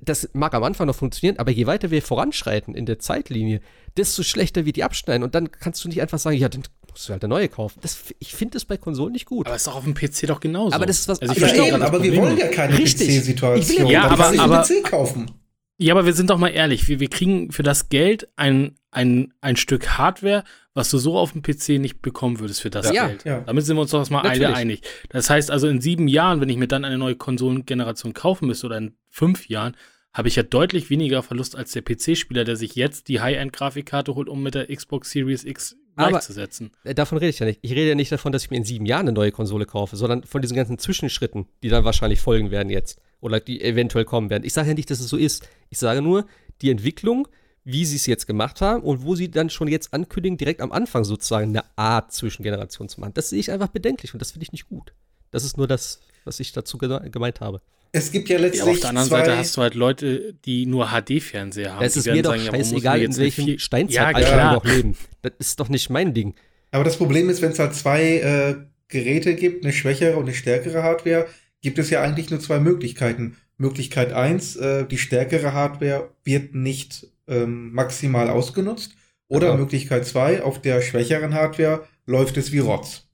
[0.01, 3.61] das mag am Anfang noch funktionieren, aber je weiter wir voranschreiten in der Zeitlinie,
[3.97, 5.23] desto schlechter wird die abschneiden.
[5.23, 7.79] Und dann kannst du nicht einfach sagen, ja, dann musst du halt eine neue kaufen.
[7.81, 9.47] Das, ich finde das bei Konsolen nicht gut.
[9.47, 10.75] Aber ist doch auf dem PC doch genauso.
[10.75, 13.87] Aber das ist was also ich aber, eben, aber wir wollen ja keine PC-Situation.
[13.87, 15.31] Ja, aber, aber, PC kaufen.
[15.77, 16.87] Ja, aber wir sind doch mal ehrlich.
[16.87, 20.43] Wir, wir kriegen für das Geld ein, ein, ein Stück Hardware,
[20.73, 23.25] was du so auf dem PC nicht bekommen würdest für das ja, Geld.
[23.25, 23.41] Ja.
[23.41, 24.81] Damit sind wir uns doch mal alle einig.
[25.09, 28.67] Das heißt also, in sieben Jahren, wenn ich mir dann eine neue Konsolengeneration kaufen müsste
[28.67, 29.75] oder in fünf Jahren,
[30.13, 34.27] habe ich ja deutlich weniger Verlust als der PC-Spieler, der sich jetzt die High-End-Grafikkarte holt,
[34.27, 36.71] um mit der Xbox Series X gleichzusetzen.
[36.83, 37.59] Aber, davon rede ich ja nicht.
[37.61, 39.95] Ich rede ja nicht davon, dass ich mir in sieben Jahren eine neue Konsole kaufe,
[39.95, 44.29] sondern von diesen ganzen Zwischenschritten, die dann wahrscheinlich folgen werden jetzt oder die eventuell kommen
[44.29, 44.43] werden.
[44.43, 45.47] Ich sage ja nicht, dass es so ist.
[45.69, 46.25] Ich sage nur,
[46.61, 47.27] die Entwicklung
[47.63, 50.71] wie sie es jetzt gemacht haben und wo sie dann schon jetzt ankündigen, direkt am
[50.71, 53.13] Anfang sozusagen eine Art Zwischengeneration zu machen.
[53.13, 54.93] Das sehe ich einfach bedenklich und das finde ich nicht gut.
[55.29, 57.61] Das ist nur das, was ich dazu gemeint habe.
[57.93, 58.65] Es gibt ja letztlich.
[58.65, 61.85] Ja, auf der anderen Seite hast du halt Leute, die nur HD-Fernseher haben.
[61.85, 64.97] Es ist mir doch sagen, scheißegal, ja, in welchem Steinzeitalter ja, wir noch leben.
[65.21, 66.33] Das ist doch nicht mein Ding.
[66.71, 68.55] Aber das Problem ist, wenn es halt zwei äh,
[68.87, 71.27] Geräte gibt, eine schwächere und eine stärkere Hardware,
[71.61, 73.35] gibt es ja eigentlich nur zwei Möglichkeiten.
[73.57, 78.95] Möglichkeit eins: äh, die stärkere Hardware wird nicht ähm, maximal ausgenutzt.
[79.27, 79.57] Oder ja.
[79.57, 83.09] Möglichkeit zwei: auf der schwächeren Hardware läuft es wie Rotz.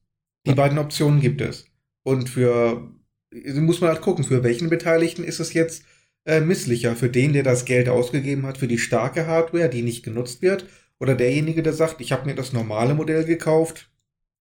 [0.45, 0.56] Die ja.
[0.56, 1.65] beiden Optionen gibt es.
[2.03, 2.91] Und für
[3.31, 5.84] muss man halt gucken, für welchen Beteiligten ist es jetzt
[6.26, 6.95] äh, misslicher.
[6.95, 10.65] Für den, der das Geld ausgegeben hat für die starke Hardware, die nicht genutzt wird,
[10.99, 13.91] oder derjenige, der sagt, ich habe mir das normale Modell gekauft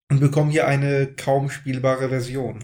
[0.09, 2.63] und bekomme hier eine kaum spielbare Version.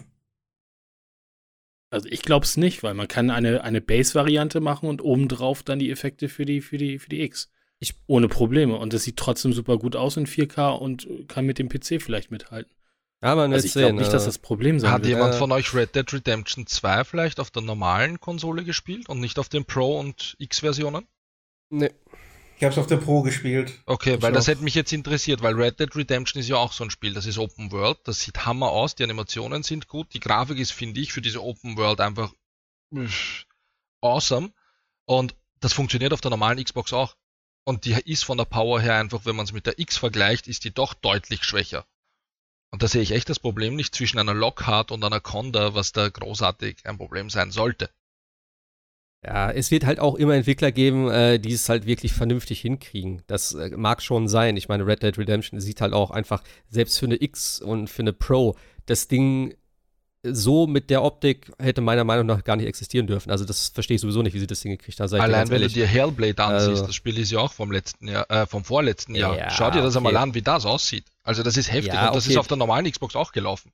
[1.94, 5.78] Also ich glaube es nicht, weil man kann eine, eine Base-Variante machen und obendrauf dann
[5.78, 7.52] die Effekte für die, für die, für die X.
[7.78, 8.76] Ich, ohne Probleme.
[8.76, 12.32] Und das sieht trotzdem super gut aus in 4K und kann mit dem PC vielleicht
[12.32, 12.74] mithalten.
[13.22, 15.10] Ja, man also ich glaube nicht, dass das Problem sein Hat wird.
[15.10, 19.38] jemand von euch Red Dead Redemption 2 vielleicht auf der normalen Konsole gespielt und nicht
[19.38, 21.06] auf den Pro- und X-Versionen?
[21.70, 21.90] Nee.
[22.56, 23.72] Ich habe es auf der Pro gespielt.
[23.86, 26.72] Okay, ich weil das hätte mich jetzt interessiert, weil Red Dead Redemption ist ja auch
[26.72, 30.14] so ein Spiel, das ist Open World, das sieht hammer aus, die Animationen sind gut,
[30.14, 32.32] die Grafik ist, finde ich, für diese Open World einfach
[34.00, 34.52] awesome
[35.04, 37.16] und das funktioniert auf der normalen Xbox auch.
[37.64, 40.46] Und die ist von der Power her einfach, wenn man es mit der X vergleicht,
[40.46, 41.86] ist die doch deutlich schwächer.
[42.70, 45.92] Und da sehe ich echt das Problem nicht zwischen einer Lockhart und einer Conda, was
[45.92, 47.88] da großartig ein Problem sein sollte.
[49.24, 53.22] Ja, es wird halt auch immer Entwickler geben, äh, die es halt wirklich vernünftig hinkriegen.
[53.26, 54.56] Das äh, mag schon sein.
[54.58, 58.02] Ich meine, Red Dead Redemption sieht halt auch einfach, selbst für eine X und für
[58.02, 59.54] eine Pro, das Ding
[60.26, 63.30] so mit der Optik hätte meiner Meinung nach gar nicht existieren dürfen.
[63.30, 65.12] Also das verstehe ich sowieso nicht, wie sie das Ding gekriegt haben.
[65.20, 68.30] Allein wenn du dir Hellblade ansiehst, also, das Spiel ist ja auch vom letzten Jahr,
[68.30, 69.36] äh, vom vorletzten Jahr.
[69.36, 70.06] Ja, Schau dir das okay.
[70.06, 71.04] einmal an, wie das aussieht.
[71.22, 72.34] Also das ist heftig ja, und das okay.
[72.34, 73.70] ist auf der normalen Xbox auch gelaufen.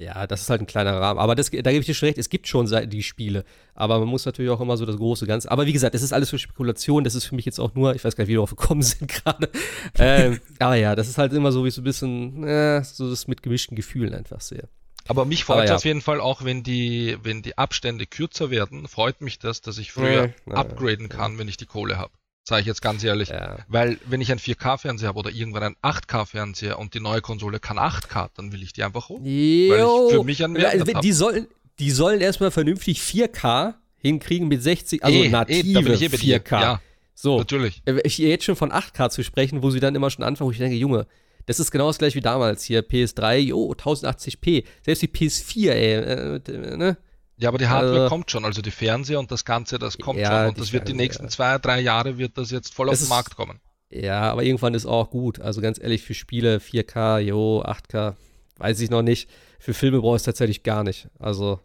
[0.00, 1.20] Ja, das ist halt ein kleiner Rahmen.
[1.20, 3.44] Aber das, da gebe ich dir schon recht, es gibt schon die Spiele.
[3.74, 5.50] Aber man muss natürlich auch immer so das große Ganze.
[5.50, 7.04] Aber wie gesagt, das ist alles für Spekulation.
[7.04, 8.80] Das ist für mich jetzt auch nur, ich weiß gar nicht, wie wir drauf gekommen
[8.82, 9.50] sind gerade.
[9.98, 13.28] ähm, aber ja, das ist halt immer so, wie so ein bisschen, äh, so das
[13.28, 14.70] mit gemischten Gefühlen einfach sehe.
[15.06, 15.76] Aber mich freut es ja.
[15.76, 19.76] auf jeden Fall auch, wenn die, wenn die Abstände kürzer werden, freut mich das, dass
[19.76, 22.12] ich früher ja, upgraden kann, wenn ich die Kohle habe.
[22.44, 23.28] Sage ich jetzt ganz ehrlich.
[23.28, 23.58] Ja.
[23.68, 27.78] Weil wenn ich einen 4K-Fernseher habe oder irgendwann einen 8K-Fernseher und die neue Konsole kann
[27.78, 29.24] 8K, dann will ich die einfach holen.
[29.24, 29.70] Jo.
[29.70, 31.46] Weil ich für mich einen Mehrwert die, die sollen,
[31.78, 36.60] die sollen erstmal vernünftig 4K hinkriegen mit 60, also e, native e, 4K.
[36.60, 36.80] Ja,
[37.14, 37.82] so, natürlich.
[37.84, 40.52] Äh, ich jetzt schon von 8K zu sprechen, wo sie dann immer schon anfangen, wo
[40.52, 41.06] ich denke, Junge,
[41.46, 42.86] das ist genau das gleiche wie damals hier.
[42.86, 44.64] PS3, jo, 1080p.
[44.82, 46.96] Selbst die PS4, ey, äh, ne?
[47.40, 50.20] Ja, aber die Hardware also, kommt schon, also die Fernseher und das Ganze, das kommt
[50.20, 50.48] ja, schon.
[50.50, 51.30] Und das wird die nächsten ja.
[51.30, 53.60] zwei, drei Jahre wird das jetzt voll das auf den Markt kommen.
[53.88, 55.40] Ja, aber irgendwann ist auch gut.
[55.40, 58.14] Also ganz ehrlich, für Spiele 4K, jo, 8K,
[58.58, 59.30] weiß ich noch nicht.
[59.58, 61.08] Für Filme brauche ich es tatsächlich gar nicht.
[61.18, 61.60] Also,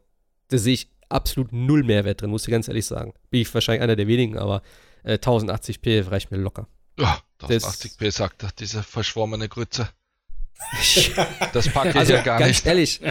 [0.47, 3.13] da sehe ich absolut null Mehrwert drin, muss ich ganz ehrlich sagen.
[3.29, 4.61] Bin ich wahrscheinlich einer der wenigen, aber
[5.03, 6.67] äh, 1080p reicht mir locker.
[6.97, 9.89] Ja, 1080p sagt diese verschwommene Grütze.
[11.53, 12.65] Das packe ich also, ja gar ganz nicht.
[12.65, 13.01] ehrlich,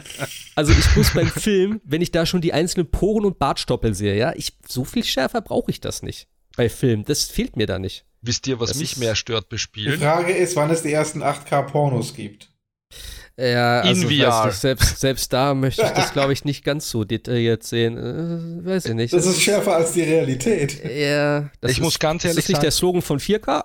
[0.55, 4.17] also ich muss beim Film, wenn ich da schon die einzelnen Poren und Bartstoppel sehe,
[4.17, 7.05] ja, ich, so viel schärfer brauche ich das nicht bei Film.
[7.05, 8.05] Das fehlt mir da nicht.
[8.23, 9.93] Wisst ihr, was das mich mehr stört bespielen?
[9.93, 12.49] Die Frage ist, wann es die ersten 8K-Pornos gibt.
[13.37, 14.07] Ja, also.
[14.07, 17.97] Nicht, selbst, selbst da möchte ich das, glaube ich, nicht ganz so detailliert sehen.
[17.97, 19.13] Äh, weiß ich nicht.
[19.13, 20.85] Das, das ist schärfer als die Realität.
[20.85, 23.63] Ja, das ich ist, muss ganz ehrlich ist das nicht sagen, der Slogan von 4K?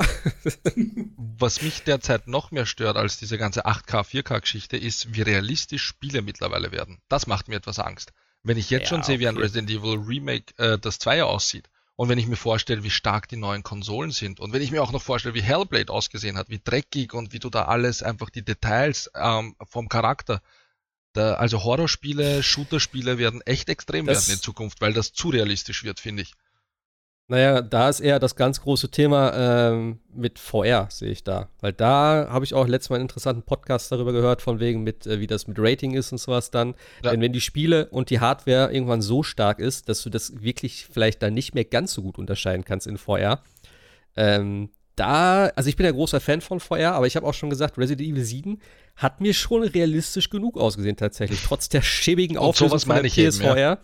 [1.40, 6.22] was mich derzeit noch mehr stört als diese ganze 8K, 4K-Geschichte ist, wie realistisch Spiele
[6.22, 7.00] mittlerweile werden.
[7.08, 8.12] Das macht mir etwas Angst.
[8.44, 11.70] Wenn ich jetzt ja, schon sehe, wie ein Resident Evil Remake äh, das Zweier aussieht,
[12.00, 14.82] und wenn ich mir vorstelle, wie stark die neuen Konsolen sind und wenn ich mir
[14.82, 18.30] auch noch vorstelle, wie Hellblade ausgesehen hat, wie dreckig und wie du da alles einfach
[18.30, 20.42] die Details ähm, vom Charakter,
[21.12, 25.84] da, also Horrorspiele, Shooterspiele werden echt extrem das werden in Zukunft, weil das zu realistisch
[25.84, 26.36] wird, finde ich.
[27.30, 31.48] Naja, da ist eher das ganz große Thema ähm, mit VR, sehe ich da.
[31.62, 35.06] Weil da habe ich auch letztes Mal einen interessanten Podcast darüber gehört, von wegen mit,
[35.06, 36.74] äh, wie das mit Rating ist und sowas dann.
[37.04, 37.12] Ja.
[37.12, 40.88] Denn wenn die Spiele und die Hardware irgendwann so stark ist, dass du das wirklich
[40.92, 43.44] vielleicht dann nicht mehr ganz so gut unterscheiden kannst in VR,
[44.16, 47.52] ähm, da, also ich bin ja großer Fan von VR, aber ich habe auch schon
[47.52, 48.60] gesagt, Resident Evil 7
[48.96, 53.52] hat mir schon realistisch genug ausgesehen tatsächlich, trotz der schäbigen Auflösung von der PSVR.
[53.52, 53.78] Eben, ja.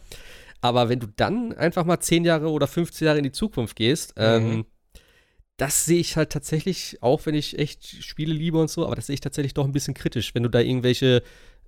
[0.61, 4.17] Aber wenn du dann einfach mal 10 Jahre oder 15 Jahre in die Zukunft gehst,
[4.17, 4.23] mhm.
[4.23, 4.65] ähm,
[5.57, 9.07] das sehe ich halt tatsächlich, auch wenn ich echt Spiele liebe und so, aber das
[9.07, 11.23] sehe ich tatsächlich doch ein bisschen kritisch, wenn du da irgendwelche,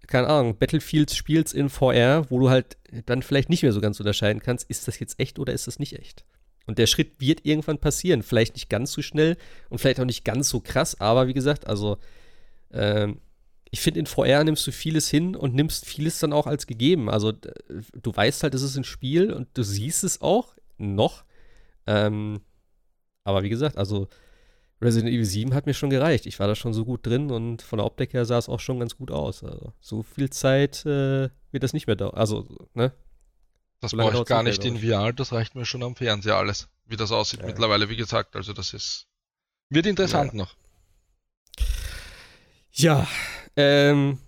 [0.07, 3.99] keine Ahnung, Battlefields spielst in VR, wo du halt dann vielleicht nicht mehr so ganz
[3.99, 6.25] unterscheiden kannst, ist das jetzt echt oder ist das nicht echt?
[6.65, 8.23] Und der Schritt wird irgendwann passieren.
[8.23, 9.37] Vielleicht nicht ganz so schnell
[9.69, 11.97] und vielleicht auch nicht ganz so krass, aber wie gesagt, also
[12.73, 13.21] ähm,
[13.77, 17.11] ich finde, in VR nimmst du vieles hin und nimmst vieles dann auch als gegeben.
[17.11, 21.23] Also du weißt halt, es ist ein Spiel und du siehst es auch noch.
[21.85, 22.41] Ähm,
[23.23, 24.07] aber wie gesagt, also
[24.81, 26.25] Resident Evil 7 hat mir schon gereicht.
[26.25, 28.59] Ich war da schon so gut drin und von der Optik her sah es auch
[28.59, 29.43] schon ganz gut aus.
[29.43, 32.15] Also so viel Zeit äh, wird das nicht mehr dauern.
[32.15, 32.93] Also, ne?
[33.79, 36.67] Das so brauche ich gar nicht in VR, das reicht mir schon am Fernseher alles.
[36.87, 37.45] Wie das aussieht ja.
[37.45, 38.35] mittlerweile, wie gesagt.
[38.35, 39.05] Also das ist.
[39.69, 40.37] Wird interessant ja.
[40.39, 40.55] noch.
[42.71, 43.07] Ja,
[43.57, 44.19] ähm,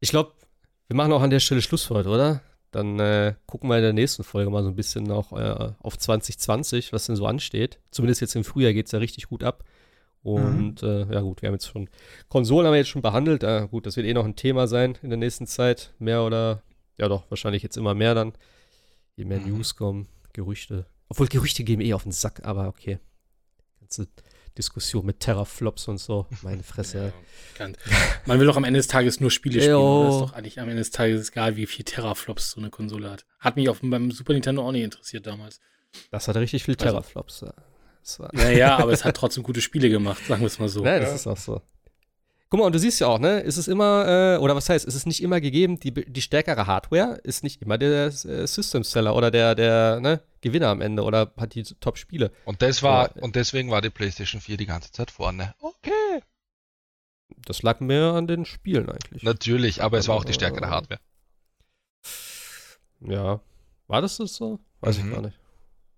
[0.00, 0.32] ich glaube,
[0.88, 2.40] wir machen auch an der Stelle Schluss für heute, oder?
[2.70, 5.96] Dann äh, gucken wir in der nächsten Folge mal so ein bisschen noch äh, auf
[5.96, 7.78] 2020, was denn so ansteht.
[7.92, 9.62] Zumindest jetzt im Frühjahr geht es ja richtig gut ab.
[10.24, 10.88] Und mhm.
[10.88, 11.88] äh, ja gut, wir haben jetzt schon,
[12.28, 13.42] Konsolen haben wir jetzt schon behandelt.
[13.42, 15.94] Ja, gut, das wird eh noch ein Thema sein in der nächsten Zeit.
[15.98, 16.62] Mehr oder,
[16.98, 18.32] ja doch, wahrscheinlich jetzt immer mehr dann.
[19.16, 19.56] Je mehr mhm.
[19.56, 20.86] News kommen, Gerüchte.
[21.08, 22.98] Obwohl Gerüchte gehen eh auf den Sack, aber okay.
[23.78, 24.08] Ganze
[24.56, 26.26] Diskussion mit Terraflops und so.
[26.42, 27.12] Meine Fresse.
[27.58, 27.68] Ja,
[28.26, 30.04] man will doch am Ende des Tages nur Spiele spielen.
[30.04, 33.10] Das ist doch eigentlich am Ende des Tages egal, wie viel Terraflops so eine Konsole
[33.10, 33.24] hat.
[33.40, 35.60] Hat mich auf, beim Super Nintendo auch nicht interessiert damals.
[36.10, 37.44] Das hat richtig viel Terraflops.
[37.44, 40.84] Also, naja, aber es hat trotzdem gute Spiele gemacht, sagen wir es mal so.
[40.84, 41.60] Ja, das ist auch so.
[42.50, 44.84] Guck mal, und du siehst ja auch, ne, ist es immer, äh, oder was heißt,
[44.84, 49.16] ist es nicht immer gegeben, die, die stärkere Hardware ist nicht immer der äh, System-Seller
[49.16, 52.30] oder der, der, ne, Gewinner am Ende oder hat die Top-Spiele.
[52.44, 53.22] Und das war, ja.
[53.22, 55.54] und deswegen war die PlayStation 4 die ganze Zeit vorne.
[55.58, 56.22] Okay.
[57.46, 59.22] Das lag mehr an den Spielen eigentlich.
[59.22, 61.00] Natürlich, aber es war auch die stärkere Hardware.
[63.00, 63.40] Ja.
[63.86, 64.60] War das das so?
[64.80, 65.08] Weiß mhm.
[65.08, 65.38] ich gar nicht.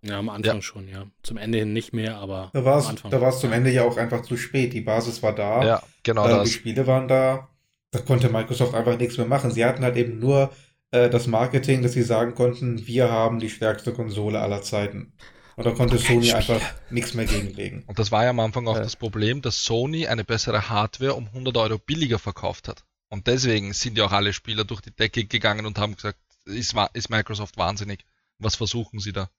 [0.03, 0.63] Ja, am Anfang ja.
[0.63, 1.07] schon, ja.
[1.25, 3.97] Zum Ende hin nicht mehr, aber da war es da war's zum Ende ja auch
[3.97, 4.73] einfach zu spät.
[4.73, 5.65] Die Basis war da.
[5.65, 6.29] Ja, genau.
[6.29, 7.49] Äh, die Spiele waren da.
[7.91, 9.51] Da konnte Microsoft einfach nichts mehr machen.
[9.51, 10.53] Sie hatten halt eben nur
[10.91, 15.13] äh, das Marketing, dass sie sagen konnten, wir haben die stärkste Konsole aller Zeiten.
[15.57, 17.83] Und da konnte Sony einfach nichts mehr gegenlegen.
[17.87, 18.83] Und das war ja am Anfang auch ja.
[18.83, 22.85] das Problem, dass Sony eine bessere Hardware um 100 Euro billiger verkauft hat.
[23.09, 26.75] Und deswegen sind ja auch alle Spieler durch die Decke gegangen und haben gesagt, ist,
[26.93, 28.05] ist Microsoft wahnsinnig.
[28.39, 29.31] Was versuchen sie da?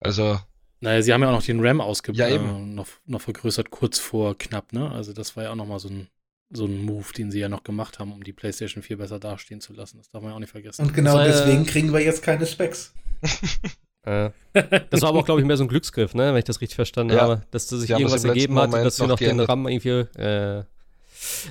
[0.00, 0.40] Also.
[0.80, 4.00] Naja, sie haben ja auch noch den RAM ausgebaut, ja, äh, noch, noch vergrößert, kurz
[4.00, 4.90] vor knapp, ne?
[4.90, 6.08] Also das war ja auch nochmal so ein,
[6.52, 9.60] so ein Move, den sie ja noch gemacht haben, um die PlayStation 4 besser dastehen
[9.60, 9.98] zu lassen.
[9.98, 10.82] Das darf man ja auch nicht vergessen.
[10.82, 12.92] Und genau also, deswegen kriegen wir jetzt keine Specs.
[14.02, 14.30] äh,
[14.90, 16.32] das war aber auch, glaube ich, mehr so ein Glücksgriff, ne?
[16.32, 17.22] wenn ich das richtig verstanden ja.
[17.22, 17.42] habe.
[17.50, 20.20] Dass das sich irgendwas ergeben hat, dass sie noch den RAM irgendwie.
[20.20, 20.64] Äh,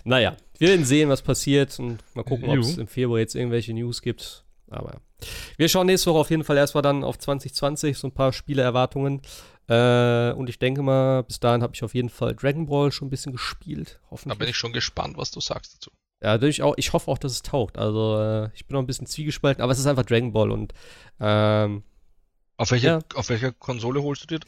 [0.04, 3.74] naja, wir werden sehen, was passiert und mal gucken, ob es im Februar jetzt irgendwelche
[3.74, 4.44] News gibt.
[4.70, 5.02] Aber
[5.58, 9.22] wir schauen nächste Woche auf jeden Fall erstmal dann auf 2020, so ein paar Spieleerwartungen.
[9.68, 13.08] Äh, und ich denke mal, bis dahin habe ich auf jeden Fall Dragon Ball schon
[13.08, 14.00] ein bisschen gespielt.
[14.26, 15.92] Da bin ich schon gespannt, was du sagst dazu.
[16.22, 17.78] Ja, ich, auch, ich hoffe auch, dass es taugt.
[17.78, 20.74] Also, äh, ich bin noch ein bisschen zwiegespalten, aber es ist einfach Dragon Ball und.
[21.20, 21.84] Ähm,
[22.58, 23.00] auf, welche, ja.
[23.16, 24.40] auf welcher Konsole holst du dir?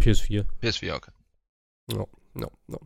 [0.00, 0.44] PS4.
[0.62, 1.10] PS4, okay.
[1.88, 2.80] No, no, no.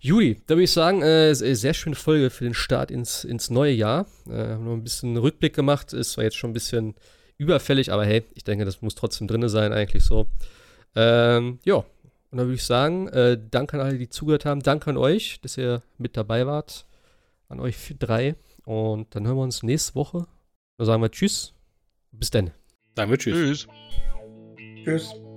[0.00, 3.72] Juli, da würde ich sagen, äh, sehr schöne Folge für den Start ins, ins neue
[3.72, 4.06] Jahr.
[4.28, 6.94] Äh, haben noch ein bisschen Rückblick gemacht, ist zwar jetzt schon ein bisschen
[7.36, 10.26] überfällig, aber hey, ich denke, das muss trotzdem drin sein, eigentlich so.
[10.94, 11.84] Ähm, ja,
[12.30, 14.62] und dann würde ich sagen, äh, danke an alle, die zugehört haben.
[14.62, 16.86] Danke an euch, dass ihr mit dabei wart.
[17.48, 18.34] An euch drei.
[18.64, 20.26] Und dann hören wir uns nächste Woche.
[20.76, 21.54] Dann sagen wir Tschüss.
[22.12, 22.50] Bis dann.
[22.96, 23.66] Sagen wir Tschüss.
[23.66, 23.68] Tschüss.
[24.84, 25.27] Tschüss.